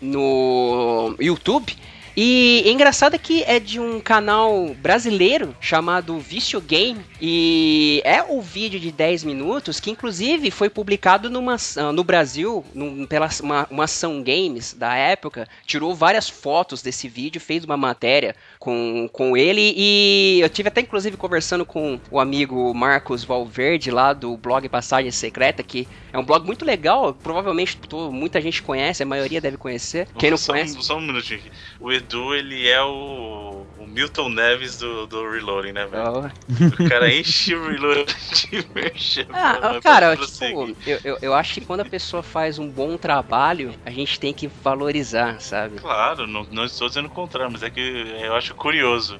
no 0.00 1.16
YouTube 1.18 1.76
e 2.22 2.64
é 2.66 2.70
engraçado 2.70 3.18
que 3.18 3.42
é 3.44 3.58
de 3.58 3.80
um 3.80 3.98
canal 3.98 4.74
brasileiro 4.74 5.56
chamado 5.58 6.18
Vício 6.18 6.60
Game. 6.60 7.00
E 7.18 8.02
é 8.04 8.22
o 8.22 8.42
vídeo 8.42 8.78
de 8.78 8.92
10 8.92 9.24
minutos 9.24 9.80
que, 9.80 9.90
inclusive, 9.90 10.50
foi 10.50 10.68
publicado 10.68 11.30
numa, 11.30 11.56
ah, 11.78 11.90
no 11.90 12.04
Brasil 12.04 12.62
num, 12.74 13.06
pela 13.06 13.30
uma, 13.42 13.66
uma 13.70 13.84
ação 13.84 14.22
games 14.22 14.74
da 14.74 14.94
época. 14.94 15.48
Tirou 15.64 15.94
várias 15.94 16.28
fotos 16.28 16.82
desse 16.82 17.08
vídeo, 17.08 17.40
fez 17.40 17.64
uma 17.64 17.78
matéria 17.78 18.36
com, 18.60 19.08
com 19.10 19.36
ele. 19.36 19.72
E 19.74 20.38
eu 20.40 20.48
tive 20.50 20.68
até, 20.68 20.82
inclusive, 20.82 21.16
conversando 21.16 21.64
com 21.64 21.98
o 22.10 22.20
amigo 22.20 22.72
Marcos 22.74 23.24
Valverde 23.24 23.90
lá 23.90 24.12
do 24.12 24.36
blog 24.36 24.68
Passagem 24.68 25.10
Secreta, 25.10 25.62
que 25.62 25.88
é 26.12 26.18
um 26.18 26.24
blog 26.24 26.46
muito 26.46 26.64
legal. 26.64 27.14
Provavelmente 27.14 27.78
muita 28.12 28.40
gente 28.40 28.62
conhece, 28.62 29.02
a 29.02 29.06
maioria 29.06 29.40
deve 29.40 29.56
conhecer. 29.56 30.06
Quem 30.18 30.30
não 30.30 30.36
só, 30.36 30.52
conhece. 30.52 30.80
Só 30.82 30.98
um 30.98 31.00
minutinho. 31.00 31.40
O 31.80 31.90
Edu, 31.90 32.34
ele 32.34 32.68
é 32.68 32.82
o 32.82 33.64
Milton 33.90 34.28
Neves 34.30 34.78
do, 34.78 35.06
do 35.06 35.30
Reloading, 35.30 35.72
né, 35.72 35.86
velho? 35.86 36.04
Oh. 36.04 36.84
O 36.84 36.88
cara 36.88 37.12
enche 37.12 37.54
o 37.54 37.68
Reloading 37.68 38.04
de 38.04 38.66
merchan. 38.74 39.26
Ah, 39.32 39.80
cara, 39.82 40.16
tipo, 40.16 40.76
eu, 40.86 41.00
eu, 41.04 41.18
eu, 41.20 41.34
acho 41.34 41.54
que 41.54 41.60
quando 41.60 41.80
a 41.80 41.84
pessoa 41.84 42.22
faz 42.22 42.58
um 42.58 42.68
bom 42.68 42.96
trabalho, 42.96 43.74
a 43.84 43.90
gente 43.90 44.18
tem 44.18 44.32
que 44.32 44.46
valorizar, 44.46 45.40
sabe? 45.40 45.76
Claro, 45.76 46.26
não, 46.26 46.46
não 46.50 46.64
estou 46.64 46.88
dizendo 46.88 47.06
o 47.06 47.10
contrário, 47.10 47.50
mas 47.52 47.62
é 47.62 47.70
que 47.70 47.80
eu 47.80 48.34
acho 48.34 48.54
curioso 48.54 49.18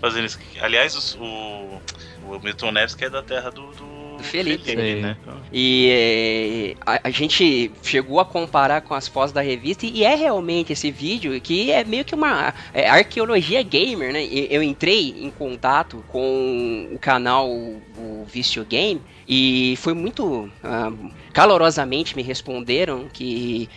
fazendo 0.00 0.26
isso. 0.26 0.38
Aliás, 0.60 1.16
o, 1.18 1.80
o 2.24 2.40
Milton 2.42 2.72
Neves 2.72 2.94
que 2.94 3.04
é 3.04 3.10
da 3.10 3.22
terra 3.22 3.50
do, 3.50 3.70
do 3.72 3.93
Felipe. 4.24 4.64
Felipe 4.64 5.00
né? 5.00 5.16
E 5.52 5.88
é, 5.90 6.74
a, 6.84 7.08
a, 7.08 7.10
gente 7.10 7.70
chegou 7.82 8.18
a 8.18 8.24
comparar 8.24 8.80
com 8.80 8.94
as 8.94 9.06
fotos 9.06 9.32
da 9.32 9.40
revista 9.40 9.86
e 9.86 10.04
é 10.04 10.14
realmente 10.14 10.72
esse 10.72 10.90
vídeo 10.90 11.40
que 11.40 11.70
é 11.70 11.84
meio 11.84 12.04
que 12.04 12.14
uma 12.14 12.52
é, 12.72 12.88
arqueologia 12.88 13.62
gamer, 13.62 14.12
né? 14.12 14.24
Eu 14.24 14.62
entrei 14.62 15.14
em 15.20 15.30
contato 15.30 16.04
com 16.08 16.88
o 16.92 16.98
canal 16.98 17.48
o 17.48 18.24
Vício 18.26 18.64
Game 18.64 19.00
e 19.28 19.74
foi 19.78 19.94
muito 19.94 20.24
uh, 20.24 21.10
calorosamente 21.34 22.14
me 22.14 22.22
responderam 22.22 23.08
que 23.12 23.68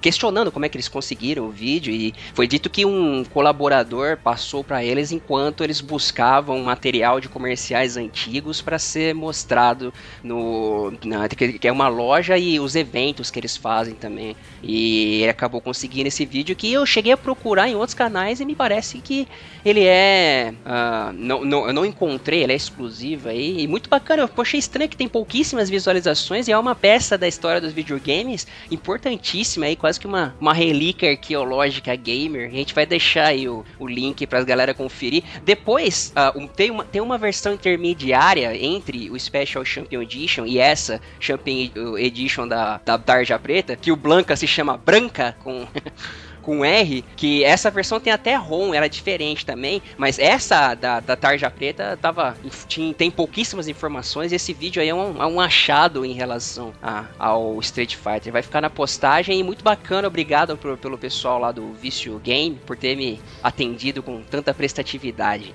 questionando 0.00 0.52
como 0.52 0.64
é 0.64 0.68
que 0.68 0.76
eles 0.76 0.86
conseguiram 0.86 1.46
o 1.46 1.50
vídeo 1.50 1.92
e 1.92 2.14
foi 2.32 2.46
dito 2.46 2.70
que 2.70 2.86
um 2.86 3.24
colaborador 3.24 4.16
passou 4.16 4.62
para 4.62 4.84
eles 4.84 5.10
enquanto 5.10 5.64
eles 5.64 5.80
buscavam 5.80 6.62
material 6.62 7.20
de 7.20 7.28
comerciais 7.28 7.96
antigos 7.96 8.62
para 8.62 8.78
ser 8.78 9.12
mostrado 9.12 9.92
no 10.22 10.92
na, 11.04 11.28
que 11.28 11.66
é 11.66 11.72
uma 11.72 11.88
loja 11.88 12.38
e 12.38 12.60
os 12.60 12.76
eventos 12.76 13.28
que 13.28 13.40
eles 13.40 13.56
fazem 13.56 13.94
também. 13.94 14.36
E 14.62 15.22
ele 15.22 15.30
acabou 15.30 15.60
conseguindo 15.60 16.06
esse 16.06 16.24
vídeo 16.24 16.54
que 16.54 16.72
eu 16.72 16.86
cheguei 16.86 17.12
a 17.12 17.16
procurar 17.16 17.68
em 17.68 17.74
outros 17.74 17.94
canais 17.94 18.38
e 18.38 18.44
me 18.44 18.54
parece 18.54 18.98
que 18.98 19.26
ele 19.64 19.82
é 19.84 20.54
uh, 20.64 21.12
não, 21.12 21.44
não, 21.44 21.66
eu 21.66 21.72
não 21.72 21.84
encontrei 21.84 22.44
ele 22.44 22.52
é 22.52 22.56
exclusivo 22.56 23.30
aí 23.30 23.62
e 23.62 23.66
muito 23.66 23.90
bacana. 23.90 24.22
Eu 24.22 24.42
achei 24.42 24.60
estranho 24.60 24.88
que 24.88 24.96
tem 24.96 25.08
pouquíssimas 25.08 25.68
visualizações 25.68 26.46
e 26.46 26.52
é 26.52 26.58
uma 26.58 26.76
peça 26.76 26.99
da 27.16 27.26
história 27.26 27.60
dos 27.60 27.72
videogames 27.72 28.46
importantíssima 28.70 29.66
aí, 29.66 29.76
quase 29.76 29.98
que 29.98 30.06
uma, 30.06 30.34
uma 30.40 30.52
relíquia 30.52 31.10
arqueológica 31.10 31.94
gamer. 31.96 32.48
A 32.48 32.52
gente 32.52 32.74
vai 32.74 32.86
deixar 32.86 33.26
aí 33.26 33.48
o, 33.48 33.64
o 33.78 33.86
link 33.86 34.26
para 34.26 34.38
as 34.38 34.44
galera 34.44 34.74
conferir. 34.74 35.22
Depois, 35.44 36.12
uh, 36.16 36.38
um, 36.38 36.46
tem, 36.46 36.70
uma, 36.70 36.84
tem 36.84 37.00
uma 37.00 37.16
versão 37.16 37.54
intermediária 37.54 38.56
entre 38.56 39.10
o 39.10 39.18
Special 39.18 39.64
Champion 39.64 40.02
Edition 40.02 40.44
e 40.44 40.58
essa 40.58 41.00
Champion 41.18 41.96
Edition 41.96 42.46
da, 42.46 42.80
da 42.84 42.98
Tarja 42.98 43.38
Preta, 43.38 43.76
que 43.76 43.92
o 43.92 43.96
Blanca 43.96 44.36
se 44.36 44.46
chama 44.46 44.76
Branca, 44.76 45.36
com. 45.42 45.66
com 46.40 46.64
R, 46.64 47.04
que 47.16 47.44
essa 47.44 47.70
versão 47.70 48.00
tem 48.00 48.12
até 48.12 48.34
ROM, 48.34 48.74
era 48.74 48.88
diferente 48.88 49.44
também, 49.44 49.82
mas 49.96 50.18
essa 50.18 50.74
da, 50.74 51.00
da 51.00 51.16
Tarja 51.16 51.50
Preta 51.50 51.98
tava, 52.00 52.36
tinha, 52.66 52.92
tem 52.94 53.10
pouquíssimas 53.10 53.68
informações 53.68 54.32
e 54.32 54.36
esse 54.36 54.52
vídeo 54.52 54.80
aí 54.80 54.88
é 54.88 54.94
um, 54.94 55.22
é 55.22 55.26
um 55.26 55.40
achado 55.40 56.04
em 56.04 56.12
relação 56.12 56.72
a, 56.82 57.04
ao 57.18 57.58
Street 57.60 57.96
Fighter. 57.96 58.32
Vai 58.32 58.42
ficar 58.42 58.60
na 58.60 58.70
postagem 58.70 59.38
e 59.38 59.42
muito 59.42 59.62
bacana, 59.62 60.08
obrigado 60.08 60.56
pro, 60.56 60.76
pelo 60.76 60.98
pessoal 60.98 61.38
lá 61.38 61.52
do 61.52 61.72
Vício 61.74 62.18
Game 62.18 62.58
por 62.66 62.76
ter 62.76 62.96
me 62.96 63.20
atendido 63.42 64.02
com 64.02 64.22
tanta 64.22 64.52
prestatividade. 64.54 65.54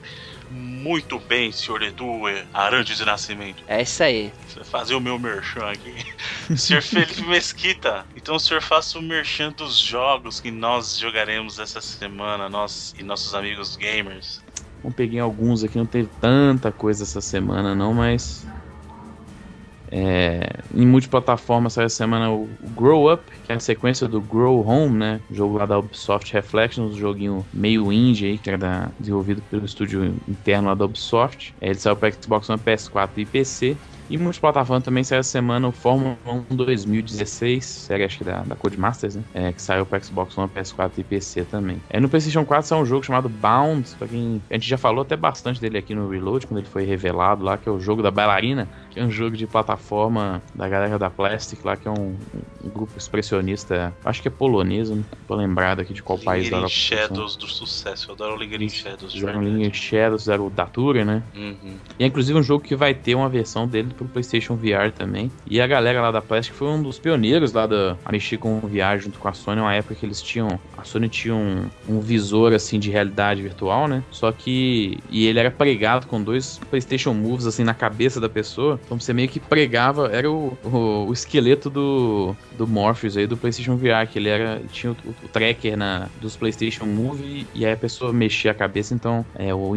Muito 0.52 1.20
bem, 1.20 1.52
senhor 1.52 1.82
Edu 1.82 2.22
Arantes 2.54 2.98
de 2.98 3.06
Nascimento. 3.06 3.64
É 3.68 3.82
isso 3.82 4.04
aí. 4.04 4.32
Fazer 4.64 4.96
o 4.96 5.00
meu 5.00 5.20
merchan 5.20 5.70
aqui. 5.70 5.94
senhor 6.56 6.82
Felipe 6.82 7.22
Mesquita, 7.24 8.06
então 8.16 8.36
o 8.36 8.40
senhor 8.40 8.62
faça 8.62 8.98
o 8.98 9.02
merchan 9.02 9.52
dos 9.52 9.78
jogos 9.78 10.40
que 10.40 10.52
nós 10.52 10.98
jogaremos 10.98 11.60
essa 11.60 11.82
semana, 11.82 12.50
nós 12.50 12.96
e 12.98 13.04
nossos 13.04 13.34
amigos 13.36 13.76
gamers. 13.76 14.44
Bom, 14.84 14.92
peguei 14.92 15.20
alguns 15.20 15.64
aqui, 15.64 15.78
não 15.78 15.86
teve 15.86 16.10
tanta 16.22 16.72
coisa 16.72 17.04
essa 17.04 17.22
semana 17.22 17.74
não, 17.74 17.94
mas 17.94 18.46
é, 19.92 20.60
em 20.74 20.86
multiplataforma 20.86 21.70
saiu 21.70 21.86
essa 21.86 21.96
semana 21.96 22.32
o, 22.32 22.50
Grow 22.76 23.14
Up, 23.14 23.24
que 23.46 23.52
é 23.52 23.56
a 23.56 23.60
sequência 23.60 24.08
do 24.08 24.20
Grow 24.20 24.68
Home, 24.68 24.98
né? 24.98 25.22
Jogo 25.32 25.58
lá 25.58 25.66
da 25.66 25.78
Ubisoft 25.78 26.34
Reflections, 26.34 26.96
um 26.96 26.98
joguinho 26.98 27.46
meio 27.54 27.92
indie 27.94 28.26
aí, 28.26 28.38
que 28.38 28.50
era 28.50 28.92
desenvolvido 29.00 29.42
pelo 29.44 29.66
estúdio 29.66 30.16
interno 30.28 30.68
lá 30.68 30.76
da 30.76 30.86
Ubisoft. 30.86 31.54
É, 31.62 31.70
ele 31.70 31.80
saiu 31.80 31.96
para 31.96 32.12
Xbox 32.12 32.50
One, 32.50 32.60
PS4 32.60 33.10
e 33.18 33.26
PC. 33.26 33.78
E 34.10 34.18
multiplataforma 34.18 34.82
também 34.82 35.04
saiu 35.04 35.20
essa 35.20 35.30
semana 35.30 35.68
o 35.68 35.72
Fórmula 35.72 36.18
1 36.50 36.56
2016, 36.56 37.66
série 37.66 38.04
acho 38.04 38.20
que 38.20 38.24
da, 38.24 38.42
da 38.42 38.56
Codemasters, 38.56 39.16
né? 39.16 39.24
É, 39.34 39.52
que 39.52 39.62
saiu 39.62 39.86
para 39.86 40.00
Xbox 40.02 40.38
One, 40.38 40.50
PS4 40.50 40.92
e 40.98 41.04
PC 41.04 41.46
também. 41.46 41.82
É, 41.90 42.00
no 42.00 42.08
PlayStation 42.08 42.46
4 42.46 42.68
saiu 42.68 42.82
um 42.82 42.86
jogo 42.86 43.06
chamado 43.06 43.28
Bound, 43.30 43.90
pra 43.98 44.08
quem. 44.08 44.42
A 44.50 44.54
gente 44.54 44.68
já 44.68 44.78
falou 44.78 45.02
até 45.02 45.16
bastante 45.16 45.60
dele 45.60 45.78
aqui 45.78 45.96
no 45.96 46.10
Reload, 46.10 46.46
quando 46.48 46.60
ele 46.60 46.68
foi 46.68 46.86
revelado 46.86 47.44
lá, 47.44 47.58
que 47.58 47.68
é 47.68 47.72
o 47.72 47.80
jogo 47.80 48.02
da 48.02 48.12
bailarina, 48.12 48.68
que 48.92 49.00
é 49.00 49.04
um 49.04 49.10
jogo 49.12 49.36
de 49.36 49.48
plataforma 49.48 50.42
da 50.54 50.70
galera 50.70 51.00
da 51.00 51.10
Plastic 51.10 51.64
lá, 51.66 51.76
que 51.76 51.88
é 51.88 51.92
um, 51.92 52.16
um 52.64 52.70
grupo 52.70 52.94
expressionista, 52.98 53.94
acho 54.06 54.22
que 54.22 54.28
é 54.28 54.32
polonês, 54.32 54.90
não 54.90 55.04
tô 55.28 55.36
lembrado 55.36 55.80
aqui 55.80 55.94
de 55.94 56.04
qual 56.04 56.20
país 56.20 56.50
da 56.50 56.68
Shadows 56.68 57.36
do 57.36 57.48
sucesso, 57.48 58.10
eu 58.10 58.16
adoro 58.16 58.38
Lingering 58.38 58.70
Shadows. 58.70 59.14
Fizeram 59.14 59.42
Lingering 59.42 59.74
Shadows, 59.74 60.22
fizeram 60.24 60.48
o 60.48 60.50
Datura, 60.50 61.04
né? 61.04 61.24
Uhum. 61.36 61.76
E 62.00 62.04
é 62.04 62.08
inclusive 62.08 62.38
um 62.38 62.44
jogo 62.44 62.64
que 62.64 62.76
vai 62.76 62.94
ter 62.94 63.16
uma 63.16 63.28
versão 63.28 63.68
dele 63.68 63.95
pro 63.96 64.08
PlayStation 64.08 64.56
VR 64.56 64.92
também. 64.96 65.32
E 65.50 65.60
a 65.62 65.68
galera 65.68 66.02
lá 66.02 66.12
da 66.12 66.22
Plastic 66.22 66.56
foi 66.56 66.68
um 66.68 66.82
dos 66.82 67.00
pioneiros 67.00 67.54
lá 67.54 67.66
da 67.66 67.98
a 68.04 68.12
mexer 68.12 68.38
com 68.38 68.58
o 68.58 68.68
VR 68.68 69.00
junto 69.00 69.20
com 69.20 69.28
a 69.28 69.34
Sony, 69.34 69.62
uma 69.62 69.74
época 69.74 69.96
que 69.96 70.06
eles 70.06 70.22
tinham, 70.22 70.60
a 70.78 70.84
Sony 70.84 71.10
tinha 71.10 71.36
um, 71.36 71.66
um 71.88 72.00
visor 72.00 72.54
assim 72.54 72.80
de 72.80 72.90
realidade 72.90 73.42
virtual, 73.42 73.88
né? 73.88 74.04
Só 74.12 74.32
que 74.32 74.98
e 75.10 75.26
ele 75.26 75.40
era 75.40 75.52
pregado 75.52 76.08
com 76.08 76.22
dois 76.22 76.60
PlayStation 76.70 77.14
Moves 77.14 77.46
assim 77.46 77.64
na 77.64 77.74
cabeça 77.74 78.20
da 78.20 78.30
pessoa. 78.30 78.80
Então 78.86 79.00
você 79.00 79.14
meio 79.14 79.30
que 79.30 79.40
pregava, 79.40 80.10
era 80.12 80.30
o, 80.30 80.58
o, 80.64 81.08
o 81.08 81.14
esqueleto 81.14 81.70
do, 81.70 82.36
do 82.58 82.68
Morpheus 82.68 83.18
aí 83.18 83.28
do 83.28 83.38
PlayStation 83.38 83.76
VR, 83.76 84.08
que 84.12 84.20
ele 84.20 84.30
era 84.30 84.62
tinha 84.72 84.92
o, 84.92 84.96
o, 85.10 85.28
tracker 85.28 85.78
na 85.78 86.08
dos 86.22 86.36
PlayStation 86.36 86.86
Move 86.86 87.48
e 87.54 87.66
aí 87.66 87.74
a 87.74 87.78
pessoa 87.78 88.12
mexia 88.12 88.52
a 88.52 88.54
cabeça, 88.54 88.94
então 88.94 89.26
é 89.36 89.54
o, 89.54 89.74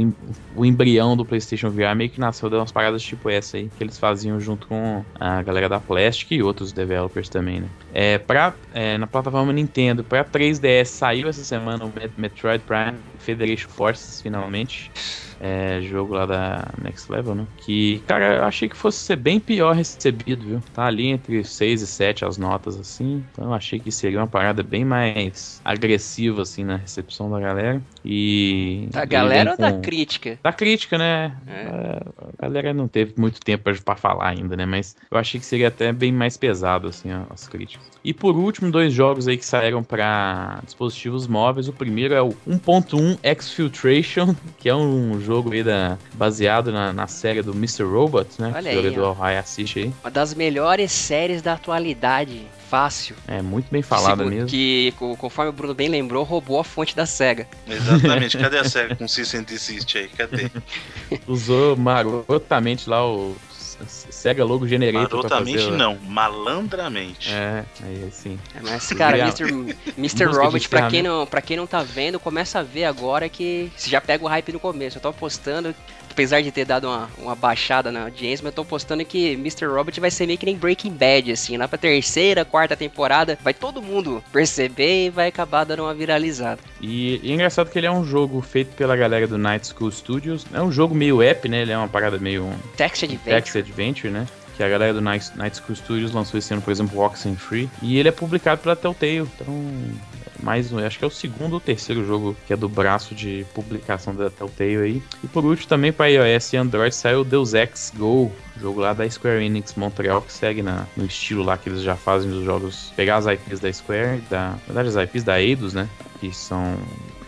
o 0.56 0.64
embrião 0.64 1.16
do 1.16 1.24
PlayStation 1.24 1.70
VR 1.70 1.94
meio 1.96 2.10
que 2.10 2.20
nasceu 2.20 2.48
de 2.48 2.56
umas 2.56 2.72
paradas 2.72 3.02
tipo 3.02 3.28
essa 3.28 3.56
aí 3.56 3.70
que 3.76 3.82
eles 3.82 3.98
faziam 4.08 4.40
junto 4.40 4.66
com 4.66 5.04
a 5.14 5.42
galera 5.42 5.68
da 5.68 5.78
Plastic 5.78 6.32
e 6.32 6.42
outros 6.42 6.72
developers 6.72 7.28
também, 7.28 7.60
né? 7.60 7.68
É, 8.00 8.16
pra, 8.16 8.54
é, 8.72 8.96
na 8.96 9.08
plataforma 9.08 9.52
Nintendo, 9.52 10.04
para 10.04 10.24
3DS 10.24 10.84
saiu 10.84 11.28
essa 11.28 11.42
semana 11.42 11.84
o 11.84 11.92
Metroid 12.16 12.62
Prime 12.62 12.96
Federation 13.18 13.68
Forces 13.68 14.22
finalmente 14.22 14.88
é, 15.40 15.80
jogo 15.82 16.14
lá 16.14 16.26
da 16.26 16.68
Next 16.82 17.10
Level, 17.10 17.34
né? 17.34 17.46
Que, 17.58 18.00
cara, 18.06 18.36
eu 18.36 18.44
achei 18.44 18.68
que 18.68 18.76
fosse 18.76 18.98
ser 18.98 19.16
bem 19.16 19.38
pior 19.38 19.74
recebido, 19.74 20.44
viu? 20.44 20.62
Tá 20.72 20.86
ali 20.86 21.06
entre 21.06 21.44
6 21.44 21.82
e 21.82 21.86
7 21.86 22.24
as 22.24 22.36
notas, 22.36 22.78
assim. 22.78 23.24
Então 23.32 23.46
eu 23.46 23.54
achei 23.54 23.78
que 23.78 23.90
seria 23.92 24.18
uma 24.18 24.26
parada 24.26 24.62
bem 24.62 24.84
mais 24.84 25.60
agressiva, 25.64 26.42
assim, 26.42 26.64
na 26.64 26.76
recepção 26.76 27.30
da 27.30 27.38
galera. 27.38 27.80
E. 28.04 28.88
Da 28.90 29.04
galera 29.04 29.52
ou 29.52 29.56
com... 29.56 29.62
da 29.62 29.72
crítica? 29.80 30.38
Da 30.42 30.52
crítica, 30.52 30.98
né? 30.98 31.36
É. 31.46 32.00
A 32.38 32.42
galera 32.42 32.74
não 32.74 32.88
teve 32.88 33.14
muito 33.16 33.40
tempo 33.40 33.70
pra 33.84 33.96
falar 33.96 34.30
ainda, 34.30 34.56
né? 34.56 34.66
Mas 34.66 34.96
eu 35.10 35.18
achei 35.18 35.38
que 35.38 35.46
seria 35.46 35.68
até 35.68 35.92
bem 35.92 36.12
mais 36.12 36.36
pesado, 36.36 36.88
assim, 36.88 37.08
as 37.30 37.46
críticas. 37.46 37.87
E 38.04 38.14
por 38.14 38.36
último, 38.36 38.70
dois 38.70 38.92
jogos 38.92 39.28
aí 39.28 39.36
que 39.36 39.44
saíram 39.44 39.82
para 39.82 40.60
dispositivos 40.64 41.26
móveis. 41.26 41.68
O 41.68 41.72
primeiro 41.72 42.14
é 42.14 42.22
o 42.22 42.30
1.1 42.48 43.18
Exfiltration, 43.22 44.34
que 44.58 44.68
é 44.68 44.74
um 44.74 45.20
jogo 45.20 45.52
aí 45.52 45.62
da, 45.62 45.98
baseado 46.14 46.72
na, 46.72 46.92
na 46.92 47.06
série 47.06 47.42
do 47.42 47.52
Mr. 47.52 47.82
Robot, 47.82 48.28
né? 48.38 48.52
Olha 48.54 48.70
que 48.70 48.78
aí, 48.78 48.88
o 48.88 48.92
do 48.92 49.12
High 49.12 49.38
assiste 49.38 49.78
aí. 49.80 49.92
Uma 50.02 50.10
das 50.10 50.34
melhores 50.34 50.92
séries 50.92 51.42
da 51.42 51.54
atualidade. 51.54 52.46
Fácil. 52.68 53.16
É, 53.26 53.40
muito 53.40 53.70
bem 53.70 53.80
falada 53.80 54.24
mesmo. 54.26 54.46
Que, 54.46 54.92
conforme 55.18 55.48
o 55.48 55.52
Bruno 55.54 55.74
bem 55.74 55.88
lembrou, 55.88 56.22
roubou 56.22 56.60
a 56.60 56.64
fonte 56.64 56.94
da 56.94 57.06
SEGA. 57.06 57.48
Exatamente. 57.66 58.36
Cadê 58.36 58.58
a 58.58 58.64
SEGA 58.68 58.94
com 58.94 59.04
and 59.04 59.42
Desist 59.42 59.96
aí? 59.96 60.08
Cadê? 60.08 60.50
Usou 61.26 61.76
marotamente 61.76 62.88
lá 62.88 63.06
o 63.06 63.34
Sega 63.86 64.44
Logo 64.44 64.66
Generator. 64.66 65.22
Marotamente 65.22 65.64
fazer, 65.64 65.76
não, 65.76 65.96
malandramente. 65.98 67.30
É, 67.32 67.64
aí 67.82 68.08
sim. 68.10 68.38
É, 68.54 68.60
mas, 68.62 68.88
cara, 68.88 69.18
Mr. 69.18 69.76
Mr. 69.96 70.24
Robot, 70.36 70.68
pra 70.68 70.88
quem, 70.88 71.02
não, 71.02 71.26
pra 71.26 71.40
quem 71.40 71.56
não 71.56 71.66
tá 71.66 71.82
vendo, 71.82 72.18
começa 72.18 72.58
a 72.58 72.62
ver 72.62 72.84
agora 72.84 73.28
que 73.28 73.70
você 73.76 73.88
já 73.90 74.00
pega 74.00 74.24
o 74.24 74.28
hype 74.28 74.52
no 74.52 74.60
começo. 74.60 74.98
Eu 74.98 75.02
tô 75.02 75.08
apostando 75.08 75.74
apesar 76.18 76.42
de 76.42 76.50
ter 76.50 76.64
dado 76.64 76.88
uma, 76.88 77.08
uma 77.16 77.36
baixada 77.36 77.92
na 77.92 78.02
audiência, 78.02 78.42
mas 78.42 78.50
eu 78.50 78.56
tô 78.56 78.64
postando 78.64 79.04
que 79.04 79.34
Mr. 79.34 79.66
Robot 79.66 80.00
vai 80.00 80.10
ser 80.10 80.26
meio 80.26 80.36
que 80.36 80.44
nem 80.44 80.56
Breaking 80.56 80.90
Bad, 80.90 81.30
assim, 81.30 81.56
lá 81.56 81.68
pra 81.68 81.78
terceira, 81.78 82.44
quarta 82.44 82.76
temporada, 82.76 83.38
vai 83.40 83.54
todo 83.54 83.80
mundo 83.80 84.22
perceber 84.32 85.06
e 85.06 85.10
vai 85.10 85.28
acabar 85.28 85.62
dando 85.62 85.84
uma 85.84 85.94
viralizada. 85.94 86.60
E, 86.80 87.20
e 87.22 87.30
é 87.30 87.34
engraçado 87.34 87.70
que 87.70 87.78
ele 87.78 87.86
é 87.86 87.90
um 87.90 88.04
jogo 88.04 88.40
feito 88.40 88.74
pela 88.74 88.96
galera 88.96 89.28
do 89.28 89.38
Night 89.38 89.68
School 89.68 89.92
Studios, 89.92 90.44
é 90.52 90.60
um 90.60 90.72
jogo 90.72 90.92
meio 90.92 91.22
app, 91.22 91.48
né, 91.48 91.62
ele 91.62 91.70
é 91.70 91.78
uma 91.78 91.88
parada 91.88 92.18
meio... 92.18 92.52
Text 92.76 93.04
Adventure. 93.04 93.30
Text 93.30 93.56
Adventure, 93.56 94.12
né? 94.12 94.26
que 94.56 94.62
a 94.64 94.68
galera 94.68 94.92
do 94.92 95.00
Night, 95.00 95.30
Night 95.36 95.56
School 95.56 95.76
Studios 95.76 96.10
lançou 96.10 96.36
esse 96.36 96.52
ano, 96.52 96.60
por 96.60 96.72
exemplo, 96.72 97.12
Free 97.36 97.70
e 97.80 97.96
ele 97.96 98.08
é 98.08 98.12
publicado 98.12 98.60
pela 98.60 98.74
Telltale, 98.74 99.18
então 99.18 99.54
mais 100.42 100.72
um, 100.72 100.78
acho 100.78 100.98
que 100.98 101.04
é 101.04 101.08
o 101.08 101.10
segundo 101.10 101.54
ou 101.54 101.60
terceiro 101.60 102.04
jogo 102.04 102.36
que 102.46 102.52
é 102.52 102.56
do 102.56 102.68
braço 102.68 103.14
de 103.14 103.44
publicação 103.54 104.14
da 104.14 104.30
Telltale 104.30 104.76
aí. 104.76 105.02
E 105.22 105.26
por 105.26 105.44
último 105.44 105.68
também 105.68 105.92
para 105.92 106.10
iOS 106.10 106.52
e 106.52 106.56
Android 106.56 106.94
saiu 106.94 107.24
Deus 107.24 107.54
Ex 107.54 107.92
Go, 107.96 108.32
jogo 108.60 108.80
lá 108.80 108.92
da 108.92 109.08
Square 109.08 109.44
Enix 109.44 109.74
Montreal 109.74 110.22
que 110.22 110.32
segue 110.32 110.62
na, 110.62 110.86
no 110.96 111.04
estilo 111.04 111.42
lá 111.42 111.56
que 111.56 111.68
eles 111.68 111.82
já 111.82 111.96
fazem 111.96 112.30
dos 112.30 112.44
jogos, 112.44 112.92
pegar 112.96 113.16
as 113.16 113.26
IPs 113.26 113.60
da 113.60 113.72
Square, 113.72 114.22
da, 114.30 114.50
na 114.66 114.74
verdade 114.74 114.88
as 114.88 115.08
IPs 115.08 115.24
da 115.24 115.40
Eidos, 115.40 115.74
né, 115.74 115.88
que 116.20 116.34
são 116.34 116.76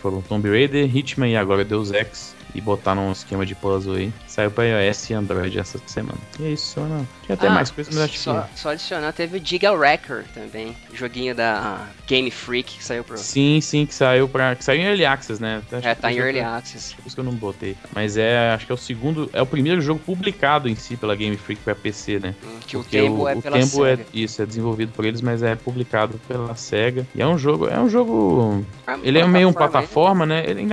foram 0.01 0.21
Tomb 0.21 0.49
Raider, 0.49 0.95
Hitman 0.95 1.29
e 1.29 1.35
agora 1.35 1.63
Deus 1.63 1.91
Ex 1.91 2.35
e 2.53 2.61
botar 2.61 2.95
num 2.95 3.11
esquema 3.11 3.45
de 3.45 3.55
puzzle 3.55 3.95
aí. 3.95 4.11
Saiu 4.27 4.51
pra 4.51 4.65
iOS 4.65 5.09
e 5.09 5.13
Android 5.13 5.57
essa 5.57 5.79
semana. 5.85 6.17
E 6.39 6.45
é 6.45 6.49
isso, 6.49 6.79
não. 6.81 7.07
Até 7.33 7.47
ah, 7.47 7.51
mais 7.51 7.71
coisas, 7.71 7.93
mas 7.93 8.03
acho 8.05 8.17
só, 8.17 8.41
que. 8.41 8.59
Só 8.59 8.69
adicionar, 8.69 9.11
teve 9.13 9.37
o 9.37 9.41
Giga 9.45 9.71
Wrecker 9.71 10.25
também. 10.33 10.75
Joguinho 10.93 11.33
da 11.33 11.87
Game 12.07 12.29
Freak 12.29 12.77
que 12.77 12.83
saiu 12.83 13.03
pro. 13.03 13.17
Sim, 13.17 13.61
sim, 13.61 13.85
que 13.85 13.93
saiu 13.93 14.27
pra. 14.27 14.55
Que 14.55 14.63
saiu 14.63 14.81
em 14.81 14.85
Early 14.85 15.05
Access, 15.05 15.41
né? 15.41 15.61
Acho 15.71 15.87
é, 15.87 15.95
tá 15.95 16.11
em 16.11 16.17
Early 16.17 16.39
Access. 16.39 16.95
Por 16.95 17.07
isso 17.07 17.15
que 17.15 17.19
eu 17.19 17.25
não 17.25 17.33
botei. 17.33 17.75
Mas 17.93 18.17
é, 18.17 18.51
acho 18.51 18.65
que 18.65 18.71
é 18.71 18.75
o 18.75 18.77
segundo. 18.77 19.29
É 19.33 19.41
o 19.41 19.45
primeiro 19.45 19.81
jogo 19.81 19.99
publicado 19.99 20.67
em 20.67 20.75
si 20.75 20.97
pela 20.97 21.15
Game 21.15 21.37
Freak 21.37 21.61
pra 21.61 21.75
PC, 21.75 22.19
né? 22.19 22.35
Hum, 22.43 22.59
que 22.65 22.77
Porque 22.77 22.99
o 22.99 23.01
tempo 23.03 23.27
é 23.27 23.35
o 23.35 23.41
pela 23.41 23.57
tempo 23.57 23.67
Sega. 23.67 24.01
É, 24.01 24.05
isso, 24.13 24.41
é 24.41 24.45
desenvolvido 24.45 24.91
por 24.91 25.05
eles, 25.05 25.21
mas 25.21 25.43
é 25.43 25.55
publicado 25.55 26.19
pela 26.27 26.55
SEGA. 26.55 27.07
E 27.15 27.21
é 27.21 27.27
um 27.27 27.37
jogo. 27.37 27.67
É 27.67 27.79
um 27.79 27.89
jogo. 27.89 28.65
Ah, 28.85 28.99
ele 29.03 29.19
é 29.19 29.25
meio 29.25 29.49
um 29.49 29.53
plataforma, 29.53 30.25
né? 30.25 30.43
Ele, 30.45 30.67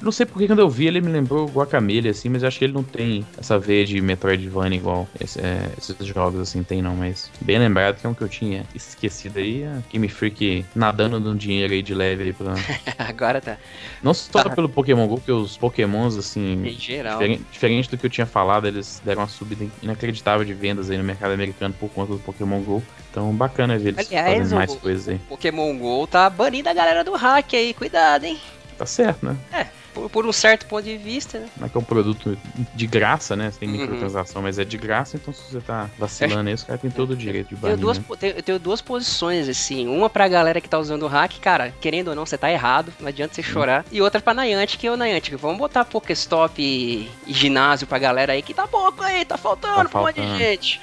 não 0.00 0.12
sei 0.12 0.26
porque 0.26 0.46
quando 0.46 0.58
eu 0.58 0.68
vi 0.68 0.86
ele 0.86 1.00
me 1.00 1.10
lembrou 1.10 1.46
Guacamele, 1.46 2.08
assim, 2.08 2.28
mas 2.28 2.42
eu 2.42 2.48
acho 2.48 2.58
que 2.58 2.64
ele 2.64 2.72
não 2.72 2.82
tem 2.82 3.26
essa 3.38 3.58
veia 3.58 3.84
de 3.84 4.00
Metroidvania 4.00 4.78
igual 4.78 5.08
esse, 5.20 5.40
é, 5.40 5.70
esses 5.78 6.03
jogos, 6.06 6.40
assim, 6.40 6.62
tem 6.62 6.82
não. 6.82 6.96
Mas 6.96 7.30
bem 7.40 7.58
lembrado 7.58 8.00
que 8.00 8.06
é 8.06 8.08
um 8.08 8.14
que 8.14 8.22
eu 8.22 8.28
tinha 8.28 8.64
esquecido 8.74 9.38
aí. 9.38 9.64
A 9.64 9.82
Game 9.90 10.08
Freak 10.08 10.64
nadando 10.74 11.18
no 11.20 11.34
dinheiro 11.34 11.72
aí 11.72 11.82
de 11.82 11.94
leve 11.94 12.24
aí 12.24 12.32
pra... 12.32 12.54
Agora 12.98 13.40
tá. 13.40 13.58
Não 14.02 14.14
só 14.14 14.42
tá. 14.42 14.50
pelo 14.50 14.68
Pokémon 14.68 15.06
GO, 15.06 15.16
porque 15.16 15.32
os 15.32 15.56
Pokémons, 15.56 16.16
assim... 16.16 16.66
Em 16.66 16.78
geral. 16.78 17.18
Diferente, 17.18 17.44
diferente 17.50 17.90
do 17.90 17.98
que 17.98 18.06
eu 18.06 18.10
tinha 18.10 18.26
falado, 18.26 18.66
eles 18.66 19.02
deram 19.04 19.22
uma 19.22 19.28
subida 19.28 19.66
inacreditável 19.82 20.44
de 20.44 20.54
vendas 20.54 20.90
aí 20.90 20.98
no 20.98 21.04
mercado 21.04 21.32
americano 21.32 21.74
por 21.78 21.88
conta 21.90 22.12
do 22.12 22.18
Pokémon 22.18 22.60
GO. 22.60 22.82
Então, 23.10 23.32
bacana 23.34 23.78
ver 23.78 23.90
eles 23.90 24.08
Aliás, 24.08 24.38
fazendo 24.38 24.56
mais 24.56 24.72
o, 24.72 24.76
coisas 24.76 25.08
aí. 25.08 25.18
Pokémon 25.28 25.78
GO 25.78 26.06
tá 26.06 26.28
banindo 26.28 26.68
a 26.68 26.74
galera 26.74 27.04
do 27.04 27.12
hack 27.14 27.54
aí, 27.54 27.72
cuidado, 27.72 28.24
hein? 28.24 28.38
Tá 28.76 28.86
certo, 28.86 29.24
né? 29.24 29.36
É. 29.52 29.83
por, 29.94 30.10
por, 30.10 30.26
um 30.26 30.32
certo 30.32 30.66
ponto 30.66 30.82
de 30.82 30.96
vista, 30.96 31.38
né? 31.38 31.48
Mas 31.56 31.70
que 31.70 31.78
é 31.78 31.80
um 31.80 31.84
produto 31.84 32.36
de 32.74 32.86
graça, 32.86 33.36
né? 33.36 33.50
Você 33.50 33.60
tem 33.60 33.68
uhum. 33.68 33.76
microtransação, 33.78 34.42
mas 34.42 34.58
é 34.58 34.64
de 34.64 34.76
graça, 34.76 35.16
então 35.16 35.32
se 35.32 35.42
você 35.50 35.60
tá 35.60 35.88
vacilando 35.98 36.48
aí, 36.48 36.54
os 36.54 36.64
caras 36.64 36.82
têm 36.82 36.90
todo 36.90 37.12
o 37.12 37.16
direito 37.16 37.50
de 37.50 37.56
banir. 37.56 37.78
Duas, 37.78 37.98
né? 37.98 38.04
tenho, 38.18 38.42
tenho, 38.42 38.58
duas 38.58 38.80
posições, 38.80 39.48
assim. 39.48 39.86
Uma 39.88 40.10
pra 40.10 40.26
galera 40.28 40.60
que 40.60 40.68
tá 40.68 40.78
usando 40.78 41.04
o 41.04 41.06
hack, 41.06 41.38
cara, 41.40 41.72
querendo 41.80 42.08
ou 42.08 42.14
não, 42.14 42.26
você 42.26 42.36
tá 42.36 42.50
errado, 42.50 42.92
não 43.00 43.08
adianta 43.08 43.34
você 43.34 43.40
uhum. 43.40 43.46
chorar. 43.46 43.84
E 43.90 44.02
outra 44.02 44.20
pra 44.20 44.34
Niantic, 44.34 44.80
que 44.80 44.86
é 44.86 44.90
o 44.90 44.96
Niantic. 44.96 45.36
Vamos 45.36 45.58
botar 45.58 45.84
Pokéstop 45.84 46.60
e, 46.60 47.08
e 47.26 47.32
ginásio 47.32 47.86
pra 47.86 47.98
galera 47.98 48.32
aí, 48.32 48.42
que 48.42 48.52
tá 48.52 48.66
pouco 48.66 49.02
aí, 49.02 49.24
tá 49.24 49.36
faltando 49.36 49.76
tá 49.76 49.88
pra 49.88 50.00
um 50.00 50.04
monte 50.04 50.20
de 50.20 50.36
gente. 50.36 50.80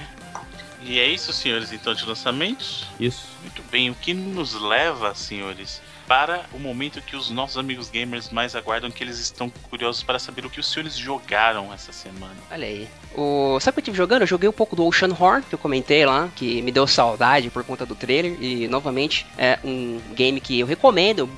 E 0.84 1.00
é 1.00 1.08
isso, 1.08 1.32
senhores, 1.32 1.72
então, 1.72 1.94
de 1.94 2.06
lançamentos? 2.06 2.88
Isso. 3.00 3.28
Muito 3.42 3.64
bem, 3.72 3.90
o 3.90 3.96
que 3.96 4.14
nos 4.14 4.54
leva, 4.60 5.14
senhores, 5.14 5.82
para 6.08 6.46
o 6.54 6.60
momento 6.60 7.02
que 7.02 7.16
os 7.16 7.30
nossos 7.30 7.58
amigos 7.58 7.90
gamers 7.90 8.30
mais 8.32 8.56
aguardam, 8.56 8.92
que 8.92 9.04
eles 9.04 9.18
estão 9.18 9.50
curiosos 9.70 10.04
para 10.04 10.20
saber 10.20 10.46
o 10.46 10.50
que 10.50 10.60
os 10.60 10.70
senhores 10.70 10.98
jogaram 10.98 11.74
essa 11.74 11.94
semana. 11.94 12.36
Olha 12.52 12.68
aí. 12.68 12.88
O... 13.16 13.58
Sabe 13.62 13.72
o 13.72 13.76
que 13.76 13.80
eu 13.80 13.86
tive 13.86 13.98
jogando? 13.98 14.24
Eu 14.24 14.28
joguei 14.28 14.50
um 14.50 14.54
pouco 14.54 14.76
do 14.76 14.86
Ocean 14.86 15.16
Horn, 15.18 15.44
que 15.44 15.56
eu 15.56 15.60
comentei 15.60 16.06
lá, 16.06 16.30
que 16.36 16.62
me 16.62 16.72
deu 16.72 16.86
saudade 16.86 17.50
por 17.50 17.64
conta 17.64 17.86
do 17.86 17.96
trailer. 17.96 18.36
E 18.42 18.68
novamente 18.68 19.26
é 19.38 19.58
um 19.64 20.02
game 20.14 20.42
que 20.42 20.60
eu 20.60 20.68
recomendo 20.68 21.30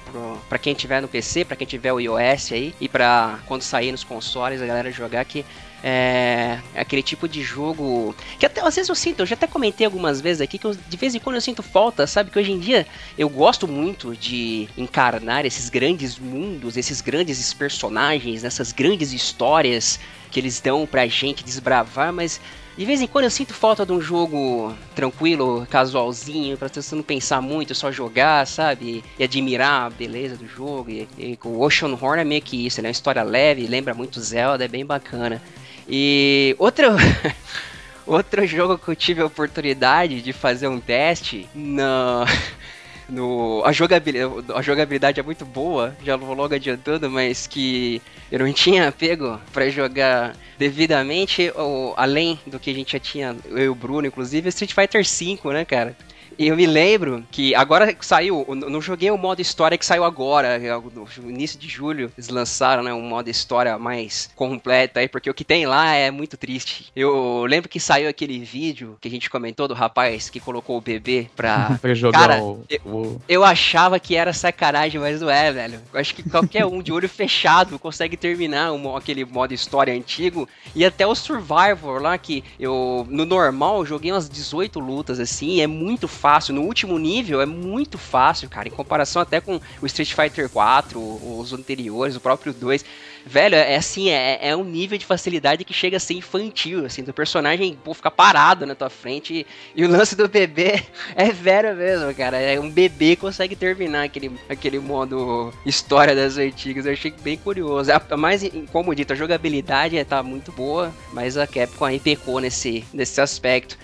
para 0.49 0.57
quem 0.57 0.73
tiver 0.73 1.01
no 1.01 1.07
PC, 1.07 1.45
para 1.45 1.55
quem 1.55 1.67
tiver 1.67 1.93
o 1.93 1.99
iOS 1.99 2.51
aí, 2.51 2.73
e 2.81 2.89
para 2.89 3.39
quando 3.45 3.61
sair 3.61 3.91
nos 3.91 4.03
consoles 4.03 4.61
a 4.61 4.65
galera 4.65 4.91
jogar 4.91 5.23
que 5.25 5.45
é, 5.83 6.59
aquele 6.73 7.03
tipo 7.03 7.27
de 7.27 7.43
jogo 7.43 8.15
que 8.39 8.45
até 8.45 8.61
às 8.61 8.75
vezes 8.75 8.87
eu 8.87 8.95
sinto, 8.95 9.19
eu 9.19 9.25
já 9.25 9.35
até 9.35 9.45
comentei 9.45 9.85
algumas 9.85 10.21
vezes 10.21 10.39
aqui 10.39 10.57
que 10.57 10.65
eu, 10.65 10.73
de 10.73 10.97
vez 10.97 11.13
em 11.13 11.19
quando 11.19 11.35
eu 11.35 11.41
sinto 11.41 11.61
falta, 11.61 12.07
sabe? 12.07 12.31
Que 12.31 12.39
hoje 12.39 12.53
em 12.53 12.59
dia 12.59 12.87
eu 13.17 13.27
gosto 13.27 13.67
muito 13.67 14.15
de 14.15 14.69
encarnar 14.77 15.45
esses 15.45 15.69
grandes 15.69 16.17
mundos, 16.17 16.77
esses 16.77 17.01
grandes 17.01 17.53
personagens, 17.53 18.45
essas 18.45 18.71
grandes 18.71 19.11
histórias 19.11 19.99
que 20.31 20.39
eles 20.39 20.61
dão 20.61 20.87
pra 20.87 21.05
gente 21.05 21.43
desbravar, 21.43 22.13
mas 22.13 22.39
de 22.77 22.85
vez 22.85 23.01
em 23.01 23.07
quando 23.07 23.25
eu 23.25 23.29
sinto 23.29 23.53
falta 23.53 23.85
de 23.85 23.91
um 23.91 24.01
jogo 24.01 24.73
tranquilo, 24.95 25.67
casualzinho, 25.69 26.57
pra 26.57 26.67
você 26.67 26.95
não 26.95 27.03
pensar 27.03 27.39
muito, 27.39 27.75
só 27.75 27.91
jogar, 27.91 28.47
sabe? 28.47 29.03
E 29.19 29.23
admirar 29.23 29.85
a 29.85 29.89
beleza 29.91 30.35
do 30.35 30.47
jogo. 30.47 30.89
E, 30.89 31.07
e 31.19 31.37
o 31.43 31.61
Ocean 31.61 31.95
Horn 32.01 32.21
é 32.21 32.23
meio 32.23 32.41
que 32.41 32.65
isso, 32.65 32.79
ele 32.79 32.87
é 32.87 32.89
uma 32.89 32.93
história 32.93 33.21
leve, 33.21 33.67
lembra 33.67 33.93
muito 33.93 34.19
Zelda, 34.19 34.65
é 34.65 34.67
bem 34.67 34.83
bacana. 34.83 35.39
E 35.87 36.55
outro. 36.59 36.87
outro 38.05 38.45
jogo 38.45 38.77
que 38.77 38.89
eu 38.89 38.95
tive 38.95 39.21
a 39.21 39.25
oportunidade 39.25 40.21
de 40.21 40.33
fazer 40.33 40.67
um 40.67 40.79
teste 40.79 41.47
no. 41.53 42.25
No, 43.09 43.61
a, 43.65 43.71
jogabilidade, 43.73 44.45
a 44.55 44.61
jogabilidade 44.61 45.19
é 45.19 45.23
muito 45.23 45.45
boa, 45.45 45.95
já 46.03 46.15
vou 46.15 46.33
logo 46.33 46.55
adiantando, 46.55 47.09
mas 47.11 47.45
que 47.45 48.01
eu 48.31 48.39
não 48.39 48.51
tinha 48.53 48.91
pego 48.93 49.39
para 49.51 49.69
jogar 49.69 50.33
devidamente, 50.57 51.51
ou, 51.53 51.93
além 51.97 52.39
do 52.47 52.57
que 52.57 52.71
a 52.71 52.73
gente 52.73 52.93
já 52.93 52.99
tinha, 52.99 53.35
eu 53.45 53.57
e 53.59 53.69
o 53.69 53.75
Bruno, 53.75 54.07
inclusive, 54.07 54.47
Street 54.47 54.73
Fighter 54.73 55.03
V, 55.03 55.53
né, 55.53 55.65
cara? 55.65 55.95
E 56.37 56.47
eu 56.47 56.55
me 56.55 56.65
lembro 56.65 57.25
que 57.31 57.53
agora 57.55 57.95
saiu, 58.01 58.45
não 58.49 58.81
joguei 58.81 59.11
o 59.11 59.17
modo 59.17 59.41
história 59.41 59.77
que 59.77 59.85
saiu 59.85 60.03
agora, 60.03 60.59
é 60.61 60.73
no 60.77 61.29
início 61.29 61.59
de 61.59 61.67
julho, 61.67 62.11
eles 62.17 62.29
lançaram, 62.29 62.83
né, 62.83 62.93
um 62.93 63.01
modo 63.01 63.29
história 63.29 63.77
mais 63.77 64.29
completo 64.35 64.99
aí, 64.99 65.07
porque 65.07 65.29
o 65.29 65.33
que 65.33 65.43
tem 65.43 65.65
lá 65.65 65.93
é 65.93 66.11
muito 66.11 66.37
triste. 66.37 66.91
Eu 66.95 67.45
lembro 67.45 67.69
que 67.69 67.79
saiu 67.79 68.09
aquele 68.09 68.39
vídeo 68.39 68.97
que 68.99 69.07
a 69.07 69.11
gente 69.11 69.29
comentou 69.29 69.67
do 69.67 69.73
rapaz 69.73 70.29
que 70.29 70.39
colocou 70.39 70.77
o 70.77 70.81
bebê 70.81 71.27
pra, 71.35 71.77
pra 71.81 71.93
jogar 71.93 72.19
Cara, 72.19 72.43
o... 72.43 72.63
Eu, 72.69 73.21
eu 73.27 73.43
achava 73.43 73.99
que 73.99 74.15
era 74.15 74.33
sacanagem, 74.33 74.99
mas 74.99 75.21
não 75.21 75.29
é, 75.29 75.51
velho. 75.51 75.79
Eu 75.93 75.99
acho 75.99 76.15
que 76.15 76.27
qualquer 76.27 76.65
um 76.65 76.81
de 76.81 76.91
olho 76.91 77.09
fechado 77.09 77.77
consegue 77.79 78.17
terminar 78.17 78.71
um, 78.71 78.95
aquele 78.95 79.25
modo 79.25 79.53
história 79.53 79.93
antigo 79.93 80.47
e 80.75 80.85
até 80.85 81.05
o 81.05 81.15
Survivor 81.15 82.01
lá 82.01 82.17
que 82.17 82.43
eu 82.59 83.05
no 83.09 83.25
normal 83.25 83.85
joguei 83.85 84.11
umas 84.11 84.29
18 84.29 84.79
lutas 84.79 85.19
assim, 85.19 85.61
é 85.61 85.67
muito 85.67 86.07
fácil. 86.07 86.22
No 86.53 86.61
último 86.61 86.97
nível 86.97 87.41
é 87.41 87.45
muito 87.45 87.97
fácil, 87.97 88.49
cara, 88.49 88.69
em 88.69 88.71
comparação 88.71 89.21
até 89.21 89.41
com 89.41 89.59
o 89.81 89.85
Street 89.85 90.13
Fighter 90.13 90.49
4, 90.49 90.99
os 90.99 91.51
anteriores, 91.51 92.15
o 92.15 92.21
próprio 92.21 92.53
2. 92.53 92.85
Velho, 93.25 93.55
é 93.55 93.75
assim, 93.75 94.09
é, 94.09 94.49
é 94.49 94.55
um 94.55 94.63
nível 94.63 94.97
de 94.97 95.05
facilidade 95.05 95.63
que 95.63 95.73
chega 95.73 95.95
a 95.97 95.99
ser 95.99 96.13
infantil, 96.13 96.85
assim, 96.85 97.03
do 97.03 97.13
personagem 97.13 97.77
pô, 97.81 97.93
ficar 97.93 98.11
parado 98.11 98.65
na 98.65 98.75
tua 98.75 98.89
frente 98.89 99.33
e, 99.33 99.47
e 99.75 99.85
o 99.85 99.89
lance 99.89 100.15
do 100.15 100.27
bebê 100.27 100.83
é 101.15 101.31
velho 101.31 101.75
mesmo, 101.75 102.13
cara. 102.13 102.37
É 102.37 102.59
um 102.59 102.69
bebê 102.69 103.15
consegue 103.15 103.55
terminar 103.55 104.03
aquele, 104.03 104.31
aquele 104.49 104.79
modo 104.79 105.53
história 105.65 106.15
das 106.15 106.37
antigas. 106.37 106.85
Eu 106.85 106.93
achei 106.93 107.13
bem 107.21 107.37
curioso. 107.37 107.91
A, 107.91 108.17
mais, 108.17 108.43
como 108.71 108.93
dito, 108.93 109.13
a 109.13 109.15
jogabilidade 109.15 110.03
tá 110.05 110.21
muito 110.21 110.51
boa, 110.51 110.93
mas 111.11 111.37
a 111.37 111.47
Capcom 111.47 111.85
aí 111.85 111.99
pecou 111.99 112.39
nesse, 112.39 112.83
nesse 112.93 113.19
aspecto. 113.21 113.77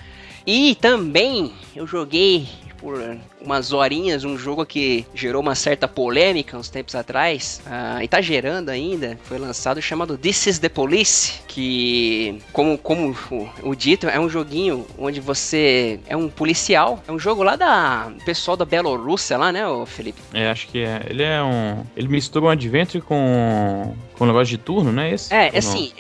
E 0.51 0.73
também 0.73 1.53
eu 1.76 1.85
joguei 1.85 2.47
por 2.80 2.99
umas 3.41 3.72
horinhas 3.72 4.24
um 4.24 4.38
jogo 4.38 4.66
que 4.66 5.06
gerou 5.14 5.41
uma 5.41 5.56
certa 5.56 5.88
polêmica 5.88 6.57
uns 6.57 6.70
tempos 6.70 6.95
atrás, 6.95 7.61
uh, 7.66 8.02
e 8.02 8.07
tá 8.07 8.22
gerando 8.22 8.70
ainda, 8.70 9.18
foi 9.24 9.38
lançado 9.38 9.82
chamado 9.82 10.18
This 10.18 10.48
is 10.48 10.60
the 10.60 10.70
Police, 10.70 11.41
que, 11.48 12.41
como, 12.52 12.78
como 12.78 13.16
o, 13.32 13.70
o, 13.70 13.76
dito, 13.76 14.07
é 14.07 14.20
um 14.20 14.30
joguinho 14.30 14.86
onde 14.98 15.20
você 15.20 15.99
é 16.07 16.16
um 16.16 16.30
policial, 16.30 17.02
é 17.07 17.11
um 17.11 17.20
jogo 17.20 17.44
lá 17.44 17.56
da 17.56 18.11
pessoal 18.26 18.56
da 18.57 18.66
Bielorrússia 18.66 19.38
lá, 19.38 19.52
né, 19.52 19.61
Felipe? 19.86 20.20
É, 20.34 20.49
acho 20.49 20.68
que 20.68 20.80
é. 20.80 21.06
Ele 21.10 21.24
é 21.24 21.41
um... 21.41 21.84
Ele 21.95 22.07
mistura 22.07 22.45
um 22.45 22.49
adventure 22.49 23.03
com 23.03 23.95
com 24.20 24.26
um 24.26 24.28
negócio 24.28 24.48
de 24.48 24.57
turno, 24.57 24.91
né? 24.91 25.14
Esse? 25.14 25.34
É, 25.34 25.57
assim, 25.57 25.94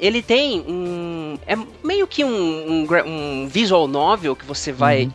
ele 0.00 0.20
tem 0.20 0.60
um. 0.66 1.38
É 1.46 1.56
meio 1.84 2.04
que 2.04 2.24
um, 2.24 2.28
um, 2.28 2.86
um 3.06 3.46
visual 3.46 3.86
novel 3.86 4.34
que 4.34 4.44
você 4.44 4.72
vai. 4.72 5.04
Uhum. 5.04 5.10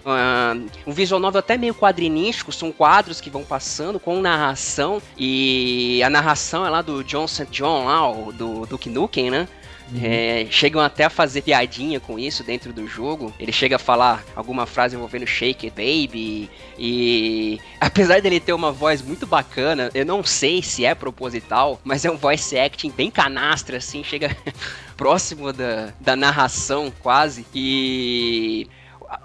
Uh, 0.84 0.84
um 0.85 0.91
visual 0.91 1.19
novel 1.19 1.39
até 1.39 1.57
meio 1.57 1.73
quadrinístico, 1.73 2.51
são 2.51 2.71
quadros 2.71 3.19
que 3.19 3.29
vão 3.29 3.43
passando 3.43 3.99
com 3.99 4.19
narração. 4.21 5.01
E 5.17 6.01
a 6.03 6.09
narração 6.09 6.65
é 6.65 6.69
lá 6.69 6.81
do 6.81 7.03
John 7.03 7.27
St. 7.27 7.47
John, 7.51 7.85
lá, 7.85 8.31
do 8.31 8.65
Duke 8.65 8.89
Nukem, 8.89 9.31
né? 9.31 9.47
Uhum. 9.91 9.99
É, 10.01 10.47
chegam 10.49 10.81
até 10.81 11.03
a 11.03 11.09
fazer 11.09 11.43
piadinha 11.43 11.99
com 11.99 12.17
isso 12.17 12.43
dentro 12.43 12.73
do 12.73 12.87
jogo. 12.87 13.33
Ele 13.39 13.51
chega 13.51 13.75
a 13.75 13.79
falar 13.79 14.23
alguma 14.35 14.65
frase 14.65 14.95
envolvendo 14.95 15.27
Shake 15.27 15.67
It 15.67 15.75
Baby. 15.75 16.49
E 16.77 17.59
apesar 17.79 18.21
dele 18.21 18.39
ter 18.39 18.53
uma 18.53 18.71
voz 18.71 19.01
muito 19.01 19.27
bacana, 19.27 19.91
eu 19.93 20.05
não 20.05 20.23
sei 20.23 20.61
se 20.61 20.85
é 20.85 20.95
proposital, 20.95 21.79
mas 21.83 22.03
é 22.03 22.11
um 22.11 22.17
voice 22.17 22.57
acting 22.57 22.89
bem 22.89 23.11
canastra, 23.11 23.77
assim, 23.77 24.03
chega 24.03 24.35
próximo 24.97 25.53
da, 25.53 25.93
da 25.99 26.15
narração 26.15 26.91
quase. 27.01 27.45
E 27.53 28.67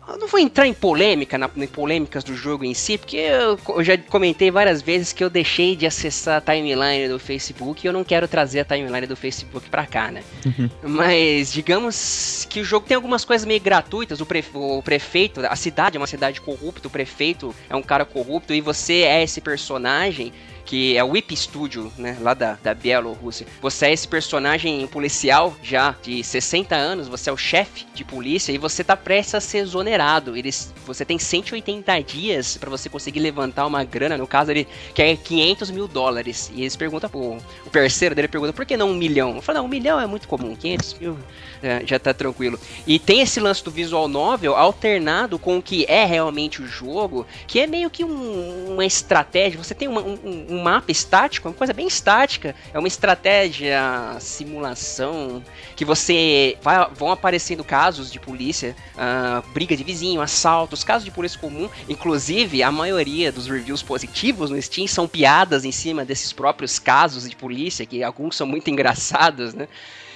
eu 0.09 0.19
não 0.19 0.27
vou 0.27 0.41
entrar 0.41 0.67
em 0.67 0.75
polêmica, 0.75 1.39
na, 1.39 1.49
em 1.57 1.67
polêmicas 1.67 2.25
do 2.25 2.35
jogo 2.35 2.65
em 2.65 2.75
si, 2.75 2.99
porque 2.99 3.17
eu, 3.17 3.59
eu, 3.69 3.85
já 3.85 3.97
comentei 3.97 4.51
várias 4.51 4.83
vezes 4.83 5.12
que 5.12 5.23
eu 5.23 5.31
deixei 5.31 5.77
de 5.77 5.87
acessar 5.87 6.39
a 6.39 6.41
timeline 6.41 7.09
do 7.09 7.19
Facebook 7.19 7.85
e 7.85 7.89
eu 7.89 7.93
não 7.93 8.05
quero 8.05 8.27
trazer 8.27 8.61
a 8.61 8.65
timeline 8.65 9.07
do 9.07 9.17
Facebook 9.17 9.69
pra 9.69 9.87
cá, 9.87 10.11
né? 10.11 10.23
Uhum. 10.45 10.71
Mas 10.83 11.53
digamos 11.53 12.47
que 12.49 12.61
o 12.61 12.65
jogo 12.65 12.87
tem 12.87 12.95
algumas 12.95 13.25
coisas 13.25 13.47
meio 13.47 13.61
gratuitas. 13.61 14.21
O, 14.21 14.27
prefe, 14.27 14.51
o 14.55 14.83
prefeito, 14.83 15.41
a 15.47 15.57
cidade 15.57 15.97
é 15.97 16.01
uma 16.01 16.07
cidade 16.07 16.41
corrupta, 16.41 16.89
o 16.89 16.91
prefeito 16.91 17.55
é 17.69 17.77
um 17.77 17.83
cara 17.83 18.05
corrupto 18.05 18.53
e 18.53 18.61
você 18.61 19.03
é 19.03 19.23
esse 19.23 19.41
personagem 19.41 20.33
que 20.71 20.97
é 20.97 21.03
o 21.03 21.09
Whip 21.09 21.37
Studio, 21.37 21.93
né, 21.99 22.17
lá 22.21 22.33
da, 22.33 22.57
da 22.63 22.73
Bielorrússia. 22.73 23.45
Você 23.61 23.87
é 23.87 23.93
esse 23.93 24.07
personagem 24.07 24.87
policial 24.87 25.53
já 25.65 25.97
de 26.01 26.23
60 26.23 26.77
anos, 26.77 27.09
você 27.09 27.29
é 27.29 27.33
o 27.33 27.37
chefe 27.37 27.89
de 27.93 28.05
polícia 28.05 28.53
e 28.53 28.59
você 28.59 28.85
tá 28.85 28.97
prestes 28.97 29.35
a 29.35 29.41
ser 29.41 29.59
exonerado. 29.59 30.37
Eles, 30.37 30.73
você 30.87 31.05
tem 31.05 31.19
180 31.19 32.01
dias 32.05 32.57
para 32.57 32.71
você 32.71 32.89
conseguir 32.89 33.19
levantar 33.19 33.67
uma 33.67 33.83
grana, 33.83 34.17
no 34.17 34.29
caso 34.29 34.53
ele 34.53 34.65
quer 34.95 35.17
500 35.17 35.73
mil 35.73 35.89
dólares. 35.89 36.53
E 36.55 36.61
eles 36.61 36.77
perguntam, 36.77 37.11
pô, 37.11 37.39
o 37.67 37.71
parceiro 37.71 38.15
dele 38.15 38.29
pergunta, 38.29 38.53
por 38.53 38.65
que 38.65 38.77
não 38.77 38.91
um 38.91 38.95
milhão? 38.95 39.35
Eu 39.35 39.43
falo, 39.43 39.59
não, 39.59 39.65
um 39.65 39.69
milhão 39.69 39.99
é 39.99 40.07
muito 40.07 40.29
comum, 40.29 40.55
500 40.55 40.95
mil 41.01 41.19
já 41.85 41.99
tá 41.99 42.12
tranquilo. 42.15 42.59
E 42.87 42.99
tem 42.99 43.20
esse 43.20 43.41
lance 43.41 43.62
do 43.62 43.70
visual 43.70 44.09
novel 44.09 44.57
alternado 44.57 45.39
com 45.39 45.59
o 45.59 45.62
que 45.62 45.85
é 45.89 46.05
realmente 46.05 46.62
o 46.62 46.66
jogo, 46.66 47.27
que 47.47 47.61
é 47.61 47.66
meio 47.66 47.91
que 47.91 48.05
um, 48.05 48.73
uma 48.73 48.85
estratégia. 48.85 49.62
Você 49.62 49.74
tem 49.74 49.89
uma, 49.89 50.01
um, 50.01 50.47
um, 50.49 50.62
mapa 50.62 50.91
estático, 50.91 51.49
uma 51.49 51.55
coisa 51.55 51.73
bem 51.73 51.87
estática. 51.87 52.55
É 52.73 52.78
uma 52.78 52.89
estratégia, 52.89 54.16
simulação, 54.20 55.43
que 55.77 55.85
você 55.85 56.57
vai, 56.62 56.89
vão 56.95 57.11
aparecendo 57.11 57.62
casos 57.62 58.11
de 58.11 58.19
polícia, 58.19 58.74
uh, 58.95 59.47
briga 59.53 59.77
de 59.77 59.85
vizinho, 59.85 60.20
assaltos, 60.20 60.85
casos 60.85 61.05
de 61.05 61.11
polícia 61.11 61.39
comum. 61.39 61.69
Inclusive, 61.89 62.62
a 62.62 62.70
maioria 62.70 63.31
dos 63.31 63.47
reviews 63.47 63.82
positivos 63.82 64.51
no 64.51 64.61
Steam 64.61 64.87
são 64.87 65.07
piadas 65.07 65.65
em 65.65 65.73
cima 65.73 66.05
desses 66.05 66.32
próprios 66.32 66.78
casos 66.78 67.28
de 67.28 67.37
polícia, 67.37 67.87
que 67.87 68.03
alguns 68.03 68.37
são 68.37 68.47
muito 68.47 68.69
engraçados, 68.70 69.55
né? 69.55 69.69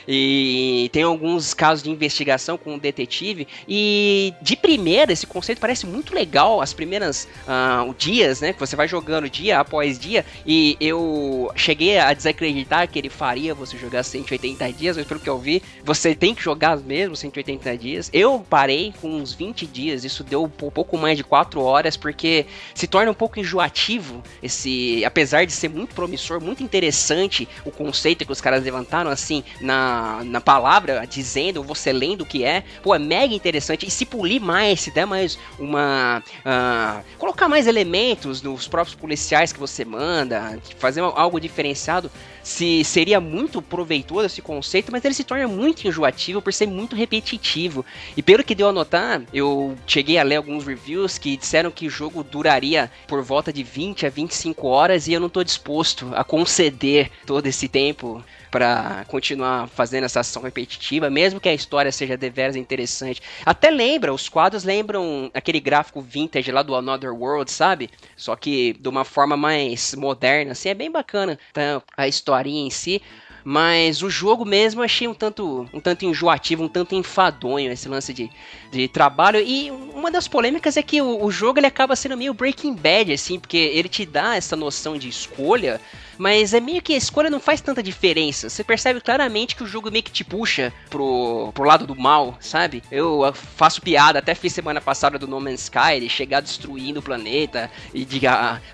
E 0.07 0.89
tem 0.93 1.03
alguns 1.03 1.55
casos 1.55 1.83
de 1.83 1.91
investigação 1.91 2.57
com 2.57 2.71
o 2.71 2.75
um 2.75 2.79
detetive. 2.79 3.47
E 3.69 4.33
de 4.41 4.57
primeira, 4.57 5.13
esse 5.13 5.27
conceito 5.27 5.61
parece 5.61 5.87
muito 5.87 6.15
legal. 6.15 6.61
As 6.61 6.73
primeiras 6.73 7.29
uh, 7.47 7.95
dias, 7.95 8.41
né? 8.41 8.53
Que 8.53 8.61
você 8.61 8.77
vai 8.77 8.89
jogando 8.89 9.29
dia 9.29 9.61
após 9.61 9.99
dia. 9.99 10.25
E 10.47 10.77
eu 10.81 11.51
cheguei 11.57 11.99
a 11.99 12.13
desacreditar 12.13 12.89
que 12.89 12.99
ele 12.99 13.09
faria 13.09 13.55
você 13.55 13.77
jogar 13.77 14.03
180 14.03 14.73
dias, 14.73 14.97
mas 14.97 15.07
pelo 15.07 15.21
que 15.21 15.29
eu 15.29 15.39
vi, 15.39 15.63
você 15.83 16.15
tem 16.15 16.35
que 16.35 16.43
jogar 16.43 16.77
mesmo 16.77 17.17
180 17.17 17.77
dias. 17.79 18.11
Eu 18.13 18.45
parei 18.49 18.93
com 19.01 19.09
uns 19.09 19.33
20 19.33 19.67
dias, 19.67 20.05
isso 20.05 20.23
deu 20.23 20.45
um 20.45 20.71
pouco 20.71 20.97
mais 20.99 21.17
de 21.17 21.25
4 21.25 21.61
horas, 21.61 21.97
porque 21.97 22.47
se 22.75 22.87
torna 22.87 23.11
um 23.11 23.15
pouco 23.15 23.39
enjoativo 23.39 24.23
esse. 24.43 25.05
Apesar 25.05 25.45
de 25.45 25.53
ser 25.53 25.69
muito 25.69 25.95
promissor, 25.95 26.41
muito 26.41 26.63
interessante 26.63 27.49
o 27.65 27.71
conceito 27.71 28.25
que 28.25 28.33
os 28.33 28.41
caras 28.41 28.63
levantaram, 28.63 29.11
assim, 29.11 29.43
na, 29.61 29.94
na 30.25 30.41
palavra, 30.41 31.07
dizendo, 31.07 31.63
você 31.63 31.93
lendo 31.93 32.23
o 32.23 32.27
que 32.27 32.45
é, 32.45 32.65
pô, 32.83 32.95
é 32.95 32.99
mega 32.99 33.35
interessante. 33.35 33.87
E 33.87 33.91
se 33.91 34.05
polir 34.05 34.41
mais, 34.41 34.81
se 34.81 34.91
der 34.91 35.07
mais 35.07 35.39
uma. 35.59 36.23
Uh, 36.41 37.05
colocar 37.19 37.49
mais 37.49 37.67
elementos 37.67 38.43
nos 38.43 38.69
próprios 38.69 38.95
policiais 38.95 39.53
que 39.53 39.59
você 39.59 39.85
manda, 39.85 40.59
fazer 40.79 41.01
algo 41.01 41.41
diferenciado, 41.41 42.11
se 42.43 42.85
seria 42.85 43.21
muito 43.21 43.63
proveitoso 43.63 44.27
esse 44.27 44.43
conceito, 44.43 44.93
mas 44.93 45.05
ele 45.05 45.15
se 45.15 45.25
torna 45.25 45.49
muito 45.49 45.89
enjoativo 45.89 46.43
por 46.43 46.53
ser 46.53 46.67
muito 46.67 46.95
repetitivo. 46.95 47.85
E 48.17 48.23
pelo 48.23 48.45
que 48.45 48.55
deu 48.55 48.69
a 48.69 48.73
notar, 48.73 49.23
eu 49.33 49.75
cheguei 49.87 50.19
a 50.19 50.23
ler 50.23 50.37
alguns 50.37 50.65
reviews 50.65 51.17
que 51.17 51.37
disseram 51.37 51.71
que 51.71 51.87
o 51.87 51.91
jogo 51.91 52.23
duraria 52.23 52.91
por 53.09 53.23
volta 53.23 53.53
de 53.53 53.63
20 53.63 54.07
a 54.07 54.11
25 54.11 54.67
horas 54.69 55.09
e 55.09 55.15
eu 55.15 55.21
não 55.21 55.29
estou 55.29 55.43
disposto 55.43 56.11
a 56.15 56.23
conceder 56.23 57.11
todo 57.27 57.47
esse 57.47 57.67
tempo 57.67 58.23
para 58.55 59.05
continuar 59.09 59.67
fazendo 59.67 60.05
essa 60.05 60.21
ação 60.21 60.41
repetitiva, 60.41 61.11
mesmo 61.11 61.41
que 61.41 61.49
a 61.49 61.55
história 61.55 61.91
seja 61.91 62.17
deveras 62.17 62.55
interessante. 62.55 63.21
Até 63.45 63.69
lembra, 63.69 64.15
os 64.15 64.29
quadros 64.29 64.63
lembram 64.63 65.29
aquele 65.35 65.59
gráfico 65.59 66.01
vintage 66.01 66.53
lá 66.53 66.63
do 66.63 66.77
Another 66.77 67.13
World, 67.13 67.51
sabe? 67.51 67.91
Só 68.17 68.37
que 68.37 68.75
de 68.75 68.89
uma 68.89 69.05
forma 69.05 69.37
mais 69.37 69.93
moderna, 69.97 70.53
assim, 70.53 70.69
é 70.69 70.75
bem 70.75 70.89
bacana 70.89 71.37
tá? 71.53 71.83
a 71.97 72.07
historinha 72.07 72.65
em 72.65 72.71
si. 72.71 73.03
Mas 73.43 74.03
o 74.03 74.09
jogo 74.09 74.45
mesmo 74.45 74.81
eu 74.81 74.85
achei 74.85 75.07
um 75.07 75.13
tanto, 75.13 75.69
um 75.73 75.81
tanto 75.81 76.07
enjoativo, 76.07 76.63
um 76.63 76.69
tanto 76.69 76.95
enfadonho 76.95 77.71
esse 77.73 77.89
lance 77.89 78.15
de, 78.15 78.31
de 78.71 78.87
trabalho. 78.89 79.39
E 79.41 79.71
uma 79.71 80.13
das 80.13 80.29
polêmicas 80.29 80.77
é 80.77 80.83
que 80.83 81.03
o, 81.03 81.25
o 81.25 81.31
jogo 81.31 81.59
ele 81.59 81.67
acaba 81.67 81.95
sendo 81.95 82.17
meio 82.17 82.33
Breaking 82.33 82.75
Bad, 82.75 83.13
assim, 83.13 83.39
porque 83.39 83.59
ele 83.59 83.89
te 83.89 84.07
dá 84.07 84.37
essa 84.37 84.57
noção 84.57 84.97
de 84.97 85.09
escolha 85.09 85.79
mas 86.19 86.55
é 86.55 86.61
meio 86.61 86.83
que 86.83 86.95
a 86.95 86.97
escolha 86.97 87.31
não 87.31 87.41
faz 87.41 87.61
tanta 87.61 87.83
diferença. 87.83 88.49
Você 88.49 88.63
percebe 88.63 89.01
claramente 89.01 89.57
que 89.57 89.63
o 89.63 89.67
jogo 89.67 89.91
meio 89.91 90.05
que 90.05 90.11
te 90.11 90.25
puxa 90.25 90.73
pro, 90.91 91.51
pro 91.53 91.65
lado 91.65 91.87
do 91.87 91.95
mal, 91.95 92.37
sabe? 92.41 92.83
Eu 92.91 93.33
faço 93.35 93.83
piada, 93.83 94.19
até 94.19 94.35
fiz 94.35 94.53
semana 94.53 94.81
passada 94.81 95.19
do 95.19 95.27
No 95.27 95.41
Man's 95.41 95.65
Sky, 95.65 95.95
ele 95.95 96.09
chegar 96.09 96.41
destruindo 96.41 97.01
o 97.01 97.03
planeta 97.03 97.71
e 97.93 98.05
de 98.05 98.21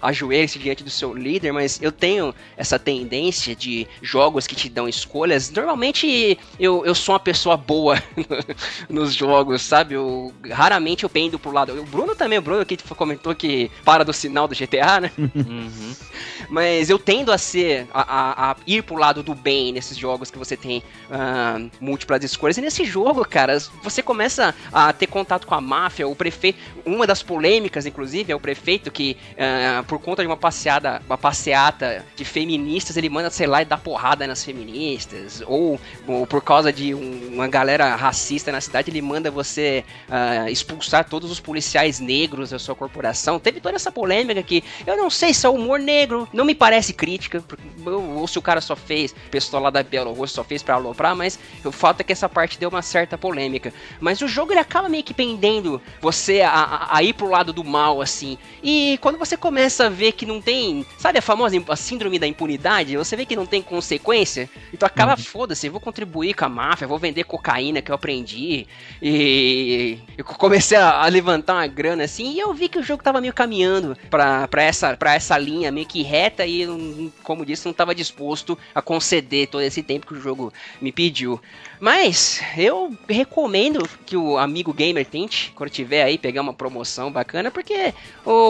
ajoelhar-se 0.01 0.59
diante 0.59 0.85
do 0.85 0.91
seu 0.91 1.15
líder, 1.15 1.53
mas 1.53 1.81
eu 1.83 1.93
tenho 1.93 2.35
essa 2.57 2.79
tendência 2.79 3.55
de 3.55 3.87
jogos 4.03 4.47
que 4.47 4.55
te 4.55 4.69
dão 4.69 4.89
escolhas. 4.89 5.51
Normalmente 5.51 6.39
eu, 6.59 6.85
eu 6.85 6.95
sou 6.95 7.15
uma 7.15 7.21
pessoa 7.21 7.57
boa 7.57 8.03
nos 8.89 9.15
jogos, 9.15 9.63
sabe? 9.63 9.95
Eu, 9.95 10.33
raramente 10.51 11.05
eu 11.05 11.11
pendo 11.11 11.39
pro 11.39 11.53
lado. 11.53 11.79
O 11.79 11.85
Bruno 11.85 12.15
também, 12.15 12.39
o 12.39 12.43
Bruno 12.43 12.65
que 12.67 12.77
comentou 12.95 13.35
que 13.35 13.71
para 13.85 14.05
do 14.05 14.13
sinal 14.13 14.47
do 14.47 14.55
GTA, 14.55 15.01
né? 15.01 15.11
Uhum. 15.19 15.95
Mas 16.49 16.91
eu 16.91 16.99
tendo 16.99 17.30
a 17.33 17.39
ser, 17.39 17.87
a, 17.93 18.01
a, 18.01 18.51
a, 18.51 18.57
ir 18.67 18.83
pro 18.83 18.97
lado 18.97 19.23
do 19.23 19.35
bem 19.35 19.73
nesses 19.73 19.97
jogos 19.97 20.31
que 20.31 20.39
você 20.39 20.57
tem 20.57 20.83
uh, 21.11 21.71
múltiplas 21.81 22.23
escolhas. 22.25 22.59
E 22.59 22.61
nesse 22.61 22.85
jogo, 22.85 23.25
cara, 23.25 23.59
você 23.83 24.03
começa 24.03 24.55
a 24.73 24.93
ter 24.93 25.07
contato 25.07 25.47
com 25.47 25.55
a 25.55 25.61
máfia, 25.61 26.07
o 26.07 26.15
prefeito. 26.15 26.59
Uma 26.85 27.07
das 27.07 27.23
polêmicas, 27.23 27.87
inclusive, 27.87 28.33
é 28.33 28.37
o 28.37 28.41
prefeito 28.41 28.91
que, 28.91 29.17
uh, 29.33 29.85
por 29.85 29.99
conta 29.99 30.23
de 30.23 30.27
uma 30.27 30.37
passeada, 30.37 31.03
uma 31.07 31.19
passeata 31.19 32.05
de 32.17 32.25
feministas, 32.25 32.97
ele 32.97 33.09
manda, 33.09 33.31
sei 33.31 33.47
lá, 33.47 33.63
e 33.63 33.65
dar 33.65 33.79
porrada 33.79 34.27
nas 34.27 34.45
feministas. 34.45 35.43
Ou, 35.47 35.81
ou 36.07 36.27
por 36.27 36.43
causa 36.43 36.73
de 36.73 36.95
um, 36.95 37.31
uma 37.35 37.49
galera 37.49 37.95
racista 37.95 38.51
na 38.53 38.61
cidade, 38.61 38.91
ele 38.91 39.03
manda 39.03 39.31
você 39.31 39.85
uh, 40.09 40.49
expulsar 40.49 41.09
todos 41.09 41.31
os 41.31 41.41
policiais 41.41 42.01
negros 42.01 42.51
da 42.51 42.59
sua 42.59 42.75
corporação. 42.75 43.39
Teve 43.39 43.61
toda 43.61 43.77
essa 43.77 43.93
polêmica 43.93 44.43
que 44.43 44.63
eu 44.87 44.97
não 44.97 45.11
sei 45.11 45.35
se 45.35 45.47
é 45.47 45.49
humor 45.49 45.79
negro, 45.79 46.29
não 46.33 46.45
me 46.45 46.55
parece 46.55 46.93
crítica, 47.29 47.45
ou 47.85 48.27
se 48.27 48.39
o 48.39 48.43
cara 48.43 48.61
só 48.61 48.75
fez, 48.75 49.13
o 49.13 49.31
pessoal 49.31 49.63
lá 49.63 49.71
da 49.71 49.83
Bielorrússia 49.83 50.37
só 50.37 50.45
fez 50.45 50.63
pra 50.63 50.75
aloprar, 50.75 51.15
mas 51.15 51.39
o 51.65 51.73
fato 51.73 52.01
é 52.01 52.05
que 52.05 52.13
essa 52.13 52.29
parte 52.29 52.59
deu 52.59 52.69
uma 52.69 52.83
certa 52.83 53.19
polêmica. 53.19 53.73
Mas 54.01 54.21
o 54.21 54.29
jogo 54.29 54.53
ele 54.53 54.61
acaba 54.61 54.89
meio 54.89 55.05
que 55.05 55.15
pendendo 55.15 55.81
você 56.01 56.41
a, 56.41 56.51
a, 56.51 56.97
a 56.97 57.03
ir 57.03 57.13
pro 57.13 57.29
lado 57.29 57.53
do 57.53 57.65
mal, 57.65 58.01
assim. 58.01 58.39
E 58.63 58.99
quando 59.01 59.19
você 59.19 59.37
começa 59.37 59.87
a 59.87 59.89
ver 59.89 60.13
que 60.13 60.25
não 60.25 60.41
tem, 60.41 60.87
sabe 60.99 61.19
a 61.19 61.23
famosa 61.23 61.51
a 61.69 61.77
síndrome 61.77 62.19
da 62.19 62.27
impunidade? 62.27 62.97
Você 62.97 63.17
vê 63.17 63.27
que 63.27 63.37
não 63.37 63.47
tem 63.47 63.63
consequência, 63.63 64.49
então 64.73 64.87
acaba, 64.87 65.13
uhum. 65.13 65.19
foda-se, 65.19 65.69
vou 65.69 65.81
contribuir 65.81 66.35
com 66.35 66.45
a 66.45 66.49
máfia, 66.49 66.87
vou 66.87 66.99
vender 66.99 67.25
cocaína 67.25 67.83
que 67.83 67.91
eu 67.91 67.95
aprendi. 67.95 68.67
E 69.03 69.99
eu 70.17 70.25
comecei 70.25 70.79
a, 70.79 71.03
a 71.03 71.07
levantar 71.07 71.55
uma 71.55 71.67
grana 71.67 72.05
assim, 72.05 72.33
e 72.35 72.39
eu 72.39 72.53
vi 72.55 72.69
que 72.69 72.79
o 72.79 72.83
jogo 72.83 73.03
tava 73.03 73.21
meio 73.21 73.33
caminhando 73.33 73.97
pra, 74.09 74.47
pra, 74.49 74.63
essa, 74.63 74.97
pra 74.97 75.15
essa 75.15 75.37
linha 75.37 75.71
meio 75.71 75.87
que 75.87 76.03
reta 76.03 76.47
e, 76.47 77.10
como 77.23 77.45
disse, 77.45 77.65
não 77.65 77.73
estava 77.73 77.95
disposto 77.95 78.59
a 78.75 78.83
conceder 78.83 79.49
todo 79.49 79.63
esse 79.63 79.83
tempo 79.83 80.07
que 80.07 80.15
o 80.15 80.21
jogo 80.21 80.53
me 80.81 80.93
pediu. 80.93 81.41
Mas 81.81 82.43
eu 82.59 82.93
recomendo 83.09 83.89
que 84.05 84.17
o 84.17 84.37
amigo 84.37 84.73
gamer 84.73 85.07
tente, 85.07 85.51
quando 85.55 85.71
tiver 85.71 86.03
aí, 86.03 86.19
pegar 86.19 86.43
uma 86.43 86.53
promoção 86.53 87.11
bacana, 87.11 87.51
porque 87.51 87.95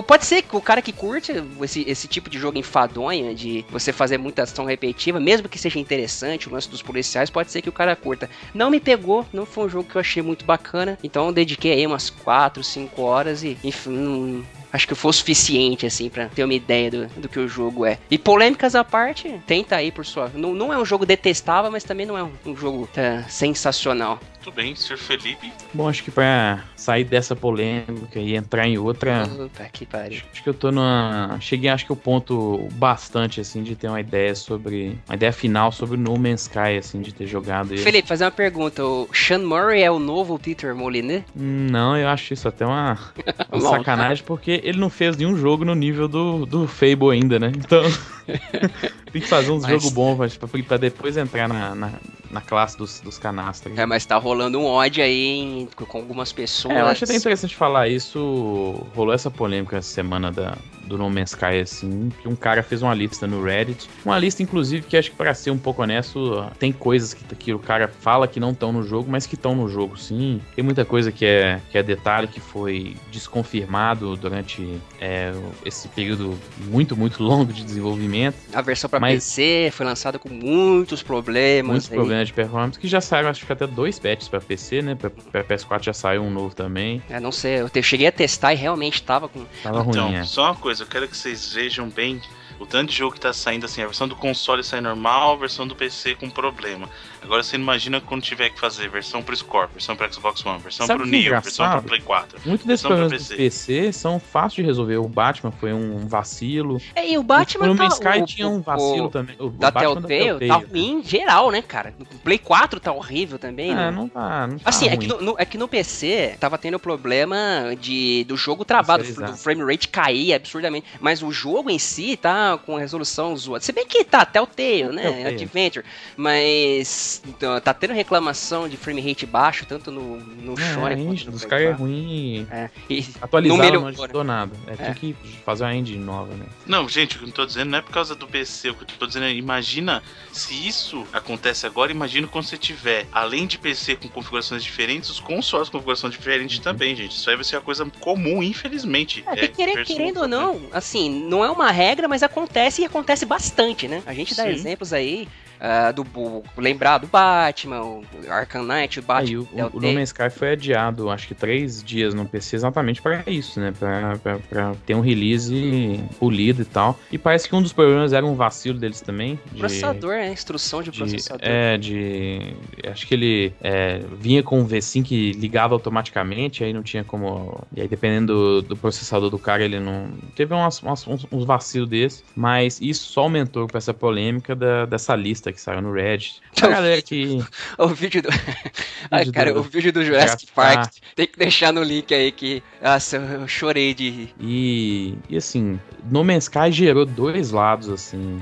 pode 0.06 0.26
ser 0.26 0.42
que 0.42 0.56
o 0.56 0.60
cara 0.60 0.82
que 0.82 0.92
curte 0.92 1.32
esse, 1.62 1.88
esse 1.88 2.08
tipo 2.08 2.28
de 2.28 2.38
jogo 2.38 2.58
enfadonha, 2.58 3.32
de 3.34 3.64
você 3.70 3.92
fazer 3.92 4.18
muita 4.18 4.42
ação 4.42 4.64
repetitiva, 4.64 5.20
mesmo 5.20 5.48
que 5.48 5.58
seja 5.58 5.78
interessante, 5.78 6.48
o 6.48 6.52
lance 6.52 6.68
dos 6.68 6.82
policiais, 6.82 7.30
pode 7.30 7.52
ser 7.52 7.62
que 7.62 7.68
o 7.68 7.72
cara 7.72 7.94
curta. 7.94 8.28
Não 8.52 8.70
me 8.70 8.80
pegou, 8.80 9.24
não 9.32 9.46
foi 9.46 9.66
um 9.66 9.68
jogo 9.68 9.88
que 9.88 9.96
eu 9.96 10.00
achei 10.00 10.22
muito 10.22 10.44
bacana, 10.44 10.98
então 11.04 11.26
eu 11.26 11.32
dediquei 11.32 11.72
aí 11.72 11.86
umas 11.86 12.10
4, 12.10 12.64
5 12.64 13.00
horas 13.00 13.44
e, 13.44 13.56
enfim, 13.62 14.44
acho 14.72 14.86
que 14.86 14.94
foi 14.94 15.10
o 15.10 15.12
suficiente, 15.12 15.86
assim, 15.86 16.08
para 16.08 16.28
ter 16.28 16.44
uma 16.44 16.54
ideia 16.54 16.90
do, 16.90 17.06
do 17.08 17.28
que 17.28 17.38
o 17.38 17.48
jogo 17.48 17.84
é. 17.84 17.98
E 18.10 18.18
polêmicas 18.18 18.74
à 18.74 18.84
parte, 18.84 19.40
tenta 19.46 19.76
aí 19.76 19.90
por 19.90 20.04
sua. 20.06 20.30
Não, 20.34 20.54
não 20.54 20.72
é 20.72 20.78
um 20.78 20.84
jogo 20.84 21.04
detestável, 21.04 21.70
mas 21.70 21.84
também 21.84 22.06
não 22.06 22.16
é 22.16 22.22
um, 22.22 22.32
um 22.46 22.56
jogo 22.56 22.88
tá, 22.92 23.19
sensacional. 23.28 24.18
Muito 24.40 24.52
bem, 24.52 24.74
Sr. 24.74 24.96
Felipe. 24.96 25.52
Bom, 25.74 25.86
acho 25.86 26.02
que 26.02 26.10
pra 26.10 26.64
sair 26.74 27.04
dessa 27.04 27.36
polêmica 27.36 28.18
e 28.18 28.34
entrar 28.34 28.66
em 28.66 28.78
outra. 28.78 29.28
Opa, 29.38 29.64
que 29.70 29.84
pariu. 29.84 30.22
Acho 30.32 30.42
que 30.42 30.48
eu 30.48 30.54
tô 30.54 30.72
numa. 30.72 31.36
Cheguei, 31.40 31.68
acho 31.68 31.84
que 31.84 31.92
o 31.92 31.96
ponto 31.96 32.66
bastante, 32.72 33.38
assim, 33.38 33.62
de 33.62 33.76
ter 33.76 33.88
uma 33.88 34.00
ideia 34.00 34.34
sobre. 34.34 34.98
Uma 35.06 35.14
ideia 35.14 35.30
final 35.30 35.70
sobre 35.70 35.96
o 35.96 36.00
No 36.00 36.16
Man's 36.16 36.42
Sky, 36.42 36.78
assim, 36.78 37.02
de 37.02 37.12
ter 37.12 37.26
jogado 37.26 37.74
ele. 37.74 37.82
Felipe, 37.82 38.08
fazer 38.08 38.24
uma 38.24 38.30
pergunta. 38.30 38.82
O 38.82 39.10
Sean 39.12 39.40
Murray 39.40 39.82
é 39.82 39.90
o 39.90 39.98
novo 39.98 40.38
Peter 40.38 40.74
Molyneux? 40.74 41.22
Não, 41.34 41.94
eu 41.94 42.08
acho 42.08 42.32
isso 42.32 42.48
até 42.48 42.64
uma, 42.64 42.98
uma 43.52 43.60
sacanagem, 43.60 44.24
porque 44.24 44.62
ele 44.64 44.78
não 44.78 44.88
fez 44.88 45.18
nenhum 45.18 45.36
jogo 45.36 45.66
no 45.66 45.74
nível 45.74 46.08
do, 46.08 46.46
do 46.46 46.66
Fable 46.66 47.10
ainda, 47.12 47.38
né? 47.38 47.52
Então. 47.54 47.82
Tem 49.12 49.20
que 49.20 49.28
fazer 49.28 49.50
uns 49.50 49.62
mas... 49.62 49.72
jogos 49.72 49.90
bons 49.90 50.36
pra, 50.36 50.48
pra 50.48 50.76
depois 50.76 51.16
entrar 51.16 51.48
na, 51.48 51.74
na, 51.74 51.92
na 52.30 52.40
classe 52.40 52.78
dos, 52.78 53.00
dos 53.00 53.18
canastros. 53.18 53.76
É, 53.76 53.84
mas 53.84 54.06
tá 54.06 54.16
rolando 54.16 54.29
um 54.58 54.64
ódio 54.64 55.02
aí 55.02 55.68
com 55.76 55.98
algumas 55.98 56.32
pessoas. 56.32 56.74
É, 56.74 56.80
eu 56.80 56.86
acho 56.86 57.04
até 57.04 57.14
interessante 57.14 57.56
falar 57.56 57.88
isso. 57.88 58.86
Rolou 58.94 59.14
essa 59.14 59.30
polêmica 59.30 59.76
essa 59.78 59.92
semana 59.92 60.30
da, 60.30 60.56
do 60.90 60.98
No 60.98 61.08
Man's 61.08 61.30
Sky, 61.30 61.60
assim, 61.62 62.10
que 62.20 62.28
um 62.28 62.34
cara 62.34 62.62
fez 62.62 62.82
uma 62.82 62.92
lista 62.92 63.26
no 63.26 63.42
Reddit. 63.42 63.88
Uma 64.04 64.18
lista, 64.18 64.42
inclusive, 64.42 64.86
que 64.86 64.96
acho 64.96 65.10
que, 65.10 65.16
para 65.16 65.32
ser 65.32 65.50
um 65.50 65.58
pouco 65.58 65.82
honesto, 65.82 66.44
tem 66.58 66.72
coisas 66.72 67.14
que, 67.14 67.24
que 67.36 67.54
o 67.54 67.58
cara 67.58 67.88
fala 67.88 68.26
que 68.26 68.40
não 68.40 68.50
estão 68.50 68.72
no 68.72 68.82
jogo, 68.82 69.10
mas 69.10 69.26
que 69.26 69.36
estão 69.36 69.54
no 69.54 69.68
jogo, 69.68 69.96
sim. 69.96 70.40
Tem 70.54 70.64
muita 70.64 70.84
coisa 70.84 71.12
que 71.12 71.24
é, 71.24 71.60
que 71.70 71.78
é 71.78 71.82
detalhe 71.82 72.26
que 72.26 72.40
foi 72.40 72.96
desconfirmado 73.10 74.16
durante 74.16 74.80
é, 75.00 75.32
esse 75.64 75.88
período 75.88 76.38
muito, 76.58 76.96
muito 76.96 77.22
longo 77.24 77.52
de 77.52 77.64
desenvolvimento. 77.64 78.36
A 78.52 78.60
versão 78.60 78.90
para 78.90 79.00
PC 79.00 79.70
foi 79.72 79.86
lançada 79.86 80.18
com 80.18 80.28
muitos 80.28 81.02
problemas. 81.02 81.70
Muitos 81.70 81.90
aí. 81.90 81.96
problemas 81.96 82.28
de 82.28 82.34
performance, 82.34 82.78
que 82.78 82.88
já 82.88 83.00
saíram, 83.00 83.30
acho 83.30 83.46
que 83.46 83.52
até 83.52 83.66
dois 83.66 83.98
patches 83.98 84.28
para 84.28 84.40
PC, 84.40 84.82
né? 84.82 84.94
Para 84.94 85.44
PS4 85.44 85.84
já 85.84 85.92
saiu 85.92 86.22
um 86.22 86.30
novo 86.30 86.54
também. 86.54 87.02
É, 87.08 87.20
não 87.20 87.30
sei, 87.30 87.60
eu 87.60 87.82
cheguei 87.82 88.08
a 88.08 88.12
testar 88.12 88.52
e 88.52 88.56
realmente 88.56 89.02
tava 89.02 89.28
com. 89.28 89.44
Tava 89.62 89.84
então, 89.88 90.08
ruim, 90.08 90.16
é. 90.16 90.24
Só 90.24 90.46
uma 90.46 90.54
coisa, 90.54 90.79
eu 90.80 90.86
quero 90.86 91.08
que 91.08 91.16
vocês 91.16 91.52
vejam 91.52 91.88
bem 91.88 92.20
o 92.60 92.66
tanto 92.66 92.90
de 92.90 92.96
jogo 92.96 93.14
que 93.14 93.20
tá 93.20 93.32
saindo 93.32 93.64
assim, 93.64 93.82
a 93.82 93.86
versão 93.86 94.06
do 94.06 94.14
console 94.14 94.62
sai 94.62 94.82
normal, 94.82 95.32
a 95.32 95.36
versão 95.36 95.66
do 95.66 95.74
PC 95.74 96.14
com 96.14 96.28
problema. 96.28 96.88
Agora 97.22 97.42
você 97.42 97.56
imagina 97.56 98.00
quando 98.00 98.22
tiver 98.22 98.50
que 98.50 98.60
fazer 98.60 98.88
versão 98.88 99.22
pro 99.22 99.34
Score, 99.34 99.68
versão 99.72 99.96
pro 99.96 100.12
Xbox 100.12 100.44
One, 100.44 100.58
versão 100.58 100.86
Sabe 100.86 101.00
pro 101.00 101.08
é 101.08 101.10
Neo, 101.10 101.30
versão 101.30 101.70
pro 101.70 101.82
Play 101.82 102.00
4. 102.00 102.40
Muitos 102.44 102.66
desses 102.66 102.86
problemas 102.86 103.12
PC. 103.12 103.32
do 103.32 103.36
PC 103.36 103.92
são 103.92 104.20
fáceis 104.20 104.54
de 104.54 104.62
resolver. 104.62 104.98
O 104.98 105.08
Batman 105.08 105.50
foi 105.50 105.72
um 105.72 106.06
vacilo. 106.06 106.80
É, 106.94 107.10
e 107.10 107.16
o 107.16 107.22
Batman 107.22 107.70
o, 107.70 107.76
tá... 107.76 107.86
Sky 107.86 108.22
o, 108.22 108.26
tinha 108.26 108.48
um 108.48 108.60
vacilo 108.60 109.06
o, 109.06 109.10
também. 109.10 109.36
O 109.38 109.48
da 109.48 109.70
Batman 109.70 110.02
Telltale, 110.02 110.48
tá 110.48 110.56
ruim 110.56 111.00
em 111.00 111.02
geral, 111.02 111.50
né, 111.50 111.62
cara? 111.62 111.94
O 111.98 112.18
Play 112.18 112.38
4 112.38 112.78
tá 112.78 112.92
horrível 112.92 113.38
também, 113.38 113.70
é, 113.70 113.74
né? 113.74 113.90
não 113.90 114.08
tá, 114.08 114.46
não 114.46 114.58
tá 114.58 114.68
Assim, 114.68 114.86
ruim. 114.86 114.94
é 114.94 114.96
que, 114.98 115.06
no, 115.06 115.20
no, 115.20 115.34
é 115.38 115.44
que 115.46 115.56
no 115.56 115.68
PC 115.68 116.36
tava 116.38 116.58
tendo 116.58 116.78
problema 116.78 117.74
de, 117.80 118.24
do 118.24 118.36
jogo 118.36 118.64
travado, 118.64 119.02
do 119.02 119.36
frame 119.36 119.62
rate 119.62 119.88
cair 119.88 120.34
absurdamente. 120.34 120.86
Mas 121.00 121.22
o 121.22 121.32
jogo 121.32 121.70
em 121.70 121.78
si 121.78 122.16
tá 122.16 122.49
com 122.58 122.76
resolução 122.76 123.36
zoada. 123.36 123.64
Se 123.64 123.72
bem 123.72 123.86
que 123.86 124.04
tá 124.04 124.24
Telltale, 124.24 124.84
né? 124.84 125.02
Telltale. 125.02 125.26
Adventure. 125.34 125.86
Mas 126.16 127.22
então, 127.26 127.60
tá 127.60 127.72
tendo 127.74 127.94
reclamação 127.94 128.68
de 128.68 128.76
frame 128.76 129.00
rate 129.00 129.26
baixo, 129.26 129.66
tanto 129.66 129.90
no, 129.90 130.16
no 130.16 130.58
é, 130.58 130.74
Sonic 130.74 131.04
quanto 131.04 131.26
no 131.26 131.32
Dos 131.32 131.44
caras 131.44 131.66
é 131.66 131.72
ruim. 131.72 132.46
É. 132.50 132.70
E 132.88 133.06
atualizar 133.20 133.72
não, 133.72 133.80
não 133.80 133.88
ajudou 133.88 134.24
nada. 134.24 134.52
É, 134.66 134.72
é. 134.72 134.76
Tinha 134.76 134.94
que 134.94 135.16
fazer 135.44 135.64
uma 135.64 135.74
engine 135.74 136.02
nova, 136.02 136.34
né? 136.34 136.46
Não, 136.66 136.88
gente, 136.88 137.16
o 137.16 137.20
que 137.20 137.24
eu 137.26 137.32
tô 137.32 137.46
dizendo 137.46 137.70
não 137.70 137.78
é 137.78 137.82
por 137.82 137.92
causa 137.92 138.14
do 138.14 138.26
PC. 138.26 138.70
O 138.70 138.74
que 138.74 138.82
eu 138.82 138.98
tô 138.98 139.06
dizendo 139.06 139.26
é, 139.26 139.32
imagina 139.32 140.02
se 140.32 140.54
isso 140.66 141.06
acontece 141.12 141.66
agora, 141.66 141.90
imagina 141.90 142.26
quando 142.26 142.44
você 142.44 142.56
tiver, 142.56 143.06
além 143.12 143.46
de 143.46 143.58
PC 143.58 143.96
com 143.96 144.08
configurações 144.08 144.62
diferentes, 144.62 145.10
os 145.10 145.20
consoles 145.20 145.68
com 145.68 145.78
configuração 145.78 146.10
diferente 146.10 146.58
uhum. 146.58 146.62
também, 146.62 146.94
gente. 146.94 147.16
Isso 147.16 147.28
aí 147.28 147.36
vai 147.36 147.44
ser 147.44 147.56
uma 147.56 147.62
coisa 147.62 147.84
comum, 148.00 148.42
infelizmente. 148.42 149.24
É, 149.26 149.44
é 149.44 149.48
querendo, 149.48 149.84
querendo 149.84 150.20
ou 150.20 150.28
não, 150.28 150.60
assim, 150.72 151.08
não 151.08 151.44
é 151.44 151.50
uma 151.50 151.70
regra, 151.70 152.08
mas 152.08 152.22
acontece 152.22 152.39
e 152.82 152.84
acontece 152.84 153.26
bastante, 153.26 153.88
né? 153.88 154.02
A 154.06 154.14
gente 154.14 154.34
dá 154.34 154.44
Sim. 154.44 154.50
exemplos 154.50 154.92
aí 154.92 155.28
uh, 155.60 155.92
do 155.92 156.42
lembrar 156.56 156.98
do 156.98 157.06
Batman, 157.06 157.82
o 157.82 158.04
Arkham 158.28 158.64
Knight, 158.64 158.98
o 158.98 159.02
Batman. 159.02 159.46
É, 159.54 159.64
o, 159.64 159.70
o 159.72 159.80
No 159.80 159.92
Man's 159.92 160.08
Sky 160.08 160.30
foi 160.30 160.52
adiado, 160.52 161.10
acho 161.10 161.28
que 161.28 161.34
três 161.34 161.82
dias 161.82 162.14
no 162.14 162.26
PC 162.26 162.56
exatamente 162.56 163.00
para 163.00 163.22
isso, 163.26 163.60
né? 163.60 163.72
Pra, 163.78 164.18
pra, 164.18 164.38
pra, 164.38 164.74
ter 164.86 164.94
um 164.94 165.00
release 165.00 166.02
polido 166.18 166.62
e 166.62 166.64
tal. 166.64 166.98
E 167.12 167.18
parece 167.18 167.48
que 167.48 167.54
um 167.54 167.62
dos 167.62 167.72
problemas 167.72 168.12
era 168.12 168.24
um 168.24 168.34
vacilo 168.34 168.78
deles 168.78 169.00
também. 169.00 169.38
De, 169.52 169.58
processador, 169.58 170.12
é, 170.12 170.32
instrução 170.32 170.82
de, 170.82 170.90
de, 170.90 170.98
processador. 170.98 171.40
É, 171.42 171.76
de. 171.76 172.54
Acho 172.86 173.06
que 173.06 173.14
ele 173.14 173.52
é, 173.60 174.02
vinha 174.18 174.42
com 174.42 174.60
um 174.60 174.66
V5 174.66 175.04
que 175.04 175.32
ligava 175.32 175.74
automaticamente, 175.74 176.64
aí 176.64 176.72
não 176.72 176.82
tinha 176.82 177.04
como. 177.04 177.62
E 177.74 177.80
aí, 177.80 177.88
dependendo 177.88 178.32
do, 178.32 178.62
do 178.62 178.76
processador 178.76 179.30
do 179.30 179.38
cara, 179.38 179.64
ele 179.64 179.78
não. 179.78 180.10
Teve 180.34 180.54
umas, 180.54 180.82
umas, 180.82 181.06
uns, 181.06 181.26
uns 181.30 181.44
vacilos 181.44 181.88
desses, 181.88 182.24
mas 182.34 182.80
isso 182.80 183.10
só 183.10 183.22
aumentou 183.22 183.68
com 183.68 183.76
essa 183.76 183.92
polêmica 183.92 184.54
da, 184.54 184.86
dessa 184.86 185.14
lista 185.14 185.49
que 185.52 185.60
saiu 185.60 185.82
no 185.82 185.92
Reddit. 185.92 186.40
A 186.60 186.68
galera 186.68 187.02
que. 187.02 187.44
o 187.78 187.88
vídeo 187.88 188.22
do. 188.22 188.28
Ai, 189.10 189.26
cara, 189.26 189.52
do... 189.52 189.60
o 189.60 189.62
vídeo 189.62 189.92
do 189.92 190.04
Jurassic 190.04 190.52
Park. 190.52 190.92
Tem 191.14 191.26
que 191.26 191.38
deixar 191.38 191.72
no 191.72 191.82
link 191.82 192.12
aí 192.14 192.30
que. 192.32 192.62
Nossa, 192.82 193.16
eu 193.16 193.48
chorei 193.48 193.94
de. 193.94 194.28
E, 194.38 195.16
e 195.28 195.36
assim, 195.36 195.80
No 196.10 196.24
Man's 196.24 196.44
Sky 196.44 196.70
gerou 196.70 197.04
dois 197.04 197.50
lados, 197.50 197.88
assim 197.88 198.40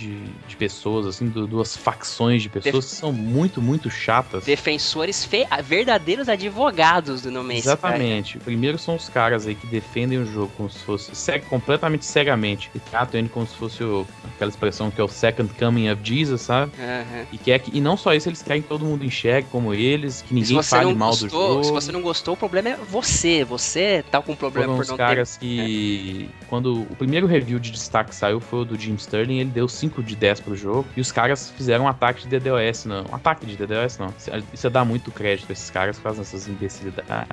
de, 0.00 0.18
de 0.48 0.56
pessoas, 0.56 1.06
assim, 1.06 1.28
do, 1.28 1.46
duas 1.46 1.76
facções 1.76 2.42
de 2.42 2.48
pessoas 2.48 2.84
Def... 2.84 2.90
que 2.90 2.96
são 2.96 3.12
muito, 3.12 3.60
muito 3.60 3.90
chatas. 3.90 4.44
Defensores 4.44 5.24
fe... 5.24 5.46
verdadeiros 5.62 6.28
advogados 6.28 7.22
do 7.22 7.30
No 7.30 7.44
Man's 7.44 7.66
Exatamente. 7.66 8.36
Sky. 8.38 8.44
Primeiro 8.44 8.78
são 8.78 8.96
os 8.96 9.08
caras 9.08 9.46
aí 9.46 9.54
que 9.54 9.66
defendem 9.66 10.18
o 10.18 10.24
jogo 10.24 10.50
como 10.56 10.70
se 10.70 10.78
fosse 10.78 11.14
ceg... 11.14 11.44
completamente 11.46 12.06
cegamente 12.06 12.70
e 12.74 12.78
tratam 12.78 13.20
ele 13.20 13.28
como 13.28 13.46
se 13.46 13.54
fosse 13.54 13.84
o... 13.84 14.06
aquela 14.34 14.50
expressão 14.50 14.90
que 14.90 15.00
é 15.00 15.04
o 15.04 15.08
second 15.08 15.52
coming 15.54 15.90
of 15.90 16.00
Jesus, 16.02 16.40
sabe? 16.40 16.72
Uhum. 16.78 17.26
E, 17.32 17.38
quer 17.38 17.58
que... 17.58 17.76
e 17.76 17.80
não 17.80 17.96
só 17.96 18.14
isso, 18.14 18.28
eles 18.28 18.42
querem 18.42 18.62
que 18.62 18.68
todo 18.68 18.84
mundo 18.84 19.04
enxergue 19.04 19.48
como 19.50 19.74
eles, 19.74 20.22
que 20.22 20.32
ninguém 20.32 20.62
fale 20.62 20.94
mal 20.94 21.10
gostou, 21.10 21.28
do 21.28 21.30
jogo. 21.30 21.64
Se 21.64 21.72
você 21.72 21.92
não 21.92 22.00
gostou, 22.00 22.34
o 22.34 22.36
problema 22.36 22.70
é 22.70 22.76
você. 22.76 23.44
Você 23.44 24.02
tá 24.10 24.22
com 24.22 24.34
problema 24.34 24.68
Foram 24.74 24.78
por 24.78 24.90
não 24.90 24.96
caras 24.96 25.36
ter... 25.36 25.46
que... 25.46 26.28
É. 26.30 26.46
Quando 26.46 26.82
o 26.82 26.96
primeiro 26.96 27.26
review 27.26 27.58
de 27.58 27.70
destaque 27.70 28.14
saiu 28.14 28.40
foi 28.40 28.60
o 28.60 28.64
do 28.64 28.78
Jim 28.78 28.94
Sterling, 28.94 29.38
ele 29.40 29.50
deu 29.50 29.68
5 29.68 29.89
de 30.02 30.14
10 30.16 30.40
pro 30.40 30.56
jogo. 30.56 30.86
E 30.96 31.00
os 31.00 31.10
caras 31.10 31.50
fizeram 31.50 31.84
um 31.84 31.88
ataque 31.88 32.26
de 32.26 32.38
DDoS, 32.38 32.84
não. 32.84 33.04
Um 33.10 33.14
ataque 33.14 33.44
de 33.44 33.56
DDoS, 33.56 33.98
não. 33.98 34.14
Isso 34.52 34.66
é 34.66 34.70
dar 34.70 34.84
muito 34.84 35.10
crédito 35.10 35.50
a 35.50 35.52
esses 35.52 35.70
caras 35.70 35.96
que 35.96 36.02
fazem 36.02 36.20
essas 36.20 36.46
imbecilidades. 36.48 37.28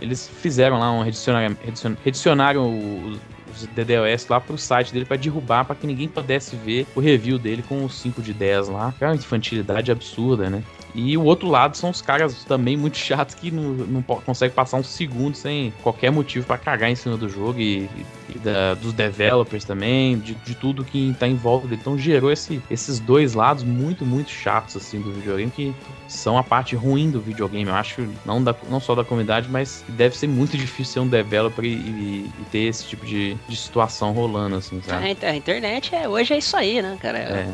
Eles 0.00 0.28
fizeram 0.28 0.78
lá 0.78 0.92
um 0.92 1.02
redicionário. 1.02 1.56
Redicionaram 2.04 2.78
os, 3.04 3.18
os 3.56 3.66
DDoS 3.66 4.28
lá 4.28 4.40
pro 4.40 4.58
site 4.58 4.92
dele 4.92 5.04
para 5.04 5.16
derrubar, 5.16 5.64
para 5.64 5.76
que 5.76 5.86
ninguém 5.86 6.08
pudesse 6.08 6.56
ver 6.56 6.86
o 6.94 7.00
review 7.00 7.38
dele 7.38 7.62
com 7.62 7.84
os 7.84 7.94
5 8.00 8.22
de 8.22 8.32
10 8.32 8.68
lá. 8.68 8.94
É 9.00 9.06
uma 9.06 9.14
infantilidade 9.14 9.90
absurda, 9.90 10.48
né? 10.48 10.62
E 10.96 11.14
o 11.16 11.24
outro 11.24 11.46
lado 11.46 11.76
são 11.76 11.90
os 11.90 12.00
caras 12.00 12.42
também 12.44 12.74
muito 12.74 12.96
chatos 12.96 13.34
que 13.34 13.50
não, 13.50 13.62
não 13.62 14.02
conseguem 14.02 14.54
passar 14.54 14.78
um 14.78 14.82
segundo 14.82 15.34
sem 15.34 15.70
qualquer 15.82 16.10
motivo 16.10 16.46
para 16.46 16.56
cagar 16.56 16.90
em 16.90 16.94
cima 16.94 17.18
do 17.18 17.28
jogo 17.28 17.60
e, 17.60 17.86
e 18.34 18.38
da, 18.38 18.72
dos 18.72 18.94
developers 18.94 19.62
também, 19.62 20.18
de, 20.18 20.34
de, 20.34 20.54
tudo 20.54 20.82
que 20.82 21.14
tá 21.18 21.28
em 21.28 21.34
volta 21.34 21.68
dele. 21.68 21.80
Então 21.82 21.98
gerou 21.98 22.32
esse, 22.32 22.62
esses 22.70 22.98
dois 22.98 23.34
lados 23.34 23.62
muito, 23.62 24.06
muito 24.06 24.30
chatos 24.30 24.74
assim 24.74 24.98
do 24.98 25.12
videogame 25.12 25.50
que 25.50 25.74
são 26.08 26.38
a 26.38 26.42
parte 26.42 26.74
ruim 26.74 27.10
do 27.10 27.20
videogame. 27.20 27.68
Eu 27.68 27.74
acho, 27.74 28.08
não, 28.24 28.42
da, 28.42 28.54
não 28.70 28.80
só 28.80 28.94
da 28.94 29.04
comunidade, 29.04 29.50
mas 29.50 29.84
deve 29.88 30.16
ser 30.16 30.28
muito 30.28 30.56
difícil 30.56 30.94
ser 30.94 31.00
um 31.00 31.08
developer 31.08 31.62
e, 31.62 31.74
e, 31.74 32.30
e 32.40 32.44
ter 32.50 32.60
esse 32.60 32.86
tipo 32.86 33.04
de, 33.04 33.36
de 33.48 33.56
situação 33.56 34.12
rolando, 34.12 34.56
assim, 34.56 34.80
sabe? 34.82 35.16
A, 35.22 35.30
a 35.30 35.36
internet 35.36 35.94
é, 35.94 36.08
hoje 36.08 36.34
é 36.34 36.38
isso 36.38 36.56
aí, 36.56 36.82
né, 36.82 36.96
cara? 37.00 37.18
É, 37.18 37.48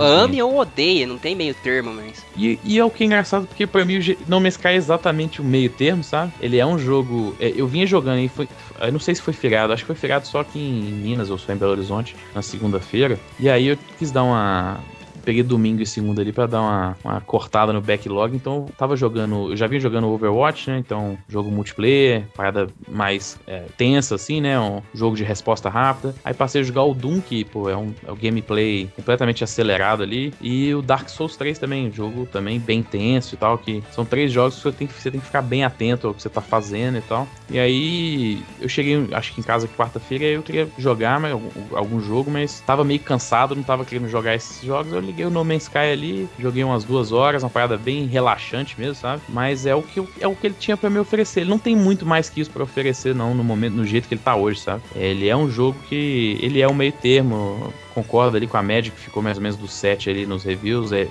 ame 0.00 0.42
ou 0.42 0.58
odeia, 0.58 1.06
não 1.06 1.18
tem 1.18 1.34
meio 1.34 1.54
termo, 1.54 1.92
mas. 1.92 2.24
E, 2.36 2.58
e 2.64 2.78
é 2.78 2.84
o 2.84 2.90
que 2.90 3.04
é 3.04 3.06
engraçado, 3.06 3.46
porque 3.46 3.66
pra 3.66 3.84
mim 3.84 3.98
o 3.98 4.16
No 4.26 4.40
Man's 4.40 4.54
Sky 4.54 4.68
é 4.68 4.74
exatamente 4.74 5.40
o 5.40 5.44
meio 5.44 5.70
termo, 5.70 6.04
sabe? 6.04 6.32
Ele 6.40 6.58
é 6.58 6.66
um 6.66 6.78
jogo. 6.78 7.34
É, 7.40 7.52
eu 7.54 7.66
vinha 7.66 7.86
jogando 7.86 8.20
e 8.20 8.28
foi. 8.28 8.48
Eu 8.80 8.92
não 8.92 9.00
sei 9.00 9.14
se 9.14 9.22
foi 9.22 9.32
feriado, 9.32 9.72
acho 9.72 9.82
que 9.82 9.86
foi 9.86 9.96
feriado 9.96 10.26
só 10.26 10.40
aqui 10.40 10.58
em 10.58 10.82
Minas 10.82 11.30
ou 11.30 11.38
só 11.38 11.52
em 11.52 11.56
Belo 11.56 11.72
Horizonte, 11.72 12.14
na 12.34 12.42
segunda-feira. 12.42 13.18
E 13.40 13.48
aí 13.48 13.68
eu 13.68 13.78
quis 13.98 14.10
dar 14.10 14.24
uma 14.24 14.80
peguei 15.28 15.42
domingo 15.42 15.82
e 15.82 15.86
segunda 15.86 16.22
ali 16.22 16.32
para 16.32 16.46
dar 16.46 16.62
uma, 16.62 16.96
uma, 17.04 17.20
cortada 17.20 17.70
no 17.70 17.82
backlog, 17.82 18.34
então 18.34 18.64
tava 18.78 18.96
jogando, 18.96 19.50
eu 19.50 19.56
já 19.58 19.66
vinha 19.66 19.78
jogando 19.78 20.08
Overwatch, 20.08 20.70
né? 20.70 20.78
Então, 20.78 21.18
jogo 21.28 21.50
multiplayer, 21.50 22.24
parada 22.34 22.68
mais 22.88 23.38
é, 23.46 23.64
tensa 23.76 24.14
assim, 24.14 24.40
né? 24.40 24.58
Um 24.58 24.80
jogo 24.94 25.16
de 25.16 25.22
resposta 25.22 25.68
rápida. 25.68 26.14
Aí 26.24 26.32
passei 26.32 26.62
a 26.62 26.64
jogar 26.64 26.84
o 26.84 26.94
Doom, 26.94 27.20
que, 27.20 27.44
pô, 27.44 27.68
é 27.68 27.76
um, 27.76 27.92
é 28.06 28.10
um 28.10 28.16
gameplay 28.16 28.88
completamente 28.96 29.44
acelerado 29.44 30.02
ali, 30.02 30.32
e 30.40 30.74
o 30.74 30.80
Dark 30.80 31.10
Souls 31.10 31.36
3 31.36 31.58
também, 31.58 31.92
jogo 31.92 32.24
também 32.24 32.58
bem 32.58 32.82
tenso 32.82 33.34
e 33.34 33.36
tal, 33.36 33.58
que 33.58 33.82
são 33.90 34.06
três 34.06 34.32
jogos 34.32 34.56
que 34.56 34.62
você 34.62 34.72
tem 34.72 34.86
que, 34.86 34.94
você 34.94 35.10
tem 35.10 35.20
que 35.20 35.26
ficar 35.26 35.42
bem 35.42 35.62
atento 35.62 36.06
ao 36.06 36.14
que 36.14 36.22
você 36.22 36.30
tá 36.30 36.40
fazendo 36.40 36.96
e 36.96 37.02
tal. 37.02 37.28
E 37.50 37.58
aí, 37.58 38.42
eu 38.62 38.68
cheguei, 38.68 39.08
acho 39.12 39.34
que 39.34 39.42
em 39.42 39.44
casa 39.44 39.68
quarta-feira, 39.68 40.24
eu 40.24 40.42
queria 40.42 40.66
jogar 40.78 41.20
mas, 41.20 41.32
algum, 41.32 41.50
algum 41.72 42.00
jogo, 42.00 42.30
mas 42.30 42.60
tava 42.60 42.82
meio 42.82 43.00
cansado, 43.00 43.54
não 43.54 43.62
tava 43.62 43.84
querendo 43.84 44.08
jogar 44.08 44.34
esses 44.34 44.62
jogos, 44.62 44.90
eu 44.90 45.00
liguei 45.00 45.17
Peguei 45.18 45.26
o 45.26 45.30
No 45.30 45.44
Man's 45.44 45.64
Sky 45.64 45.78
ali, 45.78 46.28
joguei 46.38 46.62
umas 46.62 46.84
duas 46.84 47.10
horas, 47.10 47.42
uma 47.42 47.50
parada 47.50 47.76
bem 47.76 48.06
relaxante 48.06 48.78
mesmo, 48.78 48.94
sabe? 48.94 49.20
Mas 49.28 49.66
é 49.66 49.74
o 49.74 49.82
que, 49.82 50.00
é 50.20 50.28
o 50.28 50.36
que 50.36 50.46
ele 50.46 50.54
tinha 50.56 50.76
para 50.76 50.88
me 50.88 50.96
oferecer. 51.00 51.40
Ele 51.40 51.50
não 51.50 51.58
tem 51.58 51.74
muito 51.74 52.06
mais 52.06 52.30
que 52.30 52.40
isso 52.40 52.52
para 52.52 52.62
oferecer, 52.62 53.16
não, 53.16 53.34
no 53.34 53.42
momento, 53.42 53.74
no 53.74 53.84
jeito 53.84 54.06
que 54.06 54.14
ele 54.14 54.20
tá 54.24 54.36
hoje, 54.36 54.60
sabe? 54.60 54.80
Ele 54.94 55.28
é 55.28 55.36
um 55.36 55.50
jogo 55.50 55.76
que. 55.88 56.38
Ele 56.40 56.60
é 56.60 56.68
um 56.68 56.74
meio 56.74 56.92
termo. 56.92 57.72
Concordo 57.92 58.36
ali 58.36 58.46
com 58.46 58.56
a 58.56 58.62
média 58.62 58.92
que 58.92 59.00
ficou 59.00 59.20
mais 59.20 59.38
ou 59.38 59.42
menos 59.42 59.56
do 59.56 59.66
7 59.66 60.08
ali 60.08 60.24
nos 60.24 60.44
reviews. 60.44 60.92
É, 60.92 61.08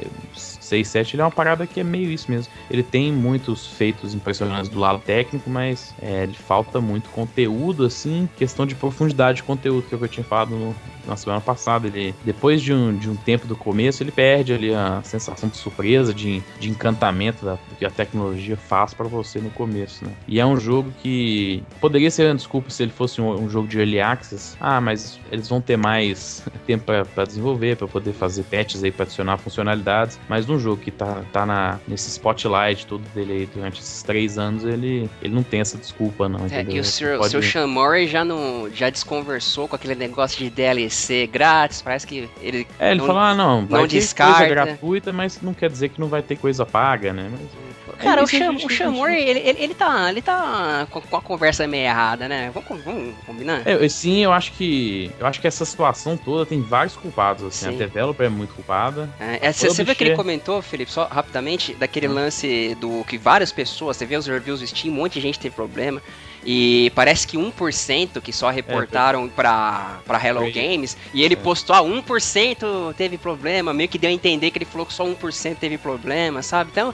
6, 0.67 0.87
7, 0.87 1.15
ele 1.15 1.21
é 1.21 1.25
uma 1.25 1.31
parada 1.31 1.65
que 1.65 1.79
é 1.79 1.83
meio 1.83 2.11
isso 2.11 2.29
mesmo. 2.29 2.51
Ele 2.69 2.83
tem 2.83 3.11
muitos 3.11 3.67
feitos 3.67 4.13
impressionantes 4.13 4.69
do 4.69 4.79
lado 4.79 4.99
técnico, 4.99 5.49
mas 5.49 5.93
é, 6.01 6.23
ele 6.23 6.33
falta 6.33 6.79
muito 6.79 7.09
conteúdo, 7.09 7.85
assim, 7.85 8.29
questão 8.37 8.65
de 8.65 8.75
profundidade 8.75 9.37
de 9.37 9.43
conteúdo, 9.43 9.87
que 9.87 9.93
é 9.93 9.95
o 9.95 9.99
que 9.99 10.05
eu 10.05 10.09
tinha 10.09 10.23
falado 10.23 10.51
no, 10.51 10.75
na 11.07 11.15
semana 11.15 11.41
passada. 11.41 11.87
Ele, 11.87 12.13
depois 12.23 12.61
de 12.61 12.73
um, 12.73 12.95
de 12.95 13.09
um 13.09 13.15
tempo 13.15 13.47
do 13.47 13.55
começo, 13.55 14.03
ele 14.03 14.11
perde 14.11 14.53
ali 14.53 14.73
a 14.73 15.01
sensação 15.03 15.49
de 15.49 15.57
surpresa, 15.57 16.13
de, 16.13 16.43
de 16.59 16.69
encantamento 16.69 17.45
da, 17.45 17.57
que 17.79 17.85
a 17.85 17.89
tecnologia 17.89 18.57
faz 18.57 18.93
para 18.93 19.07
você 19.07 19.39
no 19.39 19.49
começo, 19.49 20.05
né? 20.05 20.11
E 20.27 20.39
é 20.39 20.45
um 20.45 20.59
jogo 20.59 20.91
que 21.01 21.63
poderia 21.79 22.11
ser 22.11 22.33
desculpa 22.35 22.69
se 22.69 22.83
ele 22.83 22.91
fosse 22.91 23.21
um, 23.21 23.43
um 23.43 23.49
jogo 23.49 23.67
de 23.67 23.79
early 23.79 23.99
access. 23.99 24.55
Ah, 24.59 24.81
mas 24.81 25.19
eles 25.31 25.47
vão 25.47 25.61
ter 25.61 25.77
mais 25.77 26.43
tempo 26.67 26.85
para 26.85 27.25
desenvolver, 27.25 27.77
para 27.77 27.87
poder 27.87 28.13
fazer 28.13 28.43
patches 28.43 28.83
aí 28.83 28.91
para 28.91 29.03
adicionar 29.03 29.37
funcionalidades, 29.37 30.19
mas 30.27 30.45
no 30.45 30.56
jogo 30.59 30.81
que 30.81 30.91
tá, 30.91 31.23
tá 31.31 31.45
na, 31.45 31.79
nesse 31.87 32.09
spotlight 32.09 32.85
todo 32.85 33.03
dele 33.13 33.33
aí 33.33 33.45
durante 33.45 33.79
esses 33.79 34.03
três 34.03 34.37
anos, 34.37 34.63
ele, 34.63 35.09
ele 35.21 35.33
não 35.33 35.43
tem 35.43 35.61
essa 35.61 35.77
desculpa, 35.77 36.27
não. 36.27 36.45
É, 36.51 36.63
e 36.63 36.79
o. 36.79 37.17
Pode... 37.17 37.43
Sean 37.43 37.67
Murray 37.67 38.07
já, 38.07 38.23
não, 38.23 38.69
já 38.73 38.89
desconversou 38.89 39.67
com 39.67 39.75
aquele 39.75 39.95
negócio 39.95 40.37
de 40.37 40.49
DLC 40.49 41.27
grátis, 41.27 41.81
parece 41.81 42.05
que 42.05 42.29
ele. 42.41 42.67
É, 42.79 42.91
ele 42.91 42.99
não, 42.99 43.07
falou, 43.07 43.21
ah, 43.21 43.35
não, 43.35 43.65
vai 43.65 43.81
não 43.81 43.87
ter 43.87 43.99
descarta. 43.99 44.37
coisa 44.37 44.49
gratuita, 44.49 45.13
mas 45.13 45.41
não 45.41 45.53
quer 45.53 45.69
dizer 45.69 45.89
que 45.89 45.99
não 45.99 46.07
vai 46.07 46.21
ter 46.21 46.35
coisa 46.35 46.65
paga, 46.65 47.13
né? 47.13 47.29
Mas... 47.31 47.67
Cara, 47.97 48.23
o, 48.23 48.27
Cham, 48.27 48.55
o 48.55 48.69
Chamor, 48.69 49.09
ele, 49.09 49.39
ele, 49.39 49.63
ele, 49.63 49.73
tá, 49.73 50.09
ele 50.09 50.21
tá 50.21 50.87
com, 50.89 51.17
a 51.17 51.21
conversa 51.21 51.67
meio 51.67 51.85
errada, 51.85 52.27
né? 52.27 52.51
Vamos, 52.53 52.83
vamos 52.83 53.15
combinar? 53.25 53.61
É, 53.65 53.87
sim, 53.89 54.23
eu 54.23 54.31
acho 54.31 54.51
que 54.53 55.11
eu 55.19 55.25
acho 55.25 55.41
que 55.41 55.47
essa 55.47 55.65
situação 55.65 56.15
toda 56.15 56.45
tem 56.45 56.61
vários 56.61 56.95
culpados. 56.95 57.43
Assim, 57.45 57.69
sim. 57.69 57.75
a 57.75 57.77
developer 57.77 58.25
é 58.25 58.29
muito 58.29 58.53
culpada. 58.53 59.09
É, 59.19 59.47
é 59.47 59.53
você 59.53 59.83
viu 59.83 59.95
que 59.95 60.03
ele 60.03 60.15
comentou, 60.15 60.61
Felipe, 60.61 60.91
só 60.91 61.05
rapidamente, 61.05 61.73
daquele 61.73 62.07
hum. 62.07 62.13
lance 62.13 62.75
do 62.79 63.03
que 63.05 63.17
várias 63.17 63.51
pessoas, 63.51 63.97
você 63.97 64.05
vê 64.05 64.15
os 64.15 64.27
reviews 64.27 64.59
do 64.59 64.67
Steam, 64.67 64.93
um 64.93 64.97
monte 64.97 65.13
de 65.13 65.21
gente 65.21 65.39
teve 65.39 65.55
problema. 65.55 66.01
E 66.45 66.91
parece 66.95 67.27
que 67.27 67.37
1% 67.37 68.21
que 68.21 68.31
só 68.31 68.49
reportaram 68.49 69.25
é, 69.25 69.27
pra, 69.27 69.99
pra 70.05 70.25
Hello 70.25 70.49
Games. 70.51 70.95
E 71.13 71.23
ele 71.23 71.33
é. 71.33 71.37
postou, 71.37 71.75
ah, 71.75 71.81
1% 71.81 72.93
teve 72.95 73.17
problema. 73.17 73.73
Meio 73.73 73.89
que 73.89 73.97
deu 73.97 74.09
a 74.09 74.13
entender 74.13 74.51
que 74.51 74.57
ele 74.57 74.65
falou 74.65 74.85
que 74.85 74.93
só 74.93 75.05
1% 75.05 75.57
teve 75.57 75.77
problema, 75.77 76.41
sabe? 76.41 76.69
Então, 76.71 76.93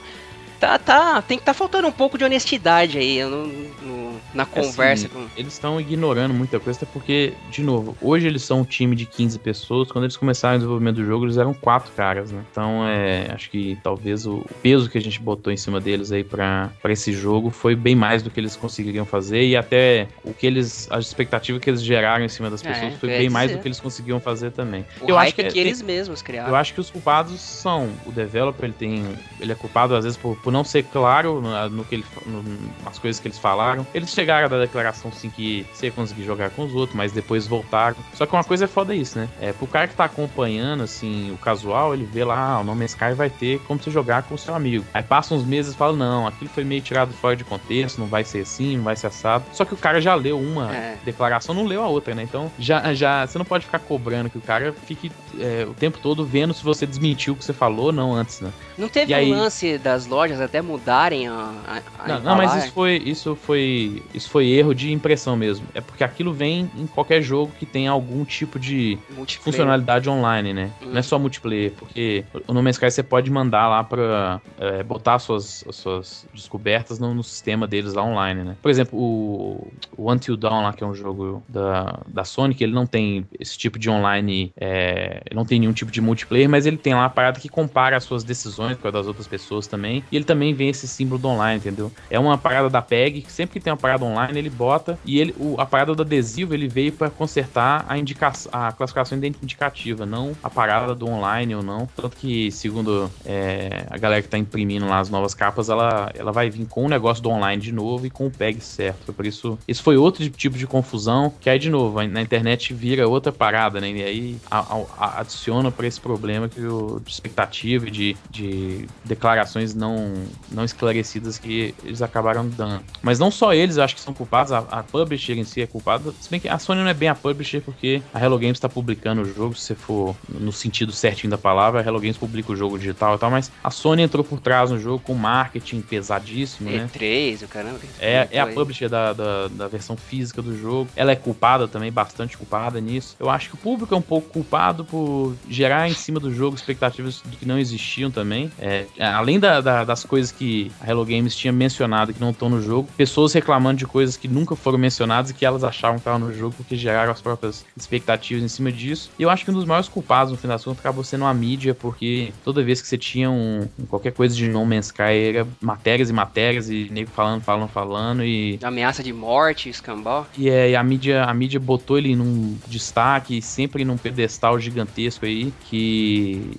tá, 0.60 0.78
tá, 0.78 1.22
tem 1.22 1.38
que 1.38 1.44
tá 1.44 1.54
faltando 1.54 1.88
um 1.88 1.92
pouco 1.92 2.18
de 2.18 2.24
honestidade 2.24 2.98
aí 2.98 3.22
no, 3.24 3.46
no 3.46 4.04
na 4.34 4.44
conversa. 4.44 5.06
Assim, 5.06 5.14
com... 5.14 5.26
Eles 5.36 5.52
estão 5.52 5.80
ignorando 5.80 6.34
muita 6.34 6.58
coisa, 6.58 6.78
até 6.82 6.86
porque, 6.92 7.32
de 7.50 7.62
novo, 7.62 7.96
hoje 8.02 8.26
eles 8.26 8.42
são 8.42 8.60
um 8.60 8.64
time 8.64 8.96
de 8.96 9.06
15 9.06 9.38
pessoas. 9.38 9.90
Quando 9.90 10.04
eles 10.04 10.16
começaram 10.16 10.56
o 10.56 10.58
desenvolvimento 10.58 10.96
do 10.96 11.04
jogo, 11.04 11.24
eles 11.24 11.38
eram 11.38 11.54
quatro 11.54 11.92
caras, 11.92 12.32
né? 12.32 12.42
Então, 12.50 12.86
é, 12.86 13.30
acho 13.32 13.48
que 13.50 13.78
talvez 13.82 14.26
o 14.26 14.44
peso 14.62 14.90
que 14.90 14.98
a 14.98 15.00
gente 15.00 15.20
botou 15.20 15.52
em 15.52 15.56
cima 15.56 15.80
deles 15.80 16.10
aí 16.10 16.24
para 16.24 16.70
esse 16.86 17.12
jogo 17.12 17.50
foi 17.50 17.76
bem 17.76 17.94
mais 17.94 18.22
do 18.22 18.30
que 18.30 18.40
eles 18.40 18.56
conseguiriam 18.56 19.04
fazer 19.04 19.44
e 19.44 19.56
até 19.56 20.08
o 20.24 20.34
que 20.34 20.46
eles, 20.46 20.88
as 20.90 21.06
expectativas 21.06 21.62
que 21.62 21.70
eles 21.70 21.82
geraram 21.82 22.24
em 22.24 22.28
cima 22.28 22.50
das 22.50 22.64
é, 22.64 22.68
pessoas 22.68 22.94
é, 22.94 22.96
foi 22.96 23.08
bem 23.08 23.30
mais 23.30 23.52
do 23.52 23.58
que 23.58 23.68
eles 23.68 23.80
conseguiam 23.80 24.18
fazer 24.18 24.50
também. 24.50 24.84
O 25.00 25.08
eu 25.08 25.18
acho 25.18 25.34
que, 25.34 25.44
que 25.44 25.58
eles 25.58 25.80
mesmos 25.80 26.22
criaram. 26.22 26.48
Eu 26.48 26.56
acho 26.56 26.74
que 26.74 26.80
os 26.80 26.90
culpados 26.90 27.40
são 27.40 27.90
o 28.04 28.10
developer, 28.10 28.64
ele 28.64 28.74
tem, 28.74 29.04
ele 29.40 29.52
é 29.52 29.54
culpado 29.54 29.94
às 29.94 30.04
vezes 30.04 30.18
por, 30.18 30.36
por 30.44 30.52
não 30.52 30.62
ser 30.62 30.84
claro 30.84 31.40
no, 31.40 31.70
no 31.70 31.84
que 31.84 31.96
ele, 31.96 32.04
no, 32.26 32.44
nas 32.84 32.98
coisas 32.98 33.18
que 33.18 33.26
eles 33.26 33.38
falaram. 33.38 33.86
Eles 33.94 34.10
chegaram 34.10 34.44
a 34.44 34.48
dar 34.48 34.60
declaração 34.60 35.10
sim 35.10 35.30
que 35.30 35.66
você 35.72 35.86
ia 35.86 35.92
conseguir 35.92 36.22
jogar 36.22 36.50
com 36.50 36.64
os 36.64 36.74
outros, 36.74 36.94
mas 36.94 37.10
depois 37.10 37.46
voltaram. 37.46 37.96
Só 38.12 38.26
que 38.26 38.34
uma 38.34 38.44
coisa 38.44 38.66
é 38.66 38.68
foda 38.68 38.94
isso, 38.94 39.18
né? 39.18 39.28
É, 39.40 39.52
pro 39.52 39.66
cara 39.66 39.88
que 39.88 39.94
tá 39.94 40.04
acompanhando, 40.04 40.82
assim, 40.82 41.32
o 41.32 41.38
casual, 41.38 41.94
ele 41.94 42.04
vê 42.04 42.22
lá, 42.24 42.38
ah, 42.38 42.60
o 42.60 42.64
nome 42.64 42.84
Sky 42.84 43.14
vai 43.14 43.30
ter 43.30 43.58
como 43.60 43.82
você 43.82 43.90
jogar 43.90 44.24
com 44.24 44.34
o 44.34 44.38
seu 44.38 44.54
amigo. 44.54 44.84
Aí 44.92 45.02
passa 45.02 45.34
uns 45.34 45.44
meses 45.44 45.72
e 45.72 45.76
fala, 45.76 45.96
não, 45.96 46.26
aquilo 46.26 46.50
foi 46.50 46.62
meio 46.62 46.82
tirado 46.82 47.14
fora 47.14 47.34
de 47.34 47.44
contexto, 47.44 47.98
não 47.98 48.06
vai 48.06 48.22
ser 48.22 48.40
assim, 48.40 48.76
não 48.76 48.84
vai 48.84 48.96
ser 48.96 49.06
assado. 49.06 49.44
Só 49.52 49.64
que 49.64 49.72
o 49.72 49.78
cara 49.78 50.00
já 50.00 50.14
leu 50.14 50.38
uma 50.38 50.74
é. 50.74 50.98
declaração, 51.04 51.54
não 51.54 51.64
leu 51.64 51.82
a 51.82 51.88
outra, 51.88 52.14
né? 52.14 52.22
Então, 52.22 52.52
já, 52.58 52.92
já, 52.92 53.26
você 53.26 53.38
não 53.38 53.46
pode 53.46 53.64
ficar 53.64 53.78
cobrando 53.78 54.28
que 54.28 54.36
o 54.36 54.42
cara 54.42 54.74
fique 54.86 55.10
é, 55.38 55.66
o 55.68 55.72
tempo 55.72 55.98
todo 55.98 56.24
vendo 56.24 56.52
se 56.52 56.62
você 56.62 56.86
desmentiu 56.86 57.32
o 57.32 57.36
que 57.36 57.44
você 57.44 57.52
falou 57.52 57.86
ou 57.86 57.92
não 57.92 58.12
antes, 58.12 58.40
né? 58.40 58.52
Não 58.76 58.88
teve 58.88 59.12
e 59.12 59.14
um 59.14 59.18
aí... 59.18 59.30
lance 59.32 59.78
das 59.78 60.06
lojas 60.06 60.33
até 60.40 60.62
mudarem 60.62 61.28
a. 61.28 61.82
a, 61.98 62.08
não, 62.08 62.20
não, 62.20 62.36
mas 62.36 62.64
isso 62.64 62.72
foi, 62.72 62.96
isso 63.04 63.36
foi. 63.36 64.02
Isso 64.12 64.30
foi 64.30 64.48
erro 64.48 64.74
de 64.74 64.92
impressão 64.92 65.36
mesmo. 65.36 65.66
É 65.74 65.80
porque 65.80 66.04
aquilo 66.04 66.32
vem 66.32 66.70
em 66.76 66.86
qualquer 66.86 67.22
jogo 67.22 67.52
que 67.58 67.66
tenha 67.66 67.90
algum 67.90 68.24
tipo 68.24 68.58
de 68.58 68.98
funcionalidade 69.40 70.08
online, 70.08 70.52
né? 70.52 70.70
Hum. 70.82 70.90
Não 70.90 70.98
é 70.98 71.02
só 71.02 71.18
multiplayer, 71.18 71.72
porque 71.72 72.24
o 72.46 72.52
No 72.52 72.62
Man's 72.62 72.76
Sky 72.76 72.90
você 72.90 73.02
pode 73.02 73.30
mandar 73.30 73.68
lá 73.68 73.84
pra 73.84 74.40
é, 74.58 74.82
botar 74.82 75.18
suas, 75.18 75.64
suas 75.70 76.26
descobertas 76.32 76.98
no, 76.98 77.14
no, 77.14 77.22
sistema 77.22 77.66
deles 77.66 77.94
lá 77.94 78.04
online, 78.04 78.44
né? 78.44 78.56
Por 78.60 78.70
exemplo, 78.70 78.98
o, 78.98 79.72
o 79.96 80.12
Until 80.12 80.36
Dawn 80.36 80.62
lá, 80.62 80.72
que 80.72 80.84
é 80.84 80.86
um 80.86 80.94
jogo 80.94 81.42
da, 81.48 82.00
da 82.06 82.24
Sonic, 82.24 82.62
ele 82.62 82.72
não 82.72 82.86
tem 82.86 83.26
esse 83.38 83.56
tipo 83.56 83.78
de 83.78 83.90
online, 83.90 84.52
é, 84.56 85.22
não 85.32 85.44
tem 85.44 85.60
nenhum 85.60 85.72
tipo 85.72 85.90
de 85.90 86.00
multiplayer, 86.00 86.48
mas 86.48 86.66
ele 86.66 86.76
tem 86.76 86.94
lá 86.94 87.06
a 87.06 87.10
parada 87.10 87.40
que 87.40 87.48
compara 87.48 87.96
as 87.96 88.04
suas 88.04 88.24
decisões 88.24 88.76
com 88.76 88.88
a 88.88 88.90
das 88.90 89.06
outras 89.06 89.26
pessoas 89.26 89.66
também, 89.66 90.04
e 90.10 90.16
ele 90.16 90.23
também 90.24 90.54
vem 90.54 90.68
esse 90.68 90.88
símbolo 90.88 91.20
do 91.20 91.28
online, 91.28 91.58
entendeu? 91.58 91.92
É 92.10 92.18
uma 92.18 92.36
parada 92.36 92.68
da 92.68 92.82
PEG, 92.82 93.22
que 93.22 93.32
sempre 93.32 93.54
que 93.54 93.64
tem 93.64 93.72
uma 93.72 93.78
parada 93.78 94.04
online, 94.04 94.38
ele 94.38 94.50
bota, 94.50 94.98
e 95.04 95.18
ele, 95.20 95.34
o, 95.38 95.60
a 95.60 95.66
parada 95.66 95.94
do 95.94 96.02
adesivo, 96.02 96.54
ele 96.54 96.68
veio 96.68 96.92
para 96.92 97.10
consertar 97.10 97.84
a, 97.88 97.98
indicação, 97.98 98.50
a 98.52 98.72
classificação 98.72 99.18
indicativa, 99.18 100.04
não 100.04 100.32
a 100.42 100.50
parada 100.50 100.94
do 100.94 101.06
online 101.06 101.54
ou 101.54 101.62
não. 101.62 101.88
Tanto 101.94 102.16
que, 102.16 102.50
segundo 102.50 103.10
é, 103.24 103.86
a 103.90 103.98
galera 103.98 104.22
que 104.22 104.28
tá 104.28 104.38
imprimindo 104.38 104.86
lá 104.86 104.98
as 104.98 105.10
novas 105.10 105.34
capas, 105.34 105.68
ela, 105.68 106.10
ela 106.14 106.32
vai 106.32 106.50
vir 106.50 106.66
com 106.66 106.84
o 106.84 106.88
negócio 106.88 107.22
do 107.22 107.30
online 107.30 107.60
de 107.60 107.72
novo 107.72 108.06
e 108.06 108.10
com 108.10 108.26
o 108.26 108.30
PEG 108.30 108.60
certo. 108.60 109.12
Por 109.12 109.26
isso, 109.26 109.58
isso 109.66 109.82
foi 109.82 109.96
outro 109.96 110.28
tipo 110.30 110.56
de 110.56 110.66
confusão, 110.66 111.32
que 111.40 111.48
aí, 111.48 111.58
de 111.58 111.70
novo, 111.70 112.02
na 112.02 112.22
internet 112.22 112.72
vira 112.72 113.08
outra 113.08 113.32
parada, 113.32 113.80
né? 113.80 113.90
E 113.90 114.02
aí 114.02 114.36
a, 114.50 114.82
a, 114.98 115.20
adiciona 115.20 115.70
para 115.70 115.86
esse 115.86 116.00
problema 116.00 116.48
que 116.48 116.60
o, 116.60 117.00
de 117.00 117.10
expectativa 117.10 117.90
de, 117.90 118.16
de 118.30 118.86
declarações 119.04 119.74
não, 119.74 120.13
não 120.50 120.64
esclarecidas 120.64 121.38
que 121.38 121.74
eles 121.84 122.02
acabaram 122.02 122.48
dando. 122.48 122.82
Mas 123.02 123.18
não 123.18 123.30
só 123.30 123.52
eles, 123.52 123.76
eu 123.76 123.84
acho 123.84 123.94
que 123.94 124.00
são 124.00 124.14
culpados, 124.14 124.52
a, 124.52 124.58
a 124.58 124.82
publisher 124.82 125.38
em 125.38 125.44
si 125.44 125.62
é 125.62 125.66
culpada. 125.66 126.12
Se 126.20 126.30
bem 126.30 126.40
que 126.40 126.48
a 126.48 126.58
Sony 126.58 126.80
não 126.80 126.88
é 126.88 126.94
bem 126.94 127.08
a 127.08 127.14
publisher, 127.14 127.60
porque 127.60 128.02
a 128.12 128.20
Hello 128.20 128.38
Games 128.38 128.56
está 128.56 128.68
publicando 128.68 129.22
o 129.22 129.24
jogo, 129.24 129.54
se 129.54 129.66
você 129.66 129.74
for 129.74 130.16
no 130.28 130.52
sentido 130.52 130.92
certinho 130.92 131.30
da 131.30 131.38
palavra, 131.38 131.80
a 131.80 131.84
Hello 131.84 132.00
Games 132.00 132.16
publica 132.16 132.52
o 132.52 132.56
jogo 132.56 132.78
digital 132.78 133.16
e 133.16 133.18
tal, 133.18 133.30
mas 133.30 133.50
a 133.62 133.70
Sony 133.70 134.02
entrou 134.02 134.24
por 134.24 134.40
trás 134.40 134.70
no 134.70 134.78
jogo 134.78 135.02
com 135.04 135.14
marketing 135.14 135.80
pesadíssimo, 135.80 136.70
né? 136.70 136.88
E3, 136.92 137.44
o 137.44 137.48
caramba. 137.48 137.80
É, 137.98 138.28
é 138.30 138.40
a 138.40 138.46
publisher 138.46 138.88
da, 138.88 139.12
da, 139.12 139.48
da, 139.48 139.68
versão 139.68 139.96
física 139.96 140.40
do 140.40 140.56
jogo. 140.56 140.88
Ela 140.96 141.12
é 141.12 141.16
culpada 141.16 141.66
também, 141.66 141.90
bastante 141.90 142.36
culpada 142.36 142.80
nisso. 142.80 143.16
Eu 143.18 143.30
acho 143.30 143.48
que 143.48 143.54
o 143.54 143.58
público 143.58 143.94
é 143.94 143.98
um 143.98 144.02
pouco 144.02 144.28
culpado 144.28 144.84
por 144.84 145.34
gerar 145.48 145.88
em 145.88 145.94
cima 145.94 146.20
do 146.20 146.32
jogo 146.32 146.56
expectativas 146.56 147.22
de 147.24 147.36
que 147.36 147.46
não 147.46 147.58
existiam 147.58 148.10
também. 148.10 148.50
É, 148.58 148.86
além 148.98 149.38
da, 149.38 149.60
da, 149.60 149.84
coisas 150.04 150.30
que 150.32 150.70
a 150.80 150.90
Hello 150.90 151.04
Games 151.04 151.34
tinha 151.36 151.52
mencionado 151.52 152.12
que 152.12 152.20
não 152.20 152.30
estão 152.30 152.48
no 152.48 152.60
jogo, 152.60 152.88
pessoas 152.96 153.32
reclamando 153.32 153.78
de 153.78 153.86
coisas 153.86 154.16
que 154.16 154.28
nunca 154.28 154.54
foram 154.56 154.78
mencionadas 154.78 155.30
e 155.30 155.34
que 155.34 155.44
elas 155.44 155.64
achavam 155.64 155.96
que 155.96 156.00
estavam 156.00 156.18
no 156.20 156.32
jogo 156.32 156.54
porque 156.56 156.76
geraram 156.76 157.12
as 157.12 157.20
próprias 157.20 157.64
expectativas 157.76 158.42
em 158.42 158.48
cima 158.48 158.70
disso. 158.70 159.10
E 159.18 159.22
eu 159.22 159.30
acho 159.30 159.44
que 159.44 159.50
um 159.50 159.54
dos 159.54 159.64
maiores 159.64 159.88
culpados 159.88 160.32
no 160.32 160.38
fim 160.38 160.48
das 160.48 160.64
contas 160.64 160.80
acabou 160.80 161.04
sendo 161.04 161.24
a 161.24 161.34
mídia, 161.34 161.74
porque 161.74 162.32
toda 162.44 162.62
vez 162.62 162.80
que 162.80 162.88
você 162.88 162.98
tinha 162.98 163.30
um, 163.30 163.66
qualquer 163.88 164.12
coisa 164.12 164.34
de 164.34 164.48
No 164.48 164.64
Man's 164.64 164.86
Sky 164.86 165.02
era 165.02 165.46
matérias 165.60 166.10
e 166.10 166.12
matérias 166.12 166.70
e 166.70 166.88
nego 166.90 167.10
falando, 167.10 167.42
falando, 167.42 167.68
falando 167.68 168.24
e. 168.24 168.58
Ameaça 168.62 169.02
de 169.02 169.12
morte, 169.12 169.68
escambau. 169.68 170.26
E, 170.36 170.48
é, 170.48 170.70
e 170.70 170.76
a 170.76 170.82
mídia, 170.82 171.24
a 171.24 171.34
mídia 171.34 171.60
botou 171.60 171.98
ele 171.98 172.14
num 172.14 172.56
destaque, 172.66 173.40
sempre 173.40 173.84
num 173.84 173.96
pedestal 173.96 174.58
gigantesco 174.58 175.24
aí, 175.24 175.52
que 175.68 176.58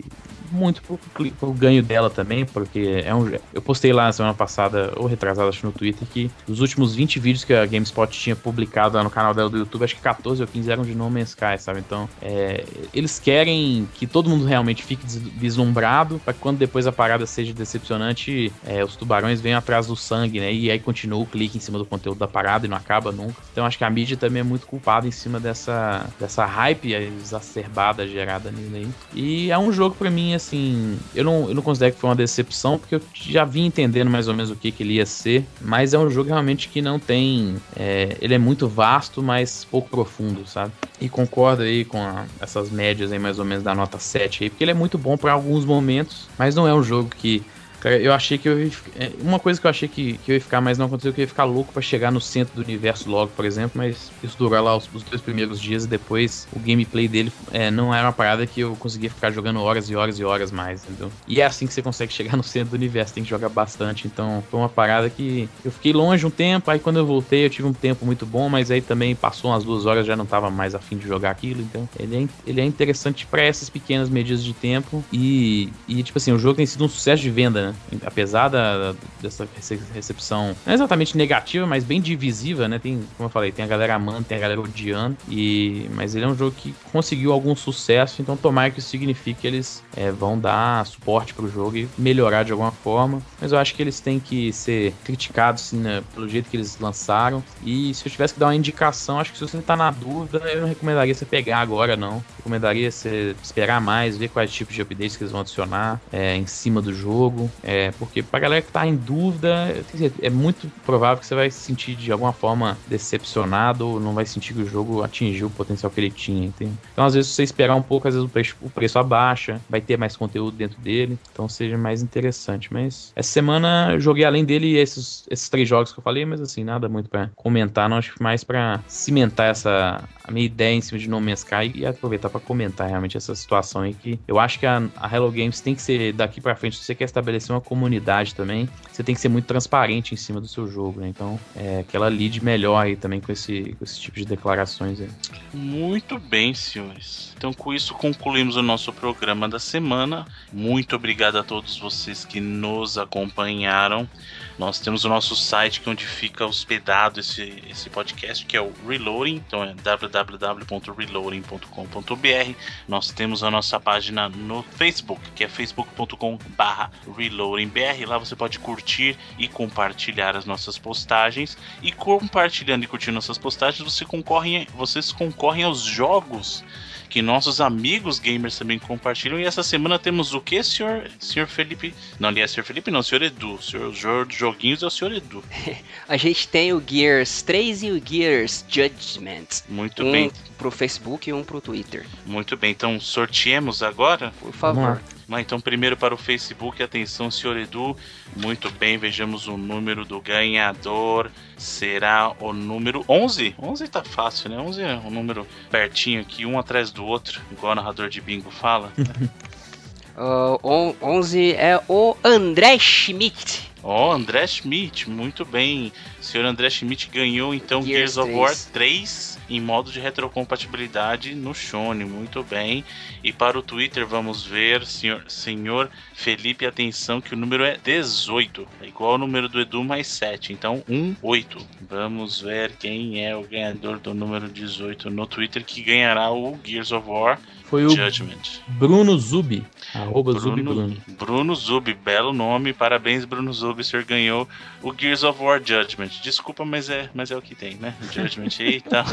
muito 0.55 0.81
pro, 0.81 0.99
pro 1.31 1.51
ganho 1.51 1.83
dela 1.83 2.09
também, 2.09 2.45
porque 2.45 3.03
é 3.05 3.13
um. 3.13 3.31
Eu 3.53 3.61
postei 3.61 3.91
lá 3.93 4.05
na 4.05 4.11
semana 4.11 4.33
passada, 4.33 4.93
ou 4.95 5.05
retrasada, 5.05 5.49
acho 5.49 5.65
no 5.65 5.71
Twitter, 5.71 6.07
que 6.07 6.31
os 6.47 6.61
últimos 6.61 6.95
20 6.95 7.19
vídeos 7.19 7.43
que 7.43 7.53
a 7.53 7.65
GameSpot 7.65 8.07
tinha 8.11 8.35
publicado 8.35 8.97
lá 8.97 9.03
no 9.03 9.09
canal 9.09 9.33
dela 9.33 9.49
do 9.49 9.57
YouTube, 9.57 9.83
acho 9.83 9.95
que 9.95 10.01
14 10.01 10.41
ou 10.41 10.47
15 10.47 10.71
eram 10.71 10.83
de 10.83 10.95
No 10.95 11.09
Man's 11.09 11.29
Sky, 11.29 11.57
sabe? 11.59 11.79
Então, 11.79 12.09
é, 12.21 12.63
eles 12.93 13.19
querem 13.19 13.87
que 13.93 14.07
todo 14.07 14.29
mundo 14.29 14.45
realmente 14.45 14.83
fique 14.83 15.05
deslumbrado, 15.05 16.19
para 16.23 16.33
quando 16.33 16.57
depois 16.57 16.87
a 16.87 16.91
parada 16.91 17.25
seja 17.25 17.53
decepcionante, 17.53 18.51
é, 18.65 18.83
os 18.83 18.95
tubarões 18.95 19.41
venham 19.41 19.59
atrás 19.59 19.87
do 19.87 19.95
sangue, 19.95 20.39
né? 20.39 20.53
E 20.53 20.71
aí 20.71 20.79
continua 20.79 21.19
o 21.19 21.25
clique 21.25 21.57
em 21.57 21.61
cima 21.61 21.77
do 21.77 21.85
conteúdo 21.85 22.17
da 22.17 22.27
parada 22.27 22.65
e 22.65 22.69
não 22.69 22.77
acaba 22.77 23.11
nunca. 23.11 23.35
Então, 23.51 23.65
acho 23.65 23.77
que 23.77 23.83
a 23.83 23.89
mídia 23.89 24.15
também 24.15 24.41
é 24.41 24.43
muito 24.43 24.65
culpada 24.67 25.07
em 25.07 25.11
cima 25.11 25.39
dessa, 25.39 26.05
dessa 26.19 26.45
hype 26.45 26.93
exacerbada 26.93 28.07
gerada 28.07 28.51
nele 28.51 28.77
aí. 28.77 28.87
E 29.13 29.51
é 29.51 29.57
um 29.57 29.71
jogo 29.71 29.95
para 29.95 30.09
mim, 30.09 30.33
assim, 30.33 30.44
eu 30.53 31.23
não, 31.23 31.47
eu 31.49 31.55
não 31.55 31.61
considero 31.61 31.93
que 31.93 31.99
foi 31.99 32.09
uma 32.09 32.15
decepção, 32.15 32.77
porque 32.77 32.95
eu 32.95 33.01
já 33.13 33.45
vim 33.45 33.65
entendendo 33.65 34.09
mais 34.09 34.27
ou 34.27 34.33
menos 34.33 34.51
o 34.51 34.55
que, 34.55 34.71
que 34.71 34.83
ele 34.83 34.93
ia 34.93 35.05
ser, 35.05 35.45
mas 35.61 35.93
é 35.93 35.99
um 35.99 36.09
jogo 36.09 36.29
realmente 36.29 36.69
que 36.69 36.81
não 36.81 36.99
tem. 36.99 37.55
É, 37.75 38.17
ele 38.21 38.33
é 38.33 38.37
muito 38.37 38.67
vasto, 38.67 39.23
mas 39.23 39.65
pouco 39.65 39.89
profundo, 39.89 40.45
sabe? 40.45 40.71
E 40.99 41.09
concordo 41.09 41.63
aí 41.63 41.83
com 41.83 42.01
a, 42.01 42.25
essas 42.39 42.69
médias 42.69 43.11
aí, 43.11 43.19
mais 43.19 43.39
ou 43.39 43.45
menos, 43.45 43.63
da 43.63 43.73
nota 43.73 43.99
7 43.99 44.43
aí, 44.43 44.49
porque 44.49 44.63
ele 44.63 44.71
é 44.71 44.75
muito 44.75 44.97
bom 44.97 45.17
para 45.17 45.33
alguns 45.33 45.65
momentos, 45.65 46.27
mas 46.37 46.55
não 46.55 46.67
é 46.67 46.73
um 46.73 46.83
jogo 46.83 47.09
que 47.09 47.43
Cara, 47.85 48.01
eu 48.01 48.11
achei 48.11 48.39
que 48.39 48.49
eu 48.49 48.59
ia, 48.59 48.71
é, 48.95 49.11
Uma 49.19 49.39
coisa 49.39 49.61
que 49.61 49.67
eu 49.67 49.69
achei 49.69 49.87
que, 49.87 50.17
que 50.17 50.31
eu 50.31 50.33
ia 50.33 50.41
ficar, 50.41 50.59
mas 50.59 50.75
não 50.75 50.87
aconteceu, 50.87 51.13
que 51.13 51.21
eu 51.21 51.23
ia 51.23 51.27
ficar 51.27 51.43
louco 51.43 51.71
para 51.71 51.83
chegar 51.83 52.11
no 52.11 52.19
centro 52.19 52.55
do 52.55 52.61
universo 52.63 53.07
logo, 53.07 53.33
por 53.33 53.45
exemplo, 53.45 53.73
mas 53.77 54.11
isso 54.23 54.35
durou 54.39 54.59
lá 54.59 54.75
os, 54.75 54.89
os 54.91 55.03
dois 55.03 55.21
primeiros 55.21 55.61
dias 55.61 55.85
e 55.85 55.87
depois 55.87 56.47
o 56.51 56.59
gameplay 56.59 57.07
dele 57.07 57.31
é, 57.51 57.69
não 57.69 57.93
era 57.93 58.07
uma 58.07 58.13
parada 58.13 58.47
que 58.47 58.61
eu 58.61 58.75
conseguia 58.75 59.07
ficar 59.11 59.29
jogando 59.29 59.61
horas 59.61 59.87
e 59.87 59.95
horas 59.95 60.17
e 60.17 60.23
horas 60.23 60.51
mais, 60.51 60.81
entendeu? 60.81 61.11
E 61.27 61.39
é 61.39 61.45
assim 61.45 61.67
que 61.67 61.75
você 61.75 61.83
consegue 61.83 62.11
chegar 62.11 62.33
no 62.35 62.41
centro 62.41 62.71
do 62.71 62.75
universo, 62.75 63.13
tem 63.13 63.21
que 63.21 63.29
jogar 63.29 63.49
bastante, 63.49 64.07
então 64.07 64.43
foi 64.49 64.59
uma 64.59 64.69
parada 64.69 65.07
que 65.07 65.47
eu 65.63 65.69
fiquei 65.69 65.93
longe 65.93 66.25
um 66.25 66.31
tempo, 66.31 66.71
aí 66.71 66.79
quando 66.79 66.97
eu 66.97 67.05
voltei 67.05 67.45
eu 67.45 67.51
tive 67.51 67.67
um 67.67 67.73
tempo 67.73 68.03
muito 68.03 68.25
bom, 68.25 68.49
mas 68.49 68.71
aí 68.71 68.81
também 68.81 69.15
passou 69.15 69.51
umas 69.51 69.63
duas 69.63 69.85
horas, 69.85 70.07
já 70.07 70.15
não 70.15 70.25
tava 70.25 70.49
mais 70.49 70.73
afim 70.73 70.97
de 70.97 71.05
jogar 71.05 71.29
aquilo, 71.29 71.61
então 71.61 71.87
ele 71.99 72.23
é, 72.23 72.27
ele 72.47 72.61
é 72.61 72.65
interessante 72.65 73.27
para 73.27 73.43
essas 73.43 73.69
pequenas 73.69 74.09
medidas 74.09 74.43
de 74.43 74.55
tempo 74.55 75.05
e, 75.11 75.71
e, 75.87 76.01
tipo 76.01 76.17
assim, 76.17 76.31
o 76.31 76.39
jogo 76.39 76.55
tem 76.55 76.65
sido 76.65 76.83
um 76.83 76.87
sucesso 76.87 77.21
de 77.21 77.29
venda, 77.29 77.71
né? 77.71 77.74
Apesar 78.05 78.49
da, 78.49 78.93
dessa 79.21 79.47
recepção, 79.93 80.55
não 80.65 80.71
é 80.71 80.75
exatamente 80.75 81.17
negativa, 81.17 81.65
mas 81.65 81.83
bem 81.83 82.01
divisiva, 82.01 82.67
né? 82.67 82.79
Tem, 82.79 83.01
como 83.17 83.27
eu 83.27 83.31
falei, 83.31 83.51
tem 83.51 83.63
a 83.63 83.67
galera 83.67 83.95
amando, 83.95 84.23
tem 84.23 84.37
a 84.37 84.41
galera 84.41 84.59
odiando. 84.59 85.17
E, 85.29 85.89
mas 85.93 86.15
ele 86.15 86.25
é 86.25 86.27
um 86.27 86.35
jogo 86.35 86.55
que 86.55 86.73
conseguiu 86.91 87.31
algum 87.31 87.55
sucesso, 87.55 88.21
então 88.21 88.37
tomara 88.37 88.69
que 88.71 88.79
isso 88.79 88.89
signifique 88.89 89.41
que 89.41 89.47
eles 89.47 89.83
é, 89.95 90.11
vão 90.11 90.37
dar 90.37 90.85
suporte 90.85 91.33
pro 91.33 91.49
jogo 91.49 91.77
e 91.77 91.89
melhorar 91.97 92.43
de 92.43 92.51
alguma 92.51 92.71
forma. 92.71 93.21
Mas 93.39 93.51
eu 93.51 93.57
acho 93.57 93.73
que 93.75 93.81
eles 93.81 93.99
têm 93.99 94.19
que 94.19 94.51
ser 94.53 94.93
criticados 95.03 95.63
assim, 95.63 95.77
né, 95.77 96.03
pelo 96.13 96.27
jeito 96.27 96.49
que 96.49 96.57
eles 96.57 96.77
lançaram. 96.79 97.43
E 97.63 97.93
se 97.93 98.05
eu 98.05 98.11
tivesse 98.11 98.33
que 98.33 98.39
dar 98.39 98.47
uma 98.47 98.55
indicação, 98.55 99.19
acho 99.19 99.31
que 99.31 99.37
se 99.37 99.47
você 99.47 99.57
tá 99.61 99.75
na 99.75 99.91
dúvida, 99.91 100.39
eu 100.51 100.61
não 100.61 100.67
recomendaria 100.67 101.13
você 101.13 101.25
pegar 101.25 101.59
agora, 101.59 101.95
não. 101.95 102.23
Recomendaria 102.37 102.91
você 102.91 103.35
esperar 103.41 103.81
mais, 103.81 104.17
ver 104.17 104.29
quais 104.29 104.51
tipos 104.51 104.73
de 104.73 104.81
updates 104.81 105.17
que 105.17 105.23
eles 105.23 105.31
vão 105.31 105.41
adicionar 105.41 105.99
é, 106.11 106.35
em 106.35 106.45
cima 106.45 106.81
do 106.81 106.93
jogo. 106.93 107.49
É, 107.61 107.91
porque 107.91 108.21
pra 108.21 108.39
galera 108.39 108.61
que 108.61 108.71
tá 108.71 108.85
em 108.85 108.95
dúvida, 108.95 109.85
é 110.21 110.29
muito 110.29 110.71
provável 110.83 111.19
que 111.19 111.25
você 111.25 111.35
vai 111.35 111.49
se 111.49 111.59
sentir 111.59 111.95
de 111.95 112.11
alguma 112.11 112.33
forma 112.33 112.81
decepcionado 112.85 113.87
ou 113.87 113.99
não 113.99 114.13
vai 114.13 114.25
sentir 114.25 114.53
que 114.53 114.61
o 114.61 114.65
jogo 114.67 115.03
atingiu 115.03 115.47
o 115.47 115.51
potencial 115.51 115.91
que 115.91 115.99
ele 115.99 116.11
tinha. 116.11 116.45
Entende? 116.45 116.79
Então, 116.91 117.05
às 117.05 117.13
vezes, 117.13 117.31
se 117.31 117.35
você 117.35 117.43
esperar 117.43 117.75
um 117.75 117.81
pouco, 117.81 118.07
às 118.07 118.13
vezes 118.13 118.25
o 118.27 118.29
preço, 118.29 118.55
o 118.59 118.69
preço 118.69 118.99
abaixa, 118.99 119.63
vai 119.67 119.81
ter 119.81 119.97
mais 119.97 120.15
conteúdo 120.15 120.55
dentro 120.55 120.79
dele, 120.81 121.19
então 121.31 121.47
seja 121.47 121.77
mais 121.77 122.01
interessante. 122.01 122.71
Mas 122.71 123.11
essa 123.15 123.29
semana 123.31 123.93
eu 123.93 123.99
joguei 123.99 124.25
além 124.25 124.45
dele 124.45 124.77
esses, 124.77 125.25
esses 125.29 125.49
três 125.49 125.67
jogos 125.67 125.91
que 125.91 125.99
eu 125.99 126.03
falei, 126.03 126.25
mas 126.25 126.41
assim, 126.41 126.63
nada 126.63 126.87
muito 126.89 127.09
para 127.09 127.31
comentar, 127.35 127.89
não 127.89 127.97
acho 127.97 128.13
mais 128.21 128.43
para 128.43 128.83
cimentar 128.87 129.49
essa 129.49 130.07
a 130.27 130.31
minha 130.31 130.45
ideia 130.45 130.73
em 130.73 130.81
cima 130.81 130.99
de 130.99 131.09
No 131.09 131.21
Man's 131.21 131.39
Sky 131.39 131.71
e 131.75 131.85
aproveitar 131.85 132.29
para 132.29 132.39
comentar 132.39 132.87
realmente 132.87 133.15
essa 133.15 133.35
situação 133.35 133.83
aí 133.83 133.93
que 133.93 134.19
eu 134.27 134.39
acho 134.39 134.59
que 134.59 134.65
a, 134.65 134.81
a 134.95 135.15
Hello 135.15 135.31
Games 135.31 135.61
tem 135.61 135.75
que 135.75 135.81
ser 135.81 136.13
daqui 136.13 136.41
para 136.41 136.55
frente, 136.55 136.77
se 136.77 136.83
você 136.83 136.95
quer 136.95 137.05
estabelecer 137.05 137.55
uma 137.55 137.61
comunidade 137.61 138.33
também, 138.33 138.67
você 138.91 139.03
tem 139.03 139.13
que 139.13 139.21
ser 139.21 139.29
muito 139.29 139.45
transparente 139.45 140.13
em 140.13 140.17
cima 140.17 140.41
do 140.41 140.47
seu 140.47 140.67
jogo, 140.67 140.99
né? 140.99 141.07
Então, 141.07 141.39
é, 141.55 141.83
que 141.87 141.95
ela 141.95 142.09
lide 142.09 142.43
melhor 142.43 142.83
aí 142.83 142.95
também 142.95 143.21
com 143.21 143.31
esse, 143.31 143.75
com 143.77 143.83
esse 143.83 143.99
tipo 143.99 144.17
de 144.17 144.25
declarações 144.25 144.99
aí. 144.99 145.09
Muito 145.53 146.17
bem, 146.17 146.53
senhores. 146.53 147.34
Então, 147.37 147.53
com 147.53 147.73
isso, 147.73 147.93
concluímos 147.93 148.55
o 148.55 148.61
nosso 148.61 148.93
programa 148.93 149.49
da 149.49 149.59
semana. 149.59 150.25
Muito 150.53 150.95
obrigado 150.95 151.37
a 151.37 151.43
todos 151.43 151.77
vocês 151.77 152.23
que 152.23 152.39
nos 152.39 152.97
acompanharam. 152.97 154.09
Nós 154.57 154.79
temos 154.79 155.03
o 155.03 155.09
nosso 155.09 155.35
site 155.35 155.81
que 155.81 155.89
é 155.89 155.91
onde 155.91 156.05
fica 156.05 156.45
hospedado 156.45 157.19
esse, 157.19 157.61
esse 157.69 157.89
podcast, 157.89 158.45
que 158.45 158.55
é 158.55 158.61
o 158.61 158.71
Reloading, 158.87 159.43
então 159.45 159.61
é 159.63 159.73
www.reloading.com.br. 159.73 162.53
Nós 162.87 163.11
temos 163.11 163.43
a 163.43 163.51
nossa 163.51 163.77
página 163.81 164.29
no 164.29 164.63
Facebook, 164.63 165.21
que 165.35 165.43
é 165.43 165.49
facebook.com/reloadingbr. 165.49 168.07
Lá 168.07 168.17
você 168.17 168.35
pode 168.35 168.59
curtir 168.59 169.17
e 169.37 169.49
compartilhar 169.49 170.37
as 170.37 170.45
nossas 170.45 170.77
postagens 170.77 171.57
e 171.83 171.91
compartilhando 171.91 172.85
e 172.85 172.87
curtindo 172.87 173.15
nossas 173.15 173.37
postagens, 173.37 173.83
você 173.83 174.05
concorre, 174.05 174.69
vocês 174.73 175.11
concorrem 175.11 175.65
aos 175.65 175.81
jogos 175.81 176.63
que 177.09 177.21
nossos 177.21 177.61
amigos 177.61 178.19
gamers 178.19 178.57
também 178.57 178.79
compartilham. 178.79 179.39
E 179.39 179.45
essa 179.45 179.63
semana 179.63 179.97
temos 179.97 180.33
o 180.33 180.41
que, 180.41 180.61
senhor, 180.63 181.09
senhor 181.19 181.47
Felipe? 181.47 181.93
Não, 182.19 182.29
aliás, 182.29 182.51
senhor 182.51 182.65
Felipe, 182.65 182.91
não, 182.91 183.01
senhor 183.01 183.21
Edu. 183.21 183.61
Senhor, 183.61 183.95
senhor 183.95 184.27
joguinhos 184.29 184.83
é 184.83 184.87
o 184.87 184.89
senhor 184.89 185.13
Edu. 185.13 185.43
A 186.07 186.17
gente 186.17 186.47
tem 186.47 186.73
o 186.73 186.83
Gears 186.85 187.41
3 187.41 187.83
e 187.83 187.91
o 187.91 188.01
Gears 188.03 188.65
Judgment. 188.67 189.63
Muito 189.69 190.03
um 190.03 190.11
bem. 190.11 190.31
pro 190.57 190.71
Facebook 190.71 191.29
e 191.29 191.33
um 191.33 191.43
pro 191.43 191.61
Twitter. 191.61 192.05
Muito 192.25 192.55
bem, 192.57 192.71
então 192.71 192.99
sorteemos 192.99 193.81
agora? 193.81 194.33
Por 194.39 194.53
favor. 194.53 195.01
Mas 195.27 195.41
então, 195.41 195.59
primeiro 195.59 195.97
para 195.97 196.13
o 196.13 196.17
Facebook, 196.17 196.81
atenção, 196.81 197.31
senhor 197.31 197.57
Edu. 197.57 197.95
Muito 198.35 198.69
bem, 198.71 198.97
vejamos 198.97 199.47
o 199.47 199.57
número 199.57 200.05
do 200.05 200.21
ganhador. 200.21 201.31
Será 201.57 202.33
o 202.39 202.53
número 202.53 203.03
11? 203.09 203.55
11 203.59 203.87
tá 203.87 204.03
fácil, 204.03 204.49
né? 204.49 204.57
11 204.57 204.81
é 204.81 204.95
um 204.95 205.09
número 205.09 205.47
pertinho 205.71 206.21
aqui, 206.21 206.45
um 206.45 206.59
atrás 206.59 206.91
do 206.91 207.03
outro, 207.03 207.41
igual 207.51 207.71
o 207.71 207.75
narrador 207.75 208.07
de 208.07 208.21
bingo 208.21 208.51
fala. 208.51 208.91
uh, 210.15 210.95
11 211.01 211.53
é 211.53 211.81
o 211.87 212.15
André 212.23 212.77
Schmidt. 212.77 213.71
Ó, 213.81 214.09
oh, 214.09 214.11
André 214.11 214.47
Schmidt, 214.47 215.09
muito 215.09 215.45
bem. 215.45 215.91
O 216.19 216.23
senhor 216.23 216.45
André 216.45 216.69
Schmidt 216.69 217.07
ganhou 217.11 217.53
então 217.53 217.83
Gears, 217.83 218.13
Gears 218.13 218.17
of 218.17 218.31
War 218.33 218.55
3 218.73 219.34
em 219.49 219.59
modo 219.59 219.91
de 219.91 219.99
retrocompatibilidade 219.99 221.35
no 221.35 221.53
Shone, 221.53 222.05
muito 222.05 222.43
bem. 222.43 222.83
E 223.23 223.31
para 223.31 223.57
o 223.57 223.61
Twitter 223.61 224.05
vamos 224.05 224.45
ver, 224.45 224.85
senhor, 224.85 225.23
senhor 225.27 225.89
Felipe, 226.13 226.65
atenção 226.65 227.21
que 227.21 227.33
o 227.33 227.37
número 227.37 227.63
é 227.63 227.77
18, 227.83 228.67
é 228.81 228.87
igual 228.87 229.11
ao 229.11 229.17
número 229.17 229.47
do 229.49 229.59
Edu 229.59 229.83
mais 229.83 230.07
7, 230.07 230.53
então 230.53 230.83
1, 230.89 231.15
8. 231.21 231.57
Vamos 231.89 232.41
ver 232.41 232.71
quem 232.77 233.25
é 233.25 233.35
o 233.35 233.43
ganhador 233.43 233.99
do 233.99 234.13
número 234.13 234.47
18 234.47 235.09
no 235.09 235.25
Twitter 235.27 235.63
que 235.63 235.81
ganhará 235.81 236.31
o 236.31 236.57
Gears 236.63 236.91
of 236.91 237.09
War 237.09 237.39
foi 237.65 237.85
o 237.85 237.89
Judgment. 237.89 238.61
Bruno 238.67 239.17
Zubi. 239.17 239.65
Arroba 239.93 240.31
Bruno, 240.31 240.39
Zubi 240.39 240.61
Bruno. 240.63 240.97
Bruno 241.07 241.55
Zubi, 241.55 241.93
belo 241.93 242.33
nome. 242.33 242.73
Parabéns, 242.73 243.25
Bruno 243.25 243.53
Zubi. 243.53 243.81
O 243.81 243.83
senhor 243.83 244.03
ganhou 244.03 244.47
o 244.81 244.93
Gears 244.93 245.23
of 245.23 245.41
War 245.41 245.61
Judgment. 245.63 246.09
Desculpa, 246.21 246.65
mas 246.65 246.89
é, 246.89 247.09
mas 247.13 247.31
é 247.31 247.37
o 247.37 247.41
que 247.41 247.55
tem, 247.55 247.75
né? 247.75 247.93
O 248.01 248.13
Judgment 248.13 248.49
aí 248.59 248.77
e 248.77 248.81
tal. 248.81 249.05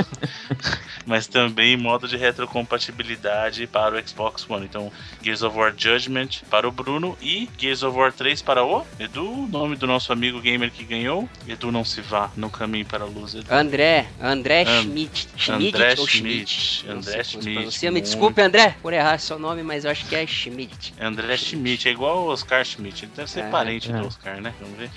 mas 1.07 1.27
também 1.27 1.77
modo 1.77 2.09
de 2.09 2.17
retrocompatibilidade 2.17 3.67
para 3.67 3.97
o 3.97 4.09
Xbox 4.09 4.49
One. 4.49 4.65
Então, 4.65 4.91
Gears 5.23 5.43
of 5.43 5.57
War 5.57 5.73
Judgment 5.77 6.29
para 6.51 6.67
o 6.67 6.73
Bruno 6.73 7.17
e 7.21 7.49
Gears 7.59 7.83
of 7.83 7.97
War 7.97 8.13
3 8.13 8.43
para 8.43 8.65
o 8.65 8.87
Edu, 8.99 9.49
nome 9.51 9.77
do 9.77 9.87
nosso 9.87 10.13
amigo 10.13 10.41
gamer 10.41 10.71
que 10.71 10.85
ganhou. 10.85 11.29
Edu 11.47 11.71
não 11.71 11.85
se 11.85 12.01
vá 12.01 12.31
no 12.37 12.51
caminho 12.51 12.87
para 12.87 13.05
a 13.05 13.07
luz. 13.07 13.35
Edu. 13.35 13.53
André, 13.53 14.07
André 14.21 14.63
And, 14.63 14.83
Schmidt. 14.83 15.29
Schmidt 15.37 15.77
André 15.77 15.97
Schmidt. 15.97 16.85
André 16.89 17.25
Schmidt. 17.25 17.73
Você 17.73 17.91
me 17.91 18.01
desculpe, 18.01 18.41
André, 18.41 18.77
por 18.83 18.93
errar 18.93 19.19
seu 19.19 19.39
nome, 19.39 19.63
mas 19.63 19.85
eu 19.85 19.91
acho 19.91 20.07
que 20.07 20.15
é 20.15 20.27
Schmidt. 20.27 20.72
André 21.01 21.37
Schmidt, 21.37 21.89
é 21.89 21.93
igual 21.93 22.25
o 22.25 22.29
Oscar 22.29 22.65
Schmidt. 22.65 23.05
Ele 23.05 23.13
deve 23.15 23.31
ser 23.31 23.41
é, 23.41 23.51
parente 23.51 23.91
é. 23.91 23.97
do 23.97 24.07
Oscar, 24.07 24.41
né? 24.41 24.55
Vamos 24.61 24.79
ver. 24.79 24.91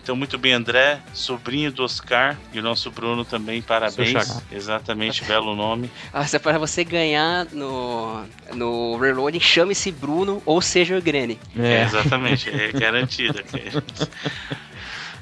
Então, 0.00 0.14
muito 0.14 0.38
bem, 0.38 0.52
André, 0.52 1.00
sobrinho 1.12 1.72
do 1.72 1.82
Oscar 1.82 2.38
e 2.52 2.60
o 2.60 2.62
nosso 2.62 2.90
Bruno 2.90 3.24
também, 3.24 3.60
parabéns. 3.60 4.40
Exatamente, 4.50 5.24
belo 5.24 5.54
nome. 5.54 5.90
Ah, 6.12 6.26
se 6.26 6.36
é 6.36 6.38
para 6.38 6.58
você 6.58 6.84
ganhar 6.84 7.46
no, 7.52 8.24
no 8.54 8.96
Reloading, 8.96 9.40
chame-se 9.40 9.90
Bruno 9.92 10.42
ou 10.46 10.62
seja 10.62 10.96
o 10.96 11.02
Grene. 11.02 11.38
É, 11.58 11.82
exatamente, 11.82 12.48
é 12.48 12.72
garantido. 12.78 13.42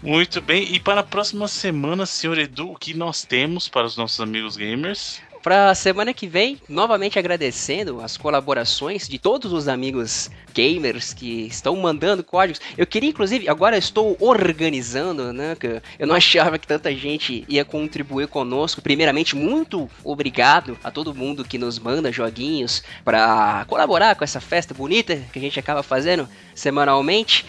Muito 0.03 0.41
bem, 0.41 0.75
e 0.75 0.79
para 0.79 1.01
a 1.01 1.05
próxima 1.05 1.49
semana, 1.49 2.07
senhor 2.07 2.39
Edu, 2.39 2.71
o 2.71 2.77
que 2.77 2.95
nós 2.95 3.25
temos 3.25 3.69
para 3.69 3.87
os 3.87 3.97
nossos 3.97 4.21
amigos 4.21 4.57
gamers? 4.57 5.21
Para 5.47 5.73
semana 5.77 6.13
que 6.13 6.27
vem, 6.27 6.61
novamente 6.69 7.21
agradecendo 7.21 8.01
as 8.01 8.17
colaborações 8.17 9.07
de 9.07 9.17
todos 9.17 9.53
os 9.53 9.69
amigos 9.69 10.29
gamers 10.53 11.15
que 11.15 11.47
estão 11.47 11.77
mandando 11.77 12.25
códigos. 12.25 12.61
Eu 12.77 12.85
queria, 12.85 13.11
inclusive, 13.11 13.49
agora 13.49 13.79
estou 13.79 14.17
organizando, 14.19 15.33
né? 15.33 15.57
Eu 16.01 16.09
não 16.09 16.17
achava 16.17 16.59
que 16.59 16.67
tanta 16.67 16.93
gente 16.93 17.45
ia 17.49 17.65
contribuir 17.65 18.27
conosco. 18.27 18.83
Primeiramente, 18.83 19.37
muito 19.37 19.89
obrigado 20.03 20.77
a 20.83 20.91
todo 20.91 21.15
mundo 21.15 21.45
que 21.45 21.59
nos 21.59 21.79
manda 21.79 22.11
joguinhos 22.11 22.83
para 23.05 23.65
colaborar 23.69 24.17
com 24.17 24.25
essa 24.25 24.41
festa 24.41 24.75
bonita 24.75 25.15
que 25.33 25.39
a 25.39 25.43
gente 25.43 25.61
acaba 25.61 25.81
fazendo 25.81 26.29
semanalmente. 26.57 27.47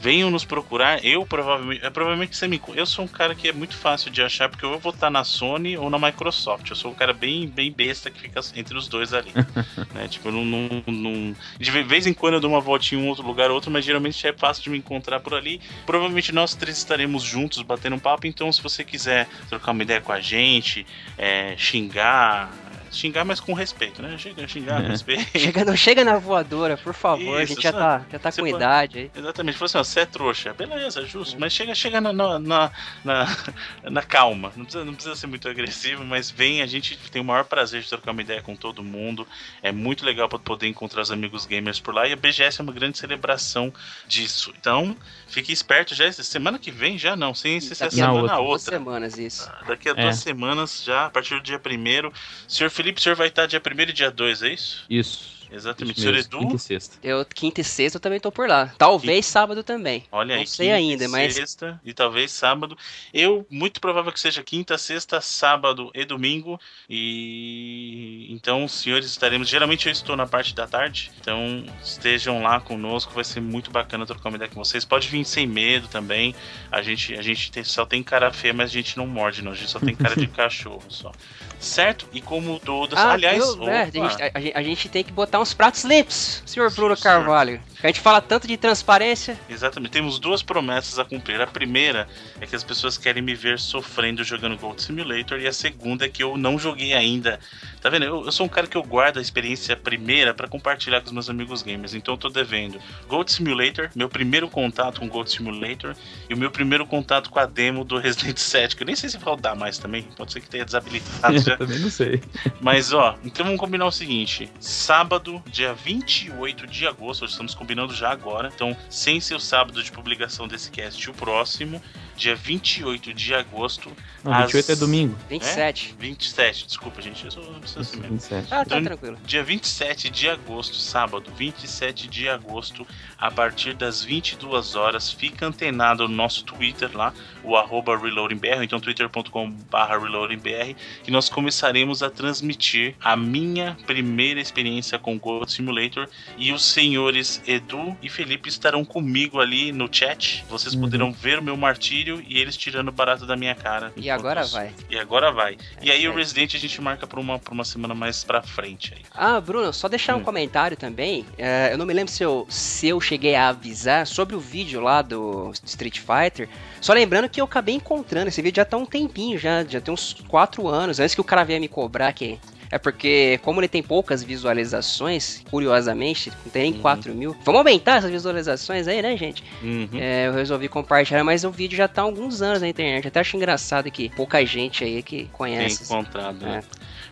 venham 0.04 0.30
nos 0.30 0.44
procurar. 0.44 1.04
Eu 1.06 1.26
provavelmente, 1.26 1.86
é 1.86 1.90
provavelmente 1.90 2.36
você 2.36 2.46
me, 2.46 2.62
eu 2.76 2.86
sou 2.86 3.06
um 3.06 3.08
cara 3.08 3.34
que 3.34 3.48
é 3.48 3.54
muito 3.54 3.78
fácil 3.78 4.12
de 4.12 4.22
achar 4.22 4.50
porque 4.50 4.66
eu 4.66 4.78
vou 4.78 4.92
estar 4.92 5.10
na 5.10 5.24
Sony 5.24 5.78
ou 5.78 5.90
na 5.90 5.98
Microsoft. 5.98 6.70
Eu 6.70 6.76
sou 6.76 6.92
um 6.92 6.94
cara 6.94 7.14
bem, 7.14 7.48
bem 7.48 7.72
besta 7.72 8.12
que 8.12 8.20
fica 8.20 8.42
entre 8.54 8.78
os 8.78 8.90
dois 8.90 9.14
ali, 9.14 9.32
né? 9.96 10.10
Tipo, 10.10 10.30
não, 10.30 10.44
não, 10.44 10.84
não, 10.86 11.36
de 11.58 11.72
vez 11.72 12.06
em 12.06 12.14
quando 12.14 12.34
eu 12.34 12.42
dou 12.42 12.50
uma 12.50 12.60
voltinha 12.60 13.00
em 13.00 13.06
um 13.06 13.08
outro 13.08 13.26
lugar 13.26 13.50
ou 13.50 13.56
outro, 13.56 13.72
mas 13.72 13.86
geralmente 13.86 14.28
é 14.28 14.34
fácil 14.34 14.64
de 14.64 14.70
me 14.72 14.78
encontrar 14.78 15.22
por 15.22 15.34
ali. 15.36 15.62
Provavelmente 15.86 16.34
nós 16.34 16.54
três 16.54 16.78
estaremos 16.78 17.24
juntos 17.24 17.62
batendo 17.62 17.96
um 17.96 18.00
papo. 18.00 18.28
Então, 18.28 18.52
se 18.52 18.62
você 18.62 18.84
quiser 18.84 19.26
trocar 19.48 19.72
uma 19.72 19.84
ideia 19.84 20.02
com 20.02 20.12
a 20.12 20.20
gente, 20.20 20.86
é, 21.18 21.56
xingar, 21.58 22.52
xingar, 22.98 23.26
mas 23.26 23.40
com 23.40 23.54
respeito, 23.54 24.02
né? 24.02 24.18
Chega, 24.18 24.48
xingar 24.48 24.84
é. 24.84 24.88
respeito. 24.90 25.38
Chega, 25.38 25.66
não 25.66 25.76
chega 25.76 26.04
na 26.04 26.18
voadora, 26.18 26.78
por 26.78 26.94
favor. 26.94 27.42
Isso, 27.42 27.54
a 27.54 27.56
gente 27.56 27.64
já 27.64 27.72
tá, 27.72 28.06
já 28.12 28.20
tá 28.20 28.32
com 28.32 28.42
pode, 28.42 28.56
idade 28.56 29.00
aí. 29.00 29.12
Exatamente. 29.16 29.58
Falou 29.58 29.66
assim, 29.66 29.78
ó, 29.78 29.84
você 29.84 30.00
é 30.02 30.06
trouxa. 30.06 30.54
Beleza, 30.54 31.06
justo. 31.06 31.40
Mas 31.40 31.54
chega, 31.54 31.76
chega 31.76 32.00
na, 32.00 32.14
na, 32.14 32.40
na, 32.40 32.72
na, 33.04 33.38
na 33.90 34.02
calma. 34.02 34.52
Não 34.56 34.66
precisa, 34.66 34.86
não 34.86 34.94
precisa 34.94 35.16
ser 35.16 35.28
muito 35.28 35.48
agressivo, 35.48 36.04
mas 36.04 36.30
vem, 36.30 36.62
a 36.62 36.66
gente 36.66 36.98
tem 37.12 37.22
o 37.22 37.26
maior 37.26 37.46
prazer 37.46 37.82
de 37.82 37.90
trocar 37.90 38.12
uma 38.12 38.22
ideia 38.22 38.42
com 38.42 38.56
todo 38.56 38.84
mundo. 38.84 39.28
É 39.62 39.72
muito 39.72 40.06
legal 40.06 40.30
para 40.30 40.40
poder 40.40 40.68
encontrar 40.68 41.02
os 41.02 41.12
amigos 41.12 41.46
gamers 41.46 41.80
por 41.80 41.94
lá. 41.94 42.08
E 42.08 42.14
a 42.14 42.16
BGS 42.16 42.60
é 42.60 42.64
uma 42.64 42.74
grande 42.74 42.98
celebração 42.98 43.74
disso. 44.08 44.54
Então, 44.60 44.96
fique 45.28 45.52
esperto 45.52 45.96
já. 45.96 46.12
Semana 46.12 46.60
que 46.60 46.72
vem 46.72 46.98
já 46.98 47.16
não, 47.16 47.34
sem 47.34 47.58
essa 47.58 47.90
semana 47.90 48.14
outra. 48.14 48.40
outra. 48.40 48.44
Duas 48.44 48.62
semanas, 48.62 49.18
isso. 49.18 49.52
Daqui 49.68 49.90
a 49.90 49.92
é. 49.92 49.96
duas 49.96 50.18
semanas 50.18 50.84
já, 50.84 51.06
a 51.06 51.10
partir 51.10 51.36
do 51.36 51.42
dia 51.42 51.58
primeiro. 51.58 52.12
Senhor 52.48 52.70
Felipe, 52.70 52.83
o 52.92 53.02
senhor 53.02 53.16
vai 53.16 53.28
estar 53.28 53.46
dia 53.46 53.62
1 53.66 53.82
e 53.82 53.94
dia 53.94 54.12
2, 54.12 54.44
é 54.44 54.54
isso? 54.54 54.86
Isso. 54.90 55.43
Exatamente. 55.54 56.02
Senhor 56.02 56.16
Edu. 56.16 56.40
Quinta 56.40 56.56
e 56.56 56.60
sexta. 56.60 56.98
Eu, 57.04 57.26
quinta 57.26 57.62
e 57.62 57.64
sexta 57.64 57.98
eu 57.98 58.02
também 58.02 58.20
tô 58.20 58.32
por 58.32 58.48
lá. 58.48 58.74
Talvez 58.78 59.26
quinta. 59.26 59.32
sábado 59.32 59.64
também. 59.64 60.04
Olha 60.12 60.36
Não 60.36 60.42
aí. 60.42 60.48
sei 60.48 60.72
ainda, 60.72 61.08
mas. 61.08 61.36
Sexta 61.36 61.80
e 61.86 61.94
talvez 61.94 62.32
sábado. 62.32 62.78
Eu, 63.14 63.46
muito 63.50 63.80
provável 63.80 64.12
que 64.12 64.20
seja 64.20 64.42
quinta, 64.44 64.78
sexta, 64.78 65.22
sábado 65.22 65.92
e 65.94 66.04
domingo. 66.06 66.60
E 66.90 68.28
então, 68.32 68.68
senhores, 68.68 69.06
estaremos. 69.06 69.48
Geralmente 69.48 69.86
eu 69.86 69.92
estou 69.92 70.16
na 70.16 70.26
parte 70.26 70.56
da 70.56 70.66
tarde. 70.66 71.12
Então, 71.20 71.66
estejam 71.84 72.42
lá 72.42 72.60
conosco. 72.60 73.14
Vai 73.14 73.24
ser 73.24 73.42
muito 73.42 73.70
bacana 73.70 74.06
trocar 74.06 74.30
uma 74.30 74.38
ideia 74.38 74.50
com 74.50 74.64
vocês. 74.64 74.84
Pode 74.84 75.08
vir 75.08 75.24
sem 75.24 75.46
medo 75.46 75.88
também. 75.88 76.36
A 76.72 76.82
gente, 76.82 77.14
a 77.14 77.22
gente 77.22 77.52
tem, 77.52 77.64
só 77.64 77.86
tem 77.86 78.02
cara 78.02 78.32
feia, 78.34 78.54
mas 78.54 78.72
a 78.72 78.74
gente 78.74 78.98
não 78.98 79.06
morde, 79.06 79.44
não. 79.44 79.52
A 79.52 79.56
gente 79.56 79.70
só 79.70 79.80
tem 79.80 79.96
cara 79.96 80.16
de 80.16 80.26
cachorro 80.28 80.84
só. 80.90 81.12
Certo? 81.60 82.08
E 82.12 82.22
como 82.22 82.60
todas. 82.60 83.00
Ah, 83.00 83.14
aliás, 83.14 83.40
eu, 83.40 83.58
né, 83.58 83.84
a, 83.84 83.86
gente, 83.86 84.22
a, 84.22 84.60
a, 84.60 84.64
gente, 84.64 84.90
tem 84.90 85.04
que 85.04 85.14
botar 85.14 85.40
uns 85.44 85.54
pratos 85.54 85.84
limpos, 85.84 86.42
senhor 86.46 86.72
Bruno 86.72 86.96
Carvalho. 86.96 87.62
A 87.84 87.88
gente 87.88 88.00
fala 88.00 88.22
tanto 88.22 88.48
de 88.48 88.56
transparência. 88.56 89.38
Exatamente. 89.50 89.92
Temos 89.92 90.18
duas 90.18 90.42
promessas 90.42 90.98
a 91.00 91.04
cumprir. 91.04 91.42
A 91.42 91.48
primeira 91.48 92.08
é 92.40 92.48
que 92.48 92.56
as 92.56 92.64
pessoas 92.64 92.98
querem 92.98 93.22
me 93.22 93.36
ver 93.36 93.60
sofrendo 93.60 94.24
jogando 94.24 94.58
Gold 94.58 94.82
Simulator. 94.82 95.38
E 95.38 95.48
a 95.48 95.52
segunda 95.52 96.06
é 96.06 96.10
que 96.10 96.24
eu 96.24 96.38
não 96.38 96.58
joguei 96.58 96.94
ainda. 96.94 97.42
Tá 97.82 97.90
vendo? 97.90 98.06
Eu, 98.06 98.24
eu 98.24 98.32
sou 98.32 98.46
um 98.46 98.50
cara 98.50 98.68
que 98.68 98.78
eu 98.78 98.84
guardo 98.84 99.18
a 99.18 99.22
experiência 99.22 99.76
primeira 99.76 100.34
para 100.34 100.48
compartilhar 100.48 101.02
com 101.02 101.08
os 101.08 101.12
meus 101.12 101.30
amigos 101.30 101.62
gamers. 101.62 101.94
Então 101.94 102.14
eu 102.14 102.18
tô 102.18 102.30
devendo 102.30 102.80
Gold 103.10 103.30
Simulator, 103.30 103.90
meu 103.94 104.08
primeiro 104.08 104.48
contato 104.48 105.02
com 105.02 105.10
Gold 105.10 105.30
Simulator 105.30 105.94
e 106.30 106.34
o 106.34 106.38
meu 106.38 106.50
primeiro 106.50 106.86
contato 106.86 107.30
com 107.30 107.40
a 107.40 107.46
demo 107.46 107.84
do 107.84 107.98
Resident 107.98 108.38
7. 108.40 108.78
Que 108.78 108.84
eu 108.84 108.88
nem 108.88 108.96
sei 108.96 109.10
se 109.10 109.18
vai 109.18 109.26
rodar 109.26 109.58
mais 109.58 109.78
também. 109.78 110.04
Pode 110.16 110.32
ser 110.32 110.40
que 110.40 110.48
tenha 110.50 110.64
desabilitado 110.64 111.38
já. 111.44 111.58
também 111.58 111.80
não 111.80 111.90
sei. 111.90 112.22
Mas 112.62 112.94
ó, 112.94 113.18
então 113.26 113.46
vamos 113.46 113.60
combinar 113.60 113.88
o 113.88 113.92
seguinte: 113.92 114.50
sábado, 114.62 115.44
dia 115.48 115.74
28 115.74 116.66
de 116.66 116.88
agosto, 116.88 117.26
hoje 117.26 117.34
estamos 117.34 117.54
combinando 117.54 117.73
combinando 117.74 117.94
já 117.94 118.12
agora. 118.12 118.52
Então, 118.54 118.78
sem 118.90 119.20
ser 119.20 119.36
o 119.36 119.40
sábado 119.40 119.82
de 119.84 119.92
publicação 119.92 120.48
desse 120.48 120.70
cast, 120.70 121.10
o 121.10 121.14
próximo, 121.14 121.82
dia 122.16 122.36
28 122.36 123.14
de 123.14 123.34
agosto. 123.34 123.92
Não, 124.24 124.34
28 124.34 124.56
às... 124.56 124.70
é 124.70 124.80
domingo. 124.80 125.18
27. 125.30 125.96
É? 125.98 126.02
27, 126.02 126.68
desculpa, 126.68 127.02
gente. 127.02 127.26
Eu 127.26 127.32
sou 127.32 127.44
assim 127.78 127.98
mesmo. 127.98 128.14
27. 128.14 128.48
Ah, 128.48 128.58
tá 128.58 128.62
então, 128.78 128.84
tranquilo. 128.84 129.18
Dia 129.26 129.44
27 129.44 130.10
de 130.10 130.30
agosto, 130.30 130.76
sábado, 130.76 131.32
27 131.36 132.08
de 132.08 132.30
agosto, 132.30 132.86
a 133.18 133.32
partir 133.32 133.74
das 133.74 134.04
22 134.04 134.76
horas, 134.76 135.12
fica 135.12 135.46
antenado 135.46 136.08
no 136.08 136.16
nosso 136.16 136.44
Twitter 136.44 136.90
lá, 136.96 137.14
o 137.44 137.56
arroba 137.56 137.98
reloadingbr, 137.98 138.64
então 138.64 138.80
twitter.com.br 138.80 139.78
reloadingbr, 140.02 140.76
que 141.04 141.12
nós 141.12 141.30
começaremos 141.30 142.04
a 142.04 142.10
transmitir 142.10 142.96
a 143.02 143.16
minha 143.16 143.78
primeira 143.86 144.40
experiência 144.40 145.00
com 145.00 145.18
Gold 145.18 145.52
Simulator 145.52 146.08
e 146.38 146.52
os 146.52 146.66
senhores 146.66 147.42
Edu 147.48 147.98
e 148.02 148.10
Felipe 148.10 148.50
estarão 148.50 148.86
comigo 148.86 149.40
ali 149.40 149.72
no 149.72 149.90
chat. 149.92 150.44
Vocês 150.50 150.74
uhum. 150.74 150.82
poderão 150.82 151.12
ver 151.12 151.40
o 151.40 151.44
meu 151.44 151.58
martírio 151.58 152.03
E 152.10 152.38
eles 152.38 152.58
tirando 152.58 152.92
barato 152.92 153.26
da 153.26 153.36
minha 153.36 153.56
cara. 153.56 153.92
E 153.96 154.10
agora 154.10 154.44
vai. 154.46 154.74
E 154.90 154.98
agora 154.98 155.32
vai. 155.32 155.58
É, 155.78 155.86
e 155.86 155.92
aí 155.92 156.06
é. 156.06 156.10
o 156.10 156.16
Resident 156.16 156.56
a 156.56 156.58
gente 156.58 156.82
marca 156.82 157.08
pra 157.08 157.20
uma, 157.20 157.40
pra 157.40 157.54
uma 157.54 157.64
semana 157.66 157.94
mais 157.94 158.24
pra 158.24 158.42
frente. 158.42 158.94
Aí. 158.96 159.02
Ah, 159.14 159.40
Bruno, 159.40 159.72
só 159.74 159.88
deixar 159.88 160.16
hum. 160.16 160.20
um 160.20 160.24
comentário 160.24 160.76
também. 160.78 161.22
Uh, 161.22 161.72
eu 161.72 161.78
não 161.78 161.86
me 161.86 161.94
lembro 161.94 162.12
se 162.12 162.24
eu, 162.24 162.46
se 162.50 162.88
eu 162.88 163.00
cheguei 163.00 163.36
a 163.36 163.50
avisar 163.50 164.06
sobre 164.08 164.36
o 164.36 164.40
vídeo 164.40 164.82
lá 164.82 165.02
do 165.02 165.52
Street 165.64 166.00
Fighter. 166.00 166.50
Só 166.82 166.94
lembrando 166.94 167.30
que 167.30 167.40
eu 167.40 167.46
acabei 167.46 167.76
encontrando 167.76 168.28
esse 168.28 168.42
vídeo 168.42 168.58
já 168.58 168.66
tá 168.66 168.78
um 168.78 168.86
tempinho, 168.86 169.38
já, 169.38 169.64
já 169.64 169.80
tem 169.80 169.94
uns 169.94 170.14
4 170.28 170.68
anos, 170.68 171.00
antes 171.00 171.16
que 171.16 171.22
o 171.22 171.24
cara 171.24 171.44
venha 171.44 171.60
me 171.60 171.68
cobrar 171.68 172.12
que 172.14 172.40
é 172.74 172.80
porque, 172.80 173.40
como 173.44 173.60
ele 173.60 173.68
tem 173.68 173.84
poucas 173.84 174.24
visualizações, 174.24 175.44
curiosamente, 175.52 176.32
não 176.44 176.52
tem 176.52 176.64
nem 176.64 176.74
uhum. 176.74 176.80
4 176.80 177.14
mil. 177.14 177.36
Vamos 177.46 177.60
aumentar 177.60 177.98
essas 177.98 178.10
visualizações 178.10 178.88
aí, 178.88 179.00
né, 179.00 179.16
gente? 179.16 179.44
Uhum. 179.62 179.90
É, 179.94 180.26
eu 180.26 180.34
resolvi 180.34 180.68
compartilhar, 180.68 181.24
mas 181.24 181.44
o 181.44 181.52
vídeo 181.52 181.78
já 181.78 181.88
tá 181.88 182.02
há 182.02 182.06
alguns 182.06 182.42
anos 182.42 182.62
na 182.62 182.68
internet. 182.68 183.08
Até 183.08 183.20
acho 183.20 183.38
engraçado 183.38 183.92
que 183.92 184.10
pouca 184.10 184.44
gente 184.44 184.84
aí 184.84 185.04
que 185.04 185.26
conhece. 185.26 185.88
Tem 185.88 186.00
encontrado, 186.00 186.44
né? 186.44 186.64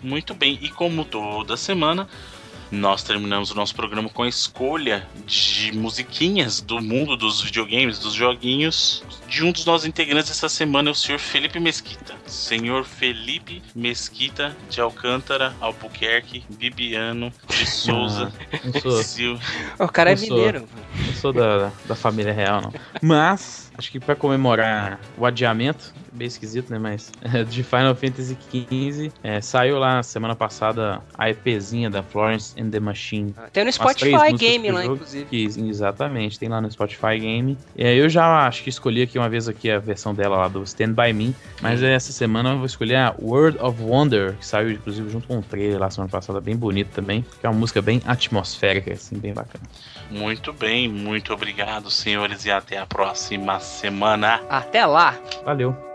Muito 0.02 0.34
bem, 0.34 0.58
e 0.64 0.70
como 0.70 1.06
toda 1.06 1.56
semana, 1.56 2.08
nós 2.72 3.04
terminamos 3.04 3.52
o 3.52 3.56
nosso 3.56 3.76
programa 3.76 4.10
com 4.10 4.24
a 4.24 4.30
escolha 4.30 5.08
de 5.26 5.72
musiquinhas 5.74 6.62
do 6.62 6.82
mundo 6.82 7.18
dos 7.18 7.42
videogames, 7.42 8.00
dos 8.00 8.14
joguinhos, 8.14 9.04
de 9.28 9.44
um 9.44 9.52
dos 9.52 9.66
nossos 9.66 9.86
integrantes 9.86 10.32
essa 10.32 10.48
semana 10.48 10.90
é 10.90 10.92
o 10.92 10.96
senhor 10.96 11.20
Felipe 11.20 11.60
Mesquita. 11.60 12.16
Senhor 12.26 12.86
Felipe 12.86 13.62
Mesquita 13.76 14.56
de 14.70 14.80
Alcântara, 14.80 15.54
Albuquerque, 15.60 16.44
Bibiano, 16.50 17.32
de 17.50 17.70
Souza. 17.70 18.32
Ah, 18.54 18.80
sou. 19.04 19.40
O 19.80 19.88
cara 19.88 20.12
é 20.12 20.16
mineiro. 20.16 20.68
Não 21.06 21.14
sou 21.14 21.34
da, 21.34 21.72
da 21.86 21.96
família 21.96 22.34
real, 22.34 22.62
não. 22.62 22.74
Mas, 23.02 23.71
acho 23.78 23.92
que 23.92 24.00
para 24.00 24.16
comemorar 24.16 25.00
o 25.18 25.26
adiamento, 25.26 25.94
bem 26.12 26.28
esquisito, 26.28 26.70
né? 26.70 26.78
Mas 26.78 27.12
de 27.50 27.64
Final 27.64 27.96
Fantasy 27.96 28.38
XV. 28.50 29.12
É, 29.24 29.42
saiu 29.42 29.80
lá 29.80 30.04
semana 30.04 30.36
passada 30.36 31.02
a 31.18 31.30
EPzinha 31.30 31.90
da 31.90 32.04
Florence 32.04 32.60
and 32.60 32.70
the 32.70 32.80
Machine. 32.80 33.34
Ah, 33.38 33.48
tem 33.52 33.66
no 33.66 33.72
Spotify 33.72 34.34
Game 34.38 34.72
lá, 34.72 34.86
inclusive. 34.86 35.26
Que, 35.26 35.46
exatamente, 35.46 36.38
tem 36.38 36.50
lá 36.50 36.62
no 36.62 36.70
Spotify 36.70 37.20
Game. 37.20 37.58
É, 37.78 37.96
eu 37.96 38.10
já 38.10 38.48
acho 38.48 38.64
que 38.64 38.70
escolhi 38.70 39.04
aqui 39.04 39.18
uma 39.18 39.30
vez 39.30 39.48
aqui 39.48 39.72
a 39.72 39.80
versão 39.80 40.14
dela 40.14 40.38
lá 40.38 40.48
do 40.48 40.64
Stand 40.64 40.94
By 40.94 41.14
Me. 41.14 41.36
Mas 41.62 41.82
essa 41.82 42.12
semana 42.12 42.52
eu 42.52 42.58
vou 42.58 42.66
escolher 42.66 42.96
a 42.96 43.16
World 43.20 43.58
of 43.60 43.82
Wonder, 43.82 44.36
que 44.36 44.46
saiu 44.46 44.72
inclusive 44.72 45.10
junto 45.10 45.28
com 45.28 45.38
um 45.38 45.42
trailer 45.42 45.80
lá 45.80 45.90
semana 45.90 46.10
passada, 46.10 46.40
bem 46.42 46.56
bonito 46.56 46.90
também. 46.90 47.26
Que 47.40 47.46
é 47.46 47.50
uma 47.50 47.58
música 47.58 47.82
bem 47.82 48.02
atmosférica, 48.06 48.94
assim, 48.94 49.18
bem 49.18 49.34
bacana. 49.34 49.64
Muito 50.12 50.52
bem, 50.52 50.90
muito 50.90 51.34
obrigado, 51.34 51.90
senhores, 51.90 52.46
e 52.46 52.52
até 52.52 52.78
a 52.78 52.86
próxima 52.86 53.60
semana. 53.60 54.42
Até 54.50 54.86
lá! 54.86 55.18
Valeu! 55.46 55.91